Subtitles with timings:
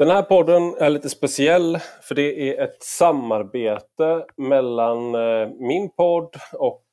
[0.00, 6.36] Den här podden är lite speciell för det är ett samarbete mellan eh, min podd
[6.52, 6.84] och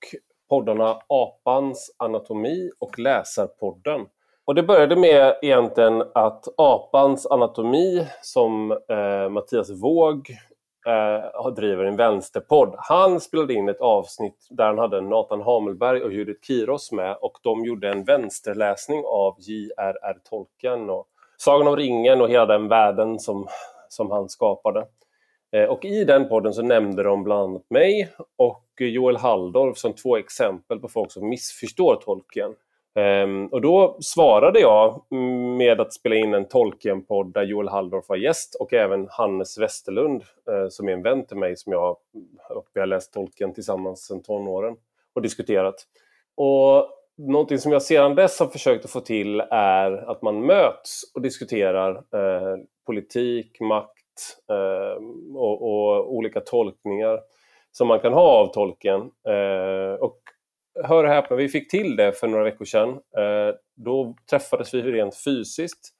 [0.50, 4.06] poddarna Apans anatomi och Läsarpodden.
[4.46, 10.30] Och det började med egentligen att Apans anatomi som eh, Mattias Våg
[10.88, 12.76] eh, driver en vänsterpodd.
[12.78, 17.38] Han spelade in ett avsnitt där han hade Nathan Hamelberg och Judith Kiros med och
[17.44, 20.18] de gjorde en vänsterläsning av J.R.R.
[20.30, 23.48] Tolkien och Sagan om ringen och hela den världen som,
[23.90, 24.88] som han skapade.
[25.52, 29.94] Eh, och i den podden så nämnde de bland annat mig och Joel Halldorf som
[29.94, 32.56] två exempel på folk som missförstår Tolkien.
[32.96, 35.06] Ehm, och då svarade jag
[35.58, 40.24] med att spela in en Tolkien-podd där Joel Halldorf var gäst och även Hannes Westerlund
[40.50, 41.98] eh, som är en vän till mig som jag
[42.50, 44.76] och vi har läst Tolkien tillsammans sedan tonåren
[45.14, 45.76] och diskuterat.
[46.36, 51.02] Och någonting som jag sedan dess har försökt att få till är att man möts
[51.14, 55.04] och diskuterar eh, politik, makt eh,
[55.36, 57.20] och, och, olika tolkningar
[57.72, 59.02] som man kan ha av Tolkien.
[59.28, 60.20] Eh, och
[60.84, 62.90] hör och häpna, vi fick till det för några veckor sedan.
[62.90, 65.94] Eh, då träffades vi rent fysiskt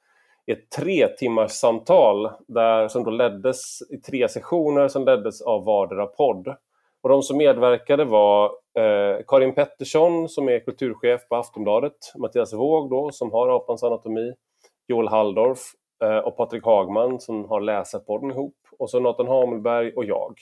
[0.46, 5.66] i ett tre timmars samtal där, som då leddes i tre sessioner som leddes av
[5.66, 6.56] vardera podd.
[7.08, 8.46] Och de som medverkade var
[8.80, 14.34] eh, Karin Pettersson som är kulturchef på Aftonbladet, Mattias Våg då, som har Apans anatomi,
[14.88, 15.60] Joel Halldorf
[16.04, 20.34] eh, och Patrik Hagman som har Läsarpodden ihop och så Nathan Hamelberg och jag.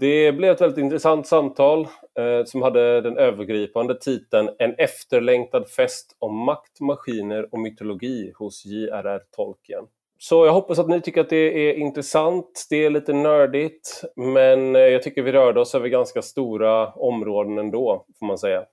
[0.00, 1.80] Det blev ett väldigt intressant samtal
[2.18, 8.64] eh, som hade den övergripande titeln En efterlängtad fest om makt, maskiner och mytologi hos
[8.64, 9.20] J.R.R.
[9.36, 9.84] Tolkien.
[10.22, 12.66] Så jag hoppas att ni tycker att det är intressant.
[12.70, 17.58] Det är lite nördigt, men eh, jag tycker vi rörde oss över ganska stora områden
[17.58, 18.64] ändå, får man säga.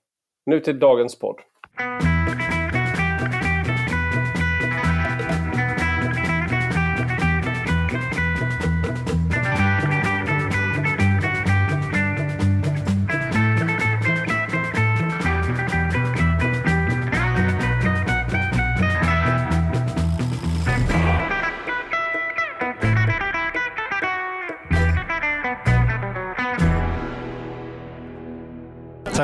[0.45, 1.35] Nu till dagens podd.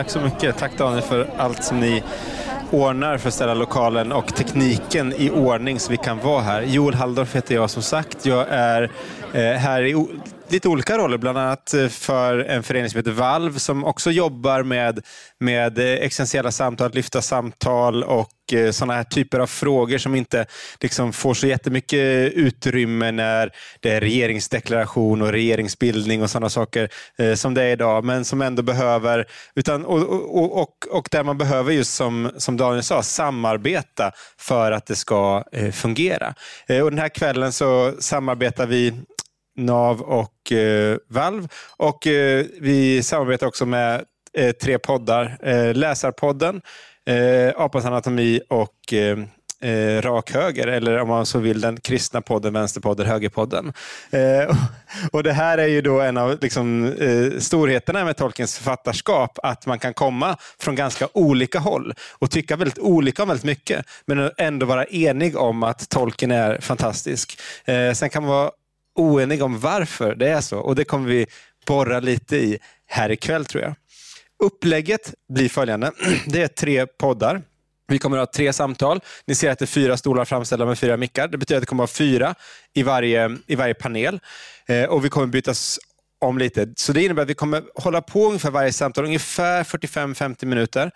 [0.03, 0.57] Tack så mycket.
[0.57, 2.03] Tack Daniel för allt som ni
[2.71, 6.61] ordnar för att ställa lokalen och tekniken i ordning så vi kan vara här.
[6.61, 8.25] Joel Halldorf heter jag som sagt.
[8.25, 8.91] Jag är
[9.33, 10.07] eh, här i
[10.53, 14.63] lite olika roller, bland annat eh, för en förening som heter Valv som också jobbar
[14.63, 15.05] med,
[15.39, 20.15] med eh, existentiella samtal, att lyfta samtal och eh, sådana här typer av frågor som
[20.15, 20.45] inte
[20.81, 26.89] liksom får så jättemycket utrymme när det är regeringsdeklaration och regeringsbildning och sådana saker
[27.35, 29.25] som det är idag, men som ändå behöver,
[29.55, 29.99] utan, och,
[30.37, 34.95] och, och, och där man behöver just som, som Daniel sa, samarbeta för att det
[34.95, 35.43] ska
[35.73, 36.33] fungera.
[36.83, 38.93] Och Den här kvällen så samarbetar vi
[39.57, 41.47] NAV och eh, Valv.
[41.77, 44.03] Och eh, vi samarbetar också med
[44.37, 45.37] eh, tre poddar.
[45.43, 46.61] Eh, Läsarpodden,
[47.05, 49.17] eh, Apans anatomi och eh,
[49.63, 53.73] eh, Rak Höger, eller om man så vill den kristna podden, Vänsterpodden, Högerpodden.
[54.11, 54.57] Eh,
[55.11, 59.65] och Det här är ju då en av liksom, eh, storheterna med Tolkiens författarskap, att
[59.65, 64.31] man kan komma från ganska olika håll och tycka väldigt olika om väldigt mycket, men
[64.37, 67.39] ändå vara enig om att Tolkien är fantastisk.
[67.65, 68.51] Eh, sen kan man vara
[68.95, 71.27] oeniga om varför det är så och det kommer vi
[71.67, 73.75] borra lite i här ikväll tror jag.
[74.43, 75.91] Upplägget blir följande.
[76.27, 77.41] Det är tre poddar.
[77.87, 78.99] Vi kommer att ha tre samtal.
[79.27, 81.27] Ni ser att det är fyra stolar framställda med fyra mickar.
[81.27, 82.35] Det betyder att det kommer att vara fyra
[82.73, 84.19] i varje, i varje panel.
[84.67, 85.79] Eh, och Vi kommer bytas
[86.21, 86.73] om lite.
[86.75, 90.91] Så Det innebär att vi kommer hålla på ungefär varje samtal, ungefär 45-50 minuter.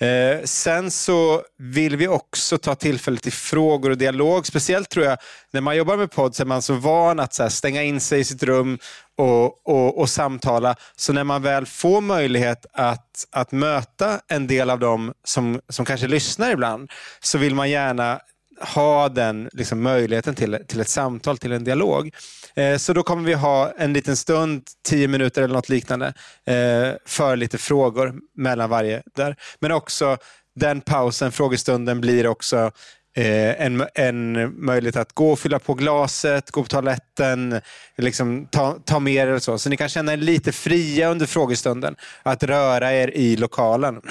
[0.00, 4.46] Eh, sen så vill vi också ta tillfället till frågor och dialog.
[4.46, 5.18] Speciellt tror jag,
[5.50, 8.00] när man jobbar med podd så är man så van att så här, stänga in
[8.00, 8.78] sig i sitt rum
[9.16, 10.76] och, och, och, samtala.
[10.96, 15.84] Så när man väl får möjlighet att, att möta en del av dem som, som
[15.84, 16.90] kanske lyssnar ibland,
[17.20, 18.20] så vill man gärna
[18.60, 22.14] ha den liksom, möjligheten till, till ett samtal, till en dialog.
[22.54, 26.06] Eh, så då kommer vi ha en liten stund, tio minuter eller något liknande,
[26.46, 29.36] eh, för lite frågor mellan varje där.
[29.60, 30.16] Men också
[30.54, 32.70] den pausen, frågestunden, blir också
[33.16, 37.60] eh, en, en möjlighet att gå och fylla på glaset, gå på toaletten,
[37.96, 39.58] liksom ta, ta med er och så.
[39.58, 44.00] Så ni kan känna er lite fria under frågestunden, att röra er i lokalen.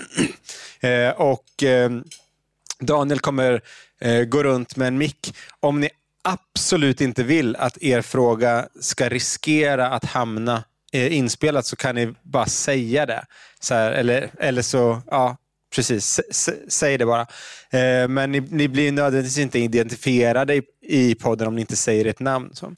[0.82, 1.90] Eh, och eh,
[2.80, 3.62] Daniel kommer
[4.02, 5.36] Eh, gå runt med en mick.
[5.60, 5.90] Om ni
[6.24, 10.64] absolut inte vill att er fråga ska riskera att hamna
[10.94, 13.26] eh, inspelat så kan ni bara säga det.
[13.60, 15.38] Så här, eller, eller så, ja,
[15.76, 16.20] precis,
[16.68, 17.22] säg det bara.
[17.72, 22.06] Eh, men ni, ni, blir nödvändigtvis inte identifierade i, i podden om ni inte säger
[22.06, 22.50] ert namn.
[22.54, 22.74] Så,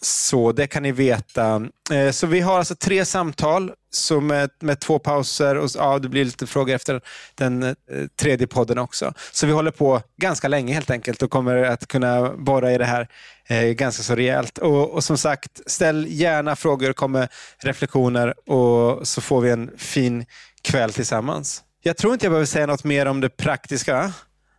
[0.00, 1.68] så det kan ni veta.
[1.92, 6.08] Eh, så vi har alltså tre samtal så med, med två pauser och ja, det
[6.08, 7.00] blir lite frågor efter
[7.34, 7.74] den eh,
[8.20, 9.14] tredje podden också.
[9.32, 12.84] Så vi håller på ganska länge helt enkelt och kommer att kunna borra i det
[12.84, 13.08] här
[13.48, 14.58] eh, ganska så rejält.
[14.58, 17.28] Och, och, som sagt, ställ gärna frågor, kom med
[17.62, 20.26] reflektioner och så får vi en fin
[20.62, 21.62] kväll tillsammans.
[21.82, 24.12] Jag tror inte jag behöver säga något mer om det praktiska.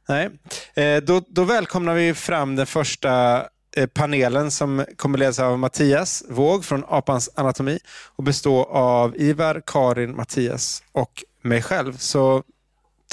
[0.08, 0.30] Nej.
[0.76, 3.44] Eh, då, då välkomnar vi fram den första
[3.78, 7.80] eh, panelen som kommer ledas av Mattias Våg från Apans anatomi
[8.16, 11.98] och bestå av Ivar, Karin, Mattias och mig själv.
[11.98, 12.44] Så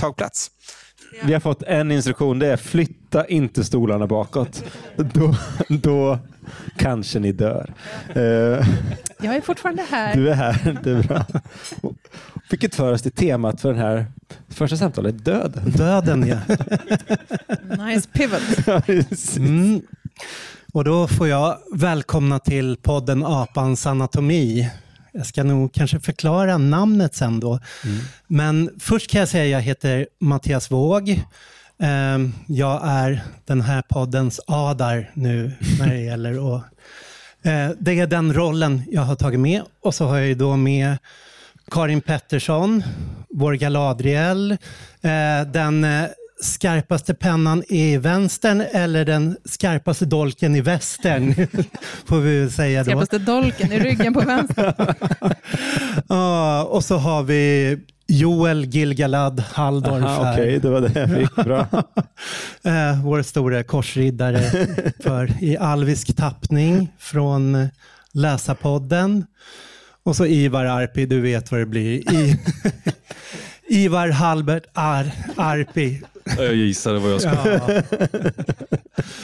[0.01, 0.51] tag plats.
[1.23, 2.39] Vi har fått en instruktion.
[2.39, 4.65] Det är flytta inte stolarna bakåt.
[4.97, 5.35] Då,
[5.69, 6.19] då
[6.77, 7.75] kanske ni dör.
[8.17, 8.23] Uh,
[9.21, 10.15] jag är fortfarande här.
[10.15, 10.79] Du är här.
[10.83, 11.27] Det är bra.
[12.51, 14.07] Vilket för oss till temat för den här
[14.49, 15.25] första samtalet.
[15.25, 15.71] Döden.
[15.71, 16.39] Döden, ja.
[17.87, 18.67] nice pivot.
[19.37, 19.83] mm.
[20.73, 24.71] Och då får jag välkomna till podden Apans anatomi.
[25.13, 27.61] Jag ska nog kanske förklara namnet sen då.
[27.85, 27.99] Mm.
[28.27, 31.23] Men först kan jag säga att jag heter Mattias Våg.
[31.79, 36.63] Ehm, jag är den här poddens Adar nu när det gäller att...
[37.43, 39.63] Eh, det är den rollen jag har tagit med.
[39.83, 40.97] Och så har jag då med
[41.71, 42.83] Karin Pettersson,
[43.31, 44.51] vår Galadriel,
[45.03, 46.05] eh, den eh,
[46.41, 51.35] skarpaste pennan i vänstern eller den skarpaste dolken i västern.
[52.05, 52.85] Får vi säga då.
[52.85, 54.75] Skarpaste dolken i ryggen på vänster.
[56.09, 60.19] ja, och så har vi Joel Gilgalad Halldorf.
[60.19, 61.35] Okej, okay, det var det jag fick.
[61.45, 61.67] Bra.
[62.65, 64.41] eh, vår stora korsriddare
[65.03, 67.69] för, i alvisk tappning från
[68.13, 69.27] Läsarpodden.
[70.05, 72.13] Och så Ivar Arpi, du vet vad det blir.
[72.15, 72.39] I,
[73.85, 76.03] Ivar Halbert Ar, Arpi.
[76.39, 77.31] Jag gissade vad jag ska.
[77.31, 77.83] Ja.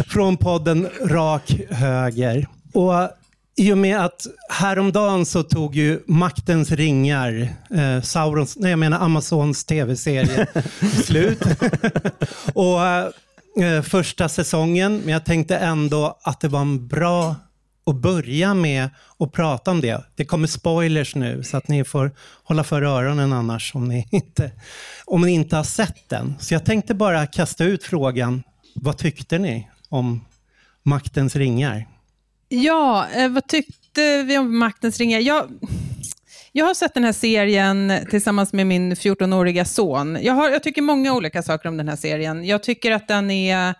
[0.07, 2.47] Från podden Rak Höger.
[2.73, 2.93] Och
[3.57, 8.99] i och med att häromdagen så tog ju Maktens ringar, eh, Saurons, nej jag menar
[8.99, 10.47] Amazons tv-serie,
[11.05, 11.43] slut.
[12.55, 12.81] och
[13.63, 17.37] eh, första säsongen, men jag tänkte ändå att det var en bra
[17.91, 18.89] och börja med
[19.19, 20.05] att prata om det.
[20.17, 22.11] Det kommer spoilers nu så att ni får
[22.45, 24.51] hålla för öronen annars om ni inte,
[25.05, 26.35] om ni inte har sett den.
[26.41, 28.43] Så jag tänkte bara kasta ut frågan,
[28.75, 30.25] vad tyckte ni om
[30.83, 31.89] Maktens ringar?
[32.49, 35.21] Ja, eh, vad tyckte vi om Maktens ringar?
[35.21, 35.49] Jag,
[36.53, 40.19] jag har sett den här serien tillsammans med min 14-åriga son.
[40.23, 42.45] Jag, har, jag tycker många olika saker om den här serien.
[42.45, 43.75] Jag tycker att den är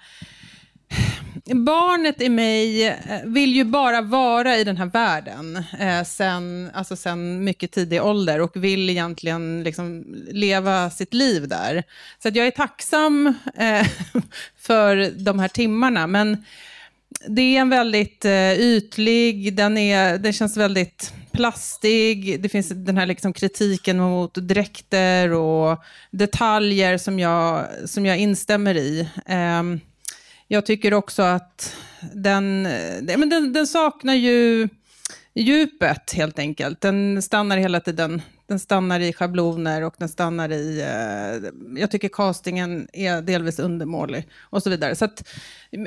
[1.55, 2.95] barnet i mig eh,
[3.25, 8.41] vill ju bara vara i den här världen eh, sen, alltså sen mycket tidig ålder
[8.41, 11.83] och vill egentligen liksom leva sitt liv där.
[12.23, 13.87] Så att jag är tacksam eh,
[14.59, 16.45] för de här timmarna, men
[17.29, 22.97] det är en väldigt eh, ytlig, den, är, den känns väldigt plastig, det finns den
[22.97, 29.09] här liksom kritiken mot dräkter och detaljer som jag, som jag instämmer i.
[29.29, 29.81] Um,
[30.53, 31.77] jag tycker också att
[32.15, 32.63] den,
[33.03, 34.69] men den, den saknar ju
[35.35, 36.81] djupet helt enkelt.
[36.81, 40.81] Den stannar hela tiden den stannar i schabloner och den stannar i...
[40.81, 41.51] Eh,
[41.81, 44.95] jag tycker castingen är delvis undermålig och så vidare.
[44.97, 45.29] Så att,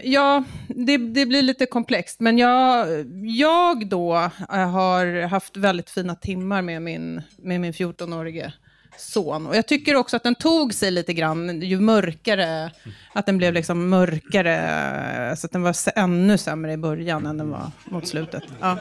[0.03, 2.19] ja, det, det blir lite komplext.
[2.19, 2.87] Men jag,
[3.23, 4.13] jag då
[4.47, 8.53] har haft väldigt fina timmar med min, med min 14-årige
[8.97, 9.47] son.
[9.47, 12.71] Och jag tycker också att den tog sig lite grann, ju mörkare,
[13.13, 17.49] att den blev liksom mörkare, så att den var ännu sämre i början än den
[17.49, 18.43] var mot slutet.
[18.59, 18.77] Ja.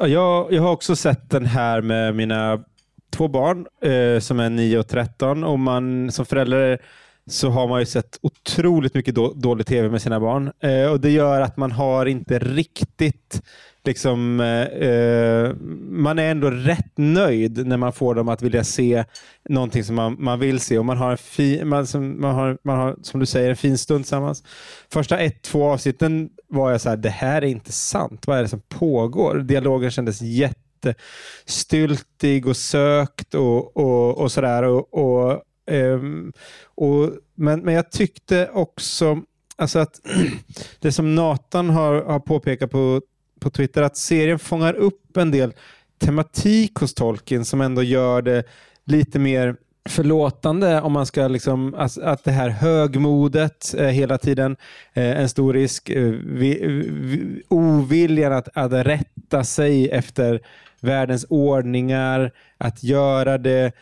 [0.00, 2.64] Jag, jag har också sett den här med mina
[3.12, 6.78] två barn eh, som är 9 och 13 och man som förälder
[7.26, 10.52] så har man ju sett otroligt mycket då, dålig tv med sina barn.
[10.60, 13.42] Eh, och Det gör att man har inte riktigt
[13.84, 19.04] liksom, eh, eh, man är ändå rätt nöjd när man får dem att vilja se
[19.48, 20.78] någonting som man, man vill se.
[20.78, 23.56] Och man har, en fi, man, som, man, har, man har, som du säger, en
[23.56, 24.44] fin stund tillsammans.
[24.92, 28.26] Första ett, två avsnitten var jag så här, det här är inte sant.
[28.26, 29.38] Vad är det som pågår?
[29.38, 34.62] Dialogen kändes jättestyltig och sökt och, och, och sådär.
[34.62, 36.32] Och, och, um,
[36.64, 39.22] och, men, men jag tyckte också
[39.56, 40.00] alltså att
[40.80, 43.00] det som Nathan har, har påpekat på
[43.42, 45.52] på Twitter att serien fångar upp en del
[45.98, 48.44] tematik hos Tolkien som ändå gör det
[48.84, 49.56] lite mer
[49.88, 54.56] förlåtande om man ska liksom, att, att det här högmodet eh, hela tiden,
[54.92, 60.40] eh, en stor risk, eh, vi, vi, oviljan att, att rätta sig efter
[60.80, 63.72] världens ordningar, att göra det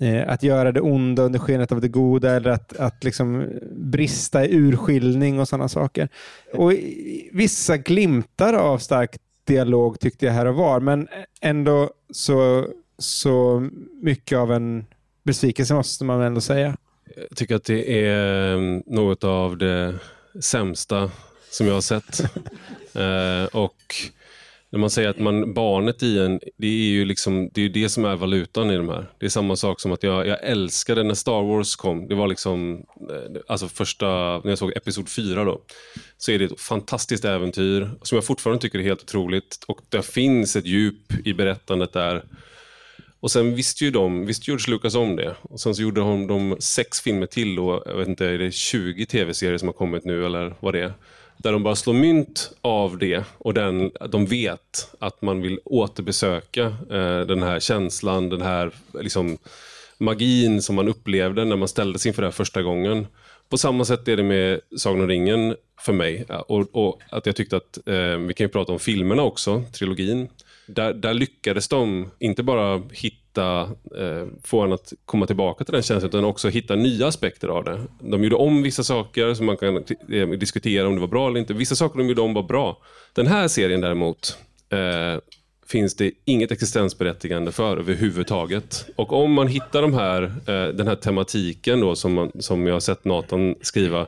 [0.00, 4.46] eh, att göra det onda under skenet av det goda eller att, att liksom brista
[4.46, 6.08] i urskiljning och sådana saker.
[6.52, 6.72] Och
[7.32, 11.08] vissa glimtar av stark dialog tyckte jag här och var, men
[11.40, 12.66] ändå så,
[12.98, 13.68] så
[14.02, 14.86] mycket av en
[15.22, 16.76] besvikelse måste man ändå säga.
[17.16, 19.94] Jag tycker att det är mm, något av det
[20.40, 21.10] sämsta
[21.50, 22.20] som jag har sett.
[22.94, 23.94] eh, och
[24.70, 27.88] när man säger att man, barnet i en, det är ju liksom, det, är det
[27.88, 29.10] som är valutan i de här.
[29.18, 32.08] Det är samma sak som att jag, jag älskade när Star Wars kom.
[32.08, 34.06] Det var liksom, eh, alltså första,
[34.44, 35.62] när jag såg Episod 4 då,
[36.18, 39.64] så är det ett fantastiskt äventyr som jag fortfarande tycker är helt otroligt.
[39.68, 42.22] Och det finns ett djup i berättandet där.
[43.20, 45.36] Och sen visste ju de, visste George Lucas om det.
[45.42, 48.54] Och sen så gjorde de, de sex filmer till och jag vet inte, är det
[48.54, 50.92] 20 tv-serier som har kommit nu eller vad det är?
[51.38, 56.62] Där de bara slår mynt av det och den, de vet att man vill återbesöka
[56.90, 59.38] eh, den här känslan, den här liksom,
[59.98, 63.06] magin som man upplevde när man ställdes inför det här första gången.
[63.48, 66.24] På samma sätt är det med Sagan om ringen för mig.
[66.48, 70.28] Och, och att jag tyckte att, eh, vi kan ju prata om filmerna också, trilogin.
[70.66, 75.72] Där, där lyckades de inte bara hitta hitta, eh, få en att komma tillbaka till
[75.72, 77.80] den känslan, utan också hitta nya aspekter av det.
[78.00, 79.76] De gjorde om vissa saker som man kan
[80.12, 81.54] eh, diskutera om det var bra eller inte.
[81.54, 82.78] Vissa saker de gjorde om var bra.
[83.12, 84.38] Den här serien däremot
[84.72, 85.20] eh,
[85.66, 88.86] finns det inget existensberättigande för överhuvudtaget.
[88.96, 92.74] Och om man hittar de här, eh, den här tematiken då, som, man, som jag
[92.74, 94.06] har sett Nathan skriva.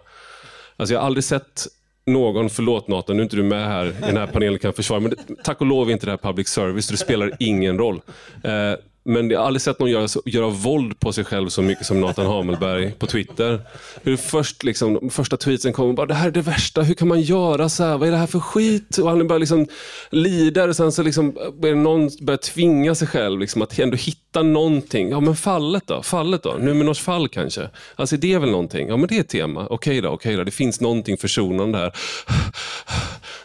[0.77, 1.67] Alltså jag har aldrig sett
[2.09, 5.01] någon, förlåt Nathan, nu är inte du med här i den här panelen kan försvara,
[5.01, 8.01] men det, tack och lov är inte det här public service, det spelar ingen roll.
[8.45, 8.75] Eh,
[9.09, 12.01] men jag har aldrig sett någon göra, göra våld på sig själv så mycket som
[12.01, 13.61] Nathan Hamelberg på Twitter.
[14.03, 17.09] Hur först liksom, de första tweetsen kommer bara, det här är det värsta, hur kan
[17.09, 17.99] man göra så här?
[17.99, 18.99] Vad är det här för skit?
[18.99, 19.67] Och han börjar liksom
[20.11, 23.97] lida och sen så liksom eh, börjar någon börjar tvinga sig själv liksom, att ändå
[23.97, 25.11] hitta någonting.
[25.11, 26.03] Ja men fallet då?
[26.03, 26.57] Fallet då?
[26.61, 27.71] Numinors fall kanske?
[27.97, 28.89] Alltså det är väl någonting?
[28.89, 29.67] Ja men det är ett tema.
[29.71, 30.45] Okej då, okej då.
[30.45, 31.93] Det finns någonting försonande här.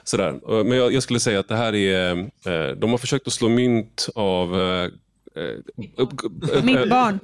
[0.04, 0.64] Sådär.
[0.64, 3.50] Men jag, jag, skulle säga att det här är, eh, de har försökt att slå
[3.50, 4.90] mynt av Eh,
[6.64, 7.20] mitt barn.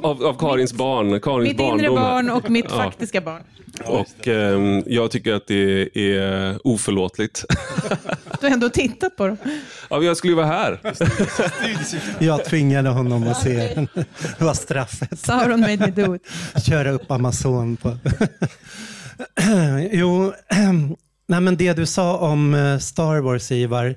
[0.02, 1.20] Av, av Karins barn.
[1.20, 2.76] Karins mitt inre barn och mitt ja.
[2.76, 3.42] faktiska barn.
[3.84, 7.44] Och eh, jag tycker att det är oförlåtligt.
[8.40, 9.36] Du har ändå tittat på dem.
[9.90, 10.80] Ja, jag skulle ju vara här.
[12.24, 13.86] jag tvingade honom att se.
[14.38, 15.18] Det var straffet.
[15.18, 16.22] Sauron made me do it.
[16.66, 17.96] Köra upp Amazon på...
[19.90, 20.32] jo,
[21.28, 23.94] nej men det du sa om eh, Star Wars, Ivar.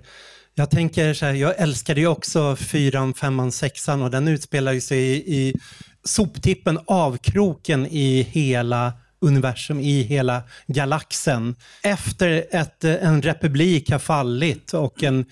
[0.57, 4.81] Jag tänker så här, jag älskade ju också fyran, femman, sexan och den utspelar ju
[4.81, 5.53] sig i, i
[6.03, 11.55] soptippen, avkroken i hela universum, i hela galaxen.
[11.83, 15.25] Efter att eh, en republik har fallit och en,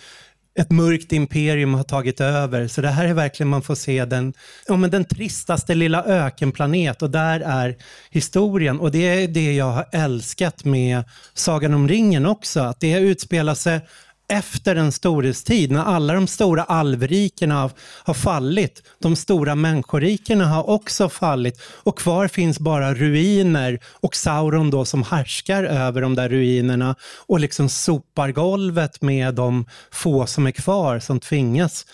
[0.59, 2.67] ett mörkt imperium har tagit över.
[2.67, 4.33] Så det här är verkligen, man får se den,
[4.67, 7.75] ja, men den tristaste lilla ökenplanet och där är
[8.09, 8.79] historien.
[8.79, 11.03] Och det är det jag har älskat med
[11.33, 13.81] Sagan om ringen också, att det utspelar sig
[14.27, 17.71] efter en storhetstid, när alla de stora alvrikena har,
[18.03, 24.69] har fallit, de stora människorikena har också fallit och kvar finns bara ruiner och Sauron
[24.69, 26.95] då som härskar över de där ruinerna
[27.27, 31.85] och liksom sopar golvet med de få som är kvar som tvingas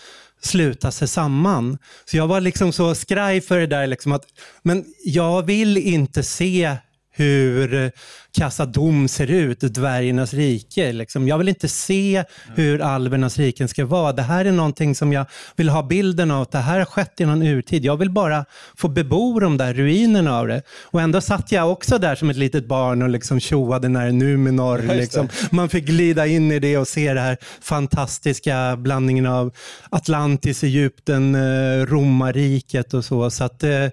[0.42, 1.78] sluta sig samman.
[2.04, 4.24] Så jag var liksom så skraj för det där, liksom att,
[4.62, 6.76] men jag vill inte se
[7.20, 7.92] hur
[8.32, 10.92] Kassadom ser ut, dvärgarnas rike.
[10.92, 11.28] Liksom.
[11.28, 12.24] Jag vill inte se
[12.54, 14.12] hur alvernas riken ska vara.
[14.12, 16.46] Det här är någonting som jag vill ha bilden av.
[16.50, 17.84] Det här har skett i någon urtid.
[17.84, 18.44] Jag vill bara
[18.76, 20.62] få bebo de där ruinerna av det.
[20.82, 24.78] Och ändå satt jag också där som ett litet barn och liksom tjoade när Numenor.
[24.94, 25.28] Liksom.
[25.50, 29.52] Man fick glida in i det och se det här fantastiska blandningen av
[29.90, 33.30] Atlantis, Egypten, eh, romarriket och så.
[33.30, 33.86] så att, eh,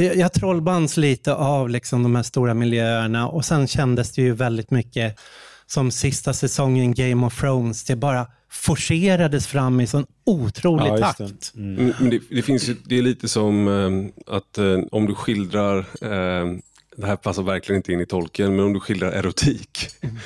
[0.00, 4.70] jag trollbands lite av liksom de här stora miljöerna och sen kändes det ju väldigt
[4.70, 5.18] mycket
[5.66, 7.84] som sista säsongen Game of Thrones.
[7.84, 11.18] Det bara forcerades fram i sån otrolig ja, takt.
[11.18, 11.60] Det.
[11.60, 11.92] Mm.
[11.98, 15.78] Men det, det, finns ju, det är lite som eh, att eh, om du skildrar
[16.00, 16.58] eh,
[16.96, 20.16] det här passar verkligen inte in i tolken, men om du skildrar erotik mm.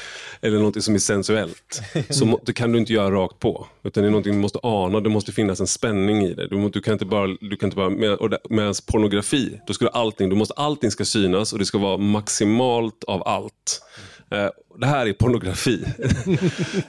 [0.41, 3.67] eller något som är sensuellt så det kan du inte göra rakt på.
[3.83, 6.49] Utan det är något du måste ana, det måste finnas en spänning i det.
[6.49, 10.29] Du, du kan inte bara, du kan inte bara med, medan pornografi, då ska allting,
[10.29, 13.83] du måste, allting ska synas och det ska vara maximalt av allt.
[14.31, 14.49] Eh,
[14.81, 15.85] det här är pornografi.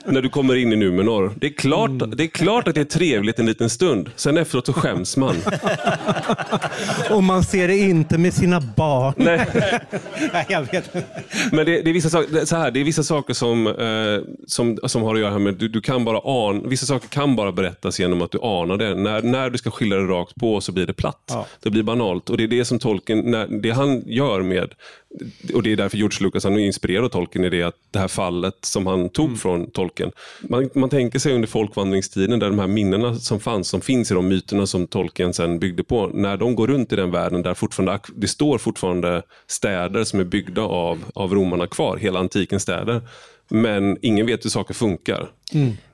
[0.04, 1.34] När du kommer in i Numenor.
[1.36, 2.16] Det är, klart, Mm.
[2.16, 4.10] det är klart att det är trevligt en liten stund.
[4.16, 5.36] Sen efteråt så skäms man.
[7.10, 9.14] Och man ser det inte med sina barn.
[9.16, 9.46] Nej.
[10.32, 10.94] Nej, jag vet.
[11.52, 14.78] Men det, det, är vissa saker, så här, det är vissa saker som, eh, som,
[14.86, 18.00] som har att göra med du, du kan bara an, Vissa saker kan bara berättas
[18.00, 18.94] genom att du anar det.
[18.94, 21.24] När, när du ska skilja det rakt på så blir det platt.
[21.28, 21.46] Ja.
[21.62, 22.30] Det blir banalt.
[22.30, 24.68] Och det är det som tolken, när, det han gör med,
[25.54, 27.98] och det är därför George Lucas han är inspirerad av tolken, är det att det
[27.98, 30.12] här fallet som han tog från tolken.
[30.40, 34.14] Man, man tänker sig under folkvandringstiden där de här minnena som fanns, som finns i
[34.14, 37.54] de myterna som tolken sen byggde på, när de går runt i den världen där
[37.54, 43.00] fortfarande, det står fortfarande städer som är byggda av, av romarna kvar, hela antikens städer.
[43.48, 45.30] Men ingen vet hur saker funkar.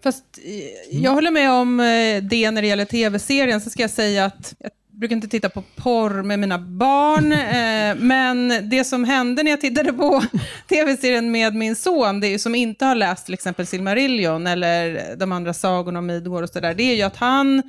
[0.03, 3.61] Fast eh, jag håller med om eh, det när det gäller tv-serien.
[3.61, 7.33] Så ska jag säga att jag brukar inte titta på porr med mina barn.
[7.33, 10.23] eh, Men det som hände när jag tittade på
[10.69, 15.33] tv-serien med min son, det är som inte har läst till exempel Silmarillion eller de
[15.33, 17.63] andra sagorna om Midgård och sådär, det är ju att han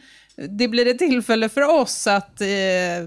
[0.48, 2.48] det blir ett tillfälle för oss att eh,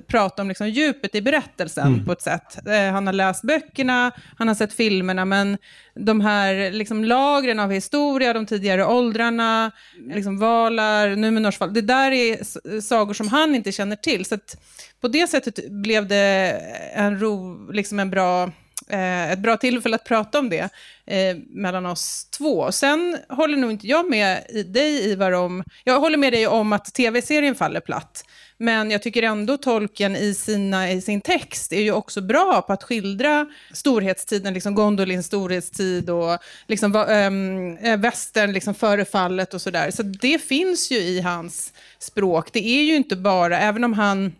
[0.06, 2.66] prata om liksom, djupet i berättelsen på ett sätt.
[2.66, 5.58] Eh, han har läst böckerna, han har sett filmerna, men
[5.94, 9.70] de här liksom, lagren av historia, de tidigare åldrarna,
[10.14, 14.24] liksom, Valar, Numenors fall, det där är sagor som han inte känner till.
[14.24, 14.56] Så att,
[15.00, 16.60] på det sättet blev det
[16.94, 18.50] en, ro, liksom en bra
[18.88, 20.68] eh, ett bra tillfälle att prata om det
[21.06, 22.72] eh, mellan oss två.
[22.72, 25.64] Sen håller nog inte jag med dig, Ivar, om...
[25.84, 28.24] Jag håller med dig om att tv-serien faller platt.
[28.58, 32.72] Men jag tycker ändå tolken i, sina, i sin text är ju också bra på
[32.72, 39.90] att skildra storhetstiden, liksom Gondolins storhetstid och liksom, ähm, västern liksom före fallet och sådär.
[39.90, 42.52] Så det finns ju i hans språk.
[42.52, 44.32] Det är ju inte bara, även om han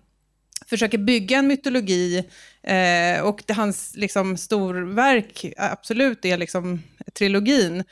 [0.66, 2.24] försöker bygga en mytologi
[2.62, 7.84] eh, och det, hans liksom, storverk absolut är liksom, trilogin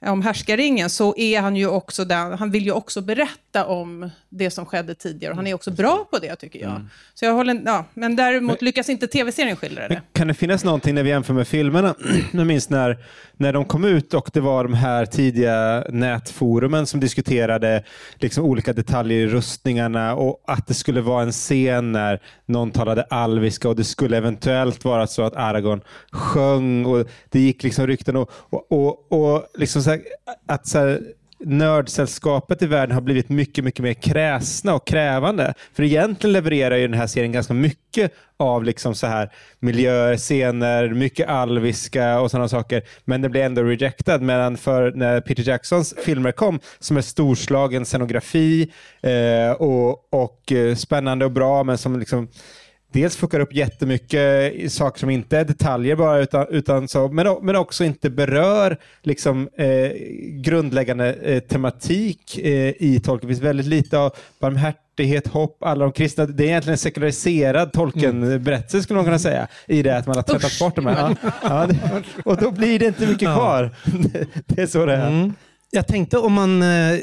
[0.00, 4.50] om härskaringen så är han ju också den, han vill ju också berätta om det
[4.50, 6.86] som skedde tidigare och han är också bra på det tycker jag.
[7.14, 10.02] Så jag håller, ja, men däremot lyckas inte tv-serien skildra det.
[10.12, 11.94] Kan det finnas någonting när vi jämför med filmerna?
[12.32, 12.98] Jag minns när,
[13.36, 17.84] när de kom ut och det var de här tidiga nätforumen som diskuterade
[18.14, 23.02] liksom olika detaljer i rustningarna och att det skulle vara en scen när någon talade
[23.02, 25.80] alviska och det skulle eventuellt vara så att Aragorn
[26.12, 30.02] sjöng och det gick liksom rykten och, och, och, och liksom så här,
[30.46, 31.00] att så här,
[31.38, 35.54] nördsällskapet i världen har blivit mycket, mycket mer kräsna och krävande.
[35.74, 40.88] För egentligen levererar ju den här serien ganska mycket av liksom så här miljöer, scener,
[40.88, 42.82] mycket alviska och sådana saker.
[43.04, 44.22] Men det blir ändå rejected.
[44.22, 48.72] Medan för när Peter Jacksons filmer kom, som är storslagen scenografi
[49.02, 52.28] eh, och, och eh, spännande och bra, men som liksom
[52.96, 57.56] dels fuckar upp jättemycket saker som inte är detaljer bara, utan, utan så, men, men
[57.56, 59.90] också inte berör liksom, eh,
[60.42, 63.28] grundläggande eh, tematik eh, i tolken.
[63.28, 66.26] Det finns väldigt lite av barmhärtighet, hopp, alla de kristna.
[66.26, 70.22] Det är egentligen en sekulariserad tolken-berättelse skulle man kunna säga, i det att man har
[70.22, 71.16] tvättat Usch, bort de här.
[71.22, 73.34] Ja, ja, det, och då blir det inte mycket Ja.
[73.34, 73.70] kvar.
[74.46, 75.08] Det är så det är.
[75.08, 75.32] Mm.
[75.70, 76.98] Jag tänkte om man eh,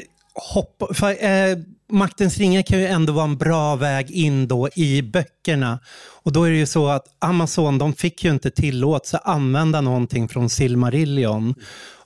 [0.54, 0.94] hoppar...
[0.94, 1.58] För, eh,
[1.92, 5.78] Maktens ringar kan ju ändå vara en bra väg in då i böckerna.
[6.22, 9.80] Och då är det ju så att Amazon, de fick ju inte tillåtelse att använda
[9.80, 11.54] någonting från Silmarillion.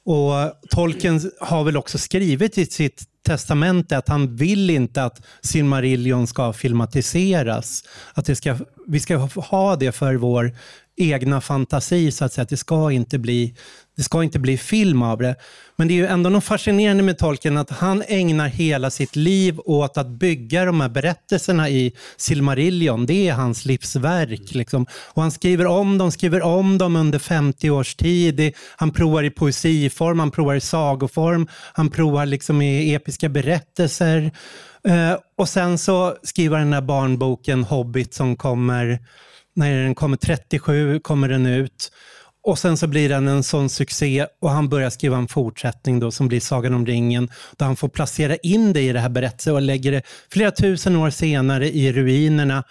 [0.04, 6.26] Och Tolkien har väl också skrivit i sitt testamente att han vill inte att Silmarillion
[6.26, 7.84] ska filmatiseras.
[8.14, 10.56] Att det ska, vi ska ha det för vår
[10.96, 12.42] egna fantasi så att säga.
[12.42, 13.56] Att det ska inte bli
[13.96, 15.36] det ska inte bli film av det.
[15.78, 19.60] Men det är ju ändå något fascinerande med Tolkien att han ägnar hela sitt liv
[19.64, 23.06] åt att bygga de här berättelserna i Silmarillion.
[23.06, 24.54] Det är hans livsverk.
[24.54, 24.86] Liksom.
[24.92, 28.52] Och han skriver om dem, skriver om dem under 50 års tid.
[28.76, 34.30] Han provar i poesiform, han provar i sagoform, han provar liksom i episka berättelser.
[34.88, 38.98] Eh, och sen så skriver den här barnboken Hobbit som kommer,
[39.54, 41.90] när den kommer 37 kommer den ut.
[42.48, 46.10] Och sen så blir den en sån succé och han börjar skriva en fortsättning då
[46.10, 47.30] som blir Sagan om ringen.
[47.56, 50.96] Där han får placera in det i det här berättelsen och lägger det flera tusen
[50.96, 52.64] år senare i ruinerna.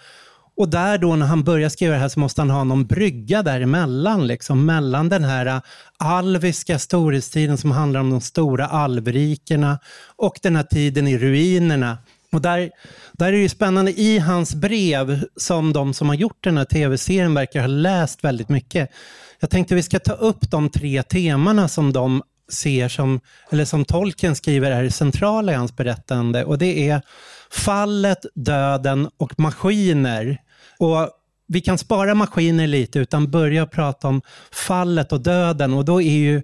[0.56, 3.42] Och där då när han börjar skriva det här så måste han ha någon brygga
[3.42, 4.26] däremellan.
[4.26, 5.60] Liksom, mellan den här äh,
[5.98, 9.78] alviska storhetstiden som handlar om de stora alvrikena
[10.16, 11.98] och den här tiden i ruinerna.
[12.32, 12.70] Och där,
[13.12, 16.64] där är det ju spännande i hans brev som de som har gjort den här
[16.64, 18.90] tv-serien verkar ha läst väldigt mycket.
[19.40, 22.22] Jag tänkte vi ska ta upp de tre temana som de
[22.52, 23.20] ser som,
[23.50, 26.44] eller som tolken skriver är centrala i hans berättande.
[26.44, 27.02] Och det är
[27.50, 30.38] fallet, döden och maskiner.
[30.78, 31.10] Och
[31.48, 34.22] vi kan spara maskiner lite utan börja prata om
[34.52, 36.42] fallet och döden och då är ju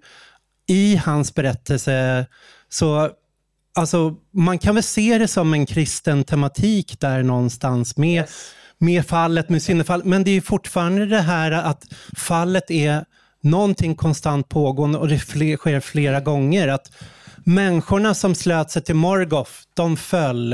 [0.66, 2.26] i hans berättelse
[2.68, 3.11] så
[3.76, 9.07] Alltså, man kan väl se det som en kristen tematik där någonstans med, yes med
[9.07, 10.07] fallet, med sinnefallet.
[10.07, 11.85] Men det är fortfarande det här att
[12.17, 13.05] fallet är
[13.41, 16.69] någonting konstant pågående och det sker flera gånger.
[16.69, 16.91] Att
[17.45, 20.53] människorna som slöt sig till Morgoth, de föll.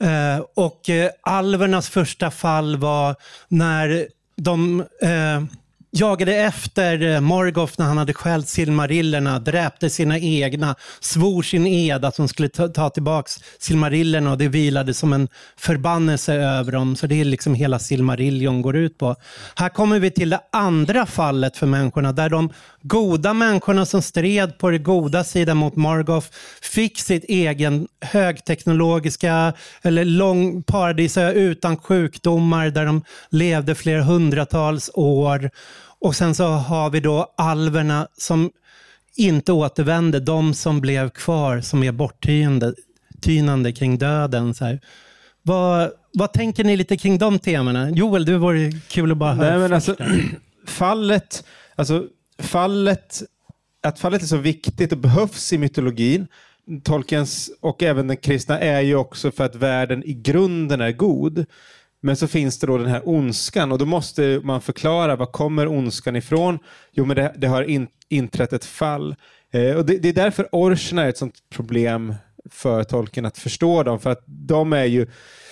[0.00, 3.16] Eh, och eh, alvernas första fall var
[3.48, 5.42] när de eh,
[5.90, 12.04] jagade efter eh, Morgoth när han hade skällt silmarillerna, dräpte sina egna, svor sin ed
[12.04, 16.96] att de skulle ta, ta tillbaka silmarillerna och det vilade som en förbannelse över dem.
[16.96, 19.16] Så det är liksom hela silmarillion går ut på.
[19.54, 24.58] Här kommer vi till det andra fallet för människorna, där de goda människorna som stred
[24.58, 26.28] på den goda sidan mot Morgoth
[26.62, 35.50] fick sitt egen högteknologiska, eller lång paradisö utan sjukdomar, där de levde flera hundratals år.
[36.00, 38.50] Och sen så har vi då alverna som
[39.16, 44.54] inte återvände, de som blev kvar, som är borttynande kring döden.
[44.54, 44.80] Så här.
[45.42, 47.90] Vad, vad tänker ni lite kring de temana?
[47.90, 49.50] Joel, det vore kul att bara höra.
[49.50, 49.96] Nej, men alltså,
[50.66, 51.44] fallet,
[51.76, 52.04] alltså,
[52.38, 53.22] fallet,
[53.82, 56.26] att fallet är så viktigt och behövs i mytologin,
[56.84, 61.46] Tolkiens och även den kristna, är ju också för att världen i grunden är god.
[62.00, 65.68] Men så finns det då den här ondskan och då måste man förklara var kommer
[65.68, 66.58] ondskan ifrån?
[66.92, 69.16] Jo, men det, det har in, inträtt ett fall.
[69.52, 72.14] Eh, och det, det, är därför orcherna är ett sånt problem
[72.50, 74.00] för tolken att förstå dem.
[74.00, 75.06] För att de är ju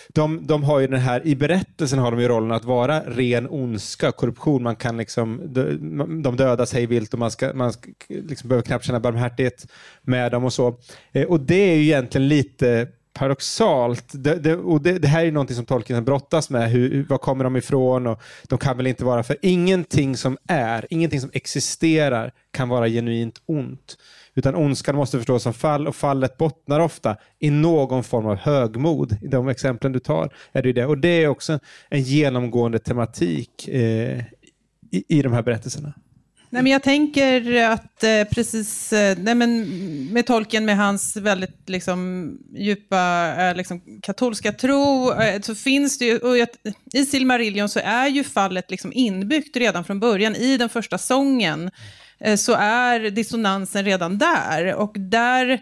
[0.08, 3.46] de, de har ju den här, i berättelsen har de ju rollen att vara ren
[3.50, 4.62] ondska, korruption.
[4.62, 8.66] Man kan liksom, de, de dödas hej vilt och man, ska, man ska, liksom behöver
[8.66, 9.66] knappt känna barmhärtighet
[10.02, 10.78] med dem och så.
[11.12, 14.04] Eh, och det är ju egentligen lite paradoxalt.
[14.12, 16.70] Det, det, och det, det, här är någonting som Tolkien brottas med.
[16.70, 18.06] Hur, var kommer de ifrån?
[18.06, 22.88] Och de kan väl inte vara, för ingenting som är, ingenting som existerar kan vara
[22.88, 23.96] genuint ont.
[24.34, 29.16] Utan ondskan måste förstås som fall och fallet bottnar ofta i någon form av högmod.
[29.22, 30.86] I de exemplen du tar är det det.
[30.86, 34.18] Och det är också en genomgående tematik eh,
[34.90, 35.94] i, i de här berättelserna.
[36.56, 39.64] Nej, men jag tänker att eh, precis eh, nej, men
[40.12, 46.04] med tolken med hans väldigt liksom, djupa eh, liksom, katolska tro, eh, så finns det
[46.04, 46.48] ju, och jag,
[46.92, 51.70] i Silmarillion så är ju fallet liksom inbyggt redan från början i den första sången.
[52.20, 54.74] Eh, så är dissonansen redan där.
[54.74, 55.60] Och där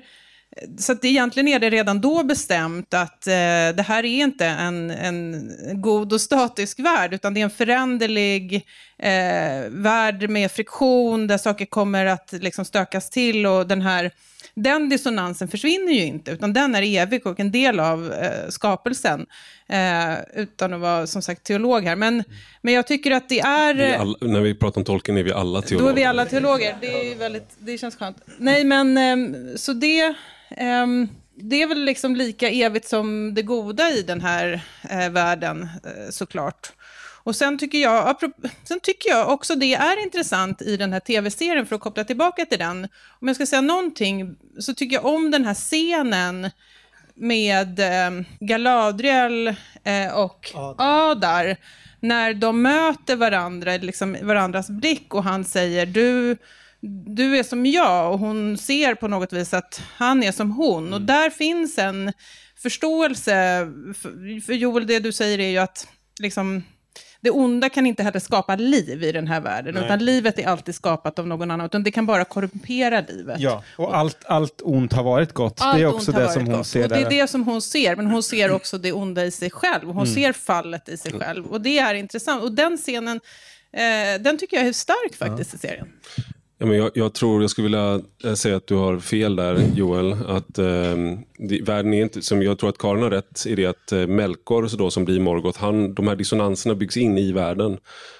[0.79, 3.33] så att egentligen är det redan då bestämt att eh,
[3.77, 8.55] det här är inte en, en god och statisk värld, utan det är en föränderlig
[8.99, 14.11] eh, värld med friktion, där saker kommer att liksom stökas till och den här
[14.55, 19.27] den dissonansen försvinner ju inte, utan den är evig och en del av eh, skapelsen.
[19.67, 21.97] Eh, utan att vara som sagt teolog här.
[21.97, 22.25] Men,
[22.63, 23.99] men jag tycker att det är...
[23.99, 25.85] All, när vi pratar om tolken är vi alla teologer.
[25.85, 28.17] Då är vi alla teologer, det, är väldigt, det känns skönt.
[28.39, 30.15] Nej, men eh, så det
[30.59, 35.63] Um, det är väl liksom lika evigt som det goda i den här eh, världen,
[35.63, 36.73] eh, såklart.
[37.25, 38.17] Och sen tycker, jag,
[38.65, 42.47] sen tycker jag också det är intressant i den här tv-serien, för att koppla tillbaka
[42.47, 42.89] till den.
[43.21, 46.51] Om jag ska säga någonting, så tycker jag om den här scenen
[47.15, 49.49] med eh, Galadriel
[49.85, 51.57] eh, och Adar,
[52.01, 56.37] när de möter varandra, liksom varandras blick, och han säger du
[57.07, 60.83] du är som jag och hon ser på något vis att han är som hon.
[60.83, 60.95] Mm.
[60.95, 62.13] Och där finns en
[62.57, 63.33] förståelse,
[64.03, 65.89] för, för Joel, det du säger är ju att
[66.21, 66.63] liksom,
[67.25, 69.85] det onda kan inte heller skapa liv i den här världen, Nej.
[69.85, 73.41] utan livet är alltid skapat av någon annan, utan det kan bara korrumpera livet.
[73.41, 75.61] Ja, och allt, allt ont har varit gott.
[75.61, 76.67] Allt det är också det som hon gott.
[76.67, 76.83] ser.
[76.83, 79.51] Och det är det som hon ser, men hon ser också det onda i sig
[79.51, 79.87] själv.
[79.87, 80.15] Hon mm.
[80.15, 82.43] ser fallet i sig själv, och det är intressant.
[82.43, 83.21] Och den scenen,
[83.73, 85.57] eh, den tycker jag är stark faktiskt ja.
[85.57, 85.89] i serien.
[86.59, 89.63] Ja, men jag, jag, tror, jag skulle vilja eh, säga att du har fel där
[89.75, 90.13] Joel.
[90.13, 90.97] Att, eh,
[91.63, 94.77] världen är inte, som jag tror att Karin har rätt i det att eh, Melkor
[94.79, 97.79] då, som blir Morgoth, han, de här dissonanserna byggs in i världen.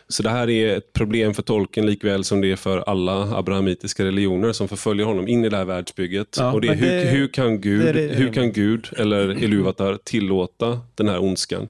[0.09, 4.05] Så det här är ett problem för tolken likväl som det är för alla abrahamitiska
[4.05, 6.37] religioner som förföljer honom in i det här världsbygget.
[6.39, 9.29] Ja, och det är, hur, det, hur, kan Gud, det det, hur kan Gud eller
[9.45, 11.69] Eluvatar tillåta den här ondskan?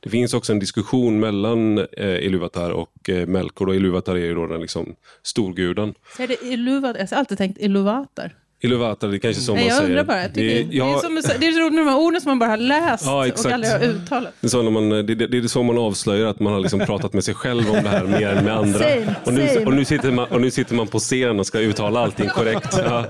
[0.00, 4.34] Det finns också en diskussion mellan eh, Eluvatar och eh, Melkor och Eluvatar är ju
[4.34, 5.94] då den liksom, storguden.
[6.16, 7.00] Så är det Eluvatar?
[7.00, 8.34] Jag har alltid tänkt Iluvatar.
[8.60, 9.88] Iluvatar, det är kanske så man jag säger.
[9.88, 12.20] Undrar bara, det, det, det, är som, det är så roligt med de här orden
[12.20, 14.34] som man bara har läst ja, och aldrig har uttalat.
[14.40, 17.12] Det är, så man, det, det, är så man avslöjar att man har liksom pratat
[17.12, 18.78] med sig själv om det här mer än med andra.
[18.78, 21.58] Same, och, nu, och, nu sitter man, och nu sitter man på scen och ska
[21.58, 22.78] uttala allting korrekt.
[22.86, 23.06] Ja.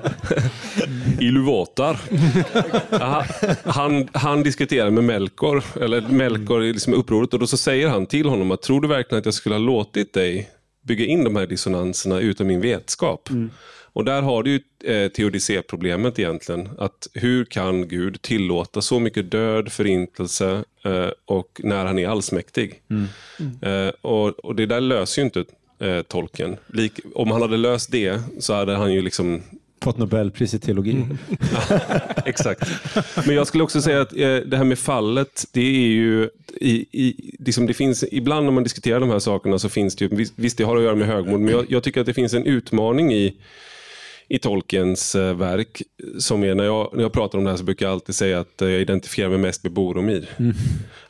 [1.21, 1.99] Iluvatar.
[3.71, 8.07] han, han diskuterar med Melkor, eller Melkor i liksom upproret, och då så säger han
[8.07, 10.51] till honom att tror du verkligen att jag skulle ha låtit dig
[10.87, 13.31] bygga in de här dissonanserna utan min vetskap?
[13.31, 13.51] Mm.
[13.97, 14.61] Och där har du ju
[14.95, 16.69] eh, teodicé-problemet egentligen.
[16.79, 22.83] Att hur kan Gud tillåta så mycket död, förintelse eh, och när han är allsmäktig?
[22.91, 23.07] Mm.
[23.41, 23.87] Mm.
[23.87, 25.45] Eh, och, och det där löser ju inte
[25.79, 26.57] eh, tolken.
[26.67, 29.43] Lik, om han hade löst det så hade han ju liksom
[29.83, 30.93] fått Nobelpris i teologi.
[30.93, 31.19] Mm.
[32.25, 32.69] exakt.
[33.27, 36.29] Men jag skulle också säga att eh, det här med fallet, det är ju...
[36.61, 40.05] I, i, liksom det finns, ibland när man diskuterar de här sakerna så finns det
[40.05, 42.35] ju, visst det har att göra med högmod, men jag, jag tycker att det finns
[42.35, 43.37] en utmaning i
[44.29, 45.83] i Tolkiens eh, verk.
[46.19, 48.41] Som är, när, jag, när jag pratar om det här så brukar jag alltid säga
[48.41, 50.29] att jag identifierar mig mest med Boromir.
[50.37, 50.55] Mm.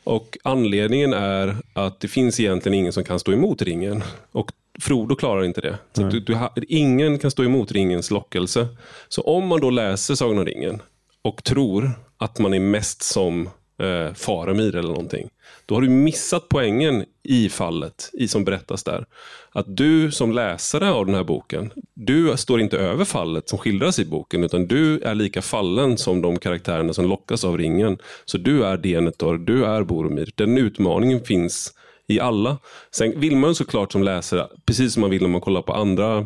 [0.03, 4.03] Och Anledningen är att det finns egentligen ingen som kan stå emot ringen.
[4.31, 5.77] Och Frodo klarar inte det.
[5.93, 8.67] Så du, du, ingen kan stå emot ringens lockelse.
[9.07, 10.81] Så om man då läser Sagan om ringen
[11.21, 13.49] och tror att man är mest som
[13.81, 15.29] eh, Faramir eller någonting.
[15.67, 19.05] Då har du missat poängen i fallet i som berättas där.
[19.51, 23.99] Att du som läsare av den här boken, du står inte över fallet som skildras
[23.99, 27.97] i boken, utan du är lika fallen som de karaktärerna som lockas av ringen.
[28.25, 30.29] Så du är Denethor, du är Boromir.
[30.35, 31.73] Den utmaningen finns
[32.07, 32.57] i alla.
[32.91, 36.25] Sen vill man såklart som läsare, precis som man vill när man kollar på andra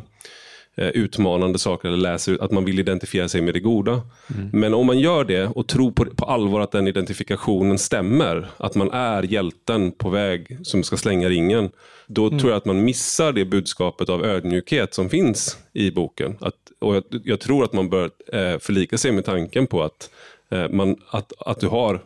[0.78, 4.02] utmanande saker eller läser att man vill identifiera sig med det goda.
[4.36, 4.50] Mm.
[4.54, 8.76] Men om man gör det och tror på, på allvar att den identifikationen stämmer, att
[8.76, 11.70] man är hjälten på väg som ska slänga ringen,
[12.08, 12.40] då mm.
[12.40, 16.38] tror jag att man missar det budskapet av ödmjukhet som finns i boken.
[16.40, 20.10] Att, och jag, jag tror att man bör eh, förlika sig med tanken på att,
[20.52, 22.02] eh, man, att, att du har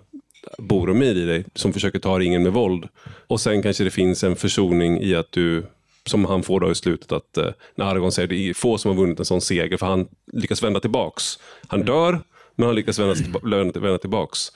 [0.57, 2.87] Boromir i dig som försöker ta ringen med våld.
[3.27, 5.63] Och sen kanske det finns en försoning i att du
[6.05, 8.91] som han får då i slutet, att eh, när Aragorn säger det är få som
[8.91, 11.39] har vunnit en sån seger, för han lyckas vända tillbaks.
[11.67, 11.93] Han mm.
[11.93, 12.19] dör,
[12.55, 14.51] men han lyckas vända, vända tillbaks.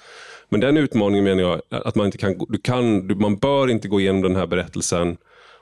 [0.50, 3.88] Men den utmaningen menar jag, att man inte kan, du kan, du, man bör inte
[3.88, 5.18] gå igenom den här berättelsen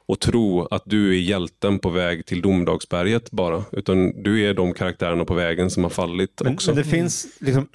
[0.08, 3.64] och tro att du är hjälten på väg till domedagsberget bara.
[3.72, 6.72] Utan du är de karaktärerna på vägen som har fallit men, också.
[6.72, 7.68] Men det finns liksom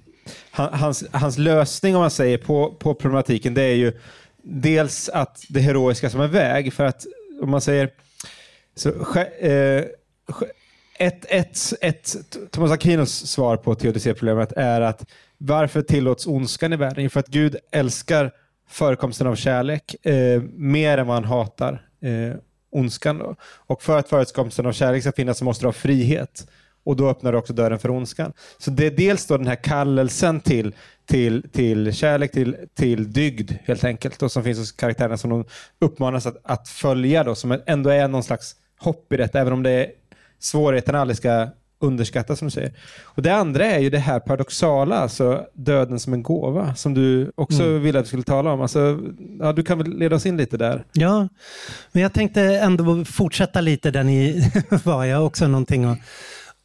[0.50, 3.92] hans, hans lösning om man säger på, på problematiken det är ju
[4.42, 6.72] dels att det heroiska som en väg.
[6.72, 7.06] För att
[7.40, 7.90] om man säger
[8.74, 9.84] så, eh,
[10.98, 12.16] ett, ett, ett,
[12.50, 15.06] Thomas Aquinos svar på teodicéproblemet är att
[15.38, 17.10] varför tillåts ondskan i världen?
[17.10, 18.30] För att Gud älskar
[18.68, 22.36] förekomsten av kärlek eh, mer än vad han hatar eh,
[22.70, 23.18] ondskan.
[23.18, 23.36] Då.
[23.42, 26.46] Och för att förekomsten av kärlek ska finnas så måste du ha frihet
[26.84, 28.32] och då öppnar du också dörren för ondskan.
[28.58, 30.74] Så det är dels då den här kallelsen till,
[31.10, 35.44] till, till kärlek, till, till dygd helt enkelt, och som finns hos karaktärerna som de
[35.80, 39.62] uppmanas att, att följa, då, som ändå är någon slags hopp i detta, även om
[39.62, 39.90] det är
[40.38, 41.48] svårigheten aldrig ska
[41.80, 42.72] underskattas som du säger.
[43.02, 47.32] Och Det andra är ju det här paradoxala, alltså döden som en gåva, som du
[47.34, 47.82] också mm.
[47.82, 48.60] ville att vi skulle tala om.
[48.60, 49.00] Alltså,
[49.40, 50.84] ja, du kan väl leda oss in lite där?
[50.92, 51.28] Ja,
[51.92, 54.50] men jag tänkte ändå fortsätta lite där ni
[54.84, 55.04] var.
[55.04, 55.98] Jag har också någonting att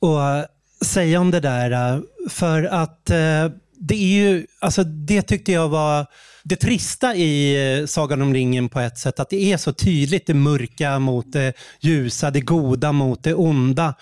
[0.01, 2.01] att säga om det där.
[2.29, 6.05] För att eh, det är ju, alltså det tyckte jag var
[6.43, 10.27] det trista i eh, Sagan om ringen på ett sätt, att det är så tydligt
[10.27, 13.95] det mörka mot det ljusa, det goda mot det onda.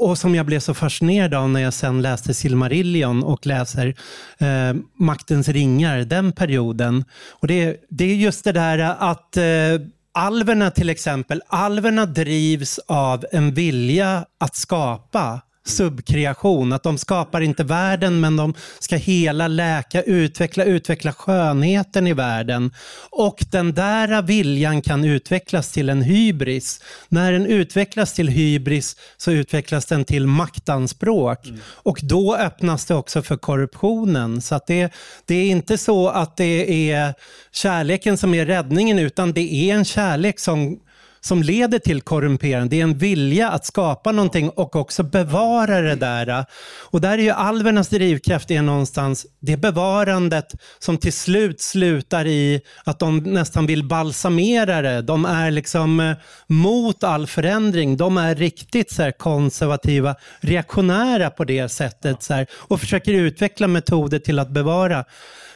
[0.00, 3.94] Och som jag blev så fascinerad av när jag sen läste Silmarillion och läser
[4.38, 7.04] eh, Maktens ringar, den perioden.
[7.30, 9.44] Och det, det är just det där att eh,
[10.14, 16.72] alverna till exempel, alverna drivs av en vilja att skapa subkreation.
[16.72, 22.74] Att de skapar inte världen men de ska hela, läka, utveckla, utveckla skönheten i världen.
[23.10, 26.80] Och den där viljan kan utvecklas till en hybris.
[27.08, 31.46] När den utvecklas till hybris så utvecklas den till maktanspråk.
[31.46, 31.60] Mm.
[31.64, 34.40] Och då öppnas det också för korruptionen.
[34.40, 34.92] Så att det,
[35.26, 37.14] det är inte så att det är
[37.52, 40.78] kärleken som är räddningen utan det är en kärlek som
[41.20, 42.68] som leder till korrumperande.
[42.76, 46.44] Det är en vilja att skapa någonting och också bevara det där.
[46.90, 52.60] Och där är ju alvernas drivkraft är någonstans det bevarandet som till slut slutar i
[52.84, 55.02] att de nästan vill balsamera det.
[55.02, 57.96] De är liksom eh, mot all förändring.
[57.96, 64.18] De är riktigt så konservativa, reaktionära på det sättet så här, och försöker utveckla metoder
[64.18, 65.04] till att bevara.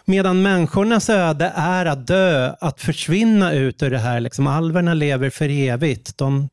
[0.04, 4.20] Medan människornas öde är att dö, att försvinna ut ur det här.
[4.20, 6.18] Liksom, alverna lever för evigt.
[6.18, 6.48] De,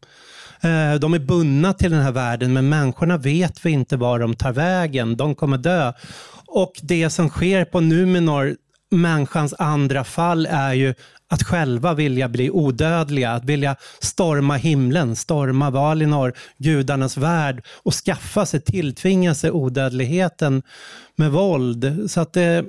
[0.61, 4.35] eh, de är bundna till den här världen, men människorna vet vi inte var de
[4.35, 5.17] tar vägen.
[5.17, 5.93] De kommer dö.
[6.47, 8.55] Och det som sker på Numenor
[8.91, 10.93] människans andra fall är ju
[11.29, 18.45] att själva vilja bli odödliga, att vilja storma himlen, storma Valinor, gudarnas värld och skaffa
[18.45, 20.63] sig, tilltvinga sig odödligheten
[21.15, 22.11] med våld.
[22.11, 22.65] Så att det,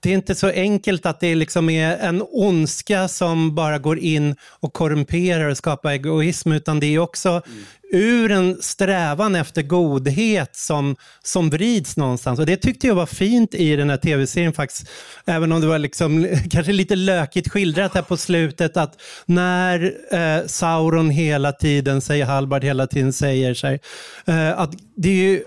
[0.00, 4.36] det är inte så enkelt att det liksom är en ondska som bara går in
[4.60, 7.64] och korrumperar och skapar egoism, utan det är också mm.
[7.92, 12.38] ur en strävan efter godhet som, som vrids någonstans.
[12.38, 14.90] Och Det tyckte jag var fint i den här tv-serien faktiskt,
[15.26, 20.46] även om det var liksom, kanske lite lökigt skildrat här på slutet, att när eh,
[20.46, 23.80] Sauron hela tiden säger, Halbard hela tiden säger sig,
[24.26, 25.44] eh, att det är ju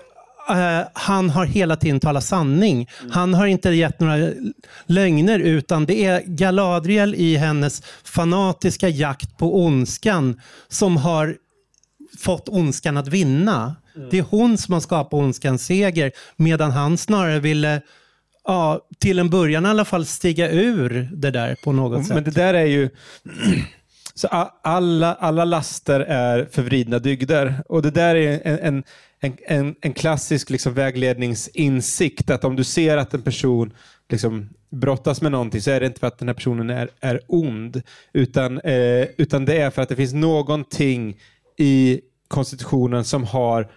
[0.50, 2.90] Uh, han har hela tiden talat sanning.
[3.00, 3.12] Mm.
[3.12, 4.30] Han har inte gett några
[4.86, 11.36] lögner, utan det är Galadriel i hennes fanatiska jakt på ondskan som har
[12.20, 13.76] fått ondskan att vinna.
[13.96, 14.10] Mm.
[14.10, 17.82] Det är hon som har skapat ondskans seger, medan han snarare ville
[18.48, 22.16] ja, till en början i alla fall stiga ur det där på något sätt.
[22.16, 22.90] Men det där är ju...
[24.16, 24.28] Så
[24.64, 27.64] alla, alla laster är förvridna dygder.
[27.70, 28.84] Och det där är en, en
[29.20, 32.30] en, en, en klassisk liksom vägledningsinsikt.
[32.30, 33.74] Att om du ser att en person
[34.10, 37.22] liksom brottas med någonting så är det inte för att den här personen är, är
[37.28, 37.82] ond.
[38.14, 41.18] Utan, eh, utan det är för att det finns någonting
[41.58, 43.68] i konstitutionen som har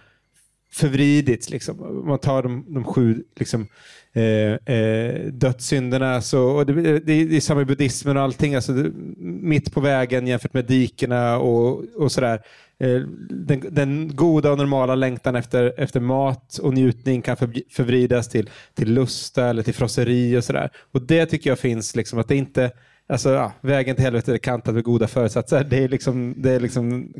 [0.71, 1.49] förvridits.
[1.49, 2.03] Liksom.
[2.07, 3.67] Man tar de, de sju liksom,
[4.13, 6.21] eh, eh, dödssynderna.
[6.21, 8.55] Så, och det, det, det är samma i buddhismen och allting.
[8.55, 12.41] Alltså, det, mitt på vägen jämfört med dikena och, och sådär.
[12.81, 17.37] Eh, den, den, goda och normala längtan efter, efter mat och njutning kan
[17.71, 20.69] förvridas till, till lusta eller till frosseri och sådär.
[20.91, 22.71] Och det tycker jag finns, liksom, att det inte
[23.07, 25.63] Alltså, ja, vägen till helvetet är kantad med goda föresatser.
[25.63, 27.13] Det är liksom, det är liksom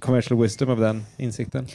[0.00, 1.66] commercial wisdom av den insikten.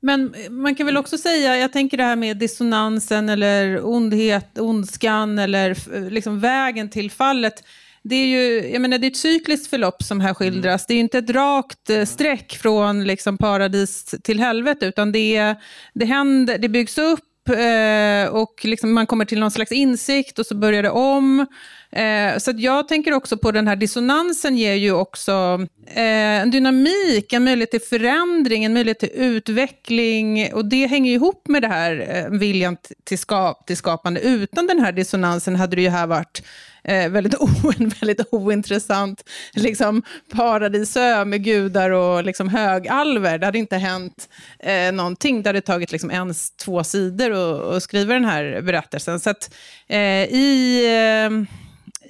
[0.00, 5.38] Men man kan väl också säga, jag tänker det här med dissonansen eller ondhet, ondskan
[5.38, 5.76] eller
[6.10, 7.64] liksom vägen till fallet
[8.04, 10.80] det är ju jag menar, det är ett cykliskt förlopp som här skildras.
[10.80, 10.84] Mm.
[10.88, 15.54] Det är inte ett rakt eh, streck från liksom paradis till helvete, utan det,
[15.94, 20.46] det, händer, det byggs upp eh, och liksom man kommer till någon slags insikt och
[20.46, 21.46] så börjar det om.
[21.92, 27.44] Eh, så jag tänker också på den här dissonansen ger ju också en dynamik, en
[27.44, 30.52] möjlighet till förändring, en möjlighet till utveckling.
[30.54, 34.20] Och det hänger ihop med det här viljan till, skap, till skapande.
[34.20, 36.42] Utan den här dissonansen hade det ju här varit
[36.84, 43.38] eh, väldigt, o, en väldigt ointressant liksom, paradisö med gudar och liksom, högalver.
[43.38, 45.42] Det hade inte hänt eh, någonting.
[45.42, 47.32] Det hade tagit liksom, ens två sidor
[47.76, 49.20] att skriva den här berättelsen.
[49.20, 49.54] Så att,
[49.88, 51.58] eh, i, eh,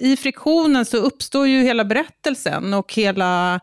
[0.09, 3.59] i friktionen så uppstår ju hela berättelsen och hela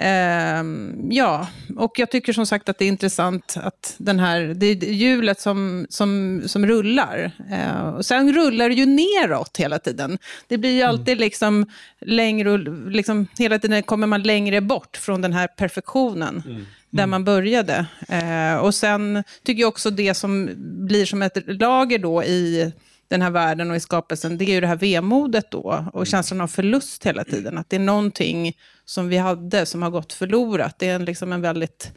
[0.00, 4.66] Um, ja, och jag tycker som sagt att det är intressant att den här, det
[4.66, 7.32] är hjulet som, som, som rullar.
[7.52, 10.18] Uh, och sen rullar det ju neråt hela tiden.
[10.48, 10.88] Det blir ju mm.
[10.88, 11.66] alltid liksom
[12.00, 12.58] längre,
[12.90, 16.42] liksom, hela tiden kommer man längre bort från den här perfektionen.
[16.46, 16.66] Mm.
[16.96, 16.96] Mm.
[16.96, 17.86] där man började.
[18.12, 20.50] Uh, och sen tycker jag också det som
[20.86, 22.72] blir som ett lager då i
[23.08, 26.06] den här världen och i skapelsen, det är ju det här vemodet då och mm.
[26.06, 27.58] känslan av förlust hela tiden.
[27.58, 30.78] Att det är någonting som vi hade som har gått förlorat.
[30.78, 31.92] Det är en, liksom en väldigt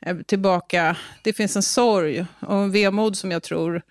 [0.00, 3.82] eh, tillbaka, det finns en sorg och en vemod som jag tror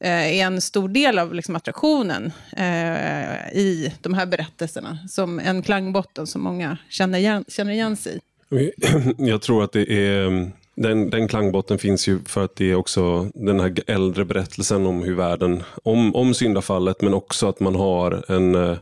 [0.00, 4.98] eh, är en stor del av liksom attraktionen eh, i de här berättelserna.
[5.08, 8.70] Som en klangbotten som många känner igen, känner igen sig i.
[9.18, 10.50] Jag tror att det är
[10.82, 15.02] den, den klangbotten finns ju för att det är också den här äldre berättelsen om
[15.02, 18.76] hur världen, om, om syndafallet men också att man har en, eh,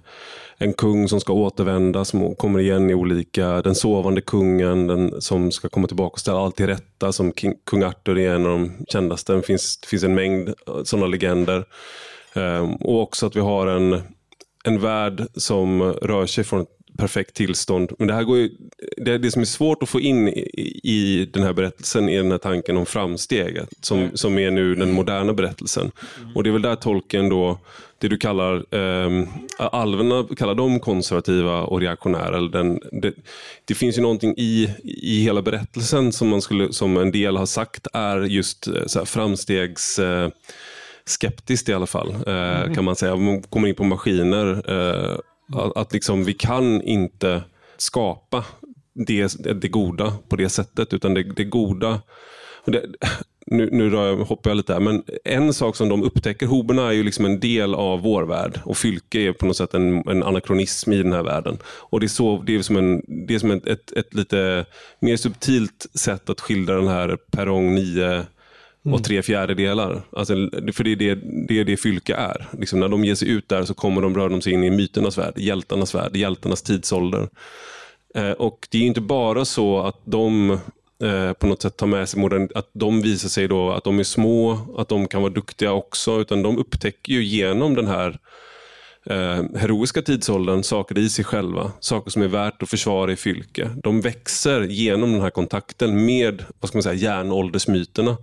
[0.58, 5.50] en kung som ska återvända, som kommer igen i olika, den sovande kungen den, som
[5.50, 8.52] ska komma tillbaka och ställa allt till rätta, som King, kung Arthur är en av
[8.52, 9.32] de kändaste.
[9.32, 11.64] Det finns, det finns en mängd eh, sådana legender.
[12.34, 14.00] Um, och också att vi har en,
[14.64, 17.92] en värld som rör sig från ett perfekt tillstånd.
[17.98, 18.50] Men det här går ju,
[18.96, 22.30] det, det som är svårt att få in i, i, den här berättelsen är den
[22.30, 25.90] här tanken om framsteget som, som är nu den moderna berättelsen.
[26.34, 27.58] Och det är väl där tolken då,
[27.98, 29.28] det du kallar, eh,
[29.58, 32.36] alverna kallar de konservativa och reaktionära.
[32.36, 33.14] Eller den, det,
[33.64, 37.46] det, finns ju någonting i, i hela berättelsen som, man skulle, som en del har
[37.46, 39.98] sagt är just eh, så här, framstegs...
[39.98, 40.28] Eh,
[41.08, 43.16] skeptiskt i alla fall, eh, kan man säga.
[43.16, 45.16] Man kommer in på maskiner eh,
[45.52, 47.42] att, att liksom, vi kan inte
[47.76, 48.44] skapa
[48.94, 52.00] det, det goda på det sättet, utan det, det goda
[52.64, 52.86] det,
[53.46, 56.92] nu, nu jag, hoppar jag lite här, men en sak som de upptäcker, hoberna är
[56.92, 60.22] ju liksom en del av vår värld och Fylke är på något sätt en, en
[60.22, 61.58] anakronism i den här världen.
[61.64, 64.66] Och Det är, så, det är som, en, det är som ett, ett, ett lite
[65.00, 68.26] mer subtilt sätt att skildra den här perrong 9
[68.86, 68.94] Mm.
[68.94, 70.02] och tre fjärdedelar.
[70.12, 70.34] Alltså,
[70.72, 71.14] för det är det,
[71.48, 72.46] det är det Fylke är.
[72.58, 75.18] Liksom när de ger sig ut där så kommer de röra sig in i myternas
[75.18, 77.28] värld, hjältarnas värld, hjältarnas tidsålder.
[78.14, 80.50] Eh, och Det är inte bara så att de
[81.02, 83.98] eh, på något sätt tar med sig modern, att de visar sig då att de
[83.98, 88.18] är små, att de kan vara duktiga också, utan de upptäcker ju genom den här
[89.06, 93.70] eh, heroiska tidsåldern saker i sig själva, saker som är värt att försvara i fylke.
[93.82, 98.16] De växer genom den här kontakten med vad ska man säga, järnåldersmyterna.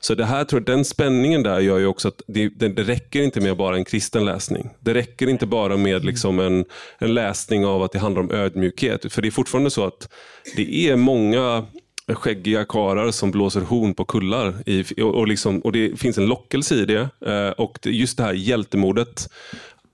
[0.00, 2.82] Så det här, tror jag, den spänningen där gör ju också att det, det, det
[2.82, 4.70] räcker inte med bara en kristen läsning.
[4.80, 6.64] Det räcker inte bara med liksom en,
[6.98, 9.12] en läsning av att det handlar om ödmjukhet.
[9.12, 10.08] För det är fortfarande så att
[10.56, 11.66] det är många
[12.14, 14.54] skäggiga karar som blåser horn på kullar.
[14.66, 17.08] I, och, och, liksom, och Det finns en lockelse i det.
[17.26, 19.28] Eh, och just det här hjältemodet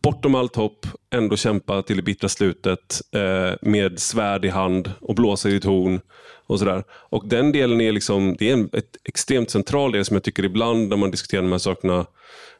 [0.04, 5.14] bortom allt hopp ändå kämpa till det bittra slutet eh, med svärd i hand och
[5.14, 6.00] blåsa i ett horn.
[6.46, 6.84] Och sådär.
[6.90, 10.44] Och Den delen är, liksom, det är en ett extremt central del som jag tycker
[10.44, 12.06] ibland när man diskuterar de här sakerna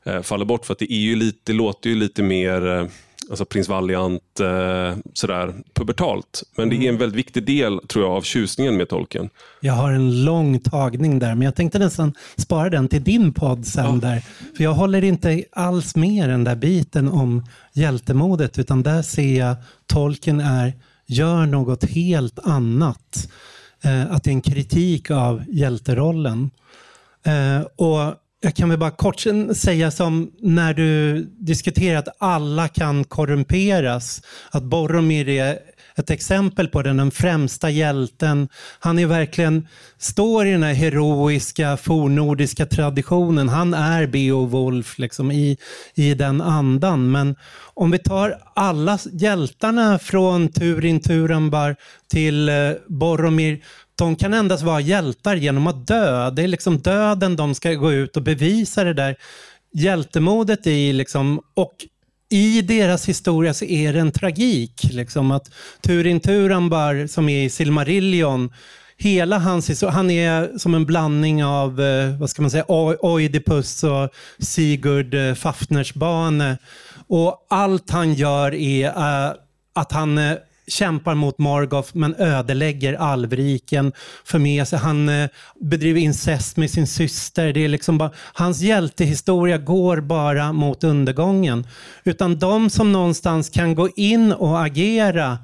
[0.04, 0.66] eh, faller bort.
[0.66, 2.86] För att det, är ju lite, det låter ju lite mer eh,
[3.30, 6.42] alltså prins Valiant, eh, sådär pubertalt.
[6.56, 6.98] Men det är en mm.
[6.98, 9.28] väldigt viktig del tror jag av tjusningen med tolken.
[9.60, 13.66] Jag har en lång tagning där, men jag tänkte nästan spara den till din podd
[13.66, 13.84] sen.
[13.84, 14.08] Ja.
[14.08, 14.24] Där.
[14.56, 19.56] För jag håller inte alls med den där biten om hjältemodet, utan där ser jag
[19.86, 20.72] tolken är,
[21.06, 23.28] gör något helt annat.
[23.82, 26.50] Eh, att det är en kritik av hjälterollen.
[27.26, 28.14] Eh, och
[28.44, 29.24] jag kan väl bara kort
[29.56, 34.22] säga som när du diskuterar att alla kan korrumperas.
[34.50, 35.58] Att Boromir är
[35.96, 38.48] ett exempel på den, den främsta hjälten.
[38.78, 39.68] Han är verkligen,
[39.98, 43.48] står i den här heroiska fornnordiska traditionen.
[43.48, 45.56] Han är Beowulf liksom, i,
[45.94, 47.10] i den andan.
[47.10, 47.36] Men
[47.74, 51.76] om vi tar alla hjältarna från Turin Turambar
[52.10, 52.54] till eh,
[52.88, 53.60] Boromir
[53.96, 56.30] de kan endast vara hjältar genom att dö.
[56.30, 59.16] Det är liksom döden de ska gå ut och bevisa det där
[59.72, 60.92] hjältemodet i.
[60.92, 61.74] Liksom, och
[62.30, 64.84] i deras historia så är det en tragik.
[64.92, 68.52] Liksom, att Turin Turambar som är i Silmarillion,
[68.96, 73.84] hela hans historia, han är som en blandning av eh, vad ska man säga, Oidipus
[73.84, 76.58] och Sigurd eh, Fafnersbane.
[77.06, 79.34] Och allt han gör är uh,
[79.74, 80.18] att han
[80.66, 83.92] kämpar mot Margoth men ödelägger alvriken.
[84.24, 84.78] För med sig.
[84.78, 85.28] Han eh,
[85.60, 87.52] bedriver incest med sin syster.
[87.52, 91.66] Det är liksom bara, hans hjältehistoria går bara mot undergången.
[92.04, 95.38] Utan de som någonstans kan gå in och agera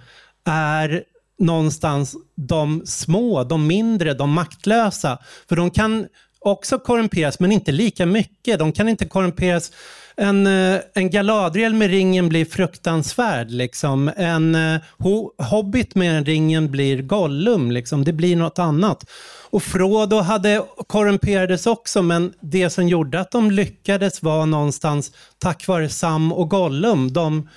[0.44, 1.04] är
[1.38, 5.18] någonstans de små, de mindre, de maktlösa.
[5.48, 6.06] För de kan
[6.38, 8.58] också korrumperas, men inte lika mycket.
[8.58, 9.72] De kan inte korrumperas
[10.16, 13.50] en, eh, en Galadriel med ringen blir fruktansvärd.
[13.50, 14.10] Liksom.
[14.16, 17.70] En eh, ho, Hobbit med ringen blir Gollum.
[17.70, 18.04] Liksom.
[18.04, 19.04] Det blir något annat.
[19.50, 25.66] Och Frodo hade korrumperades också, men det som gjorde att de lyckades var någonstans tack
[25.66, 27.12] vare Sam och Gollum.
[27.12, 27.48] De,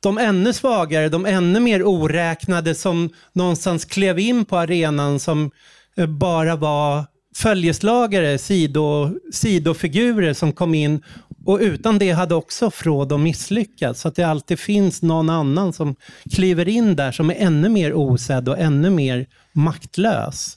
[0.00, 5.50] de ännu svagare, de ännu mer oräknade som någonstans klev in på arenan som
[5.96, 7.04] eh, bara var
[7.36, 11.02] följeslagare, sido, sidofigurer som kom in
[11.44, 14.00] och utan det hade också Frodo misslyckats.
[14.00, 15.96] Så att det alltid finns någon annan som
[16.32, 20.56] kliver in där som är ännu mer osedd och ännu mer maktlös.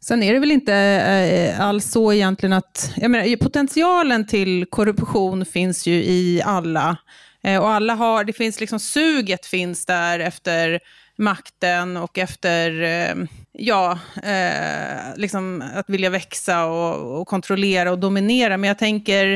[0.00, 2.92] Sen är det väl inte eh, alls så egentligen att...
[2.96, 6.96] Jag menar, potentialen till korruption finns ju i alla.
[7.42, 10.80] Eh, och alla har, det finns liksom, suget finns där efter
[11.18, 13.14] makten och efter eh,
[13.58, 18.56] ja, eh, liksom att vilja växa och, och, kontrollera och dominera.
[18.56, 19.32] Men jag tänker,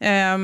[0.00, 0.38] eh,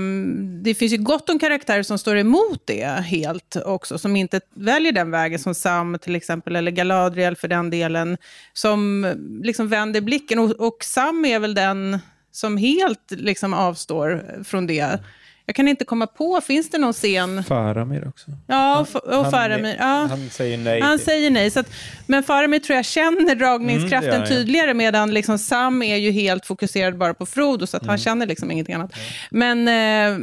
[0.63, 4.93] det finns ju gott om karaktärer som står emot det helt också, som inte väljer
[4.93, 8.17] den vägen, som Sam till exempel, eller Galadriel för den delen,
[8.53, 9.07] som
[9.43, 10.39] liksom vänder blicken.
[10.39, 11.99] Och, och Sam är väl den
[12.33, 14.99] som helt liksom avstår från det.
[15.47, 17.45] Jag kan inte komma på, finns det någon scen?
[17.45, 18.31] Faramir också.
[18.47, 19.77] Ja, och, och Faramir.
[19.79, 20.07] Ja.
[20.11, 20.81] Han säger nej.
[20.81, 21.51] Han säger nej.
[21.51, 21.71] Så att,
[22.07, 26.99] men Faramir tror jag känner dragningskraften mm, tydligare, medan liksom Sam är ju helt fokuserad
[26.99, 27.89] bara på Frodo, så att mm.
[27.89, 28.93] han känner liksom ingenting annat.
[29.31, 30.19] Men, eh,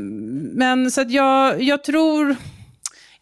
[0.53, 2.35] men så att jag, jag tror...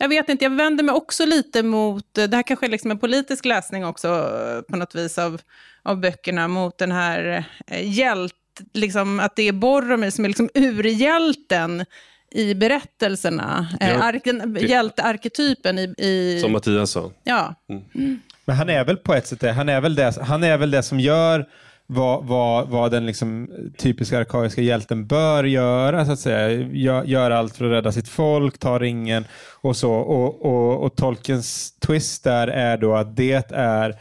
[0.01, 2.99] Jag vet inte, jag vänder mig också lite mot, det här kanske är liksom en
[2.99, 4.31] politisk läsning också
[4.69, 5.41] på något vis av,
[5.83, 8.33] av böckerna, mot den här eh, hjält
[8.73, 11.85] liksom, att det är Boromir som är liksom urhjälten
[12.31, 13.67] i berättelserna.
[13.79, 16.39] Ja, eh, Arken, hjältearketypen i, i...
[16.41, 17.11] Som Mattias sa.
[17.23, 17.55] Ja.
[17.69, 17.83] Mm.
[17.95, 18.19] Mm.
[18.45, 19.51] Men han är väl på ett sätt det.
[19.51, 21.45] Han är väl det, han är väl det som gör
[21.91, 26.49] vad, vad, vad den liksom typiska arkaiska hjälten bör göra, så att säga.
[26.71, 29.25] Gör, gör, allt för att rädda sitt folk, ta ringen
[29.61, 29.93] och så.
[29.93, 33.95] Och, och, och Tolkiens twist där är då att det är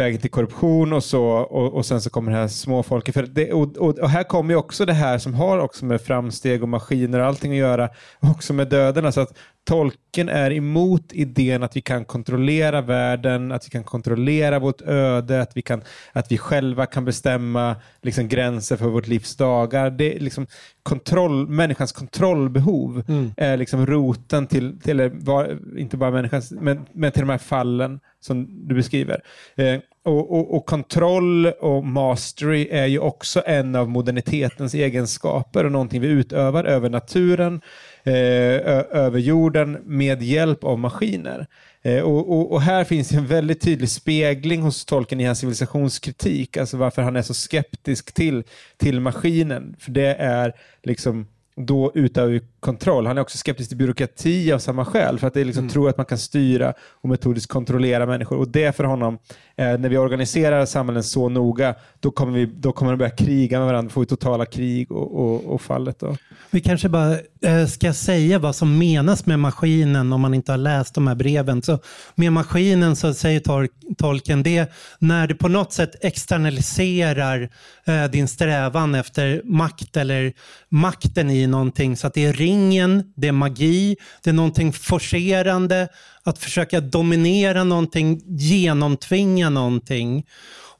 [0.00, 3.14] vägen till korruption och så och, och sen så kommer det här småfolket.
[3.14, 6.00] För det, och, och, och, här kommer ju också det här som har också med
[6.00, 7.88] framsteg och maskiner och allting att göra,
[8.20, 9.12] också med döden.
[9.12, 14.58] Så att Tolkien är emot idén att vi kan kontrollera världen, att vi kan kontrollera
[14.58, 15.82] vårt öde, att vi, kan,
[16.12, 19.90] att vi själva kan bestämma liksom, gränser för vårt livs dagar.
[19.90, 20.46] Det är liksom,
[20.82, 23.32] kontroll, människans kontrollbehov mm.
[23.36, 28.00] är liksom roten till, till var, inte bara människans, men, men till de här fallen
[28.20, 29.22] som du beskriver.
[29.56, 35.72] Eh, och, och, och, kontroll och mastery är ju också en av modernitetens egenskaper och
[35.72, 37.60] någonting vi utövar över naturen,
[38.02, 41.46] eh, över jorden med hjälp av maskiner.
[41.82, 46.56] Eh, och, och, och, här finns en väldigt tydlig spegling hos tolken i hans civilisationskritik,
[46.56, 48.44] alltså varför han är så skeptisk till,
[48.76, 49.76] till maskinen.
[49.78, 51.26] För det är liksom
[51.56, 53.06] då utövar vi kontroll.
[53.06, 55.72] Han är också skeptisk till byråkrati av samma skäl, för att det liksom mm.
[55.72, 58.38] tror att man kan styra och metodiskt kontrollera människor.
[58.38, 59.18] Och det för honom,
[59.56, 63.58] eh, när vi organiserar samhällen så noga, då kommer, vi, då kommer de börja kriga
[63.58, 65.98] med varandra, får vi totala krig och, och, och fallet.
[65.98, 66.16] Då.
[66.50, 70.58] Vi kanske bara eh, ska säga vad som menas med maskinen om man inte har
[70.58, 71.62] läst de här breven.
[71.62, 71.78] Så
[72.14, 77.48] med maskinen så säger tol tolken det när du på något sätt externaliserar
[77.84, 80.32] eh, din strävan efter makt eller
[80.68, 85.88] makten i någonting så att det är ringen, det är magi, det är någonting forcerande,
[86.24, 90.26] att försöka dominera någonting, genomtvinga någonting.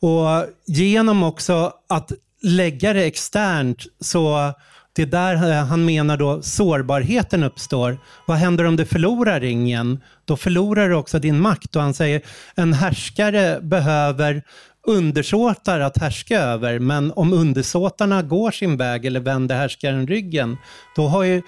[0.01, 2.12] Och genom också att
[2.43, 4.53] lägga det externt så
[4.93, 7.99] det är där han menar då sårbarheten uppstår.
[8.27, 10.01] Vad händer om du förlorar ringen?
[10.25, 11.77] Då förlorar du också din makt.
[11.77, 12.23] Och han säger
[12.55, 14.43] en härskare behöver
[14.87, 20.57] undersåtar att härska över, men om undersåtarna går sin väg eller vänder härskaren ryggen,
[20.97, 21.43] då har ju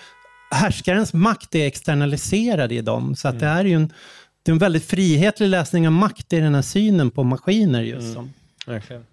[0.51, 3.17] härskarens makt är externaliserad i dem.
[3.17, 3.93] Så att det är ju en,
[4.43, 8.03] det är en väldigt frihetlig läsning av makt i den här synen på maskiner just
[8.03, 8.15] mm.
[8.15, 8.33] som.
[8.67, 9.05] Verkligen.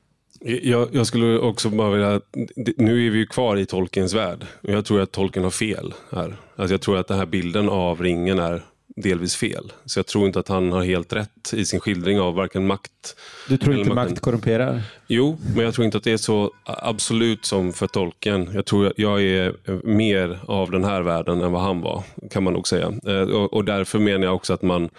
[0.42, 2.22] Jag, jag, skulle också bara vilja,
[2.78, 4.46] nu är vi ju kvar i Tolkiens värld.
[4.62, 6.36] Jag tror att Tolkien har fel här.
[6.56, 8.64] Alltså jag tror att den här bilden av ringen är
[9.02, 9.72] delvis fel.
[9.86, 13.16] Så jag tror inte att han har helt rätt i sin skildring av varken makt...
[13.48, 14.12] Du tror inte makten.
[14.12, 14.82] makt korrumperar?
[15.08, 18.50] Jo, men jag tror inte att det är så absolut som för tolken.
[18.54, 19.56] Jag tror att jag är
[19.88, 22.94] mer av den här världen än vad han var, kan man nog säga.
[23.08, 24.90] Eh, och därför menar jag också att man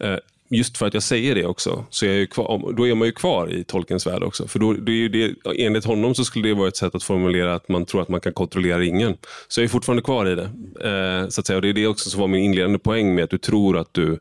[0.00, 0.16] eh,
[0.50, 3.12] just för att jag säger det också, så är jag kvar, då är man ju
[3.12, 4.48] kvar i tolkens värld också.
[4.48, 7.54] För då, det är det, enligt honom så skulle det vara ett sätt att formulera
[7.54, 9.16] att man tror att man kan kontrollera ingen.
[9.48, 10.50] Så jag är fortfarande kvar i det.
[10.88, 11.56] Eh, så att säga.
[11.56, 13.94] Och Det är det också som var min inledande poäng med att du tror att
[13.94, 14.18] du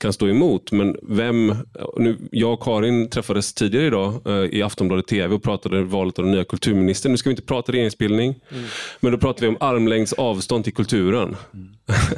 [0.00, 0.72] kan stå emot.
[0.72, 1.54] Men vem,
[1.96, 6.24] nu, jag och Karin träffades tidigare idag eh, i Aftonbladet TV och pratade valet av
[6.24, 7.12] den nya kulturministern.
[7.12, 8.64] Nu ska vi inte prata regeringsbildning, mm.
[9.00, 11.36] men då pratar vi om armlängds avstånd till kulturen.
[11.54, 11.68] Mm.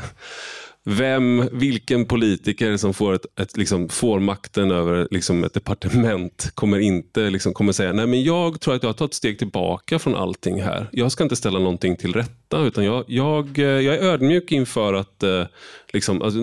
[0.84, 6.78] vem, vilken politiker som får, ett, ett, liksom, får makten över liksom, ett departement kommer
[6.78, 9.98] inte liksom, kommer säga nej men jag tror att jag har tagit ett steg tillbaka
[9.98, 10.88] från allting här.
[10.92, 14.94] Jag ska inte ställa någonting till rätta utan jag, jag, eh, jag är ödmjuk inför
[14.94, 15.44] att eh,
[15.92, 16.38] liksom, alltså,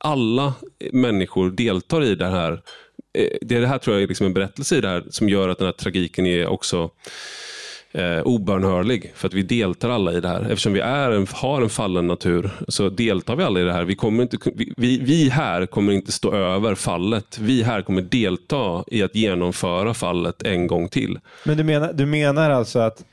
[0.00, 0.54] alla
[0.92, 2.52] människor deltar i det här.
[3.18, 5.48] Eh, det, det här tror jag är liksom en berättelse i det här som gör
[5.48, 6.90] att den här tragiken är också
[7.94, 9.12] eh, obönhörlig.
[9.14, 10.40] För att vi deltar alla i det här.
[10.40, 13.84] Eftersom vi är en, har en fallen natur så deltar vi alla i det här.
[13.84, 14.36] Vi, kommer inte,
[14.76, 17.38] vi, vi här kommer inte stå över fallet.
[17.38, 21.18] Vi här kommer delta i att genomföra fallet en gång till.
[21.44, 23.04] Men du menar, du menar alltså att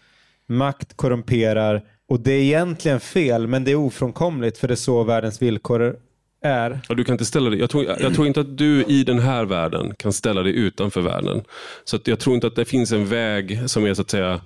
[0.48, 5.04] makt korrumperar och det är egentligen fel men det är ofrånkomligt för det är så
[5.04, 5.96] världens villkor
[6.42, 6.80] är.
[6.90, 7.60] Ja, du kan inte ställa dig.
[7.60, 11.02] Jag tror, jag tror inte att du i den här världen kan ställa dig utanför
[11.02, 11.44] världen.
[11.84, 14.42] Så jag tror inte att det finns en väg som är så att säga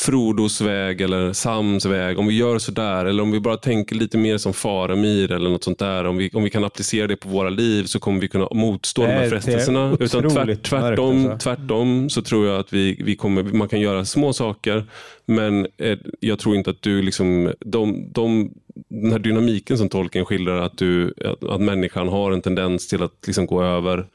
[0.00, 4.18] Frodos väg eller Sams väg, om vi gör sådär eller om vi bara tänker lite
[4.18, 6.04] mer som Faramir eller något sånt där.
[6.04, 9.02] Om vi, om vi kan applicera det på våra liv så kommer vi kunna motstå
[9.02, 9.96] de här frestelserna.
[10.00, 11.38] Utan tvärt, tvärtom, alltså.
[11.38, 14.84] tvärtom så tror jag att vi, vi kommer, man kan göra små saker
[15.26, 18.50] men eh, jag tror inte att du liksom, de, de,
[18.88, 23.02] den här dynamiken som tolken skildrar, att, du, att, att människan har en tendens till
[23.02, 24.06] att liksom gå över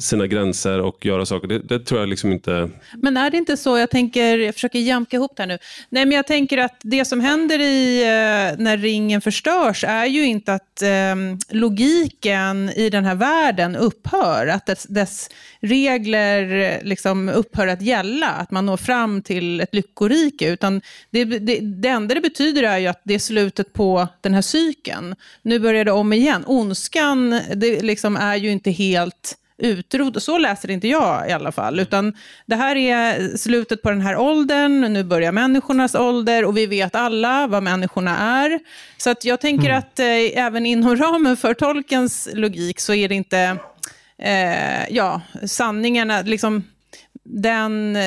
[0.00, 1.48] sina gränser och göra saker.
[1.48, 2.70] Det, det, tror jag liksom inte...
[2.94, 5.58] Men är det inte så, jag tänker, jag försöker jämka ihop det här nu.
[5.88, 10.24] Nej, men jag tänker att det som händer i, eh, när ringen förstörs är ju
[10.24, 11.16] inte att eh,
[11.50, 15.30] logiken i den här världen upphör, att dess, dess
[15.60, 20.80] regler eh, liksom upphör att gälla, att man når fram till ett lyckorike, utan
[21.10, 24.42] det, det, det enda det betyder är ju att det är slutet på den här
[24.42, 25.14] cykeln.
[25.42, 26.44] Nu börjar det om igen.
[26.46, 30.20] Ondskan det liksom är ju inte helt utrota.
[30.20, 31.80] Så läser inte jag i alla fall.
[31.80, 32.14] Utan
[32.46, 36.94] det här är slutet på den här åldern, nu börjar människornas ålder och vi vet
[36.94, 38.60] alla vad människorna är.
[38.96, 39.78] Så att jag tänker mm.
[39.78, 43.56] att eh, även inom ramen för tolkens logik så är det inte
[44.18, 46.64] eh, ja, sanningarna, liksom
[47.32, 47.98] den,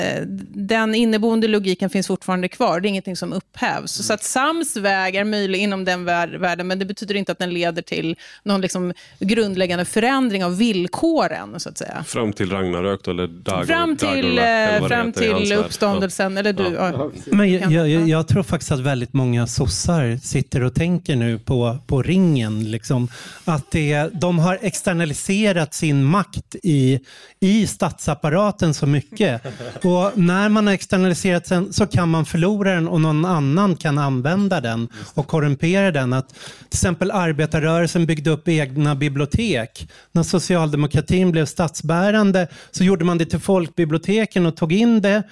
[0.54, 2.80] den inneboende logiken finns fortfarande kvar.
[2.80, 4.00] Det är ingenting som upphävs.
[4.00, 4.04] Mm.
[4.04, 7.54] Så att Sams väg är möjlig inom den världen, men det betyder inte att den
[7.54, 11.60] leder till någon liksom grundläggande förändring av villkoren.
[11.60, 12.04] Så att säga.
[12.08, 16.34] Fram till Ragnarök eller Dagon, Fram till, Dagon, fram till uppståndelsen.
[16.34, 16.40] Ja.
[16.40, 17.12] Eller du, ja.
[17.26, 21.78] Men jag, jag, jag, tror faktiskt att väldigt många sossar sitter och tänker nu på,
[21.88, 22.72] på ringen.
[22.72, 23.08] Liksom,
[23.46, 27.00] att det, de har externaliserat sin makt i,
[27.40, 29.42] i statsapparaten så mycket mycket.
[29.86, 33.98] Och när man har externaliserat den så kan man förlora den och någon annan kan
[33.98, 36.14] använda den och korrumpera den.
[36.14, 39.88] Att till exempel arbetarrörelsen byggde upp egna bibliotek.
[40.12, 45.24] När socialdemokratin blev statsbärande så gjorde man det till folkbiblioteken och tog in det.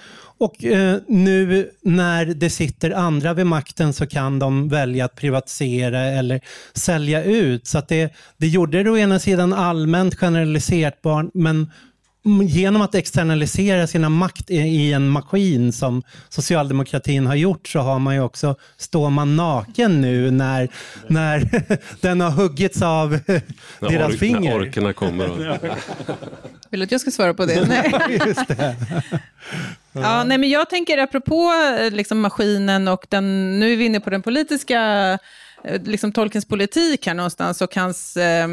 [0.41, 5.99] Och eh, nu när det sitter andra vid makten så kan de välja att privatisera
[5.99, 6.41] eller
[6.73, 7.67] sälja ut.
[7.67, 11.71] Så att det, det gjorde det å ena sidan allmänt generaliserbart men
[12.24, 18.15] genom att externalisera sina makt i en maskin som socialdemokratin har gjort så har man
[18.15, 20.69] ju också, står man naken nu när,
[21.07, 21.63] när
[22.01, 23.09] den har huggits av
[23.80, 24.51] när deras ork, finger.
[24.51, 25.28] När orkerna kommer.
[26.69, 27.67] Vill du att jag ska svara på det?
[27.67, 28.22] Nej.
[28.26, 28.76] Just det.
[29.91, 31.51] Ja, nej, men jag tänker apropå
[31.91, 35.17] liksom, maskinen och den, nu är vi inne på den politiska Eh,
[35.64, 38.47] Eh, liksom Tolkiens politik här någonstans och hans eh,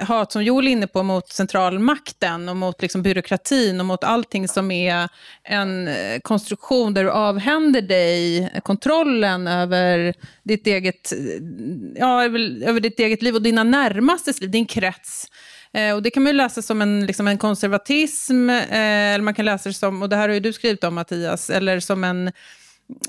[0.00, 4.48] hat, som Joel är inne på, mot centralmakten och mot liksom byråkratin och mot allting
[4.48, 5.08] som är
[5.44, 11.18] en eh, konstruktion där du avhänder dig kontrollen över ditt eget, eh,
[11.96, 15.26] ja, över ditt eget liv och dina närmastes liv, din krets.
[15.72, 19.44] Eh, och det kan man läsa som en, liksom en konservatism, eh, eller man kan
[19.44, 22.32] läsa det som, och det här har ju du skrivit om Mattias, eller som en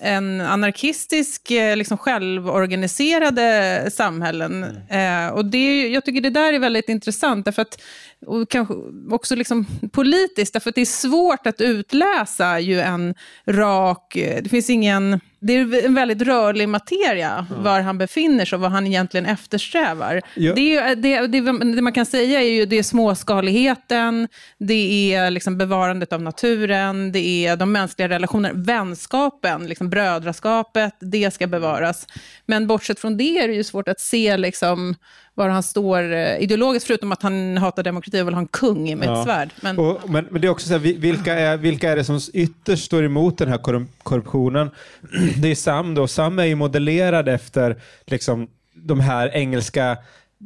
[0.01, 4.63] en anarkistisk, eh, liksom självorganiserade samhällen.
[4.89, 5.27] Mm.
[5.27, 7.81] Eh, och det, jag tycker det där är väldigt intressant, därför att,
[8.25, 8.73] och kanske
[9.09, 13.15] också liksom politiskt, därför att det är svårt att utläsa ju en
[13.45, 14.15] rak...
[14.15, 17.55] Eh, det finns ingen det är en väldigt rörlig materia, ja.
[17.61, 20.21] var han befinner sig och vad han egentligen eftersträvar.
[20.35, 20.53] Ja.
[20.53, 21.41] Det, är, det, det,
[21.75, 27.11] det, man kan säga är ju det är småskaligheten, det är liksom bevarandet av naturen,
[27.11, 32.07] det är de mänskliga relationerna, vänskapen, liksom brödraskapet, det ska bevaras.
[32.45, 34.95] Men bortsett från det är det ju svårt att se liksom,
[35.39, 38.97] var han står eh, ideologiskt, förutom att han hatar demokrati och vill ha en kung
[38.97, 39.19] med ja.
[39.19, 39.49] ett svärd.
[39.61, 42.19] Men, och, men, men, det är också så här, vilka, är, vilka är det som
[42.33, 43.57] ytterst står emot den här
[44.03, 44.69] korruptionen?
[45.41, 46.07] Det är Sam då.
[46.07, 49.97] Sam är ju modellerad efter liksom, de här engelska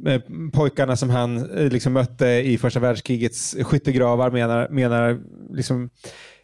[0.08, 0.22] eh,
[0.54, 5.20] pojkarna som han eh, liksom mötte i första världskrigets skyttegravar menar, menar
[5.54, 5.90] liksom,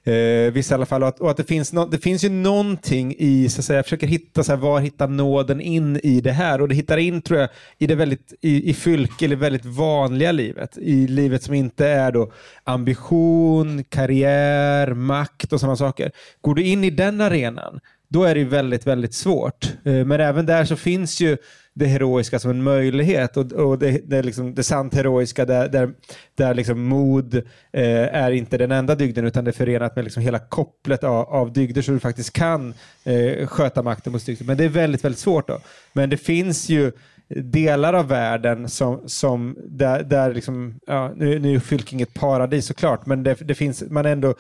[0.10, 1.04] Eh, vissa i alla fall.
[1.04, 3.78] Och att, och att det, finns no, det finns ju någonting i, så att säga,
[3.78, 6.62] jag försöker hitta så här, var hittar nåden in i det här?
[6.62, 10.32] Och det hittar in tror jag i det väldigt, i, i fylke, eller väldigt vanliga
[10.32, 10.78] livet.
[10.78, 12.32] I livet som inte är då
[12.64, 16.12] ambition, karriär, makt och sådana saker.
[16.42, 19.74] Går du in i den arenan, då är det väldigt, väldigt svårt.
[19.84, 21.38] Eh, men även där så finns ju
[21.80, 25.90] det heroiska som en möjlighet och, och det, det, liksom, det sant heroiska där, där,
[26.36, 27.36] där liksom mod
[27.74, 31.30] eh, är inte den enda dygden utan det är förenat med liksom hela kopplet av,
[31.30, 32.74] av dygder så du faktiskt kan
[33.04, 34.48] eh, sköta makten mot dygden.
[34.48, 35.48] Men det är väldigt, väldigt svårt.
[35.48, 35.60] Då.
[35.94, 36.92] Men det finns ju
[37.36, 42.66] delar av världen som, som där, där liksom, ja, nu, nu är Fylking ett paradis
[42.66, 44.36] såklart, men det, det finns, man ändå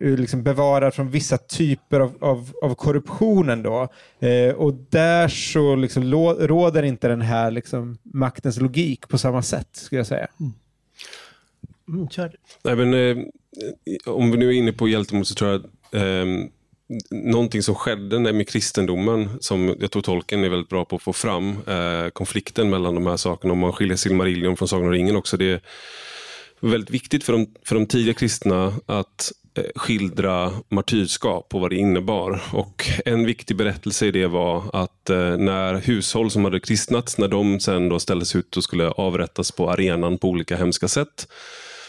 [0.00, 3.62] liksom bevarad från vissa typer av, av, av korruptionen.
[3.62, 3.88] Då.
[4.20, 6.04] Eh, och där så liksom
[6.38, 10.26] råder inte den här liksom maktens logik på samma sätt, skulle jag säga.
[10.40, 10.52] Mm.
[11.88, 12.08] Mm,
[12.62, 13.24] Nej, men, eh,
[14.06, 15.64] om vi nu är inne på hjältemod så tror jag
[16.02, 16.26] eh,
[17.10, 21.12] någonting som skedde med kristendomen, som jag tror tolken är väldigt bra på att få
[21.12, 25.16] fram, eh, konflikten mellan de här sakerna, om man skiljer Silmarillion från Sagan om ringen
[25.16, 25.60] också, det är
[26.60, 31.70] väldigt viktigt för de, för de tidiga kristna att Eh, Eh, skildra martyrskap och vad
[31.70, 32.42] det innebar.
[32.52, 37.28] Och En viktig berättelse i det var att eh, när hushåll som hade kristnats, när
[37.28, 41.28] de sen då ställdes ut och skulle avrättas på arenan på olika hemska sätt,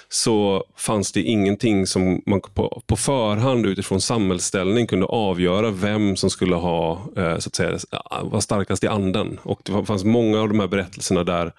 [0.10, 6.30] så fanns det ingenting som man på, på förhand utifrån samhällsställning kunde avgöra vem som
[6.30, 7.78] skulle ha, eh, så att säga,
[8.24, 9.40] vara starkast i anden.
[9.44, 11.54] Och Det fanns många av de här berättelserna där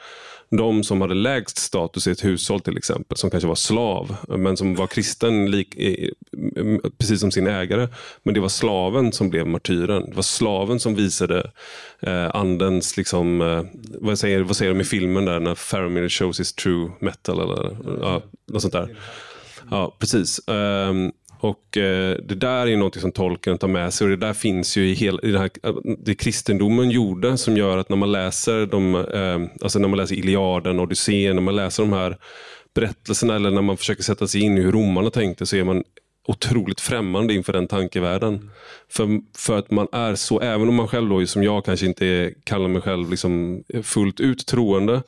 [0.51, 4.57] de som hade lägst status i ett hushåll till exempel, som kanske var slav, men
[4.57, 5.77] som var kristen lik,
[6.99, 7.89] precis som sin ägare.
[8.23, 10.11] Men det var slaven som blev martyren.
[10.11, 11.51] Det var slaven som visade
[12.01, 13.63] eh, andens, liksom, eh,
[14.01, 17.77] vad, säger, vad säger de i filmen där när Faramir shows his true metal eller
[18.01, 18.97] ja, något sånt där.
[19.71, 20.41] Ja, precis.
[20.47, 24.33] Um, och eh, Det där är något som tolken tar med sig och det där
[24.33, 27.97] finns ju i, hela, i det, här, eh, det kristendomen gjorde som gör att när
[27.97, 32.17] man läser, de, eh, alltså när man läser Iliaden, Odysseen, när man läser de här
[32.75, 35.85] berättelserna eller när man försöker sätta sig in i hur romarna tänkte så är man
[36.27, 38.51] otroligt främmande inför den tankevärlden.
[38.89, 42.07] För, för att man är så, även om man själv då, som jag kanske inte
[42.07, 45.03] är, kallar mig själv liksom fullt ut troende,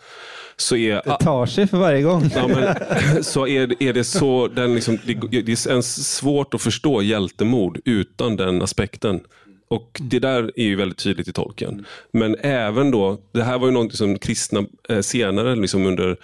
[0.57, 1.03] så är...
[1.05, 2.31] Det tar sig för varje gång.
[2.35, 6.63] Ja, men, så är, är det så, den liksom, det, det är ens svårt att
[6.63, 9.21] förstå hjältemod utan den aspekten.
[9.69, 11.85] Och Det där är ju väldigt tydligt i tolken.
[12.13, 16.17] Men även då, det här var ju något som kristna eh, senare, liksom under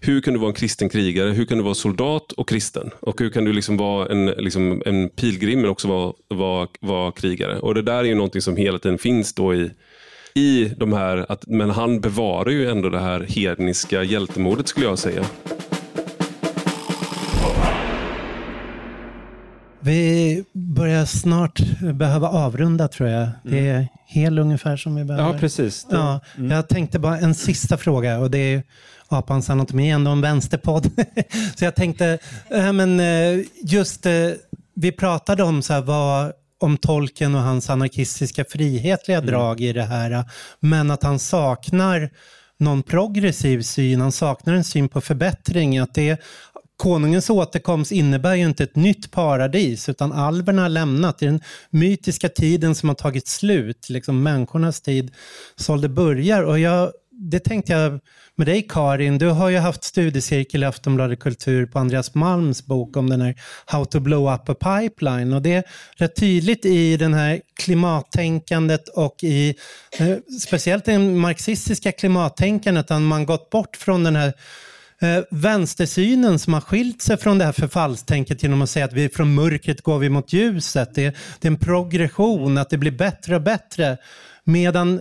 [0.00, 2.90] hur kan du vara en kristen krigare, hur kan du vara soldat och kristen?
[3.00, 7.12] Och hur kan du liksom vara en, liksom en pilgrim men också vara, vara, vara
[7.12, 7.58] krigare?
[7.58, 9.70] Och Det där är ju någonting som hela tiden finns då i,
[10.34, 14.98] i de här, att, men han bevarar ju ändå det här hedniska hjältemodet skulle jag
[14.98, 15.24] säga.
[19.88, 21.60] Vi börjar snart
[21.94, 23.28] behöva avrunda tror jag.
[23.42, 25.32] Det är hel ungefär som vi behöver.
[25.32, 25.86] Ja, precis.
[25.90, 26.20] Ja,
[26.50, 28.62] Jag tänkte bara en sista fråga och det är
[29.08, 30.90] Apans anatomi, ändå en vänsterpodd.
[31.56, 32.18] så jag tänkte,
[32.50, 34.12] äh, men, eh, just äh,
[34.74, 39.84] vi pratade om så här, vad, om tolken och hans anarkistiska frihetliga drag i det
[39.84, 40.24] här.
[40.60, 42.10] Men att han saknar
[42.58, 45.78] någon progressiv syn, han saknar en syn på förbättring.
[45.78, 46.20] Att det,
[46.78, 51.22] konungens återkomst innebär ju inte ett nytt paradis, utan alverna har lämnat.
[51.22, 55.10] i den mytiska tiden som har tagit slut, liksom människornas tid,
[55.56, 56.42] så det börjar.
[56.42, 58.00] Och jag, det tänkte jag
[58.36, 62.96] med dig Karin, du har ju haft studiecirkel i Aftonbladet Kultur på Andreas Malms bok
[62.96, 63.34] om den här
[63.66, 65.32] How to blow up a pipeline.
[65.32, 65.64] Och det är
[65.96, 69.54] rätt tydligt i den här klimattänkandet och i
[69.98, 74.32] eh, speciellt det marxistiska klimattänkandet att man gått bort från den här
[75.02, 79.08] eh, vänstersynen som har skilt sig från det här förfallstänket genom att säga att vi
[79.08, 80.94] från mörkret går vi mot ljuset.
[80.94, 83.96] Det, det är en progression, att det blir bättre och bättre.
[84.44, 85.00] Medan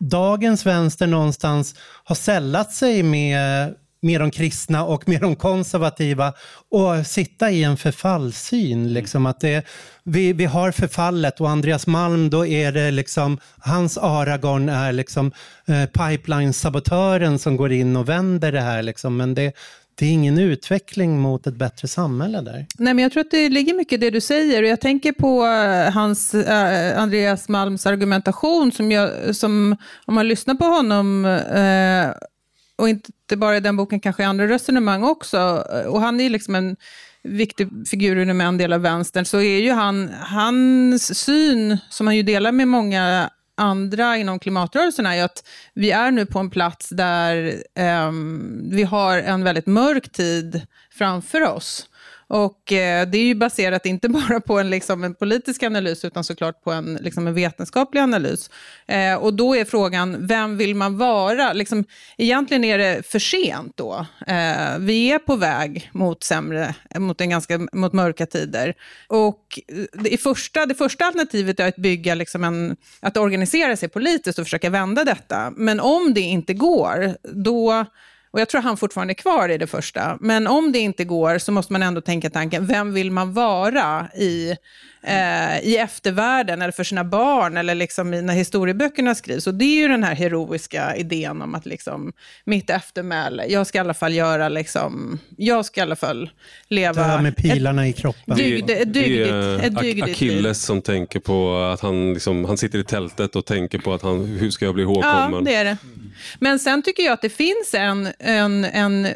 [0.00, 1.74] dagens vänster någonstans
[2.04, 3.74] har sällat sig med,
[4.04, 6.32] med de kristna och med de konservativa
[6.70, 8.92] och sitta i en förfallssyn.
[8.92, 9.66] Liksom, att det,
[10.04, 15.32] vi, vi har förfallet och Andreas Malm, då är det liksom, hans Aragorn är liksom
[15.66, 18.82] eh, pipeline-sabotören som går in och vänder det här.
[18.82, 19.52] Liksom, men det,
[19.94, 22.66] det är ingen utveckling mot ett bättre samhälle där.
[22.78, 24.62] Nej, men jag tror att det ligger mycket i det du säger.
[24.62, 30.28] Och jag tänker på eh, hans, äh, Andreas Malms argumentation, som, jag, som om man
[30.28, 32.26] lyssnar på honom, äh,
[32.78, 36.54] och inte bara i den boken, kanske i andra resonemang också, och han är liksom
[36.54, 36.76] en
[37.22, 42.16] viktig figur inom en del av vänstern, så är ju han, hans syn, som han
[42.16, 46.50] ju delar med många andra inom klimatrörelsen är ju att vi är nu på en
[46.50, 48.12] plats där eh,
[48.70, 51.88] vi har en väldigt mörk tid framför oss.
[52.26, 56.24] Och eh, det är ju baserat inte bara på en, liksom, en politisk analys, utan
[56.24, 58.50] såklart på en, liksom, en vetenskaplig analys.
[58.86, 61.52] Eh, och då är frågan, vem vill man vara?
[61.52, 61.84] Liksom,
[62.18, 64.06] egentligen är det för sent då.
[64.26, 68.74] Eh, vi är på väg mot sämre, mot, en ganska, mot mörka tider.
[69.08, 73.88] Och eh, det, första, det första alternativet är att bygga, liksom en, att organisera sig
[73.88, 75.52] politiskt och försöka vända detta.
[75.56, 77.86] Men om det inte går, då
[78.34, 80.18] och jag tror han fortfarande är kvar i det första.
[80.20, 84.08] Men om det inte går så måste man ändå tänka tanken, vem vill man vara
[84.14, 84.56] i,
[85.06, 89.46] eh, i eftervärlden eller för sina barn eller liksom när historieböckerna skrivs?
[89.46, 92.12] Och det är ju den här heroiska idén om att liksom,
[92.44, 96.30] mitt eftermäle, jag ska i alla fall göra, liksom, jag ska i alla fall
[96.68, 97.08] leva...
[97.08, 98.36] Dö med pilarna ett, i kroppen.
[98.36, 102.84] Dygd, ett dygdigt, ett dygdigt Achilles som tänker på att han, liksom, han sitter i
[102.84, 105.32] tältet och tänker på att han, hur ska jag bli ihågkommen?
[105.32, 105.76] Ja, det är det.
[106.38, 109.08] Men sen tycker jag att det finns en, en, en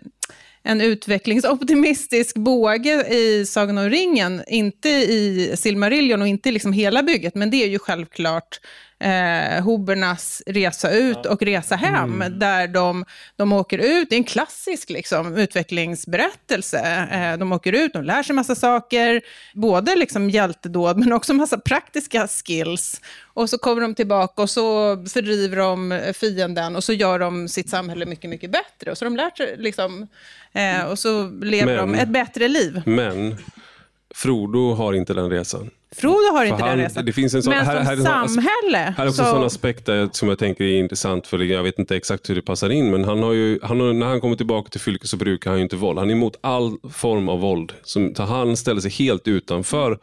[0.62, 7.34] en utvecklingsoptimistisk båge i Sagan om ringen, inte i Silmarillion och inte liksom hela bygget,
[7.34, 8.60] men det är ju självklart
[9.00, 12.38] eh, Hobernas resa ut och resa hem, mm.
[12.38, 13.04] där de,
[13.36, 14.10] de åker ut.
[14.10, 17.08] Det är en klassisk liksom, utvecklingsberättelse.
[17.10, 19.20] Eh, de åker ut, de lär sig massa saker,
[19.54, 23.00] både liksom hjältedåd, men också massa praktiska skills.
[23.24, 27.70] Och så kommer de tillbaka och så fördriver de fienden och så gör de sitt
[27.70, 28.90] samhälle mycket, mycket bättre.
[28.90, 30.06] Och så de lärt sig, liksom,
[30.52, 32.82] eh, och så lever men, de ett bättre liv.
[32.86, 33.36] Men
[34.14, 35.70] Frodo har inte den resan.
[35.90, 37.04] Frodo har inte han, den resan.
[37.04, 38.94] Det finns en sån, men här, som här, samhälle.
[38.96, 39.28] Här är också så...
[39.28, 42.42] en sån aspekt som jag tänker är intressant, för jag vet inte exakt hur det
[42.42, 45.16] passar in, men han har ju, han har, när han kommer tillbaka till fylket så
[45.16, 45.98] brukar han ju inte våld.
[45.98, 47.72] Han är emot all form av våld.
[47.82, 49.98] Som, han ställer sig helt utanför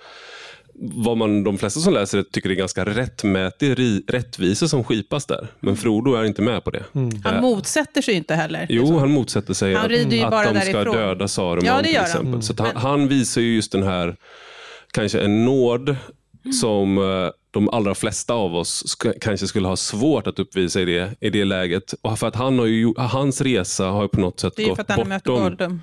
[0.80, 5.48] vad man, de flesta som läser det tycker är ganska rättmätig rättvisa som skipas där.
[5.60, 6.84] Men Frodo är inte med på det.
[6.96, 7.22] Mm.
[7.24, 8.66] Han motsätter sig inte heller.
[8.70, 12.28] Jo, han motsätter sig han att, att de ska döda Saruman ja, till exempel.
[12.28, 12.42] Mm.
[12.42, 14.16] Så han, han, visar ju just den här,
[14.96, 15.96] kanske en nåd
[16.62, 21.16] som eh, de allra flesta av oss kanske skulle ha svårt att uppvisa i det,
[21.20, 21.94] i det läget.
[22.02, 25.82] Och för att han har ju, hans resa har ju på något sätt gått bortom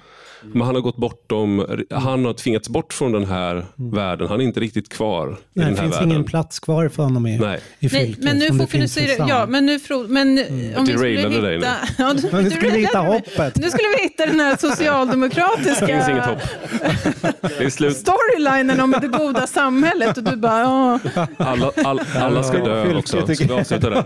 [0.53, 4.29] Men han har gått bortom, han har tvingats bort från den här världen.
[4.29, 6.11] Han är inte riktigt kvar i Nej, den det här finns världen.
[6.11, 7.61] ingen plats kvar för honom i, Nej.
[7.81, 8.25] i Nej, fylket.
[8.25, 9.79] men nu det finns fokuserar för ja, men nu
[10.09, 10.29] men
[10.77, 11.71] om vi skulle Derailade dig hitta...
[11.71, 12.05] nu.
[12.05, 13.57] Ja, du, Men nu skulle vi hitta hoppet.
[13.57, 16.39] Nu skulle vi hitta den här Det finns inget socialdemokratiska hopp.
[17.59, 17.97] Det är slut.
[17.97, 20.99] storylinen om det goda samhället och du bara, ja,
[21.37, 23.27] Alla, all, alla ska dö också.
[23.35, 24.05] Ska vi avsluta där?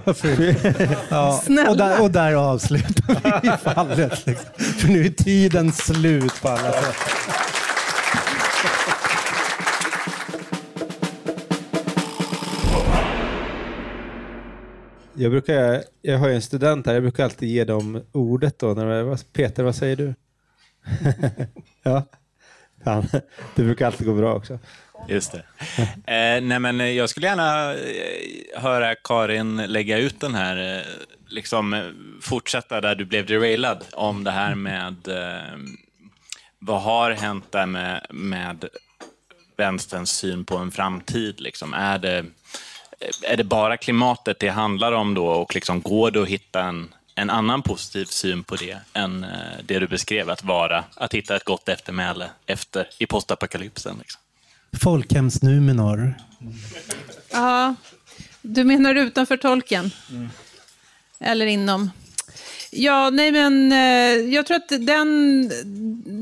[1.09, 1.71] Ja, Snälla.
[1.71, 4.27] och, där, och där avslutar vi fallet.
[4.27, 4.47] Liksom.
[4.79, 6.97] För nu är tiden slut på alla sätt.
[15.15, 18.75] Jag, brukar, jag har ju en student här, jag brukar alltid ge dem ordet då.
[18.75, 20.15] När, vad- Peter, vad säger du?
[21.83, 22.03] ja.
[22.85, 23.07] Han,
[23.55, 24.59] det brukar alltid gå bra också.
[25.09, 25.39] Just det.
[26.15, 30.83] Eh, nej men jag skulle gärna eh, höra Karin lägga ut den här, eh,
[31.29, 31.83] liksom eh,
[32.23, 35.59] fortsätta där du blev derailad om det här med eh,
[36.59, 38.65] vad har hänt där med, med
[39.57, 41.41] vänsterns syn på en framtid?
[41.41, 41.75] Liksom?
[41.75, 42.25] Är, det,
[43.23, 46.95] är det bara klimatet det handlar om då och liksom går det att hitta en,
[47.15, 49.31] en annan positiv syn på det än eh,
[49.65, 53.97] det du beskrev, att vara, att hitta ett gott eftermäle efter, i postapokalypsen?
[53.99, 54.21] Liksom?
[54.83, 56.15] Folkhemsnumenor.
[57.33, 57.75] ja,
[58.43, 59.91] du menar utanför tolken?
[61.21, 61.91] Eller inom?
[62.79, 65.51] Ja, nej men eh, jag tror att den,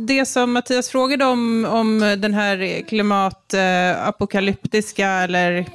[0.06, 5.66] det som Mattias frågade om, om den här klimatapokalyptiska eller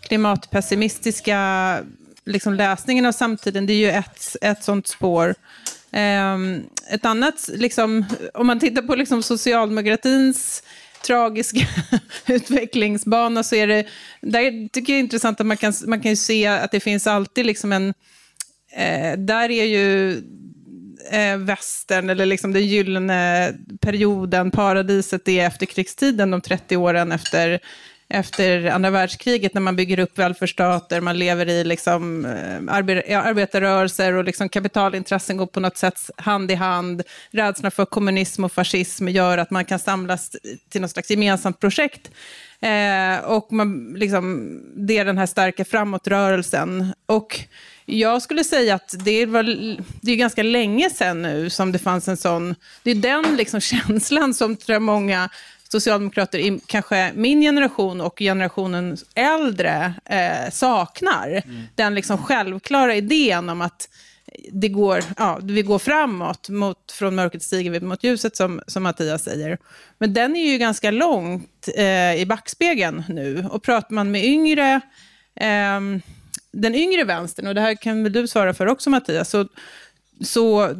[0.00, 1.78] klimatpessimistiska
[2.24, 5.34] liksom läsningen av samtiden, det är ju ett, ett sånt spår.
[5.90, 8.04] Ehm, ett annat, liksom,
[8.34, 10.62] om man tittar på liksom socialdemokratins
[11.06, 11.66] tragiska
[12.26, 13.86] utvecklingsbana så är det,
[14.20, 17.06] där tycker jag är intressant att man kan, man kan ju se att det finns
[17.06, 17.94] alltid liksom en,
[18.76, 20.22] eh, där är ju
[21.10, 27.60] eh, västern, eller liksom den gyllene perioden, paradiset, det är efterkrigstiden, de 30 åren efter,
[28.08, 34.12] efter andra världskriget, när man bygger upp välfärdsstater, man lever i liksom, eh, arbe- arbetarrörelser
[34.12, 37.02] och liksom kapitalintressen går på något sätt hand i hand.
[37.30, 40.36] Rädslan för kommunism och fascism gör att man kan samlas
[40.68, 42.10] till något slags gemensamt projekt.
[42.60, 46.92] Eh, och man, liksom, det är den här starka framåtrörelsen.
[47.06, 47.40] Och
[47.86, 49.42] jag skulle säga att det, var,
[50.00, 52.54] det är ganska länge sedan nu som det fanns en sån...
[52.82, 55.28] Det är den liksom känslan som tror jag många
[55.68, 61.42] socialdemokrater i kanske min generation och generationen äldre eh, saknar.
[61.74, 63.88] Den liksom självklara idén om att
[64.52, 68.82] det går, ja, vi går framåt, mot, från mörkret stiger vi mot ljuset som, som
[68.82, 69.58] Mattias säger.
[69.98, 73.46] Men den är ju ganska långt eh, i backspegeln nu.
[73.50, 74.80] Och pratar man med yngre,
[75.40, 76.00] ehm,
[76.60, 79.48] den yngre vänstern, och det här kan väl du svara för också Mattias, så,
[80.20, 80.74] så,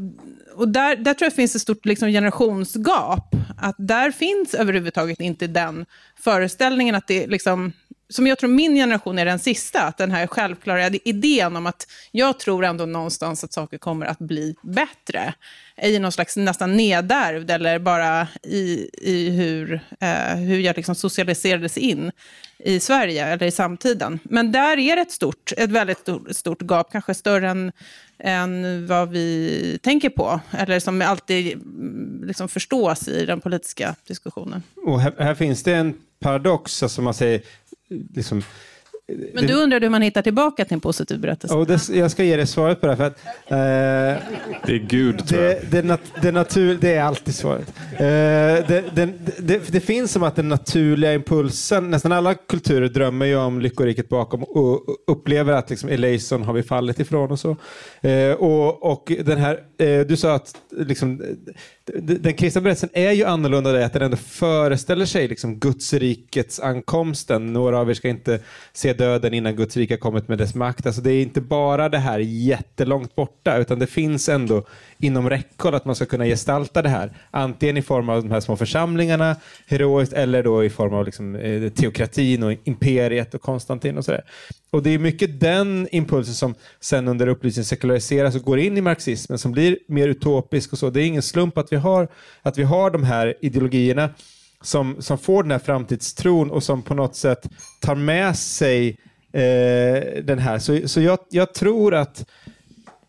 [0.54, 3.34] och där, där tror jag finns ett stort liksom, generationsgap.
[3.58, 7.72] Att där finns överhuvudtaget inte den föreställningen att det liksom,
[8.08, 11.86] som jag tror min generation är den sista, att den här självklara idén om att
[12.10, 15.34] jag tror ändå någonstans att saker kommer att bli bättre,
[15.82, 21.78] i någon slags nästan nedärvd, eller bara i, i hur, eh, hur jag liksom socialiserades
[21.78, 22.12] in
[22.58, 24.18] i Sverige, eller i samtiden.
[24.22, 27.72] Men där är det ett, stort, ett väldigt stort, stort gap, kanske större än,
[28.18, 34.62] än vad vi tänker på, eller som alltid mm, liksom förstås i den politiska diskussionen.
[34.86, 37.42] Och här, här finns det en paradox, alltså man säger,
[38.14, 38.42] liksom,
[39.34, 41.54] Men du undrade hur man hittar tillbaka till en positiv berättelse?
[41.54, 42.96] och det, jag ska ge dig svaret på det.
[42.96, 43.56] För att, eh,
[44.66, 45.52] Det är Gud, tror jag.
[45.52, 47.72] det, det, nat, det, natur, det är alltid svaret.
[47.92, 49.08] Eh, det, det,
[49.38, 54.08] det, det finns som att den naturliga impulsen, nästan alla kulturer drömmer ju om lyckoriket
[54.08, 57.56] bakom och upplever att liksom Eleison har vi fallit ifrån och så.
[58.00, 61.22] Eh, och, och den här, eh, du sa att liksom,
[61.94, 66.60] den kristna berättelsen är ju annorlunda där att den ändå föreställer sig liksom Guds rikets
[66.60, 67.52] ankomsten.
[67.52, 68.40] Några av er ska inte
[68.72, 70.86] se döden innan Guds rike har kommit med dess makt.
[70.86, 74.66] Alltså det är inte bara det här jättelångt borta, utan det finns ändå
[74.98, 77.12] inom räckhåll att man ska kunna gestalta det här.
[77.30, 81.36] Antingen i form av de här små församlingarna, heroiskt, eller då i form av liksom,
[81.36, 84.24] eh, teokratin och imperiet och Konstantin och sådär.
[84.70, 88.80] Och det är mycket den impulsen som sen under upplysningen sekulariseras och går in i
[88.80, 90.90] marxismen som blir mer utopisk och så.
[90.90, 92.08] Det är ingen slump att vi har,
[92.42, 94.10] att vi har de här ideologierna
[94.60, 97.48] som, som får den här framtidstron och som på något sätt
[97.80, 98.88] tar med sig
[99.32, 100.58] eh, den här.
[100.58, 102.24] Så, så jag, jag tror att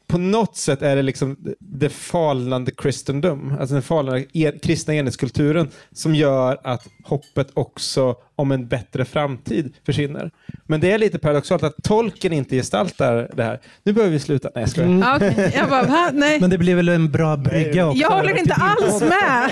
[0.07, 5.69] på något sätt är det liksom det falnande kristendom, alltså den falnande en, kristna enhetskulturen
[5.91, 10.31] som gör att hoppet också om en bättre framtid försvinner.
[10.65, 13.59] Men det är lite paradoxalt att tolken inte gestaltar det här.
[13.83, 14.49] Nu behöver vi sluta.
[14.55, 14.89] Nej, jag skojar.
[14.89, 15.15] Mm.
[15.15, 15.51] Okay.
[15.55, 16.11] Jag bara?
[16.13, 16.39] Nej.
[16.39, 18.01] Men det blir väl en bra brygga också?
[18.01, 19.51] Jag håller inte alls med.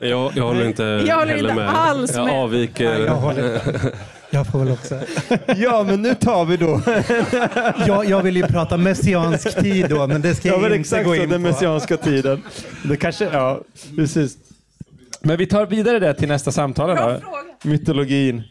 [0.00, 1.68] Jag, jag håller inte jag håller heller inte med.
[1.68, 2.34] Alls jag med.
[2.34, 2.94] avviker.
[2.94, 3.60] Nej, jag, håller,
[4.30, 5.00] jag får väl också.
[5.56, 6.80] Ja, men nu tar vi då.
[7.86, 10.80] jag, jag vill ju prata messiansk tid då, men det ska ja, jag men inte
[10.80, 11.48] exakt gå så, in den på.
[11.48, 12.42] messianska tiden.
[12.84, 13.60] Det kanske, ja,
[13.96, 14.36] precis.
[15.20, 16.96] Men vi tar vidare det till nästa samtal.
[16.96, 17.20] Då.
[17.62, 18.42] Mytologin.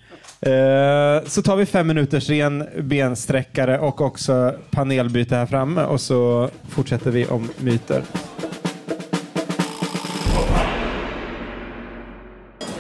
[0.42, 6.50] Eh, så tar vi fem minuters ren bensträckare och också panelbyte här framme och så
[6.70, 8.04] fortsätter vi om myter.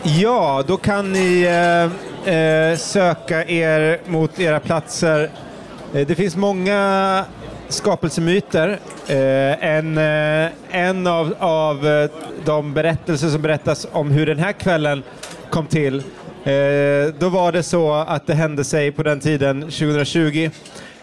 [0.03, 5.29] Ja, då kan ni eh, eh, söka er mot era platser.
[5.93, 7.25] Eh, det finns många
[7.67, 8.79] skapelsemyter.
[9.07, 12.09] Eh, en, eh, en av, av eh,
[12.45, 15.03] de berättelser som berättas om hur den här kvällen
[15.49, 15.97] kom till.
[16.43, 20.49] Eh, då var det så att det hände sig på den tiden, 2020,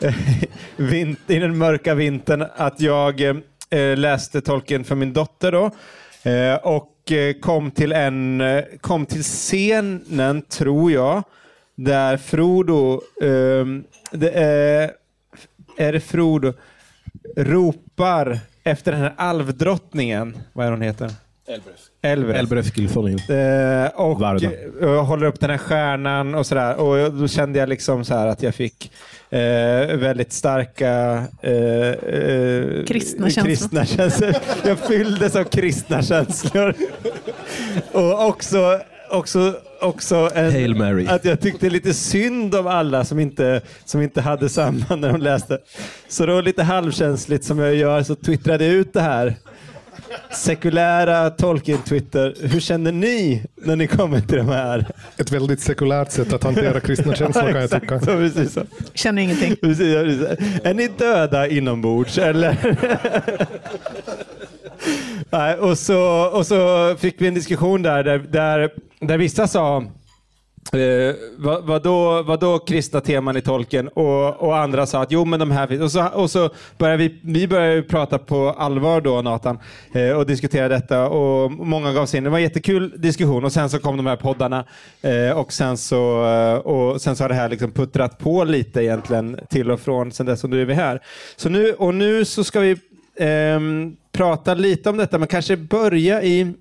[0.01, 0.15] eh,
[0.77, 5.71] vint, i den mörka vintern, att jag eh, läste tolken för min dotter då.
[6.31, 6.55] Eh,
[7.07, 11.23] och eh, kom till, en, eh, kom till scenen, tror jag,
[11.75, 14.91] där Frodo, ehm, det är,
[15.77, 16.53] är det Frodo,
[17.37, 21.11] ropar efter den här alvdrottningen, vad är hon heter?
[22.03, 22.37] Elbref.
[22.37, 23.19] Elbref Gilfonin.
[23.19, 24.23] Eh, och
[24.83, 26.77] eh, håller upp den här stjärnan och sådär.
[26.77, 28.93] Och då kände jag liksom så här att jag fick
[29.31, 33.45] eh, väldigt starka eh, eh, Kristna känslor.
[33.45, 34.35] kristna känslor.
[34.64, 36.74] Jag fylldes av kristna känslor.
[37.93, 41.07] och också, också, också en, Hail Mary.
[41.07, 45.20] att jag tyckte lite synd om alla som inte, som inte hade samma när de
[45.20, 45.59] läste.
[46.09, 49.35] Så då lite halvkänsligt som jag gör så twittrade jag ut det här
[50.31, 52.35] sekulära Tolkien-Twitter.
[52.41, 54.87] Hur känner ni när ni kommer till de här?
[55.17, 58.01] Ett väldigt sekulärt sätt att hantera kristna känslor kan jag tycka.
[58.01, 58.63] så, precis så.
[58.95, 59.57] Känner ingenting.
[59.61, 60.61] Precis, precis.
[60.65, 62.77] Är ni döda inombords eller?
[65.31, 69.85] Nej, och, så, och så fick vi en diskussion där, där, där, där vissa sa
[70.73, 73.89] Eh, vad, vadå, vadå kristna teman i tolken?
[73.89, 75.83] Och, och andra sa att jo men de här finns.
[75.83, 79.59] Och så, och så började vi, vi började prata på allvar då Nathan
[79.93, 82.25] eh, och diskutera detta och många gav sig in.
[82.25, 84.64] Det var en jättekul diskussion och sen så kom de här poddarna
[85.03, 88.83] eh, och, sen så, eh, och sen så har det här liksom puttrat på lite
[88.83, 91.01] egentligen till och från sen dess och nu är vi här.
[91.37, 92.77] Så nu, och nu så ska vi
[93.19, 96.55] ehm, prata lite om detta men kanske börja i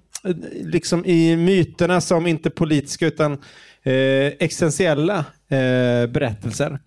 [0.63, 3.37] liksom i myterna som inte politiska utan
[3.85, 5.17] eh, existentiella
[5.49, 6.79] eh, berättelser.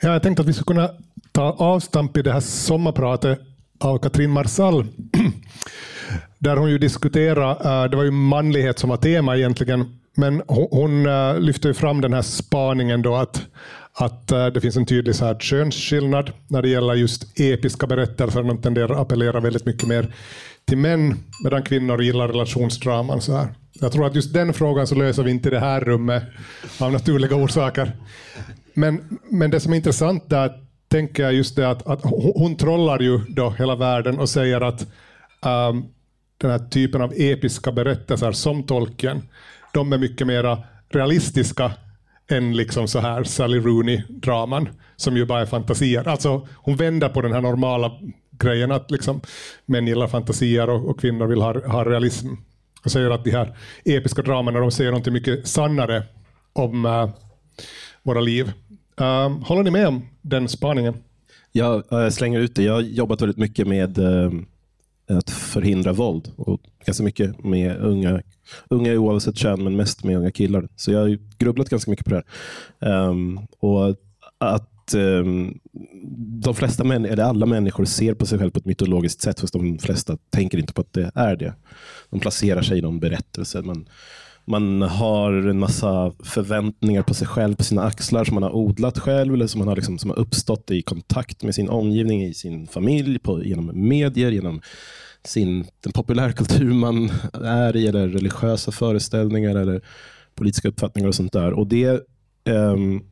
[0.00, 0.90] Ja, jag tänkte att vi skulle kunna
[1.32, 3.40] ta avstamp i det här sommarpratet
[3.80, 4.86] av Katrin Marsall.
[6.38, 11.02] Där hon ju diskuterar, eh, det var ju manlighet som var tema egentligen, men hon,
[11.02, 13.46] lyfte lyfter ju fram den här spaningen då att,
[13.92, 18.42] att eh, det finns en tydlig så här könsskillnad när det gäller just episka berättelser.
[18.42, 20.14] De tenderar att appellera väldigt mycket mer
[20.64, 23.20] till män, medan kvinnor gillar relationsdraman.
[23.20, 23.48] Så här.
[23.72, 26.22] Jag tror att just den frågan så löser vi inte i det här rummet
[26.80, 27.92] av naturliga orsaker.
[28.74, 30.52] Men, men det som är intressant där
[30.88, 32.00] tänker jag just det att, att
[32.34, 34.82] hon, trollar ju då hela världen och säger att
[35.46, 35.84] um,
[36.38, 39.22] den här typen av episka berättelser som Tolkien,
[39.72, 41.72] de är mycket mer realistiska
[42.32, 46.08] än liksom så här Sally Rooney-draman som ju bara är fantasier.
[46.08, 47.92] Alltså hon vänder på den här normala
[48.30, 49.20] grejen att liksom
[49.66, 52.28] män gillar fantasier och, och kvinnor vill ha, ha realism.
[52.84, 56.02] Och säger att de här episka dramerna de säger något mycket sannare
[56.52, 57.10] om uh,
[58.02, 58.52] våra liv.
[59.00, 60.94] Uh, håller ni med om den spaningen?
[61.52, 62.62] Jag uh, slänger ut det.
[62.62, 64.30] Jag har jobbat väldigt mycket med eh,
[65.18, 68.22] att förhindra våld och ganska mycket med unga,
[68.68, 70.68] unga oavsett kön, men mest med unga killar.
[70.76, 72.22] Så jag har ju grubblat ganska mycket på det
[72.80, 73.08] här.
[73.08, 73.96] Um, och
[74.38, 75.58] att um,
[76.42, 79.52] de flesta män, eller alla människor ser på sig själv på ett mytologiskt sätt, fast
[79.52, 81.54] de flesta tänker inte på att det är det.
[82.10, 83.62] De placerar sig i någon berättelse.
[83.62, 83.88] Man,
[84.44, 88.98] man har en massa förväntningar på sig själv, på sina axlar som man har odlat
[88.98, 92.34] själv eller som, man har, liksom, som har uppstått i kontakt med sin omgivning, i
[92.34, 94.60] sin familj, på, genom medier, genom
[95.24, 99.82] sin, den populärkultur man är i, eller religiösa föreställningar eller
[100.34, 101.52] politiska uppfattningar och sånt där.
[101.52, 102.00] Och det,
[102.44, 103.04] um,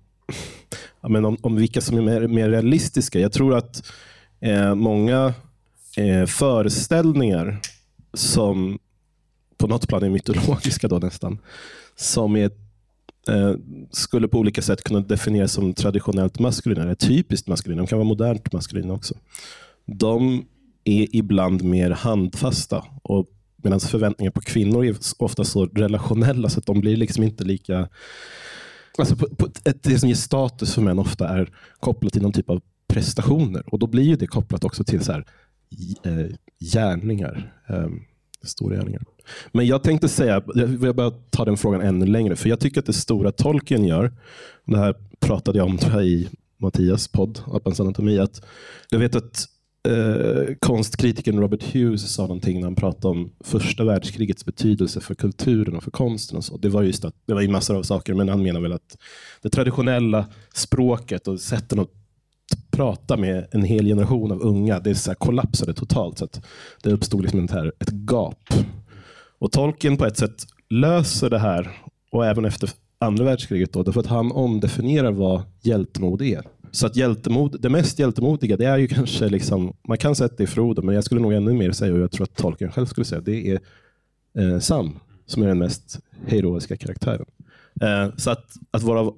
[1.00, 3.20] ja, men om, om vilka som är mer, mer realistiska.
[3.20, 3.92] Jag tror att
[4.40, 5.34] eh, många
[5.96, 7.60] eh, föreställningar
[8.14, 8.78] som
[9.58, 11.38] på något plan är mytologiska då nästan,
[11.96, 12.50] som är,
[13.28, 13.54] eh,
[13.90, 17.82] skulle på olika sätt kunna definieras som traditionellt maskulina, eller typiskt maskulina.
[17.82, 19.14] De kan vara modernt maskulina också.
[19.86, 20.44] de
[20.90, 22.84] är ibland mer handfasta.
[23.02, 23.26] Och
[23.62, 27.88] Medan förväntningar på kvinnor är ofta så relationella så att de blir liksom inte lika...
[28.98, 32.32] Alltså på, på ett, det som ger status för män ofta är kopplat till någon
[32.32, 33.62] typ av prestationer.
[33.66, 35.24] Och då blir ju det kopplat också till så här,
[36.04, 36.26] eh,
[36.72, 37.54] gärningar.
[37.68, 37.88] Eh,
[38.42, 39.02] stora gärningar.
[39.52, 42.36] Men jag tänkte säga, jag vill bara ta den frågan ännu längre.
[42.36, 44.12] För jag tycker att det stora Tolkien gör,
[44.64, 48.42] det här pratade jag om jag, i Mattias podd, Appens anatomi, att
[48.90, 49.46] jag vet att
[49.88, 55.76] eh, konstkritikern Robert Hughes sa någonting när han pratade om första världskrigets betydelse för kulturen
[55.76, 56.36] och för konsten.
[56.36, 56.56] Och så.
[56.56, 58.98] Det var just att, det var ju massor av saker, men han menar väl att
[59.42, 61.90] det traditionella språket och sätten att
[62.70, 66.18] prata med en hel generation av unga, det så kollapsade totalt.
[66.18, 66.40] Så att
[66.82, 68.54] det uppstod liksom ett, här, ett gap.
[69.38, 71.70] Och Tolkien på ett sätt löser det här,
[72.10, 76.42] och även efter andra världskriget, då, därför att han omdefinierar vad hjältemod är.
[76.70, 80.44] Så att hjältemod, det mest hjältemodiga, det är ju kanske, liksom, man kan sätta det
[80.44, 82.86] i Frodo, men jag skulle nog ännu mer säga, och jag tror att Tolkien själv
[82.86, 83.60] skulle säga, det är
[84.38, 87.26] eh, Sam som är den mest heroiska karaktären.
[87.80, 89.12] Eh, så att, att vara,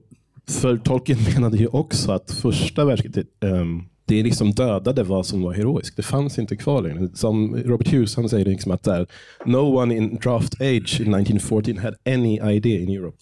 [0.48, 3.64] för Tolkien menade ju också att första världskriget, eh,
[4.04, 5.96] det liksom dödade vad som var heroiskt.
[5.96, 7.08] Det fanns inte kvar längre.
[7.14, 9.06] Som Robert Hughes han säger liksom att där,
[9.46, 13.18] no one in draft age in 1914 had any idea in Europe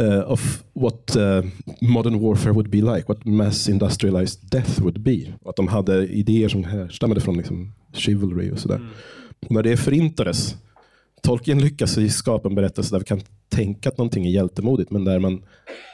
[0.00, 1.42] uh, of what uh,
[1.80, 5.34] modern warfare would be like, what mass industrialized death would be.
[5.42, 8.76] Och att de hade idéer som härstammade från liksom, chivalry och sådär.
[8.76, 8.88] Mm.
[9.40, 10.56] När det förintades,
[11.22, 15.18] Tolkien lyckas skapa en berättelse där vi kan tänka att någonting är hjältemodigt, men där
[15.18, 15.42] man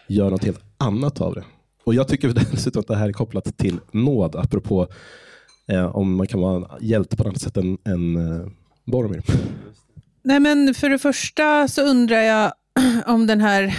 [0.09, 1.45] gör något helt annat av det.
[1.85, 4.89] Och Jag tycker dessutom att det här är kopplat till nåd, apropå
[5.69, 8.47] eh, om man kan vara hjälte på något sätt än, än eh,
[8.85, 9.23] Boromir.
[10.23, 12.53] Nej, men för det första så undrar jag
[13.07, 13.75] om den här,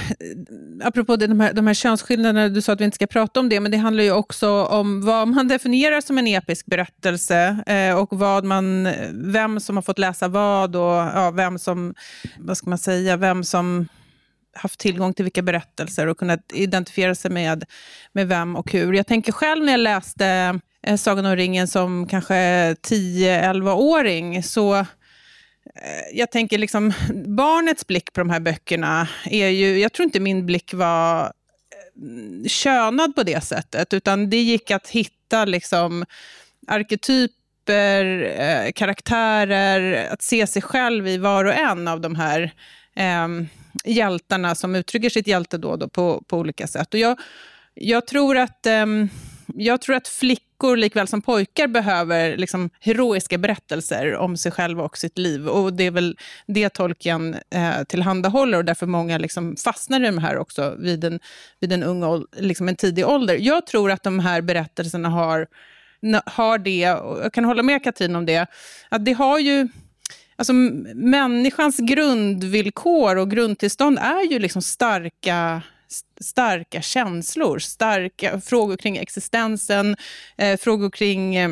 [0.84, 3.60] apropå de här, de här könsskillnaderna, du sa att vi inte ska prata om det,
[3.60, 8.20] men det handlar ju också om vad man definierar som en episk berättelse eh, och
[8.20, 11.96] vad man, vem som har fått läsa vad och ja, vem som,
[12.40, 13.88] vad ska man säga, vem som
[14.56, 17.64] haft tillgång till vilka berättelser och kunnat identifiera sig med,
[18.12, 18.94] med vem och hur.
[18.94, 22.36] Jag tänker själv när jag läste eh, Sagan om ringen som kanske
[22.74, 24.86] 10-11-åring, så
[25.76, 26.94] Eh, jag tänker liksom,
[27.26, 32.48] barnets blick på de här böckerna är ju, jag tror inte min blick var eh,
[32.48, 36.06] könad på det sättet, utan det gick att hitta liksom
[36.68, 38.06] arketyper,
[38.40, 42.54] eh, karaktärer, att se sig själv i var och en av de här
[42.96, 43.28] eh,
[43.84, 46.94] hjältarna som uttrycker sitt hjältedåd på, på olika sätt.
[46.94, 47.20] Och jag,
[47.74, 48.86] jag tror att eh,
[49.48, 50.08] jag tror att
[50.56, 55.48] flickor likväl som pojkar behöver liksom heroiska berättelser om sig själva och sitt liv.
[55.48, 60.18] Och Det är väl det Tolkien eh, tillhandahåller och därför många liksom fastnar i de
[60.18, 61.20] här också vid en,
[61.60, 63.38] vid en, ung, liksom en tidig ålder.
[63.42, 65.48] Jag tror att de här berättelserna har,
[66.26, 68.48] har det, och jag kan hålla med Katrin om det,
[68.90, 69.68] att det har ju
[70.38, 70.54] Alltså,
[70.96, 75.62] människans grundvillkor och grundtillstånd är ju liksom starka
[76.22, 79.96] starka känslor, starka frågor kring existensen,
[80.38, 81.50] eh, frågor kring eh,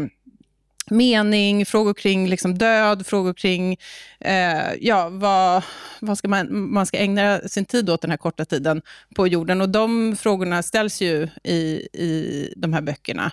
[0.90, 3.78] mening, frågor kring liksom död, frågor kring
[4.20, 5.64] eh, ja, vad,
[6.00, 8.82] vad ska man, man ska ägna sin tid åt den här korta tiden
[9.16, 9.62] på jorden.
[9.62, 13.32] Och de frågorna ställs ju i, i de här böckerna.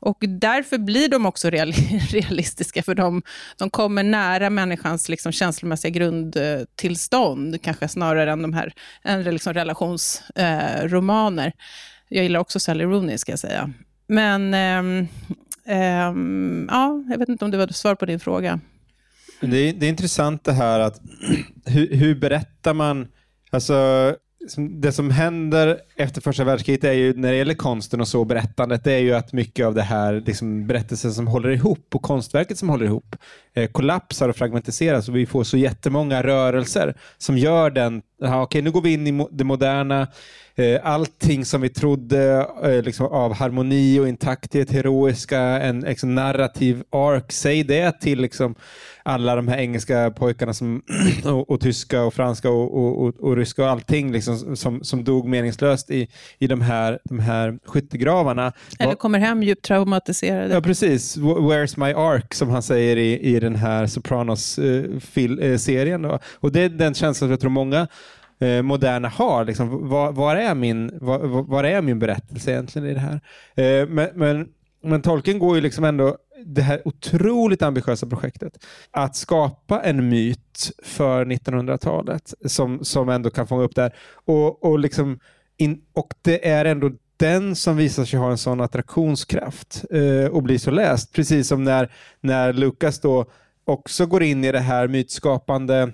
[0.00, 1.50] Och därför blir de också
[2.10, 3.22] realistiska, för de,
[3.56, 8.72] de kommer nära människans liksom känslomässiga grundtillstånd, kanske snarare än de här
[9.04, 11.46] än liksom relationsromaner.
[11.46, 11.52] Eh,
[12.08, 13.72] jag gillar också Sally Rooney, ska jag säga.
[14.06, 14.78] Men eh,
[15.76, 16.14] eh,
[16.68, 18.60] ja, jag vet inte om det var svar på din fråga.
[19.40, 21.00] Det är, det är intressant det här att
[21.64, 23.08] hur, hur berättar man
[23.50, 24.16] Alltså,
[24.56, 28.84] det som händer efter första världskriget är ju, när det gäller konsten och så, berättandet,
[28.84, 32.58] det är ju att mycket av det här liksom, berättelsen som håller ihop och konstverket
[32.58, 33.16] som håller ihop
[33.72, 38.70] kollapsar och fragmentiseras och vi får så jättemånga rörelser som gör den, aha, okej nu
[38.70, 40.06] går vi in i det moderna,
[40.54, 46.82] eh, allting som vi trodde eh, liksom, av harmoni och intakthet, heroiska, en liksom, narrativ
[46.90, 48.54] ark, säg det till liksom,
[49.02, 50.82] alla de här engelska pojkarna som,
[51.24, 55.28] och, och tyska och franska och, och, och, ryska och allting liksom, som, som dog
[55.28, 58.52] meningslöst i, i de, här, de här skyttegravarna.
[58.78, 60.54] Eller kommer hem djupt traumatiserade.
[60.54, 61.16] Ja, precis.
[61.16, 66.04] Where's my ark, som han säger i, i den här Sopranos-serien.
[66.04, 67.88] Eh, eh och det är den känslan som jag tror många
[68.40, 69.44] eh, moderna har.
[69.44, 73.20] Liksom, var, var, är min, var, var, är min berättelse egentligen i det här?
[73.54, 74.48] Eh, men, men,
[74.82, 76.16] men Tolkien går ju liksom ändå
[76.46, 78.66] det här otroligt ambitiösa projektet.
[78.90, 83.94] Att skapa en myt för 1900-talet som, som ändå kan fånga upp det här.
[84.24, 85.20] Och, och, liksom
[85.56, 90.42] in, och det är ändå den som visar sig ha en sån attraktionskraft eh, och
[90.42, 91.12] blir så läst.
[91.12, 93.26] Precis som när, när Lukas då
[93.64, 95.92] också går in i det här mytskapande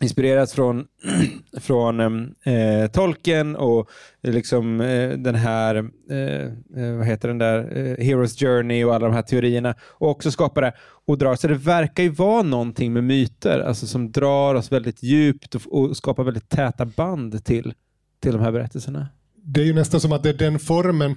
[0.00, 0.86] inspirerat från,
[1.60, 2.00] från
[2.44, 3.90] eh, eh Tolkien och
[4.22, 5.74] liksom, eh, den här,
[6.10, 6.44] eh,
[6.82, 10.30] eh vad heter den där, eh, Heroes Journey och alla de här teorierna och också
[10.30, 10.72] skapar det
[11.06, 11.36] och drar.
[11.36, 15.62] Så det verkar ju vara någonting med myter alltså som drar oss väldigt djupt och,
[15.72, 17.74] och skapar väldigt täta band till,
[18.20, 19.08] till de här berättelserna.
[19.36, 21.16] Det är ju nästan som att det är den formen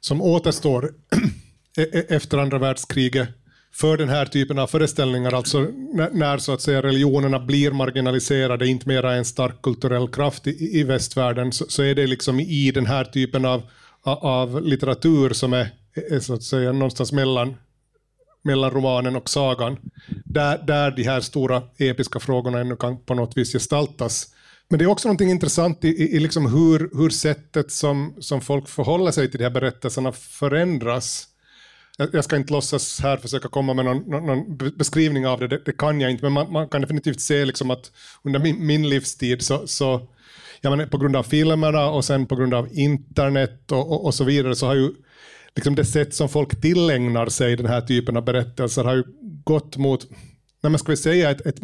[0.00, 0.84] som återstår
[1.78, 3.28] e-, e-, efter andra världskriget
[3.72, 5.60] för den här typen av föreställningar, alltså
[5.92, 10.80] när, när, så att säga religionerna blir marginaliserade, inte mera en stark kulturell kraft i,
[10.80, 13.62] i västvärlden, så, så, är det liksom i den här typen av,
[14.02, 17.56] av litteratur som är, är så att säga någonstans mellan,
[18.44, 19.76] mellan romanen och sagan,
[20.24, 24.26] där, där de här stora episka frågorna ännu kan på något vis gestaltas.
[24.68, 28.40] Men det är också något intressant i, i, i liksom hur, hur sättet som, som
[28.40, 31.28] folk förhåller sig till de här berättelserna förändras
[31.96, 35.72] jag ska inte låtsas här försöka komma med någon, någon beskrivning av det, det, det,
[35.72, 37.92] kan jag inte, men man, man, kan definitivt se liksom att
[38.22, 40.08] under min, min livstid så, så
[40.60, 44.14] jag menar, på grund av filmerna och sen på grund av internet och, och, och,
[44.14, 44.90] så vidare så har ju
[45.54, 49.04] liksom det sätt som folk tillägnar sig den här typen av berättelser har ju
[49.44, 50.10] gått mot,
[50.62, 51.56] nej men ska vi säga ett, ett,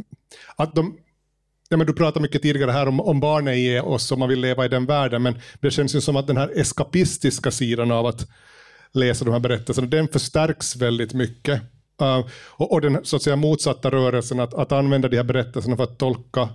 [0.56, 0.98] att de
[1.68, 4.40] Ja, men du pratade mycket tidigare här om, om barnen i oss och man vill
[4.40, 8.06] leva i den världen, men det känns ju som att den här eskapistiska sidan av
[8.06, 8.28] att
[8.94, 11.62] läsa de här berättelserna, den förstärks väldigt mycket.
[12.02, 15.76] Uh, och, och, den så att säga, motsatta rörelsen att, att använda de här berättelserna
[15.76, 16.48] för att tolka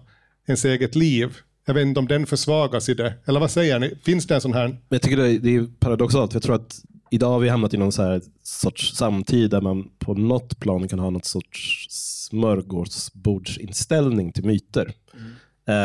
[0.47, 1.37] ens eget liv.
[1.65, 3.13] Jag vet inte om den försvagas i det.
[3.25, 3.97] Eller vad säger ni?
[4.03, 4.77] Finns det en sån här?
[4.89, 6.33] Jag tycker det är, det är paradoxalt.
[6.33, 6.81] Jag tror att
[7.11, 10.87] idag har vi hamnat i någon så här sorts samtid där man på något plan
[10.87, 14.93] kan ha något sorts smörgåsbordsinställning till myter.
[15.13, 15.31] Mm.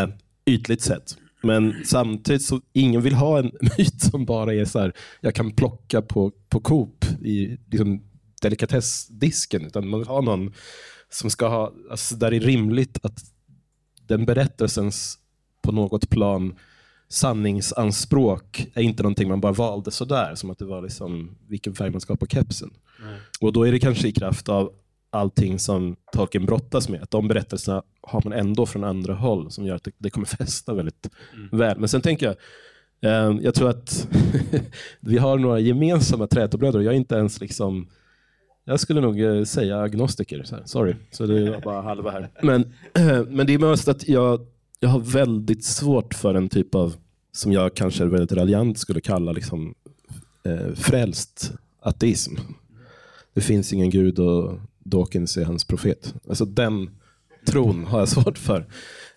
[0.09, 0.15] Uh,
[0.47, 1.16] ytligt sett.
[1.43, 5.52] Men samtidigt så ingen vill ha en myt som bara är så här, jag kan
[5.52, 8.02] plocka på, på Coop i liksom,
[8.43, 9.66] delikatessdisken.
[9.66, 10.52] Utan man vill ha någon
[11.10, 13.24] som ska ha, alltså där det är rimligt att
[14.06, 15.19] den berättelsens
[15.62, 16.55] på något plan
[17.09, 21.90] sanningsanspråk är inte någonting man bara valde sådär, som att det var liksom vilken färg
[21.90, 22.70] man ska ha på kepsen.
[23.02, 23.14] Mm.
[23.40, 24.73] Och då är det kanske i kraft av
[25.12, 27.02] allting som Tolkien brottas med.
[27.02, 30.74] Att de berättelserna har man ändå från andra håll som gör att det, kommer fästa
[30.74, 31.59] väldigt mm.
[31.59, 31.78] väl.
[31.78, 32.36] Men sen tänker jag,
[33.12, 34.09] eh, jag tror att
[35.01, 37.89] vi har några gemensamma trätobröder jag är inte ens liksom
[38.64, 40.43] jag skulle nog eh, säga agnostiker.
[40.44, 40.56] Så.
[40.64, 42.30] Sorry, så det var bara halva här.
[42.43, 42.72] Men,
[43.36, 44.47] men det är mest att jag,
[44.80, 46.94] jag har väldigt svårt för en typ av,
[47.32, 49.74] som jag kanske väldigt raljant skulle kalla liksom,
[50.44, 52.34] eh, frälst ateism.
[53.34, 56.14] Det finns ingen gud och Dawkins är hans profet.
[56.28, 56.90] Alltså den
[57.46, 58.66] tron har jag svårt för.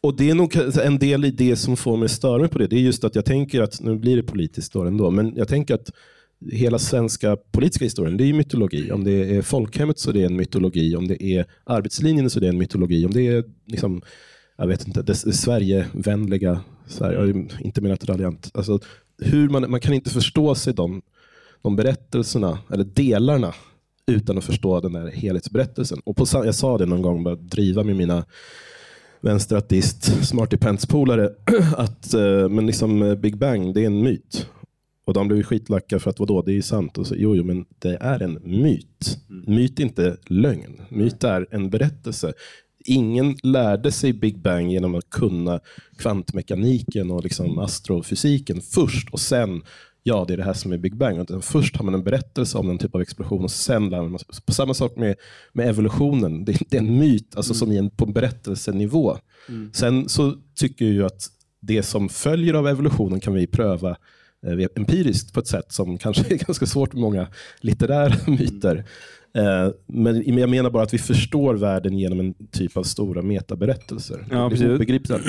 [0.02, 2.68] Och det är nog en del i det som får mig störa mig på det.
[2.68, 5.48] Det är just att jag tänker att, nu blir det politiskt då ändå, men jag
[5.48, 5.92] tänker att
[6.52, 8.92] hela svenska politiska historien, det är mytologi.
[8.92, 10.96] Om det är folkhemmet så är det en mytologi.
[10.96, 13.06] Om det är arbetslinjen så är det en mytologi.
[13.06, 14.02] Om det är liksom,
[14.58, 18.52] jag vet inte, det Sverigevänliga, Sverige, inte menat raljant.
[18.54, 18.80] Alltså,
[19.22, 21.02] hur man, man kan inte förstå sig de,
[21.62, 23.54] de berättelserna, eller delarna
[24.12, 26.00] utan att förstå den där helhetsberättelsen.
[26.06, 28.26] Och på, jag sa det någon gång, bara driva med mina
[29.22, 31.30] vänsterateist smarty pants-polare,
[31.78, 34.48] att uh, men liksom, eh, Big Bang, det är en myt.
[35.06, 36.98] Och de blev skitlacka för att vadå, det är ju sant.
[36.98, 39.18] Och så, jo, jo, men det är en myt.
[39.30, 39.56] Mm.
[39.56, 40.82] Myt är inte lögn.
[40.90, 42.34] Myt är en berättelse.
[42.86, 45.60] Ingen lärde sig Big Bang genom att kunna
[45.98, 49.62] kvantmekaniken och liksom astrofysiken först och sen
[50.08, 51.20] ja, det är det här som är Big Bang.
[51.20, 54.20] Utan först har man en berättelse om den typ av explosion och sen lär man
[54.46, 55.16] På samma sak med,
[55.54, 56.46] med evolutionen.
[56.46, 57.60] Det, det är en myt alltså mm.
[57.60, 59.18] som är en, på en berättelsenivå.
[59.50, 59.74] Mm.
[59.74, 61.28] Sen så tycker jag att
[61.62, 63.90] det som följer av evolutionen kan vi pröva
[64.46, 67.28] eh, empiriskt på ett sätt som kanske är ganska svårt med många
[67.62, 68.86] litterära myter.
[69.36, 74.26] Eh, men jag menar bara att vi förstår världen genom en typ av stora metaberättelser.
[74.32, 74.68] Ja, är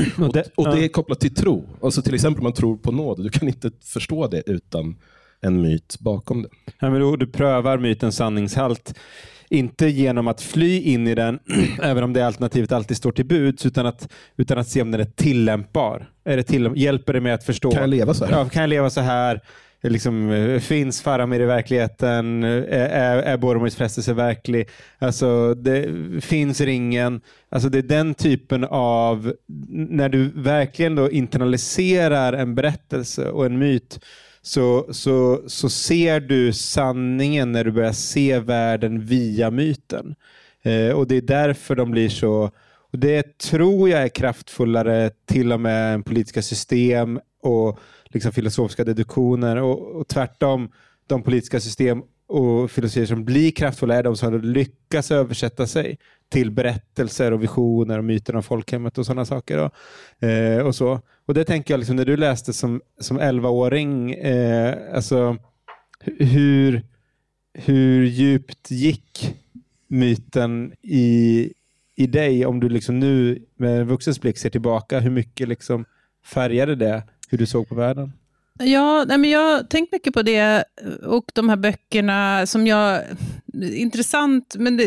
[0.27, 1.65] och, det, och det är kopplat till tro.
[1.83, 3.23] Alltså till exempel om man tror på nåd.
[3.23, 4.97] Du kan inte förstå det utan
[5.41, 6.49] en myt bakom det.
[6.79, 8.95] Ja, men då, du prövar mytens sanningshalt
[9.49, 11.39] inte genom att fly in i den,
[11.83, 15.01] även om det alternativet alltid står till buds, utan att, utan att se om den
[15.01, 16.11] är tillämpbar.
[16.25, 17.71] Är det till, hjälper det mig att förstå?
[17.71, 18.33] Kan jag leva så här?
[18.33, 19.41] Ja, kan jag leva så här?
[19.83, 22.45] Eh, liksom, eh, finns Faramir i verkligheten?
[22.45, 22.51] Eh,
[22.81, 24.69] är, är Boromirs frestelse verklig?
[24.99, 25.89] Alltså, det
[26.21, 27.21] finns ringen.
[27.49, 29.33] Alltså, det är den typen av,
[29.69, 34.01] när du verkligen då internaliserar en berättelse och en myt,
[34.43, 40.15] så, så, så ser du sanningen när du börjar se världen via myten.
[40.63, 42.51] Eh, och Det är därför de blir så
[42.93, 47.79] och Det tror jag är kraftfullare till och med än politiska system och
[48.17, 50.71] liksom filosofiska deduktioner och, och tvärtom
[51.07, 55.99] de politiska system och filosofier som blir kraftfulla är de som lyckas översätta sig
[56.29, 59.59] till berättelser och visioner och myter om folkhemmet och sådana saker.
[59.59, 61.01] Och, eh, och så.
[61.27, 65.37] Och det tänker jag, liksom, när du läste som, som 11-åring, eh, alltså,
[66.05, 66.83] hur,
[67.55, 69.37] hur djupt gick
[69.89, 71.53] myten i,
[71.97, 75.01] i dig om du liksom nu med en vuxens blick ser tillbaka?
[75.01, 75.85] Hur mycket liksom
[76.25, 78.13] färgade det hur du såg på världen?
[78.59, 80.65] Ja, nej men jag har tänkt mycket på det
[81.03, 83.03] och de här böckerna som jag...
[83.63, 84.85] Intressant, men det,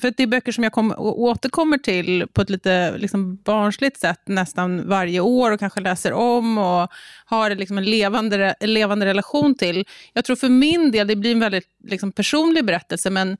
[0.00, 4.20] för det är böcker som jag kom, återkommer till på ett lite liksom barnsligt sätt
[4.26, 6.90] nästan varje år och kanske läser om och
[7.24, 9.84] har liksom en levande, levande relation till.
[10.12, 13.36] Jag tror för min del, det blir en väldigt liksom personlig berättelse, men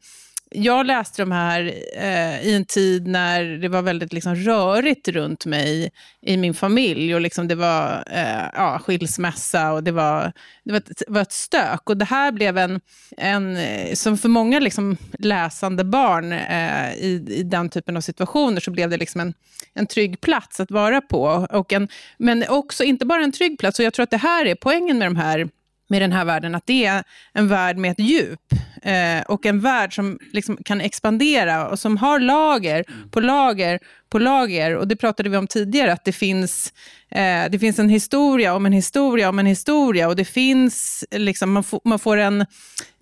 [0.55, 5.47] jag läste de här eh, i en tid när det var väldigt liksom, rörigt runt
[5.47, 7.15] mig i min familj.
[7.15, 10.33] Och liksom, det var eh, ja, skilsmässa och det var,
[10.65, 11.91] det var, ett, var ett stök.
[11.91, 12.81] Och det här blev en,
[13.17, 18.61] en eh, som för många liksom, läsande barn eh, i, i den typen av situationer,
[18.61, 19.35] så blev det liksom en,
[19.75, 21.47] en trygg plats att vara på.
[21.51, 24.47] Och en, men också, inte bara en trygg plats, och jag tror att det här
[24.47, 25.49] är poängen med de här
[25.89, 28.41] med den här världen, att det är en värld med ett djup
[28.83, 33.79] eh, och en värld som liksom kan expandera och som har lager på lager
[34.11, 34.77] på lager.
[34.77, 36.73] Och det pratade vi om tidigare, att det finns,
[37.11, 41.53] eh, det finns en historia om en historia om en historia och det finns, liksom,
[41.53, 42.47] man, man får en,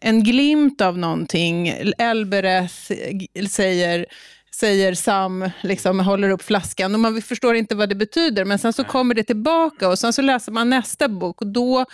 [0.01, 1.69] en glimt av någonting.
[1.99, 2.93] Elbereth
[3.49, 4.07] säger
[4.55, 8.45] säger Sam, liksom, håller upp flaskan och man förstår inte vad det betyder.
[8.45, 11.85] Men sen så kommer det tillbaka och sen så läser man nästa bok och då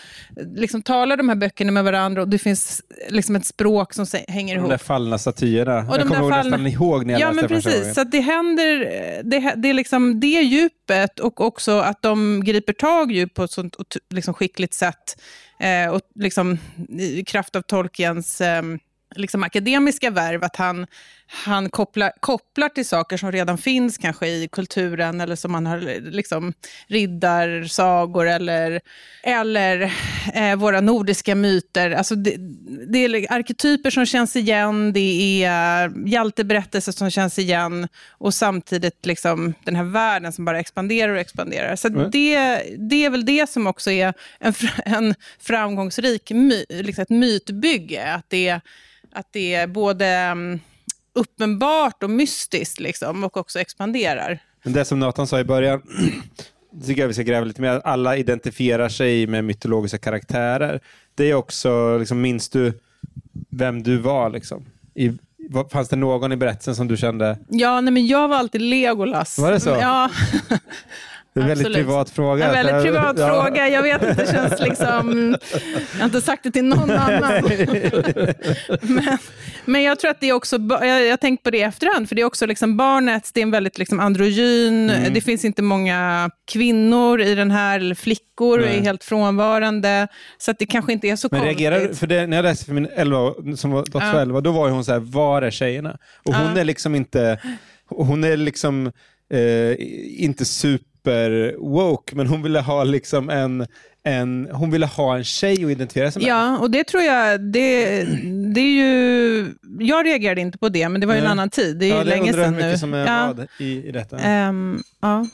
[0.57, 4.55] liksom, talar de här böckerna med varandra och det finns liksom, ett språk som hänger
[4.55, 4.69] ihop.
[4.69, 5.79] De där fallna statyerna.
[5.79, 6.51] Och jag kommer ihåg fall...
[6.51, 8.79] nästan ihåg när jag ja, läste men precis, så det händer,
[9.23, 13.51] det, det är liksom det djupet och också att de griper tag djup på ett
[13.51, 13.77] sånt
[14.11, 15.21] liksom, skickligt sätt.
[15.61, 16.59] Eh, och liksom,
[16.99, 18.63] i kraft av Tolkiens eh,
[19.17, 20.87] liksom akademiska värv, att han,
[21.31, 26.01] han kopplar, kopplar till saker som redan finns kanske i kulturen, eller som man har
[26.11, 26.53] liksom,
[26.87, 28.81] riddarsagor eller,
[29.23, 29.93] eller
[30.35, 31.91] eh, våra nordiska myter.
[31.91, 32.37] Alltså det,
[32.89, 39.55] det, är arketyper som känns igen, det är hjälteberättelser som känns igen och samtidigt liksom,
[39.65, 41.77] den här världen som bara expanderar och expanderar.
[41.77, 42.11] Så mm.
[42.11, 48.13] det, det är väl det som också är en, en framgångsrik my, liksom ett mytbygge.
[48.15, 48.61] Att det
[49.13, 50.61] att det är både mm,
[51.19, 54.39] uppenbart och mystiskt liksom, och också expanderar.
[54.63, 55.83] Men det som Nathan sa i början,
[56.87, 57.81] tycker jag vi ska gräva lite mer.
[57.85, 60.81] Alla identifierar sig med mytologiska karaktärer.
[61.15, 62.73] Det är också, liksom, minns du
[63.51, 64.31] vem du var?
[64.31, 64.67] Liksom?
[64.95, 65.13] I,
[65.73, 67.39] fanns det någon i berättelsen som du kände?
[67.49, 69.39] Ja, nej, men jag var alltid Legolas.
[69.39, 69.71] Var det så?
[69.71, 70.11] Ja.
[71.39, 72.47] Det är en väldigt privat fråga.
[72.47, 73.29] En väldigt privat ja.
[73.29, 73.69] fråga.
[73.69, 75.37] Jag vet inte, det känns liksom...
[75.93, 77.43] Jag har inte sagt det till någon annan.
[78.83, 79.19] men,
[79.65, 80.57] men jag tror att det är också...
[80.57, 83.43] Jag, har tänkt på det i efterhand, för det är också liksom barnet, det är
[83.43, 84.91] en väldigt liksom androgyn.
[84.91, 85.15] Mm.
[85.15, 88.77] Det finns inte många kvinnor i den här, eller flickor Nej.
[88.77, 90.09] är helt frånvarande.
[90.39, 91.61] Så att det kanske inte är så men konstigt.
[91.61, 94.21] Reagerar, för det, när jag läste för min 11, som var dotter ja.
[94.21, 95.99] 11, då var hon så här, var är tjejerna?
[96.25, 96.61] Och hon ja.
[96.61, 97.39] är liksom inte...
[97.91, 98.93] Hon är liksom
[99.31, 99.75] eh,
[100.25, 103.67] inte super super woke, men hon ville ha liksom en,
[104.03, 106.29] en, hon ville ha en tjej att identifiera sig med.
[106.29, 108.05] Ja, och det tror jag, det,
[108.55, 111.77] det är ju, jag reagerade inte på det, men det var ju en annan tid.
[111.77, 112.63] Det är ja, ju länge sedan nu.
[112.63, 113.35] mycket som är ja.
[113.37, 114.49] vad i, i detta.
[114.49, 115.27] Um, ja.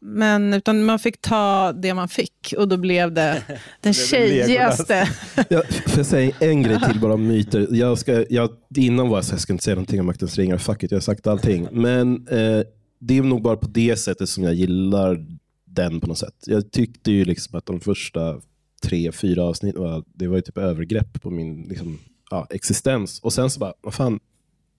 [0.00, 3.42] Men utan man fick ta det man fick och då blev det
[3.80, 5.08] den tjejigaste.
[5.48, 7.66] jag, får jag säga en grej till bara om myter?
[7.70, 10.58] Jag ska, jag, innan var jag så jag ska inte säga någonting om Maktens ringar,
[10.58, 11.68] fuck it, jag har sagt allting.
[11.72, 12.62] Men eh,
[12.98, 15.26] det är nog bara på det sättet som jag gillar
[15.64, 16.34] den på något sätt.
[16.46, 18.40] Jag tyckte ju liksom att de första
[18.82, 21.98] tre, fyra avsnitten var, det var ju typ övergrepp på min liksom,
[22.30, 23.20] ja, existens.
[23.20, 24.20] Och sen så bara, vad fan,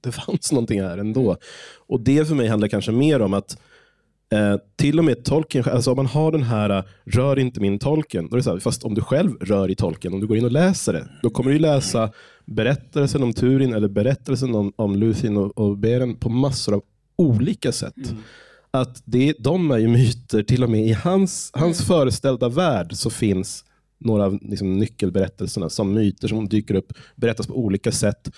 [0.01, 1.37] det fanns någonting här ändå.
[1.87, 3.57] Och det för mig handlar kanske mer om att
[4.33, 7.79] eh, till och med tolken, alltså om man har den här uh, rör inte min
[7.79, 10.27] tolken, då är det så här, fast om du själv rör i tolken, om du
[10.27, 12.11] går in och läser det, då kommer du läsa
[12.45, 16.81] berättelsen om Turin eller berättelsen om, om Luthien och, och Beren på massor av
[17.19, 17.97] olika sätt.
[17.97, 18.17] Mm.
[18.71, 21.87] Att det, de är ju myter, till och med i hans, hans mm.
[21.87, 23.65] föreställda värld så finns
[23.97, 28.31] några av liksom, nyckelberättelserna som myter som dyker upp, berättas på olika sätt.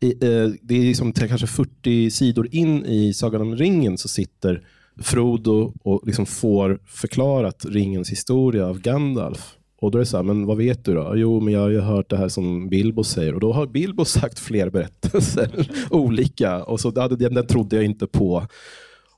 [0.00, 4.66] I, eh, det är liksom, kanske 40 sidor in i Sagan om ringen så sitter
[4.96, 9.56] Frodo och liksom får förklarat ringens historia av Gandalf.
[9.82, 11.12] Och då är det så här, men vad vet du då?
[11.16, 13.34] Jo, men jag har ju hört det här som Bilbo säger.
[13.34, 16.64] Och då har Bilbo sagt fler berättelser, olika.
[16.64, 18.46] Och så, den, den trodde jag inte på.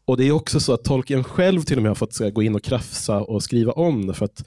[0.05, 2.55] Och det är också så att Tolkien själv till och med har fått gå in
[2.55, 4.15] och krafsa och skriva om det.
[4.15, 4.45] För att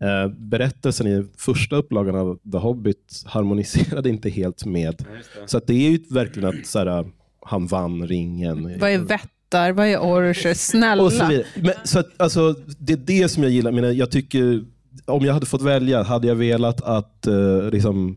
[0.00, 5.04] Eh, berättelsen i första upplagan av The Hobbit harmoniserade inte helt med.
[5.46, 7.04] Så att det är ju verkligen att så här,
[7.42, 8.78] han vann ringen.
[8.80, 9.72] Vad är vättar?
[9.72, 10.54] Vad är orcher?
[10.54, 11.02] Snälla.
[11.02, 11.46] Och så vidare.
[11.56, 13.72] Men, så att, alltså, det är det som jag gillar.
[13.72, 14.64] Men jag tycker,
[15.04, 18.16] om jag hade fått välja, hade jag velat att eh, liksom,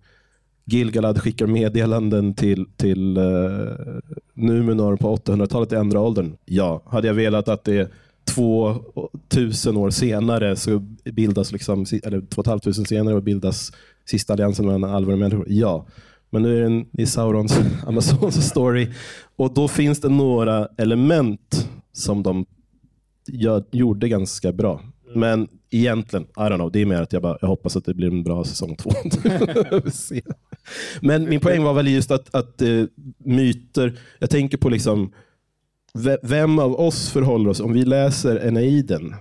[0.66, 3.24] Gilgalad skickar meddelanden till, till eh,
[4.34, 6.38] Numenor på 800-talet i andra åldern?
[6.46, 6.84] Ja.
[6.86, 7.92] Hade jag velat att det
[8.36, 13.72] 2000 år senare så bildas, liksom, eller 2500 senare bildas
[14.06, 15.46] sista alliansen mellan alver och människor?
[15.48, 15.86] Ja.
[16.30, 18.88] Men nu är den i Saurons Amazons story
[19.36, 22.46] och då finns det några element som de
[23.28, 24.82] gör, gjorde ganska bra.
[25.16, 27.94] Men egentligen, I don't know, det är mer att jag, bara, jag hoppas att det
[27.94, 28.92] blir en bra säsong två.
[31.02, 32.86] Men min poäng var väl just att, att uh,
[33.18, 35.12] myter, jag tänker på liksom
[36.22, 39.16] vem av oss förhåller oss, om vi läser Eneiden,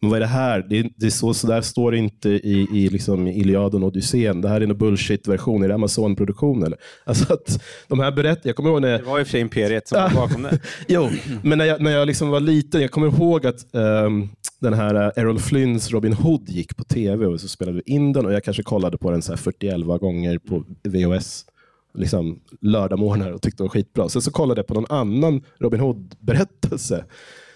[0.00, 0.66] men vad är det här?
[0.68, 3.88] Det, är, det är så, så där står det inte i, i liksom Iliaden och
[3.88, 4.40] Odysseen.
[4.40, 5.62] Det här är en bullshit-version.
[5.62, 6.78] Är det Amazon-produktion eller?
[7.04, 8.98] Alltså att de här berätt, jag kommer ihåg när...
[8.98, 10.58] Det var i och för sig Imperiet som var bakom det.
[10.88, 11.08] jo,
[11.42, 14.28] men när jag, när jag liksom var liten, jag kommer ihåg att um,
[14.60, 18.12] den här uh, Errol Flynns Robin Hood gick på tv och så spelade vi in
[18.12, 21.44] den och jag kanske kollade på den så här 41 gånger på VHS
[21.94, 24.08] liksom, lördagmorgnar och tyckte det var skitbra.
[24.08, 27.04] Sen så kollade jag på någon annan Robin Hood-berättelse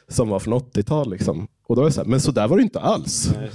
[0.09, 1.11] som var från 80-tal.
[1.11, 1.47] Liksom.
[1.67, 3.33] Och då var jag så här, men så där var det inte alls.
[3.39, 3.51] Nej,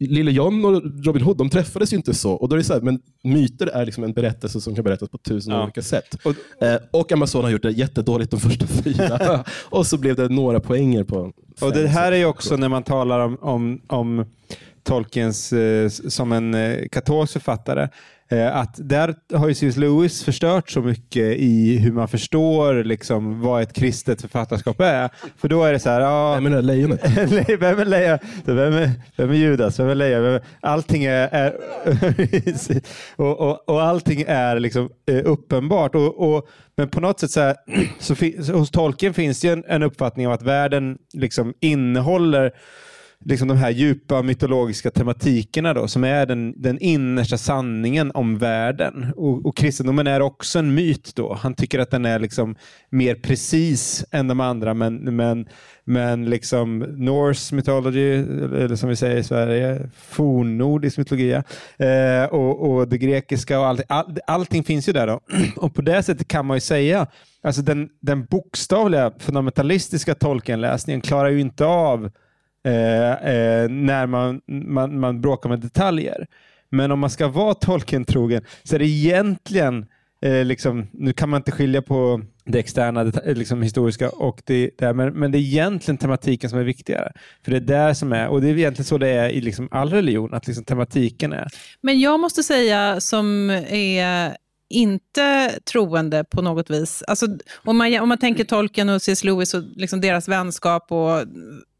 [0.00, 2.32] Lille John och Robin Hood de träffades ju inte så.
[2.32, 5.08] Och då är det så här, men myter är liksom en berättelse som kan berättas
[5.08, 5.62] på tusen ja.
[5.62, 6.16] olika sätt.
[6.24, 9.44] Och, eh, och Amazon har gjort det jättedåligt de första fyra.
[9.50, 12.82] och så blev det några poänger på Och Det här är ju också när man
[12.82, 14.24] talar om, om, om
[14.88, 17.88] Tolkiens eh, som en eh, katolsk författare.
[18.30, 19.76] Eh, att där har ju C.S.
[19.76, 25.10] Lewis förstört så mycket i hur man förstår liksom, vad ett kristet författarskap är.
[25.36, 27.00] För då är det så här, ja, vem är lejonet?
[27.60, 28.18] vem är lejon?
[28.44, 29.78] Vem är, vem är Judas?
[29.78, 30.40] Vem är lejon?
[30.60, 31.56] Allting är, är
[33.16, 34.90] och, och, och, allting är liksom
[35.24, 35.94] uppenbart.
[35.94, 37.56] Och, och, men på något sätt så, här,
[37.98, 38.14] så,
[38.52, 42.52] hos Tolkien finns det en, en uppfattning av att världen liksom innehåller
[43.24, 49.06] liksom de här djupa mytologiska tematikerna då, som är den, den innersta sanningen om världen.
[49.16, 51.34] Och, och kristendomen är också en myt då.
[51.34, 52.56] Han tycker att den är liksom
[52.90, 55.48] mer precis än de andra, men, men,
[55.84, 61.32] men liksom Norse mythology, eller som vi säger i Sverige, fornnordisk mytologi,
[61.78, 65.06] eh, och, och det grekiska och allt, all, allting finns ju där.
[65.06, 65.20] då.
[65.56, 67.06] Och på det sättet kan man ju säga
[67.42, 72.10] Alltså den, den bokstavliga fundamentalistiska tolkenläsningen klarar ju inte av
[72.68, 76.26] Eh, eh, när man, man, man bråkar med detaljer.
[76.70, 79.86] Men om man ska vara Tolkien-trogen så är det egentligen,
[80.22, 84.42] eh, liksom, nu kan man inte skilja på det externa, det eh, liksom historiska och
[84.44, 87.12] det där, men, men det är egentligen tematiken som är viktigare.
[87.44, 89.68] För det är där som är, och det är egentligen så det är i liksom
[89.70, 91.48] all religion, att liksom tematiken är.
[91.80, 94.36] Men jag måste säga som är
[94.70, 97.02] inte troende på något vis.
[97.06, 99.24] Alltså, om, man, om man tänker Tolkien och C.S.
[99.24, 101.24] Lewis och liksom deras vänskap och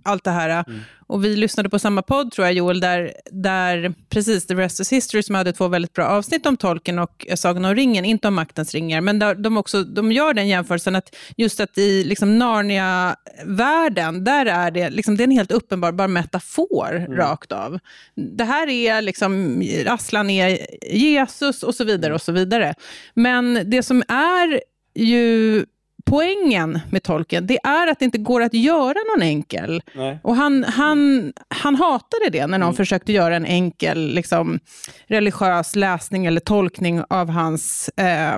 [0.03, 0.65] allt det här.
[0.69, 0.81] Mm.
[1.07, 4.93] Och vi lyssnade på samma podd, tror jag, Joel, där, där precis The Rest is
[4.93, 8.35] History, som hade två väldigt bra avsnitt om tolken och Sagan om ringen, inte om
[8.35, 12.39] maktens ringar, men där de, också, de gör den jämförelsen att just att i liksom
[12.39, 17.17] Narnia-världen, där är det, liksom, det är en helt uppenbar bara metafor mm.
[17.17, 17.79] rakt av.
[18.15, 20.59] Det här är liksom, Aslan är
[20.95, 22.75] Jesus och så vidare och så vidare.
[23.15, 24.61] Men det som är
[24.95, 25.65] ju
[26.09, 29.83] poängen med tolken, det är att det inte går att göra någon enkel.
[29.95, 30.19] Nej.
[30.23, 32.77] Och han, han, han hatade det när någon mm.
[32.77, 34.61] försökte göra en enkel liksom,
[35.07, 38.37] religiös läsning eller tolkning av hans, eh,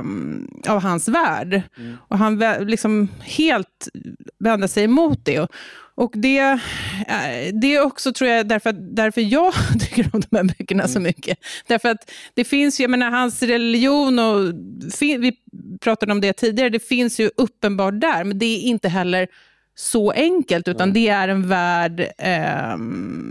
[0.69, 1.63] av hans värld.
[1.79, 1.97] Mm.
[2.09, 3.89] Och han liksom helt
[4.39, 5.41] vände sig emot det.
[5.41, 5.51] Och,
[6.01, 6.59] och det, eh,
[7.53, 11.03] det är också, tror jag, därför, därför jag tycker om de här böckerna så mm.
[11.03, 11.39] mycket.
[11.67, 14.55] Därför att det finns, jag menar, hans religion och
[15.01, 15.33] vi
[15.81, 19.29] pratade om det tidigare, det finns ju uppenbart där, men det är inte heller
[19.75, 20.95] så enkelt, utan mm.
[20.95, 22.77] det är en värld eh,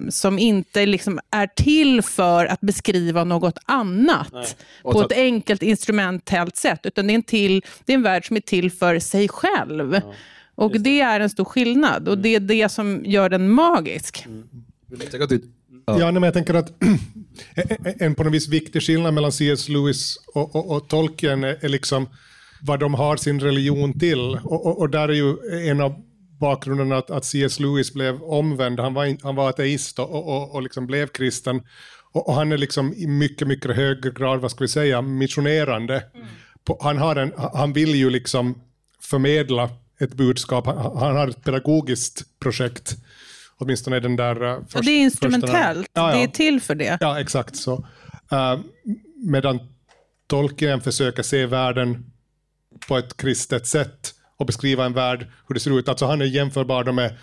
[0.09, 6.79] som inte liksom är till för att beskriva något annat på ett enkelt instrumentellt sätt,
[6.83, 9.93] utan det är, en till, det är en värld som är till för sig själv.
[9.93, 10.13] Ja.
[10.59, 10.79] Och det.
[10.79, 11.01] det.
[11.01, 14.25] är en stor skillnad och det är det som gör den magisk.
[14.25, 14.43] Mm.
[15.85, 16.73] Ja, men jag tänker att
[17.99, 19.69] en på något vis viktig skillnad mellan C.S.
[19.69, 22.09] Lewis och, och, och, Tolkien är liksom
[22.61, 24.39] vad de har sin religion till.
[24.43, 25.35] Och, och där är ju
[25.69, 25.95] en av
[26.39, 27.59] bakgrunderna att, att C.S.
[27.59, 28.79] Lewis blev omvänd.
[28.79, 31.61] Han var, han var ateist och, och, och liksom blev kristen.
[32.11, 36.03] Och, han är liksom i mycket, mycket högre grad, vad ska vi säga, missionerande.
[36.13, 36.27] Mm.
[36.79, 38.61] han, har en, han vill ju liksom
[39.01, 39.69] förmedla
[39.99, 40.65] ett budskap.
[40.65, 42.95] Han har ett pedagogiskt projekt.
[43.57, 44.43] Åtminstone den där...
[44.43, 45.87] Uh, först, ja, det är instrumentellt.
[45.93, 46.17] Ja, ja.
[46.17, 46.97] Det är till för det.
[47.01, 47.73] Ja, exakt så.
[48.33, 48.59] Uh,
[49.15, 49.59] medan
[50.27, 52.11] Tolkien försöker se världen
[52.87, 55.89] på ett kristet sätt och beskriva en värld, hur det ser ut.
[55.89, 57.17] Alltså han är jämförbar med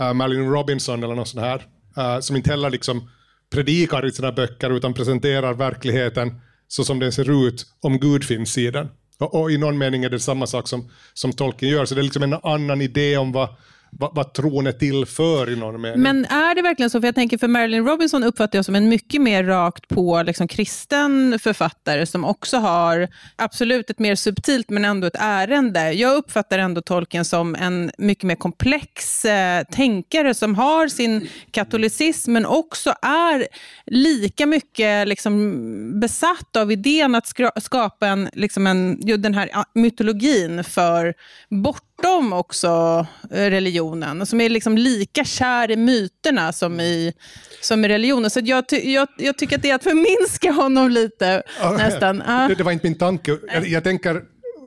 [0.00, 1.66] uh, Marilyn Robinson eller något sånt här,
[1.98, 3.10] uh, som inte heller liksom
[3.50, 8.58] predikar i sina böcker utan presenterar verkligheten så som den ser ut om Gud finns
[8.58, 8.88] i den.
[9.22, 12.00] Och, och, i någon mening är det samma sak som, som Tolkien gör, så det
[12.00, 13.48] är liksom en annan idé om vad,
[13.98, 16.00] vad, vad tron är till för i någon mening.
[16.00, 17.00] Men är det verkligen så?
[17.00, 20.48] För jag tänker för Marilyn Robinson uppfattar jag som en mycket mer rakt på liksom,
[20.48, 25.92] kristen författare som också har absolut ett mer subtilt men ändå ett ärende.
[25.92, 32.32] Jag uppfattar ändå Tolkien som en mycket mer komplex eh, tänkare som har sin katolicism
[32.32, 33.48] men också är
[33.86, 37.32] lika mycket liksom, besatt av idén att
[37.62, 41.14] skapa en, liksom en, den här mytologin för
[42.02, 47.12] bortom också religion religionen, som är liksom lika kär i myterna som i,
[47.60, 48.30] som i religionen.
[48.30, 51.42] Så jag, ty, jag, jag tycker att det är att förminska honom lite,
[51.78, 52.18] nästan.
[52.18, 53.38] Det, det, var inte min tanke.
[53.52, 54.22] Jag, jag tänker,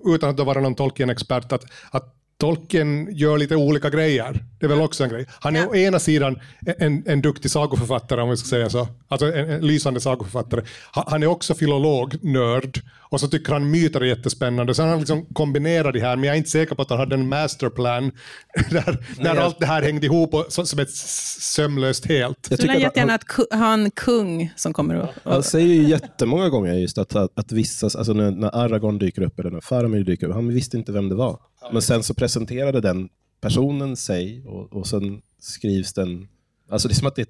[0.05, 4.43] utan att vara någon Tolkien-expert, att, att Tolkien gör lite olika grejer.
[4.59, 5.25] Det är väl också en grej.
[5.39, 5.67] Han är ja.
[5.67, 6.39] å ena sidan
[6.77, 8.87] en, en duktig sagoförfattare, om vi ska säga så.
[9.07, 10.61] Alltså en, en lysande sagoförfattare.
[10.91, 12.81] Han är också filolog, nörd.
[13.09, 14.73] Och så tycker han myter är jättespännande.
[14.73, 17.15] Så han liksom kombinerar det här, men jag är inte säker på att han hade
[17.15, 18.11] en masterplan
[18.71, 22.47] där, där allt det här hängde ihop och, som ett sömlöst helt.
[22.49, 25.09] Jag tycker jättegärna att ha en kung som kommer upp.
[25.23, 29.21] Han säger ju jättemånga gånger just att, att, att vissa, alltså när, när Aragorn dyker
[29.21, 31.39] upp eller när Faramir dyker upp, han visste inte vem det var.
[31.71, 33.09] Men sen så presenterade den
[33.41, 36.27] personen sig och, och sen skrivs den...
[36.71, 37.29] Alltså det är som att det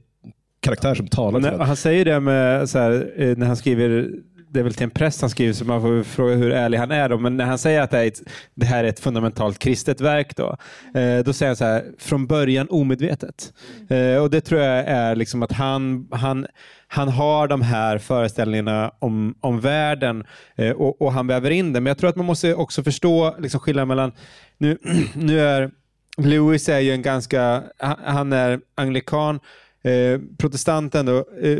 [0.65, 4.09] karaktär som talar till Han säger det med, så här, eh, när han skriver
[4.55, 6.91] det är väl till en präst han skriver, så man får fråga hur ärlig han
[6.91, 7.09] är.
[7.09, 7.17] Då.
[7.17, 8.21] Men när han säger att det, är ett,
[8.55, 10.57] det här är ett fundamentalt kristet verk, då,
[10.99, 13.53] eh, då säger han så här, från början omedvetet.
[13.89, 16.47] Eh, och Det tror jag är liksom att han, han,
[16.87, 20.23] han har de här föreställningarna om, om världen
[20.55, 21.79] eh, och, och, han väver in det.
[21.81, 24.11] Men jag tror att man måste också förstå liksom skillnaden mellan,
[24.57, 24.77] nu,
[25.13, 25.71] nu är
[26.17, 27.63] Lewis är ju en ganska,
[28.05, 29.39] han är anglikan,
[29.85, 31.59] eh, protestant ändå, eh,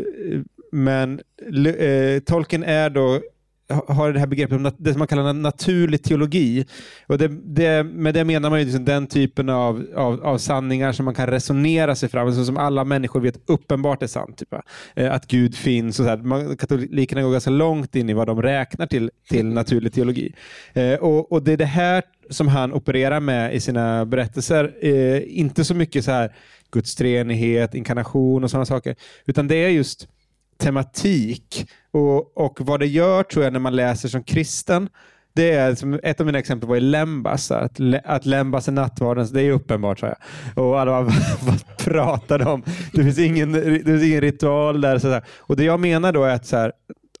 [0.72, 1.20] men
[1.66, 3.20] eh, Tolkien är då
[3.68, 6.66] har det här begreppet om det som man kallar naturlig teologi.
[7.06, 10.92] Och det, det, med det menar man ju liksom den typen av, av, av, sanningar
[10.92, 14.38] som man kan resonera sig fram alltså som alla människor vet uppenbart är sant.
[14.38, 14.54] Typ,
[14.94, 16.00] eh, att Gud finns.
[16.00, 16.16] Och så här.
[16.16, 20.34] Man, katolikerna går ganska långt in i vad de räknar till, till naturlig teologi.
[20.72, 24.74] Eh, och, och Det är det här som han opererar med i sina berättelser.
[24.80, 26.32] Eh, inte så mycket så här
[26.70, 28.96] Guds treenighet, inkarnation och sådana saker.
[29.26, 30.08] Utan det är just
[30.58, 31.66] tematik.
[31.90, 34.88] Och, och vad det gör tror jag när man läser som kristen,
[35.34, 37.50] det är som ett av mina exempel var i Lembas.
[37.50, 39.98] Att, att Lembas är nattvarden, det är uppenbart.
[39.98, 40.14] Så
[40.54, 41.02] Och alla bara,
[41.42, 42.62] vad pratar de om?
[42.92, 44.98] Det finns ingen, det finns ingen ritual där.
[44.98, 46.72] Så Och Det jag menar då är att, så här,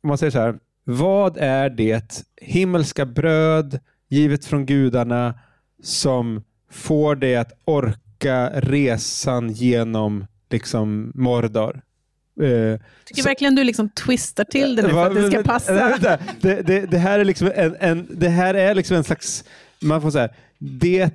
[0.02, 3.78] om man säger så här, vad är det himmelska bröd
[4.08, 5.34] givet från gudarna
[5.82, 8.05] som får dig att orka
[8.54, 11.82] resan genom liksom Mordor?
[12.40, 16.18] Eh, Tycker så, verkligen du liksom twistar till det nu för att det ska passa.
[16.40, 19.44] Det, det, det, här är liksom en, en, det här är liksom en slags,
[19.80, 20.28] man får säga,
[20.58, 21.10] det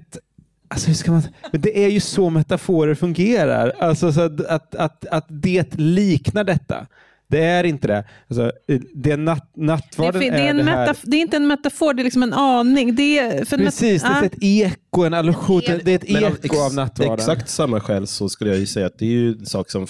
[0.71, 1.21] Alltså hur ska man,
[1.51, 3.73] men det är ju så metaforer fungerar.
[3.79, 6.87] Alltså så att, att, att, att det liknar detta.
[7.31, 8.03] Det är inte det.
[8.27, 8.51] Alltså,
[8.93, 10.97] det är natt, nattvarden det är, det är, är, det, här.
[11.03, 12.95] det är inte en metafor, det är liksom en aning.
[12.95, 15.61] Det är, för Precis, det är ett eko, en allusion.
[15.83, 17.13] Det är ett eko av nattvarden.
[17.13, 19.87] Exakt samma skäl så skulle jag ju säga att det är ju en sak som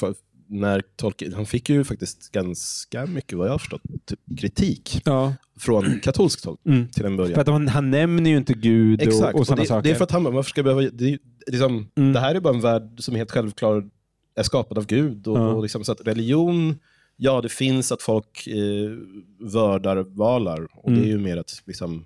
[0.51, 5.33] när Tolkien, han fick ju faktiskt ganska mycket, vad jag har förstått, typ kritik ja.
[5.59, 6.87] från katolskt håll mm.
[6.87, 7.33] till en början.
[7.33, 9.33] För att han, han nämner ju inte Gud Exakt.
[9.33, 9.83] och, och sådana saker.
[9.83, 12.13] Det är för att han varför ska behöva, det, liksom, mm.
[12.13, 13.89] det här är bara en värld som helt självklar
[14.35, 15.27] är skapad av Gud.
[15.27, 15.47] Och, ja.
[15.47, 16.79] och liksom, så att religion,
[17.23, 18.91] ja det finns att folk eh,
[19.39, 21.01] vördar valar och mm.
[21.01, 22.05] det är ju mer att liksom,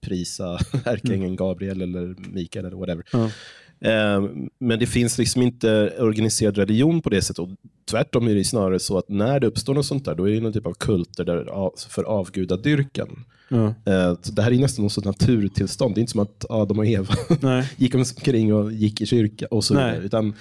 [0.00, 1.36] prisa ärkeängeln mm.
[1.36, 3.04] Gabriel eller Mikael eller whatever.
[3.12, 3.24] Ja.
[3.88, 4.22] Eh,
[4.58, 7.38] men det finns liksom inte organiserad religion på det sättet.
[7.38, 7.48] Och
[7.90, 10.40] tvärtom är det snarare så att när det uppstår något sånt där, då är det
[10.40, 13.24] någon typ av kulter där, för avgudadyrkan.
[13.48, 13.74] Ja.
[14.32, 15.94] det här är nästan något naturtillstånd.
[15.94, 17.14] Det är inte som att Adam och Eva
[17.76, 19.96] gick omkring och gick i kyrka och så vidare.
[19.96, 20.34] Utan,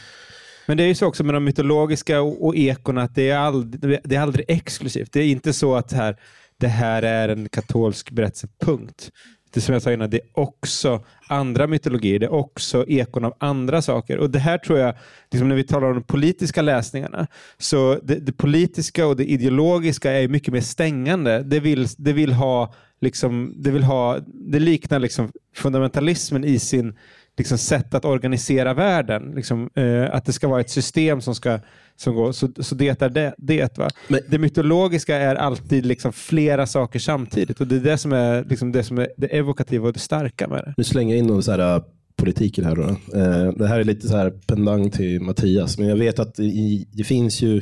[0.66, 3.38] men det är ju så också med de mytologiska och, och ekorna att det är,
[3.38, 5.12] aldrig, det är aldrig exklusivt.
[5.12, 6.18] Det är inte så att här,
[6.58, 9.12] det här är en katolsk berättelse, punkt
[9.54, 13.34] det som jag sa innan, det är också andra mytologier, det är också ekon av
[13.38, 14.18] andra saker.
[14.18, 14.96] Och Det här tror jag,
[15.32, 17.28] liksom när vi talar om de politiska läsningarna,
[17.58, 21.44] så det, det politiska och det ideologiska är mycket mer stängande.
[21.44, 26.98] Det vill, det vill ha, liksom, det, vill ha, det liknar liksom fundamentalismen i sin
[27.38, 29.32] liksom, sätt att organisera världen.
[29.36, 31.60] Liksom, eh, att det ska vara ett system som ska
[31.96, 32.32] som går.
[32.32, 33.34] Så, så det är det.
[33.38, 33.90] det va?
[34.08, 38.44] Men- det mytologiska är alltid liksom flera saker samtidigt och det är det som är,
[38.44, 40.74] liksom, det, som är det evokativa och det starka med det.
[40.78, 41.82] Nu slänger jag in någon så här,
[42.16, 42.76] politik i det här.
[42.76, 42.90] Då.
[43.20, 46.88] Eh, det här är lite så här pendang till Mattias, men jag vet att i,
[46.92, 47.62] det finns ju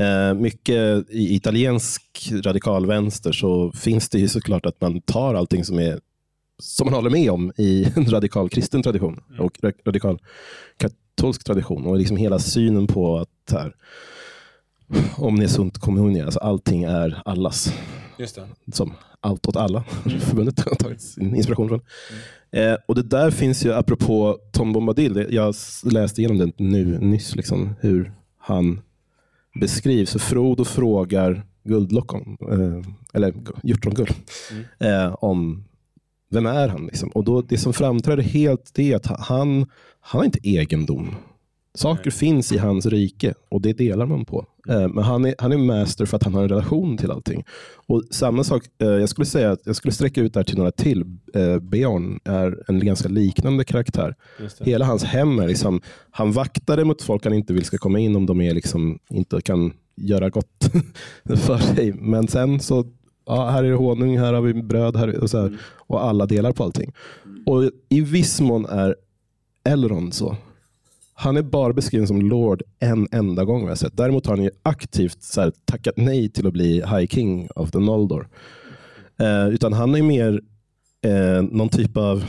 [0.00, 2.02] eh, mycket i italiensk
[2.44, 6.00] radikalvänster så finns det ju såklart att man tar allting som är
[6.58, 10.18] som man håller med om i en radikal kristen tradition och ra- radikal
[10.76, 13.74] katolsk tradition och liksom hela synen på att här,
[15.16, 17.72] om ni är sunt kommunia, alltså allting är allas.
[18.72, 19.84] Som Allt åt alla,
[20.20, 21.80] förbundet har tagit sin inspiration från.
[22.50, 25.54] Eh, och det där finns ju, apropå Tom Bombadil, jag
[25.84, 28.80] läste igenom det nu nyss, liksom, hur han
[29.60, 30.12] beskrivs.
[30.22, 34.10] Frodo frågar Guldlockon, eh, eller Gu- Hjortrongull,
[34.78, 35.64] eh, om
[36.30, 36.86] vem är han?
[36.86, 37.08] Liksom?
[37.08, 39.66] Och då, det som framträder helt det är att han, han
[40.00, 41.14] har inte egendom.
[41.74, 44.46] Saker finns i hans rike och det delar man på.
[44.68, 47.44] Eh, Men han är, han är master för att han har en relation till allting.
[47.86, 50.58] Och samma sak, eh, jag skulle säga att jag skulle sträcka ut det här till
[50.58, 51.04] några till.
[51.34, 54.14] Eh, Björn är en ganska liknande karaktär.
[54.60, 55.80] Hela hans hem är liksom,
[56.10, 59.40] han vaktar mot folk han inte vill ska komma in om de är liksom, inte
[59.40, 60.70] kan göra gott
[61.24, 61.92] för sig.
[61.92, 62.84] Men sen så,
[63.26, 66.26] ja, här är det honung, här har vi bröd här, och, så här, och alla
[66.26, 66.92] delar på allting.
[67.46, 68.96] Och i viss mån är
[69.64, 70.36] Elrond så.
[71.14, 73.96] Han är bara beskriven som Lord en enda gång vad jag sett.
[73.96, 77.70] Däremot har han ju aktivt så här, tackat nej till att bli High King of
[77.70, 78.28] the Noldor.
[79.20, 80.40] Eh, utan han är mer
[81.02, 82.24] eh, någon typ av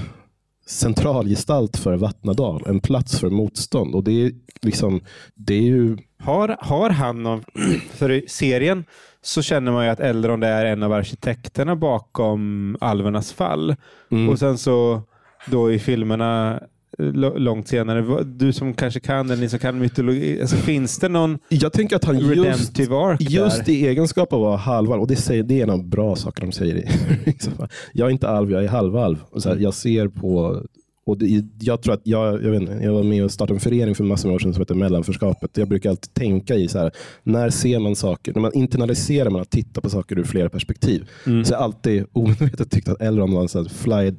[0.66, 2.64] centralgestalt för Vattnadal.
[2.68, 3.96] En plats för motstånd.
[3.96, 5.02] Och det är, liksom,
[5.36, 7.44] det är ju Har, har han någon...
[7.92, 8.86] För i serien
[9.22, 13.76] så känner man ju att Elrond är en av arkitekterna bakom alvernas fall.
[14.12, 14.30] Mm.
[14.30, 15.02] Och sen så
[15.46, 16.60] då i filmerna
[17.00, 17.06] eh,
[17.40, 21.40] långt senare, du som kanske kan, eller ni som kan mytologi, alltså, finns det någon
[21.50, 22.80] Jag tänker att han just,
[23.20, 26.16] just i egenskap av att vara halvalv, och det, säger, det är en av bra
[26.16, 26.76] saker de säger.
[26.76, 26.90] i-
[27.94, 29.18] jag är inte alv, jag är halvalv.
[29.38, 30.62] Så här, jag ser på
[31.08, 33.60] och det, jag tror att jag, jag, vet inte, jag var med och startade en
[33.60, 35.58] förening för massor med år sedan som heter Mellanförskapet.
[35.58, 36.92] Jag brukar alltid tänka i så här,
[37.24, 41.10] när ser man saker, när man internaliserar man att titta på saker ur flera perspektiv.
[41.26, 41.46] Mm.
[41.46, 44.14] Så jag har alltid omedvetet tyckt att Elrond var en sån fly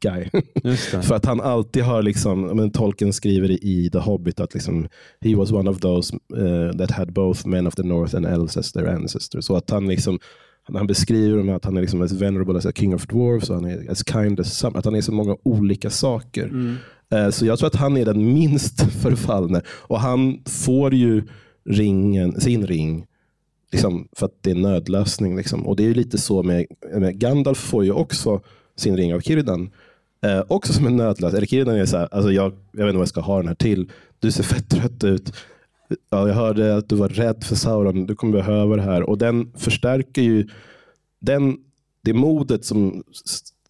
[0.00, 0.28] guy.
[1.02, 4.88] För att han alltid har, liksom, men Tolkien skriver i, The Hobbit att liksom,
[5.20, 8.56] he was one of those uh, that had both men of the north and elves
[8.56, 9.44] as their ancestors.
[9.44, 10.18] Så att han liksom,
[10.72, 13.56] han beskriver dem att han är liksom as venerable as a king of dwarfs och
[13.56, 16.76] han är as kind as some, att han är så många olika saker.
[17.12, 21.22] Eh, Så jag tror att han är den minst förfallne och han får ju
[21.68, 23.06] ringen, sin ring
[23.72, 25.36] liksom, för att det är en nödlösning.
[25.36, 25.66] Liksom.
[25.66, 26.66] Och det är ju lite så med,
[26.96, 28.40] med Gandalf får ju också
[28.76, 29.70] sin ring av Kirdan.
[30.24, 31.36] Eh, också som en nödlösning.
[31.36, 33.48] Eller Kirdan är så här, alltså jag, jag vet inte vad jag ska ha den
[33.48, 33.90] här till.
[34.20, 35.32] Du ser fett trött ut.
[35.88, 38.06] Ja, jag hörde att du var rädd för Sauron.
[38.06, 39.02] Du kommer behöva det här.
[39.02, 40.48] Och den förstärker ju
[41.20, 41.56] den,
[42.02, 43.02] det modet som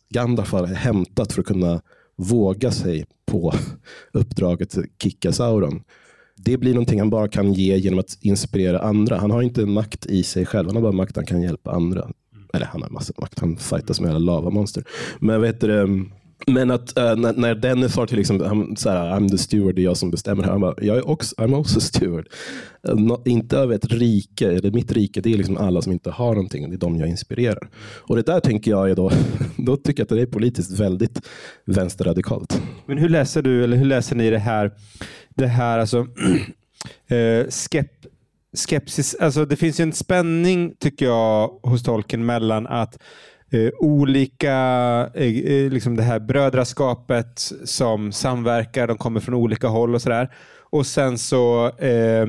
[0.09, 1.81] Gandalf har hämtat för att kunna
[2.17, 3.55] våga sig på
[4.13, 5.83] uppdraget att kicka Sauron.
[6.37, 9.19] Det blir någonting han bara kan ge genom att inspirera andra.
[9.19, 11.71] Han har inte en makt i sig själv, han har bara makt han kan hjälpa
[11.71, 12.11] andra.
[12.55, 14.85] Eller han har massor makt, han fightas med alla lavamonster.
[15.19, 16.07] Men vet du,
[16.47, 19.75] men att uh, när, när Dennis har till liksom, han, så här, I'm the steward,
[19.75, 20.51] det är jag som bestämmer här.
[20.51, 22.29] Han bara, jag är också, I'm also steward.
[22.89, 26.11] Uh, nå- inte över ett rike, eller mitt rike, det är liksom alla som inte
[26.11, 26.71] har någonting.
[26.71, 27.69] Det är de jag inspirerar.
[28.01, 29.11] Och det där tänker jag är då,
[29.57, 31.21] då tycker jag att det är politiskt väldigt
[31.65, 32.63] vänsterradikalt.
[32.87, 34.71] Men hur läser du, eller hur läser ni det här?
[35.35, 36.07] Det här alltså,
[37.09, 37.91] eh, uh, skep,
[38.57, 42.99] skepsis, alltså det finns ju en spänning tycker jag hos tolken mellan att
[43.55, 44.53] eh, olika,
[45.15, 50.35] eh, eh, liksom det här brödraskapet som samverkar, de kommer från olika håll och sådär.
[50.71, 52.27] Och sen så eh,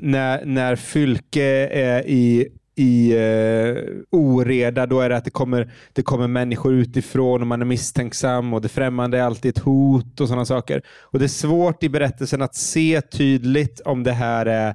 [0.00, 6.02] när, när Fylke är i i eh, oreda, då är det att det kommer, det
[6.02, 10.28] kommer människor utifrån och man är misstänksam och det främmande är alltid ett hot och
[10.28, 10.82] sådana saker.
[11.00, 14.74] Och Det är svårt i berättelsen att se tydligt om det här är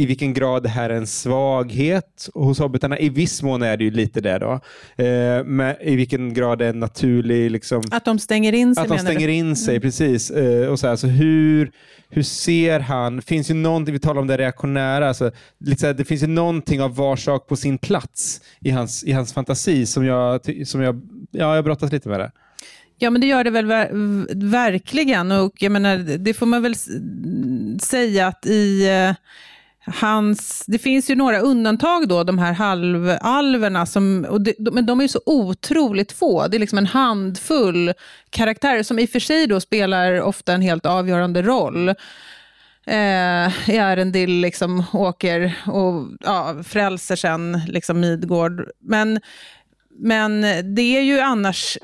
[0.00, 2.98] i vilken grad det här är en svaghet hos hobbitarna.
[2.98, 4.52] I viss mån är det ju lite det då.
[5.04, 8.82] Eh, men i vilken grad det är en naturlig liksom, Att de stänger in sig
[8.82, 9.32] att de stänger du?
[9.32, 10.30] in sig, precis.
[10.30, 11.70] Eh, och så, här, så hur,
[12.08, 13.22] hur ser han?
[13.22, 15.24] finns ju någonting, vi talar om det reaktionära, alltså,
[15.82, 19.32] här, det finns ju någonting av var sak på sin plats i hans, i hans
[19.32, 21.00] fantasi som jag, som jag,
[21.30, 22.30] ja, jag brottas lite med det.
[23.02, 25.32] Ja, men det gör det väl ver- verkligen.
[25.32, 26.74] Och jag menar, det får man väl
[27.80, 29.14] säga att i, eh,
[29.84, 34.26] hans, det finns ju några undantag då, de här halvalverna, som,
[34.72, 36.48] men de är ju så otroligt få.
[36.48, 37.92] Det är liksom en handfull
[38.30, 41.88] karaktärer som i och för sig då spelar ofta en helt avgörande roll.
[42.86, 48.70] Eh, Arendil liksom åker och ja, frälser sen liksom Midgård.
[48.80, 49.20] Men,
[49.98, 50.40] men
[50.74, 51.78] det är ju annars,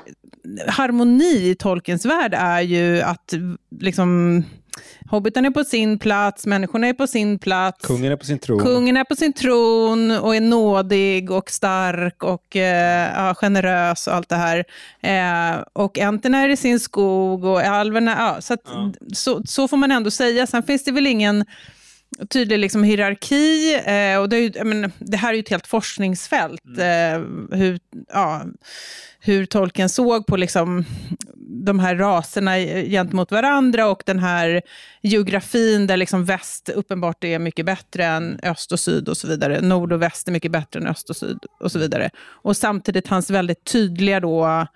[0.67, 3.33] harmoni i Tolkiens värld är ju att
[3.79, 4.43] liksom
[5.09, 7.85] Hobbiten är på sin plats, människorna är på sin plats.
[7.85, 8.59] Kungen är på sin tron.
[8.59, 14.13] Kungen är på sin tron och är nådig och stark och eh, ja, generös och
[14.13, 14.65] allt det här.
[15.01, 18.91] Eh, och Enterna är i sin skog och alverna, ja, så, att, ja.
[19.13, 20.47] så, så får man ändå säga.
[20.47, 21.45] Sen finns det väl ingen
[22.29, 23.75] tydlig liksom, hierarki.
[23.75, 26.65] Eh, och det, är ju, men, det här är ju ett helt forskningsfält.
[26.65, 27.49] Mm.
[27.51, 27.79] Eh, hur,
[28.13, 28.45] ja,
[29.19, 30.85] hur Tolkien såg på liksom,
[31.49, 34.61] de här raserna gentemot varandra och den här
[35.01, 39.61] geografin där liksom väst uppenbart är mycket bättre än öst och syd och så vidare.
[39.61, 42.09] Nord och väst är mycket bättre än öst och syd och så vidare.
[42.25, 44.67] Och samtidigt hans väldigt tydliga då,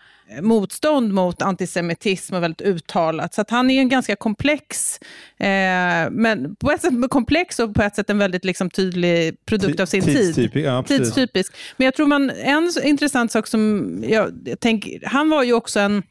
[0.42, 3.34] motstånd mot antisemitism och väldigt uttalat.
[3.34, 5.00] Så han är en ganska komplex,
[5.38, 9.80] eh, men på ett sätt komplex och på ett sätt en väldigt liksom, tydlig produkt
[9.80, 10.66] av sin Tidstypisk, tid.
[10.66, 11.54] ja, Tidstypisk.
[11.78, 15.80] Men jag tror man, en intressant sak som jag, jag tänker, han var ju också
[15.80, 16.04] en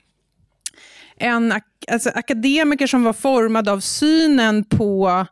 [1.20, 1.54] en
[1.88, 5.26] alltså, akademiker som var formad av synen på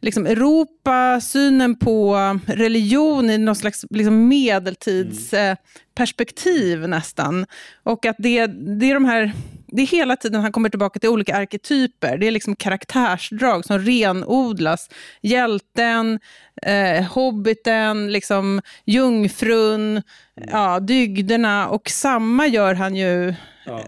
[0.00, 2.16] liksom Europa, synen på
[2.46, 6.90] religion i något slags liksom medeltidsperspektiv mm.
[6.90, 7.46] nästan.
[7.82, 9.32] Och att det, det är de här
[9.74, 12.18] det är hela tiden han kommer tillbaka till olika arketyper.
[12.18, 14.90] Det är liksom karaktärsdrag som renodlas.
[15.22, 16.20] Hjälten,
[16.62, 20.02] eh, hobbiten, liksom jungfrun,
[20.50, 21.68] ja, dygderna.
[21.68, 23.34] Och samma gör han ju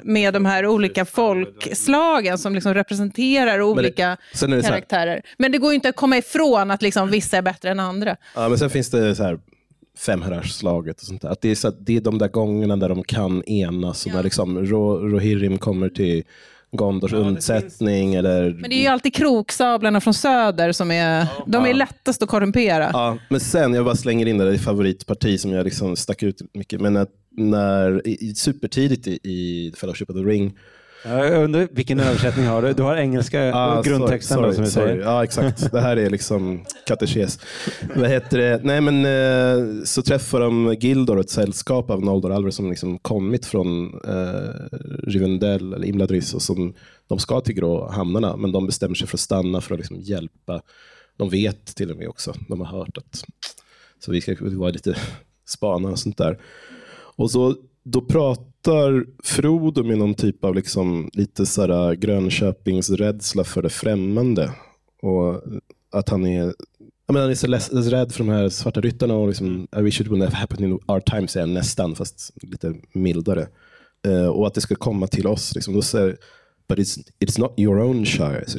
[0.03, 5.23] med de här olika folkslagen som liksom representerar olika Men det, karaktärer.
[5.39, 8.17] Men det går ju inte att komma ifrån att liksom vissa är bättre än andra.
[8.35, 9.39] Ja, men sen finns det så här
[9.99, 11.29] femherrarslaget och sånt där.
[11.29, 14.07] Att det, är så det är de där gångerna där de kan enas.
[14.07, 14.15] Ja.
[14.15, 16.25] när liksom Ro, Rohirrim kommer till
[16.73, 18.13] Gondors ja, undsättning.
[18.13, 18.19] Finns...
[18.19, 18.51] Eller...
[18.51, 21.45] Men det är ju alltid kroksablarna från söder som är, ja.
[21.47, 21.75] de är ja.
[21.75, 22.91] lättast att korrumpera.
[22.93, 26.41] Ja, men sen, jag bara slänger in det, det favoritparti som jag liksom stack ut
[26.55, 26.81] mycket.
[26.81, 30.55] Men att när, i, supertidigt i, i Fellowship of the Ring
[31.07, 32.73] jag undrar vilken översättning har du?
[32.73, 34.87] Du har engelska ah, grundtexten sorry, då, som vi sorry.
[34.87, 35.03] säger.
[35.03, 35.73] Ja, exakt.
[35.73, 37.41] Det här är liksom katekes.
[37.97, 38.61] Vad heter det?
[38.63, 43.47] Nej, men, eh, så träffar de Gildor, ett sällskap av Noldor Alvar som liksom kommit
[43.47, 46.75] från eh, Rivendell eller Imladris och som
[47.09, 50.01] de ska till Grå hamnarna, men de bestämmer sig för att stanna för att liksom
[50.01, 50.63] hjälpa.
[51.17, 53.25] De vet till och med också, de har hört att
[54.05, 54.97] så vi ska vara lite
[55.47, 56.39] spana och sånt där.
[57.17, 57.55] Och så
[57.85, 64.51] då pratar Frodo med någon typ av liksom, lite så äh, Grönköpingsrädsla för det främmande.
[65.03, 65.41] Och äh,
[65.93, 66.55] att han är,
[67.07, 69.83] jag menar, han är så less, rädd för de här svarta ryttarna och liksom, I
[69.83, 73.49] wish it would never happen in our time, säger han nästan, fast lite mildare.
[74.07, 75.55] Uh, och att det ska komma till oss.
[75.55, 75.75] Liksom.
[75.75, 76.17] Då säger
[76.69, 78.45] But it's, it's not your own shire.
[78.47, 78.59] So,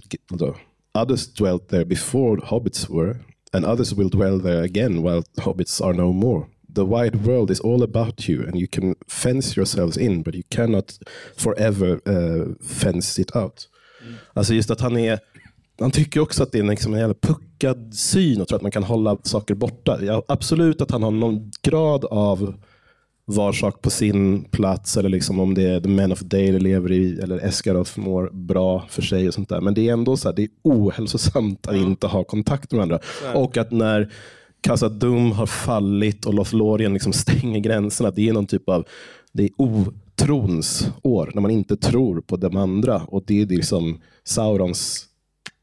[0.94, 3.19] others dwelt there before hobbits were,
[3.52, 7.61] and others will dwell there again while hobbits are no more the wide world is
[7.61, 10.99] all about you and you can fence yourselves in but you cannot
[11.38, 13.69] forever uh, fence it out.
[14.02, 14.14] Mm.
[14.34, 15.19] Alltså just att han är
[15.80, 18.72] han tycker också att det är liksom en jävla puckad syn och tror att man
[18.72, 19.99] kan hålla saker borta.
[20.03, 22.53] Ja, absolut att han har någon grad av
[23.26, 26.91] var sak på sin plats eller liksom om det är The Men of Dale lever
[26.91, 29.61] i eller Esgaroth mår bra för sig och sånt där.
[29.61, 32.99] Men det är ändå så här, det är ohälsosamt att inte ha kontakt med varandra.
[33.34, 34.11] Och att när
[34.66, 34.90] Casa
[35.32, 38.12] har fallit och Lothlorien liksom stänger gränserna.
[38.12, 38.86] Det är någon typ av
[39.32, 43.02] det är otrons år, när man inte tror på de andra.
[43.08, 45.06] Och Det är liksom Saurons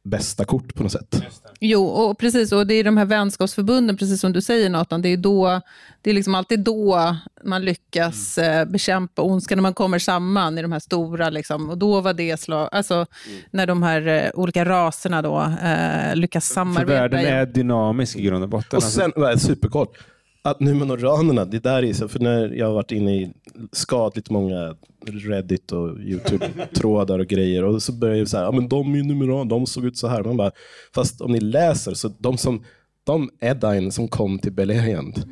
[0.05, 1.23] bästa kort på något sätt.
[1.61, 2.53] Jo, och precis.
[2.53, 5.03] Och det är de här vänskapsförbunden, precis som du säger Nathan.
[5.03, 5.61] Det är, då,
[6.03, 8.61] det är liksom alltid då man lyckas mm.
[8.61, 11.31] Eh, bekämpa ondskan, när man kommer samman i de här stora.
[11.31, 11.70] Liksom.
[11.70, 13.41] Och då var det slag, alltså, mm.
[13.51, 16.87] när de här eh, olika raserna då, eh, lyckas samarbeta.
[16.87, 18.77] För världen är dynamisk i grund och botten.
[18.77, 19.47] Och sen, alltså.
[19.47, 19.99] superkort,
[20.44, 23.32] att Numenoranerna, det där är så, för när jag har varit inne i
[23.73, 28.69] skadligt många Reddit och YouTube-trådar och grejer och så börjar jag så här, ja men
[28.69, 30.23] de är ju Numeraner, de såg ut så här.
[30.23, 30.51] Man bara,
[30.94, 32.64] fast om ni läser, så de som,
[33.05, 35.24] de Edain som kom till Beleriand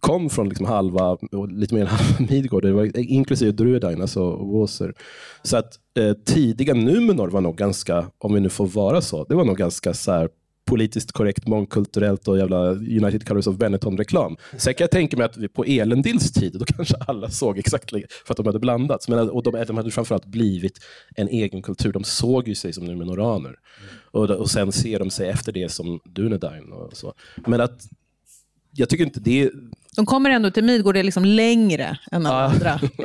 [0.00, 1.16] kom från liksom halva,
[1.50, 4.94] lite mer än halva Midgård, det var inklusive Druedain, alltså Waser.
[5.42, 9.34] Så att eh, tidiga Numenor var nog ganska, om vi nu får vara så, det
[9.34, 10.28] var nog ganska så här
[10.68, 14.36] politiskt korrekt, mångkulturellt och jävla United Colors of Benetton-reklam.
[14.56, 18.06] Sen kan jag tänka mig att på Elendils tid, då kanske alla såg exakt lika,
[18.26, 19.08] för att de hade blandats.
[19.08, 20.78] Men, och de, de hade framförallt blivit
[21.16, 21.92] en egen kultur.
[21.92, 23.56] De såg ju sig som numenoraner.
[24.10, 27.14] Och, och sen ser de sig efter det som Dunedain och så.
[27.46, 27.82] Men att
[28.72, 29.50] jag tycker inte det
[29.98, 32.80] de kommer ändå till Midgård, är liksom längre än alla andra.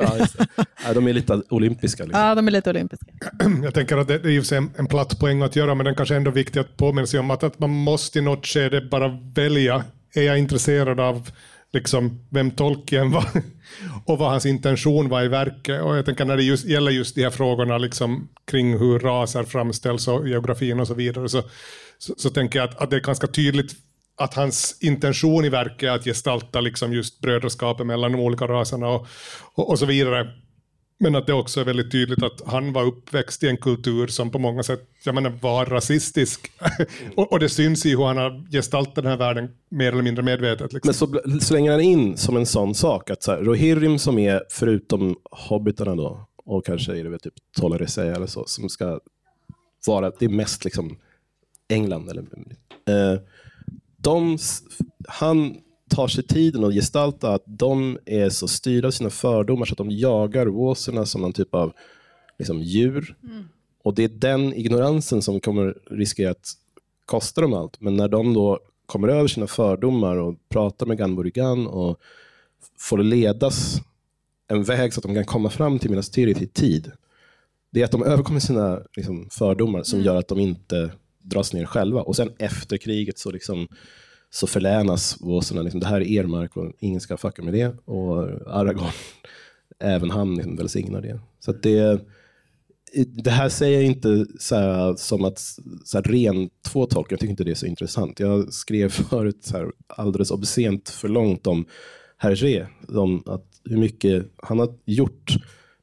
[0.85, 2.03] ja, de är lite olympiska.
[2.03, 2.21] Liksom.
[2.21, 3.05] Ja, de är lite olympiska.
[3.63, 6.15] Jag tänker att det är ju en, en platt poäng att göra, men den kanske
[6.15, 9.19] ändå är viktig att påminna sig om att, att man måste i något skede bara
[9.35, 9.83] välja.
[10.13, 11.29] Är jag intresserad av
[11.71, 13.25] liksom, vem Tolkien var
[14.05, 15.81] och vad hans intention var i verket?
[15.81, 19.43] Och jag tänker när det just, gäller just de här frågorna liksom, kring hur raser
[19.43, 21.43] framställs och geografin och så vidare, så,
[21.97, 23.75] så, så tänker jag att, att det är ganska tydligt
[24.15, 28.88] att hans intention i verket är att gestalta liksom just brödraskapet mellan de olika raserna
[28.88, 29.07] och,
[29.53, 30.27] och, och, så vidare.
[30.99, 34.31] Men att det också är väldigt tydligt att han var uppväxt i en kultur som
[34.31, 36.52] på många sätt jag menar, var rasistisk.
[37.15, 40.23] och, och, det syns i hur han har gestaltat den här världen mer eller mindre
[40.23, 40.73] medvetet.
[40.73, 41.11] Liksom.
[41.11, 44.44] Men så slänger han in som en sån sak att så här, Rohirrim som är,
[44.49, 48.99] förutom hobbitarna då, och kanske är det väl typ Tolerace eller så, som ska
[49.88, 50.98] vara, det är mest liksom
[51.69, 52.10] England.
[52.10, 52.23] Eller,
[52.88, 53.19] eh,
[54.03, 54.38] de,
[55.07, 55.55] han
[55.89, 59.77] tar sig tiden att gestalta att de är så styrda av sina fördomar så att
[59.77, 61.73] de jagar wåserna som någon typ av
[62.39, 63.15] liksom, djur.
[63.23, 63.43] Mm.
[63.84, 66.53] Och det är den ignoransen som kommer riskera att
[67.05, 67.81] kosta dem allt.
[67.81, 71.99] Men när de då kommer över sina fördomar och pratar med Ganburigan och
[72.80, 73.81] får ledas
[74.47, 76.91] en väg så att de kan komma fram till Minas Tirith i tid.
[77.71, 80.05] Det är att de överkommer sina liksom, fördomar som mm.
[80.05, 80.91] gör att de inte
[81.23, 82.01] dras ner själva.
[82.01, 83.67] Och sen efter kriget så, liksom,
[84.29, 87.75] så förlänas Våsorna, liksom, det här är er mark och ingen ska fucka med det.
[87.85, 88.91] Och Aragorn,
[89.79, 91.19] även han liksom välsignar det.
[91.39, 92.05] Så det,
[93.05, 95.39] det här säger jag inte så här, som att
[95.83, 98.19] så här, ren två tolkar, jag tycker inte det är så intressant.
[98.19, 101.65] Jag skrev förut så här, alldeles obscent för långt om
[102.17, 105.31] Hergé, om att hur mycket han har gjort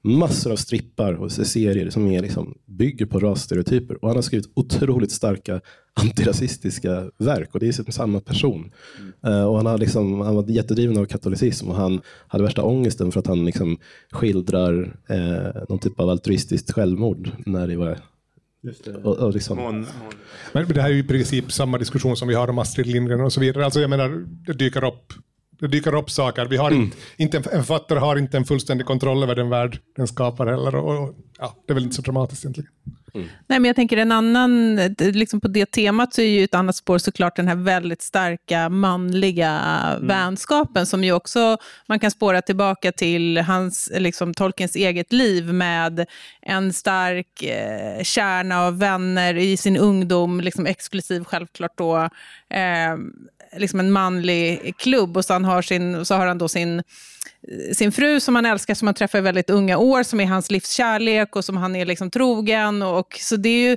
[0.03, 4.03] massor av strippar och serier som är liksom, bygger på rasstereotyper.
[4.03, 5.61] Och han har skrivit otroligt starka
[5.95, 8.73] antirasistiska verk och det är samma person.
[8.99, 9.35] Mm.
[9.35, 13.13] Uh, och han, har liksom, han var jättedriven av katolicism och han hade värsta ångesten
[13.13, 13.79] för att han liksom
[14.11, 18.01] skildrar uh, någon typ av altruistiskt självmord när det var det.
[19.05, 19.57] Och, och liksom.
[19.57, 19.87] Mån, mån.
[20.53, 23.21] Men det här är ju i princip samma diskussion som vi har om Astrid Lindgren
[23.21, 23.65] och så vidare.
[23.65, 25.13] Alltså jag menar, det dyker upp
[25.61, 26.47] det dyker upp saker.
[26.47, 26.83] Vi har mm.
[26.83, 30.75] inte, inte, en författare har inte en fullständig kontroll över den värld den skapar heller.
[30.75, 32.71] Och, och ja, det är väl inte så dramatiskt egentligen.
[33.15, 33.29] Mm.
[33.47, 36.77] Nej, men jag tänker en annan, liksom på det temat så är ju ett annat
[36.77, 39.61] spår såklart den här väldigt starka manliga
[39.97, 40.07] mm.
[40.07, 41.57] vänskapen som ju också
[41.89, 46.07] man kan spåra tillbaka till hans, liksom Tolkiens eget liv med
[46.43, 51.97] en stark eh, kärna av vänner i sin ungdom, liksom exklusiv självklart då,
[52.51, 52.97] eh,
[53.57, 56.83] liksom en manlig klubb och så, han har sin, så har han då sin,
[57.73, 60.51] sin fru som han älskar, som han träffar i väldigt unga år, som är hans
[60.51, 62.83] livskärlek och som han är liksom trogen.
[62.83, 63.77] Och, så det är ju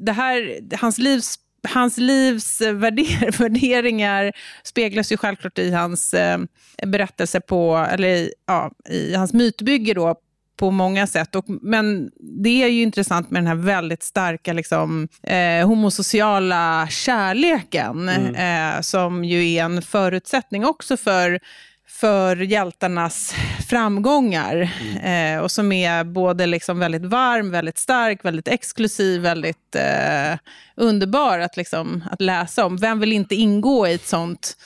[0.00, 1.38] det här, hans livs
[1.68, 4.32] hans livs värder, värderingar
[4.64, 6.38] speglas ju självklart i hans eh,
[6.86, 10.14] berättelse på, eller i, ja, i hans mytbygge då,
[10.56, 11.34] på många sätt.
[11.34, 12.10] Och, men
[12.42, 18.74] det är ju intressant med den här väldigt starka liksom, eh, homosociala kärleken, mm.
[18.76, 21.40] eh, som ju är en förutsättning också för
[21.88, 23.34] för hjältarnas
[23.68, 24.70] framgångar.
[24.80, 25.36] Mm.
[25.36, 30.38] Eh, och som är både liksom väldigt varm, väldigt stark, väldigt exklusiv, väldigt eh,
[30.76, 32.76] underbar att, liksom, att läsa om.
[32.76, 34.56] Vem vill inte ingå i ett sånt,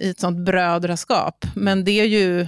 [0.00, 1.46] i ett sånt brödraskap?
[1.54, 2.46] Men det är ju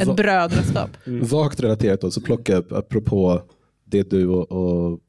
[0.00, 0.90] ett brödraskap.
[1.06, 1.26] Mm.
[1.26, 3.42] Vagt relaterat då, så plocka upp, apropå
[3.84, 5.00] det du och, och,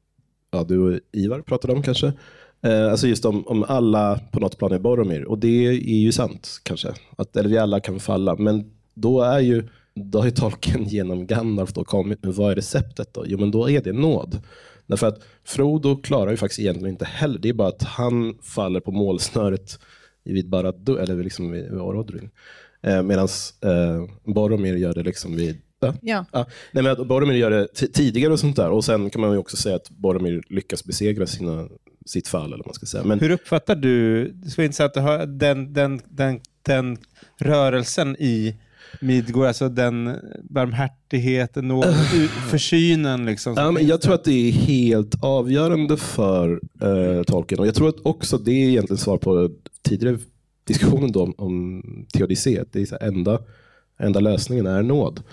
[0.52, 2.14] ja, du och Ivar pratade om kanske.
[2.62, 5.26] Eh, alltså just om, om alla på något plan är Boromir.
[5.26, 6.94] Och det är ju sant kanske.
[7.16, 8.36] Att, eller vi alla kan falla.
[8.36, 12.56] Men då är ju då har ju tolken genom Gandalf då kommit med vad är
[12.56, 13.24] receptet då?
[13.28, 14.42] Jo men då är det nåd.
[14.88, 17.40] Därför att Frodo klarar ju faktiskt egentligen inte heller.
[17.40, 19.80] Det är bara att han faller på målsnöret
[20.24, 22.30] vid Barad eller liksom vid Orodruin.
[22.82, 23.28] Eh, Medan
[23.62, 25.94] eh, Boromir gör det liksom vid Ja.
[26.02, 26.26] Ja.
[26.32, 26.46] ja.
[26.72, 28.70] Nej, men Boromir gör det tidigare och sånt där.
[28.70, 31.68] Och sen kan man ju också säga att Boromir lyckas besegra sina,
[32.06, 32.54] sitt fall.
[32.54, 33.04] Eller man ska säga.
[33.04, 36.98] Men, Hur uppfattar du, det skulle vara intressant att höra den, den, den, den
[37.40, 38.56] rörelsen i
[39.00, 41.86] Midgård, alltså den barmhärtigheten och
[42.50, 43.26] försynen.
[43.26, 47.60] Liksom, ja, men jag tror att det är helt avgörande för uh, Tolkien.
[47.60, 49.50] Och jag tror att också det är egentligen svar på
[49.82, 50.18] tidigare
[50.72, 51.84] diskussionen då om, om
[52.14, 52.64] teodicé.
[52.72, 53.40] Det är så enda,
[54.00, 55.24] enda lösningen är nåd.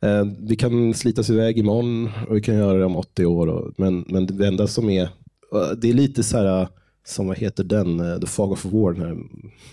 [0.00, 3.46] Eh, vi kan slitas iväg imorgon och vi kan göra det om 80 år.
[3.46, 6.68] Och, men, men det enda som är, eh, det är lite så här eh,
[7.04, 9.16] som vad heter den, eh, The Fog of War, den här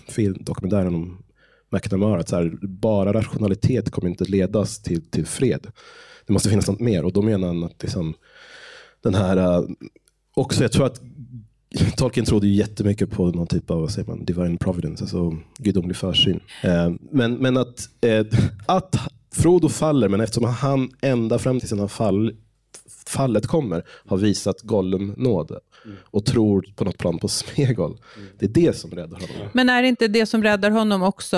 [0.08, 1.22] film, dokumentären om
[1.70, 5.66] McNamara, att så här, bara rationalitet kommer inte ledas till, till fred.
[6.26, 8.14] Det måste finnas något mer och då menar han att liksom,
[9.02, 9.66] den här,
[10.34, 11.00] också jag tror att
[11.96, 15.96] Tolkien trodde ju jättemycket på någon typ av vad säger man, divine providence, alltså gudomlig
[15.96, 16.40] försyn.
[16.62, 18.26] Eh, men, men att, eh,
[18.66, 18.96] att
[19.34, 22.32] Frodo faller, men eftersom han ända fram till sina fall,
[23.10, 25.58] fallet kommer har visat Gollum nåd
[26.04, 27.98] och tror på något plan på Smegol.
[28.38, 29.48] Det är det som räddar honom.
[29.52, 31.36] Men är det inte det som räddar honom också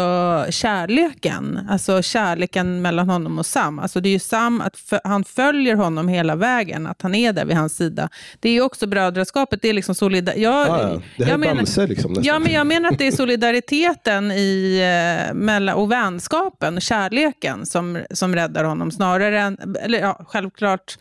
[0.51, 1.61] kärleken?
[1.71, 3.79] Alltså kärleken mellan honom och Sam.
[3.79, 7.45] Alltså det är ju Sam, att han följer honom hela vägen, att han är där
[7.45, 8.09] vid hans sida.
[8.41, 10.35] Det är ju också brödraskapet, det är liksom solidar...
[10.35, 11.03] Jag, Ja, ja.
[11.17, 12.13] Det här jag är Bamse liksom.
[12.13, 12.25] nästan.
[12.25, 14.79] Ja, men jag menar att det är solidariteten i,
[15.29, 19.77] eh, mellan, och vänskapen och kärleken som, som räddar honom snarare än...
[19.83, 20.99] Eller ja, självklart.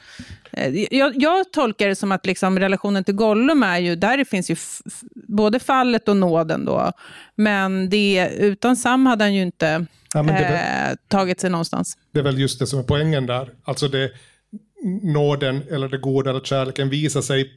[0.53, 4.51] Eh, Jag, jag tolkar det som att liksom relationen till Gollum är ju, där finns
[4.51, 4.55] ju
[5.27, 6.91] både fallet och nåden då.
[7.35, 10.53] Men det, utan Sam hade han ju inte Ja, väl-
[10.91, 11.97] eh, tagit sig någonstans.
[12.13, 13.49] Det är väl just det som är poängen där.
[13.63, 14.11] Alltså det,
[15.03, 17.51] nåden eller det goda eller kärleken visar sig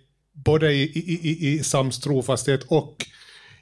[0.45, 2.97] både i, i, i, i Sams trofasthet och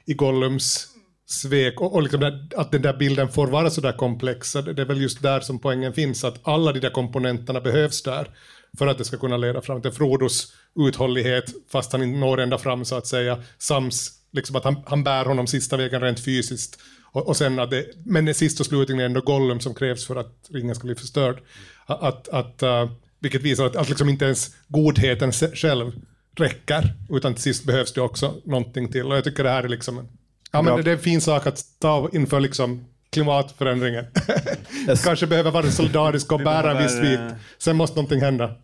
[0.05, 0.87] i Gollums
[1.25, 1.81] svek.
[1.81, 4.53] Och, och liksom där, att den där bilden får vara så där komplex.
[4.53, 8.03] Det det är väl just där som poängen finns, att alla de där komponenterna behövs
[8.03, 8.27] där
[8.77, 12.57] för att det ska kunna leda fram till Frodos uthållighet, fast han inte når ända
[12.57, 13.43] fram så att säga.
[13.57, 16.79] Sams, liksom att han, han bär honom sista vägen rent fysiskt.
[17.11, 20.07] Och, och sen att det, men sist och slutligen är det ändå Gollum som krävs
[20.07, 21.39] för att ringen ska bli förstörd.
[21.85, 25.91] Att, att, uh, vilket visar att, att liksom inte ens godheten själv
[26.35, 29.05] räcker, utan till sist behövs det också någonting till.
[29.05, 30.07] Och jag tycker det här är liksom en,
[30.51, 34.05] ja, men det, det är en fin sak att ta inför liksom klimatförändringen.
[35.03, 37.41] Kanske behöver vara solidarisk och bära en viss vikt.
[37.57, 38.55] Sen måste någonting hända.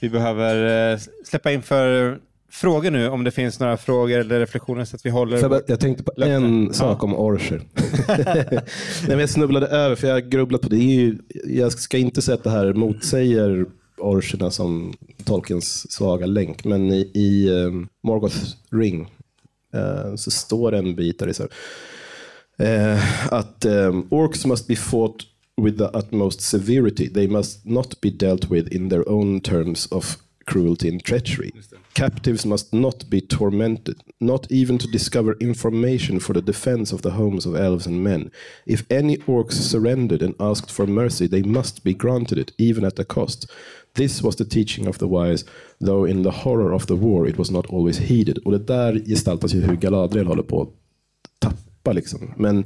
[0.00, 2.18] Vi behöver eh, släppa in för
[2.50, 5.38] frågor nu, om det finns några frågor eller reflektioner så att vi håller...
[5.38, 6.32] Jag, bara- jag tänkte på Löfte.
[6.32, 7.62] en sak om Orcher.
[8.08, 8.62] Nej,
[9.08, 10.76] men jag snubblade över, för jag har grubblat på det.
[10.76, 13.66] det ju, jag ska inte säga att det här motsäger
[13.98, 14.94] Orcherna som
[15.24, 19.08] Tolkiens svaga länk, men i, i um, Morgoths ring
[19.74, 21.48] eh, så står det en bit där det är så
[22.58, 25.16] här, eh, att um, orcs must be fought
[25.60, 27.08] with the utmost severity.
[27.08, 30.16] They must not be dealt with in their own terms of
[30.46, 31.52] cruelty and treachery.
[31.94, 37.10] Captives must not be tormented, not even to discover information for the defense of the
[37.10, 38.30] homes of elves and men.
[38.66, 42.98] If any orcs surrendered and asked for mercy, they must be granted it, even at
[42.98, 43.50] a cost.
[43.94, 45.44] This was the teaching of the wise,
[45.78, 48.38] though in the horror of the war it was not always heeded.
[48.38, 50.68] Och det där gestaltas ju hur Galadriel håller på att
[51.38, 51.92] tappa.
[51.92, 52.34] Liksom.
[52.36, 52.64] Men,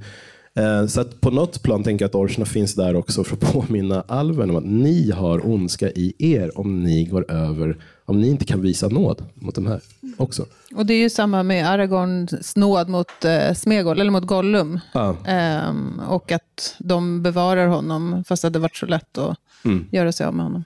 [0.88, 4.04] så att på något plan tänker jag att orcherna finns där också för att påminna
[4.08, 8.44] alven om att ni har ondska i er om ni går över, om ni inte
[8.44, 9.80] kan visa nåd mot de här
[10.16, 10.46] också.
[10.74, 14.80] Och det är ju samma med Aragorns nåd mot eh, Smegol, eller mot Gollum.
[14.92, 15.16] Ja.
[15.26, 19.86] Ehm, och att de bevarar honom, fast det hade varit så lätt att Mm.
[19.90, 20.64] göra sig av med honom.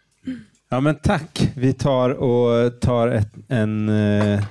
[0.69, 1.51] Ja, men tack.
[1.56, 4.44] Vi tar och tar ett, en eh,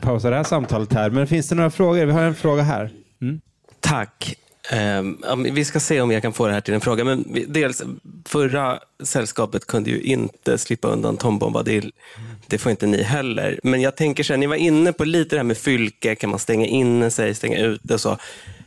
[0.00, 1.10] pausar det här samtalet här.
[1.10, 2.04] Men finns det några frågor?
[2.06, 2.90] Vi har en fråga här.
[3.22, 3.40] Mm.
[3.80, 4.36] Tack.
[4.72, 7.04] Um, vi ska se om jag kan få det här till en fråga.
[7.04, 7.82] Men vi, dels,
[8.24, 11.92] förra sällskapet kunde ju inte slippa undan Tom Bombadil.
[12.46, 13.60] Det får inte ni heller.
[13.62, 16.14] Men jag tänker så här, ni var inne på lite det här med fylke.
[16.14, 18.18] Kan man stänga inne sig, stänga ute och så.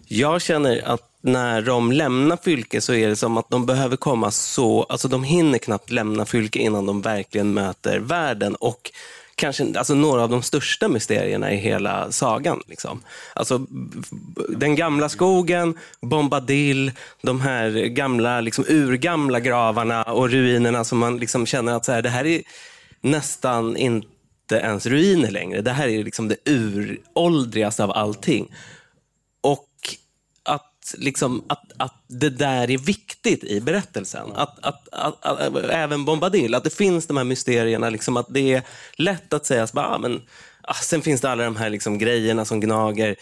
[0.07, 4.31] Jag känner att när de lämnar Fylke så är det som att de behöver komma
[4.31, 8.91] så, alltså de hinner knappt lämna Fylke innan de verkligen möter världen och
[9.37, 12.61] kanske alltså några av de största mysterierna i hela sagan.
[12.67, 13.01] Liksom.
[13.33, 13.65] Alltså,
[14.49, 16.91] den gamla skogen, Bombadil,
[17.21, 22.01] de här gamla, liksom, urgamla gravarna och ruinerna som man liksom känner att så här,
[22.01, 22.41] det här är
[23.01, 25.61] nästan inte ens ruiner längre.
[25.61, 28.51] Det här är liksom det uråldrigaste av allting.
[30.93, 34.31] Att, liksom, att, att det där är viktigt i berättelsen.
[34.35, 37.89] Att, att, att, att, även Bombadil, att det finns de här mysterierna.
[37.89, 38.63] Liksom, att det är
[38.97, 40.21] lätt att säga att ah, men,
[40.61, 43.15] ah, sen finns det alla de här liksom, grejerna som gnager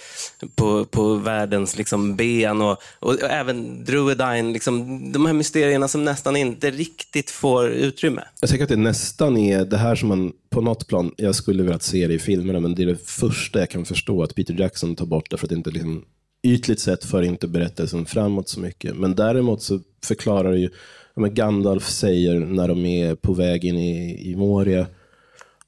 [0.56, 2.62] på, på världens liksom, ben.
[2.62, 8.24] Och, och, även Druidine, liksom, de här mysterierna som nästan inte riktigt får utrymme.
[8.42, 11.64] Jag tycker att det nästan är det här som man på något plan, jag skulle
[11.64, 14.54] vilja se det i filmerna, men det är det första jag kan förstå att Peter
[14.60, 16.06] Jackson tar bort därför att det inte liksom,
[16.46, 18.96] ytligt sett för inte berättelsen framåt så mycket.
[18.96, 20.70] Men däremot så förklarar det ju,
[21.16, 24.88] men Gandalf säger när de är på väg in i, i Moria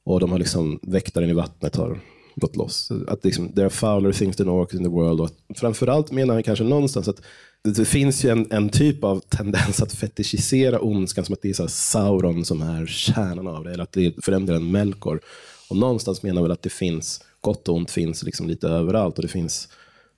[0.03, 1.99] och de har liksom väktaren i vattnet har
[2.35, 2.91] gått loss.
[3.07, 5.21] Att liksom, there are fouler things than orcs in the world.
[5.21, 7.21] Och framförallt menar han kanske någonstans att
[7.63, 11.53] det, finns ju en, en typ av tendens att fetischisera ondskan som att det är
[11.53, 15.21] så här Sauron som är kärnan av det, eller att det förändrar en Melkor.
[15.69, 19.21] Och någonstans menar väl att det finns gott och ont finns liksom lite överallt och
[19.21, 19.69] det finns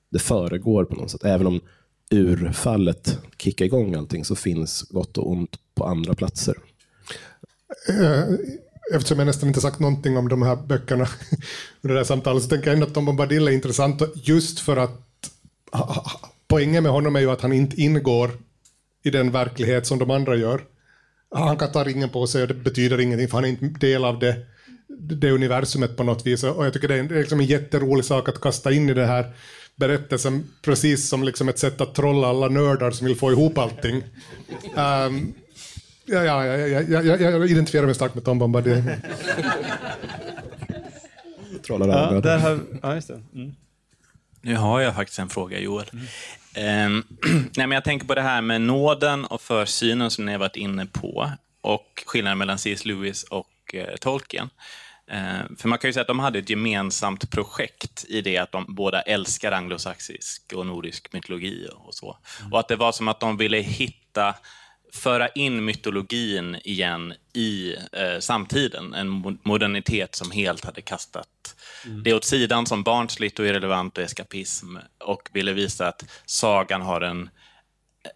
[0.09, 1.25] det föregår på något sätt.
[1.25, 1.61] Även om
[2.11, 6.55] urfallet kickar igång allting så finns gott och ont på andra platser.
[7.89, 8.23] Eh,
[8.93, 11.07] eftersom jag nästan inte sagt någonting om de här böckerna
[11.81, 14.77] under det här samtalet så tänker jag ändå att Tom Bombadil är intressant just för
[14.77, 15.31] att
[16.47, 18.31] poängen med honom är ju att han inte ingår
[19.03, 20.61] i den verklighet som de andra gör.
[21.35, 24.05] Han kan ta ringen på sig och det betyder ingenting för han är inte del
[24.05, 24.45] av det,
[24.99, 26.43] det universumet på något vis.
[26.43, 28.89] Och jag tycker det är, en, det är liksom en jätterolig sak att kasta in
[28.89, 29.33] i det här
[29.79, 33.95] berättelsen precis som liksom ett sätt att trolla alla nördar som vill få ihop allting.
[34.75, 35.33] Um,
[36.05, 38.83] ja, ja, ja, ja, ja, jag identifierar mig starkt med Tom Bombadil.
[41.67, 43.21] Trollar ja, där har, ja, just det.
[43.33, 43.55] Mm.
[44.41, 45.89] Nu har jag faktiskt en fråga, Joel.
[46.55, 46.95] Mm.
[46.95, 47.03] Um,
[47.55, 50.55] nej, men jag tänker på det här med nåden och försynen som ni har varit
[50.55, 51.31] inne på
[51.61, 52.85] och skillnaden mellan C.S.
[52.85, 54.49] Lewis och uh, Tolkien.
[55.13, 58.51] Uh, för man kan ju säga att de hade ett gemensamt projekt i det att
[58.51, 62.17] de båda älskar anglosaxisk och nordisk mytologi och så.
[62.39, 62.53] Mm.
[62.53, 64.35] Och att det var som att de ville hitta
[64.93, 68.93] föra in mytologin igen i eh, samtiden.
[68.93, 71.55] En modernitet som helt hade kastat
[71.85, 72.03] mm.
[72.03, 77.01] det åt sidan som barnsligt och irrelevant och eskapism och ville visa att sagan har
[77.01, 77.29] en,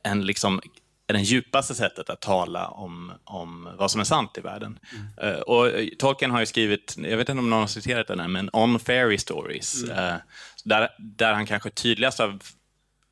[0.04, 0.62] en liksom,
[1.08, 4.80] är det djupaste sättet att tala om, om vad som är sant i världen.
[4.92, 5.36] Mm.
[5.36, 8.28] Uh, och Tolkien har ju skrivit, jag vet inte om någon har citerat den här,
[8.28, 9.98] men On Fairy Stories, mm.
[9.98, 10.16] uh,
[10.64, 12.40] där, där han kanske tydligast av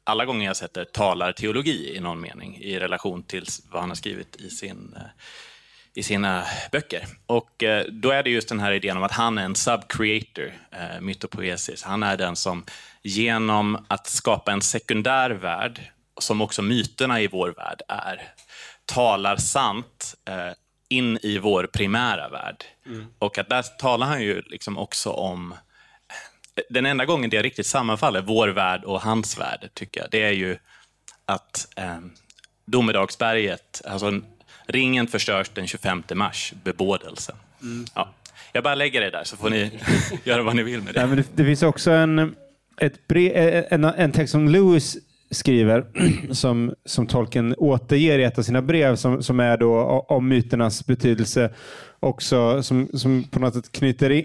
[0.03, 3.89] alla gånger jag sett det talar teologi i någon mening i relation till vad han
[3.89, 5.01] har skrivit i, sin, eh,
[5.93, 7.07] i sina böcker.
[7.25, 10.53] Och eh, då är det just den här idén om att han är en subcreator,
[10.71, 11.83] eh, mytopoesis.
[11.83, 12.65] Han är den som
[13.01, 15.91] genom att skapa en sekundär värld,
[16.21, 18.21] som också myterna i vår värld är,
[18.85, 20.15] talar sant
[20.89, 22.63] in i vår primära värld.
[22.85, 23.05] Mm.
[23.19, 25.53] Och att där talar han ju liksom också om
[26.69, 30.31] den enda gången det riktigt sammanfaller, vår värld och hans värld, tycker jag, det är
[30.31, 30.57] ju
[31.25, 31.99] att eh,
[32.65, 34.21] Domedagsberget, alltså
[34.65, 37.35] ringen förstörs den 25 mars, bebådelsen.
[37.61, 37.85] Mm.
[37.95, 38.13] Ja.
[38.53, 39.79] Jag bara lägger det där så får ni
[40.23, 41.07] göra vad ni vill med det.
[41.07, 42.35] Men det, det finns också en,
[42.77, 44.97] ett brev, eh, en, en text som Lewis
[45.31, 45.85] skriver,
[46.33, 49.79] som, som tolken återger i ett av sina brev, som, som är då
[50.09, 51.49] om myternas betydelse,
[51.99, 54.23] också som, som på något sätt knyter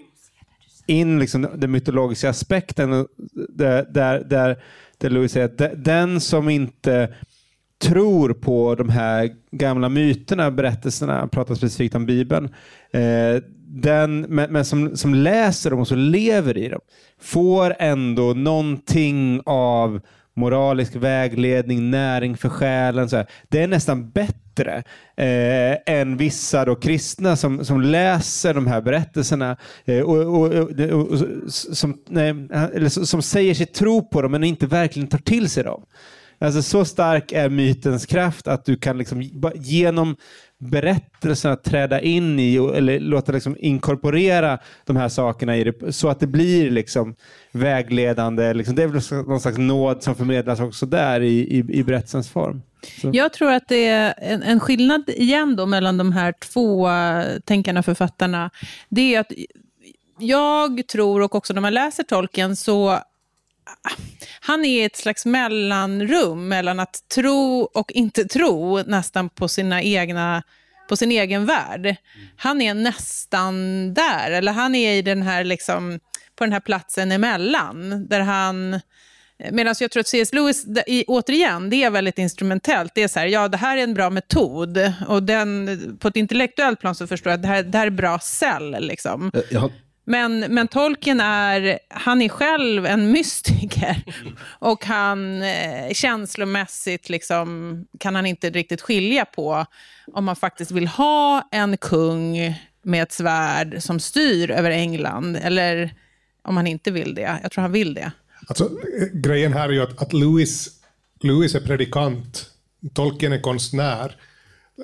[0.86, 3.04] in liksom den mytologiska aspekten eh,
[3.48, 4.56] där, där, där,
[4.98, 7.14] där Louis säger att den som inte
[7.78, 12.44] tror på de här gamla myterna, berättelserna, pratar specifikt om Bibeln,
[12.90, 16.80] eh, den, men, men som, som läser dem och så lever i dem,
[17.20, 20.00] får ändå någonting av
[20.36, 23.08] moralisk vägledning, näring för själen.
[23.08, 23.26] Så här.
[23.48, 24.82] Det är nästan bättre
[25.16, 30.80] eh, än vissa då kristna som, som läser de här berättelserna eh, och, och, och,
[30.92, 31.18] och,
[31.48, 32.28] som, nej,
[32.74, 35.82] eller som säger sig tro på dem men inte verkligen tar till sig dem.
[36.38, 39.22] Alltså, så stark är mytens kraft att du kan liksom,
[39.54, 40.16] genom
[40.58, 46.20] berättelserna träda in i eller låta liksom inkorporera de här sakerna i det så att
[46.20, 47.14] det blir liksom
[47.52, 48.54] vägledande.
[48.54, 52.28] Liksom, det är väl någon slags nåd som förmedlas också där i, i, i berättelsens
[52.28, 52.62] form.
[53.00, 53.10] Så.
[53.12, 57.24] Jag tror att det är en, en skillnad igen då mellan de här två eh,
[57.44, 58.50] tänkarna, författarna.
[58.88, 59.32] Det är att
[60.18, 62.98] jag tror, och också när man läser tolken, så
[64.40, 70.42] han är ett slags mellanrum mellan att tro och inte tro nästan på sina egna
[70.88, 71.96] på sin egen värld.
[72.36, 73.54] Han är nästan
[73.94, 76.00] där, eller han är i den här liksom,
[76.36, 78.80] på den här platsen emellan, där han
[79.52, 80.32] Medan jag tror att C.S.
[80.32, 80.66] Lewis,
[81.06, 82.92] återigen, det är väldigt instrumentellt.
[82.94, 86.16] Det är så här, ja det här är en bra metod och den, på ett
[86.16, 88.76] intellektuellt plan så förstår jag att det här, det här är bra cell.
[88.80, 89.30] Liksom.
[89.50, 89.70] Jag har
[90.08, 94.02] men, men Tolkien är, han är själv en mystiker.
[94.58, 99.66] Och han eh, känslomässigt liksom, kan han inte riktigt skilja på
[100.12, 105.94] om man faktiskt vill ha en kung med ett svärd som styr över England, eller
[106.42, 107.38] om han inte vill det.
[107.42, 108.12] Jag tror han vill det.
[108.46, 108.70] Alltså,
[109.12, 110.68] grejen här är ju att, att Lewis,
[111.20, 112.50] Lewis är predikant,
[112.94, 114.16] Tolkien är konstnär.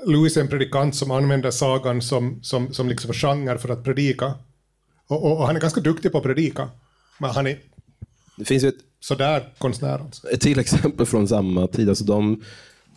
[0.07, 4.35] Lewis är en predikant som använder sagan som, som, som liksom genre för att predika.
[5.07, 6.69] Och, och, och, han är ganska duktig på att predika.
[7.19, 7.59] Men han är
[8.37, 9.99] det finns ju ett, sådär konstnär.
[9.99, 10.29] Alltså.
[10.29, 11.89] Ett till exempel från samma tid.
[11.89, 12.43] Alltså de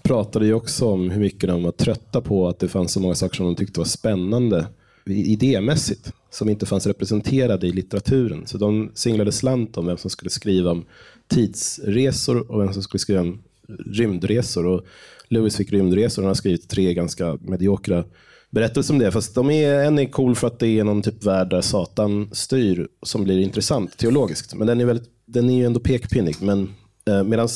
[0.04, 3.16] pratade ju också om hur mycket de var trötta på att det fanns så många
[3.16, 4.68] saker som de tyckte var spännande
[5.06, 8.48] idémässigt som inte fanns representerade i litteraturen.
[8.48, 10.86] Så de singlade slant om vem som skulle skriva om
[11.28, 13.44] tidsresor och vem som skulle skriva om
[13.86, 14.66] rymdresor.
[14.66, 14.86] Och
[15.28, 18.04] Lewis fick rymdresor och han har skrivit tre ganska mediokra
[18.50, 19.12] berättelse om det.
[19.12, 22.30] Fast de är, en är cool för att det är någon typ värld där Satan
[22.32, 24.56] styr som blir intressant teologiskt.
[24.56, 26.36] Men den är, väldigt, den är ju ändå pekpinnig.
[26.42, 26.74] Men
[27.06, 27.50] eh, medan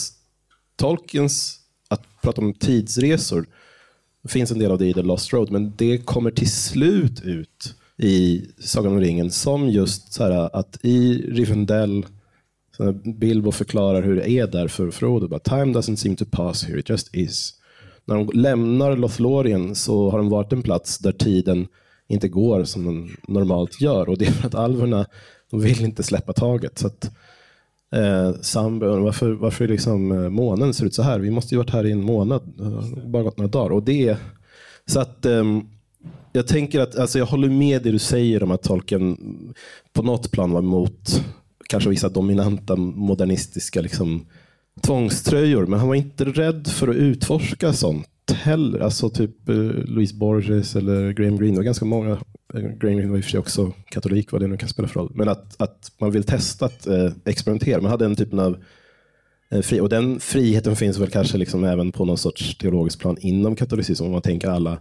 [0.75, 3.45] Tolkiens, att prata om tidsresor,
[4.23, 7.21] det finns en del av det i The Lost Road, men det kommer till slut
[7.21, 12.05] ut i Sagan om ringen som just så här, att i Rivendell
[12.77, 15.27] så Bilbo förklarar hur det är där för Frodo.
[15.27, 17.58] Bara, Time doesn't seem to pass here, it just is.
[18.09, 21.67] När de lämnar Lothlorien så har de varit en plats där tiden
[22.07, 24.09] inte går som den normalt gör.
[24.09, 25.05] Och det är för att alverna
[25.51, 26.77] de vill inte släppa taget.
[26.77, 27.11] Så att,
[27.95, 31.19] eh, Sam, varför, varför liksom, eh, månen ser ut så här?
[31.19, 32.41] Vi måste ju varit här i en månad,
[33.05, 33.71] bara gått några dagar.
[33.71, 34.17] Och det,
[34.85, 35.43] så att, eh,
[36.33, 39.17] jag tänker att, alltså jag håller med det du säger om att tolken
[39.93, 41.23] på något plan var emot
[41.69, 44.25] kanske vissa dominanta modernistiska liksom,
[44.81, 45.65] tvångströjor.
[45.65, 48.79] Men han var inte rädd för att utforska sånt heller.
[48.79, 51.51] Alltså typ eh, Louise Borges eller Graham Greene.
[51.51, 52.11] Det var ganska många.
[52.53, 54.87] Eh, Graham Greene var i och för sig också katolik, vad det nu kan spela
[54.87, 55.11] för roll.
[55.13, 57.81] Men att, att man vill testa att eh, experimentera.
[57.81, 58.57] Man hade den typen av
[59.51, 63.17] eh, fri och den friheten finns väl kanske liksom även på någon sorts teologisk plan
[63.19, 64.05] inom katolicism.
[64.05, 64.77] Om man tänker alla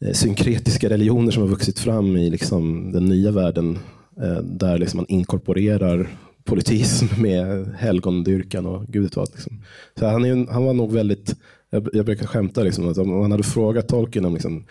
[0.00, 3.78] eh, synkretiska religioner som har vuxit fram i liksom den nya världen.
[4.22, 6.08] Eh, där liksom man inkorporerar
[6.46, 9.30] politism med helgondyrkan och gud vet vad.
[9.32, 9.62] Liksom.
[9.98, 11.34] Så han, är han var nog väldigt,
[11.70, 14.64] jag, jag brukar skämta liksom, att om man hade frågat Tolkien om liksom,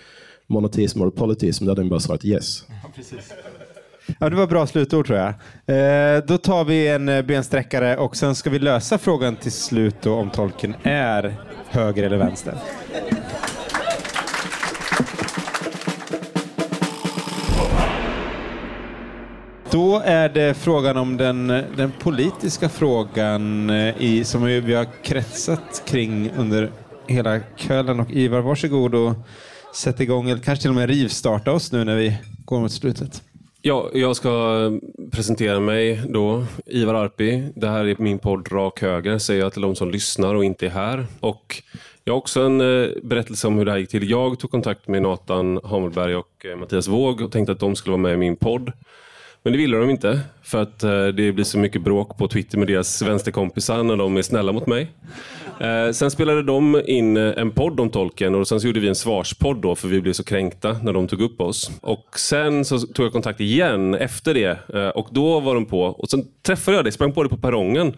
[0.47, 2.64] monoteism och politism, då hade han bara svarat yes.
[2.84, 3.03] Ja,
[4.19, 5.27] Ja, det var bra slutord tror jag.
[5.27, 9.95] Eh, då tar vi en eh, bensträckare och sen ska vi lösa frågan till slut
[10.02, 11.35] då, om tolken är
[11.69, 12.53] höger eller vänster.
[19.76, 21.47] Då är det frågan om den,
[21.77, 26.72] den politiska frågan eh, i, som vi har kretsat kring under
[27.07, 27.99] hela kvällen.
[27.99, 29.14] Och Ivar, varsågod och
[29.73, 33.23] sätt igång, eller kanske till och med rivstarta oss nu när vi går mot slutet.
[33.61, 34.72] Ja, jag ska
[35.11, 37.49] presentera mig då, Ivar Arpi.
[37.56, 40.65] Det här är min podd Rak Höger, säger jag till de som lyssnar och inte
[40.65, 41.06] är här.
[41.19, 41.64] Och
[42.03, 44.10] jag har också en eh, berättelse om hur det här gick till.
[44.10, 47.91] Jag tog kontakt med Nathan Hamelberg och eh, Mattias Våg och tänkte att de skulle
[47.91, 48.72] vara med i min podd.
[49.45, 52.57] Men det ville de inte, för att eh, det blir så mycket bråk på Twitter
[52.57, 54.91] med deras vänsterkompisar när de är snälla mot mig.
[55.59, 58.88] Eh, sen spelade de in eh, en podd om tolken och sen så gjorde vi
[58.88, 61.72] en svarspodd då för vi blev så kränkta när de tog upp oss.
[61.81, 64.57] Och sen så tog jag kontakt igen efter det
[64.95, 67.93] och då var de på och sen träffade jag dig, sprang på dig på perrongen.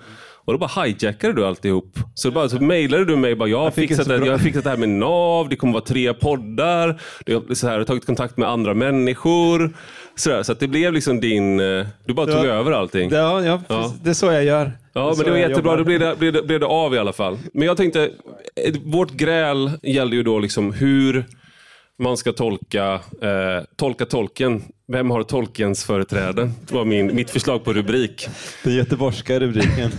[0.48, 2.00] Och då bara hijackade du alltihop.
[2.14, 4.70] Så, bara, så mejlade du mig bara, jag har, fixat det jag har fixat det
[4.70, 9.74] här med NAV, det kommer vara tre poddar, jag har tagit kontakt med andra människor.
[10.18, 12.50] Så, där, så att det blev liksom din, eh, du bara tog Ja.
[12.50, 13.10] över allting.
[13.12, 13.94] Ja, ja, Ja.
[14.04, 14.72] det är så jag gör.
[14.94, 15.76] Ja, men det var jättebra.
[15.76, 17.38] Då blev det, blev, det, blev det av i alla fall.
[17.54, 18.04] Men jag tänkte,
[18.66, 21.26] eh, vårt gräl gällde ju då liksom hur
[22.00, 24.64] man ska tolka, eh, tolka tolken.
[24.92, 26.52] Vem har tolkens företräde?
[26.68, 28.28] Det var min, mitt förslag på rubrik.
[28.64, 29.92] Den göteborgska rubriken.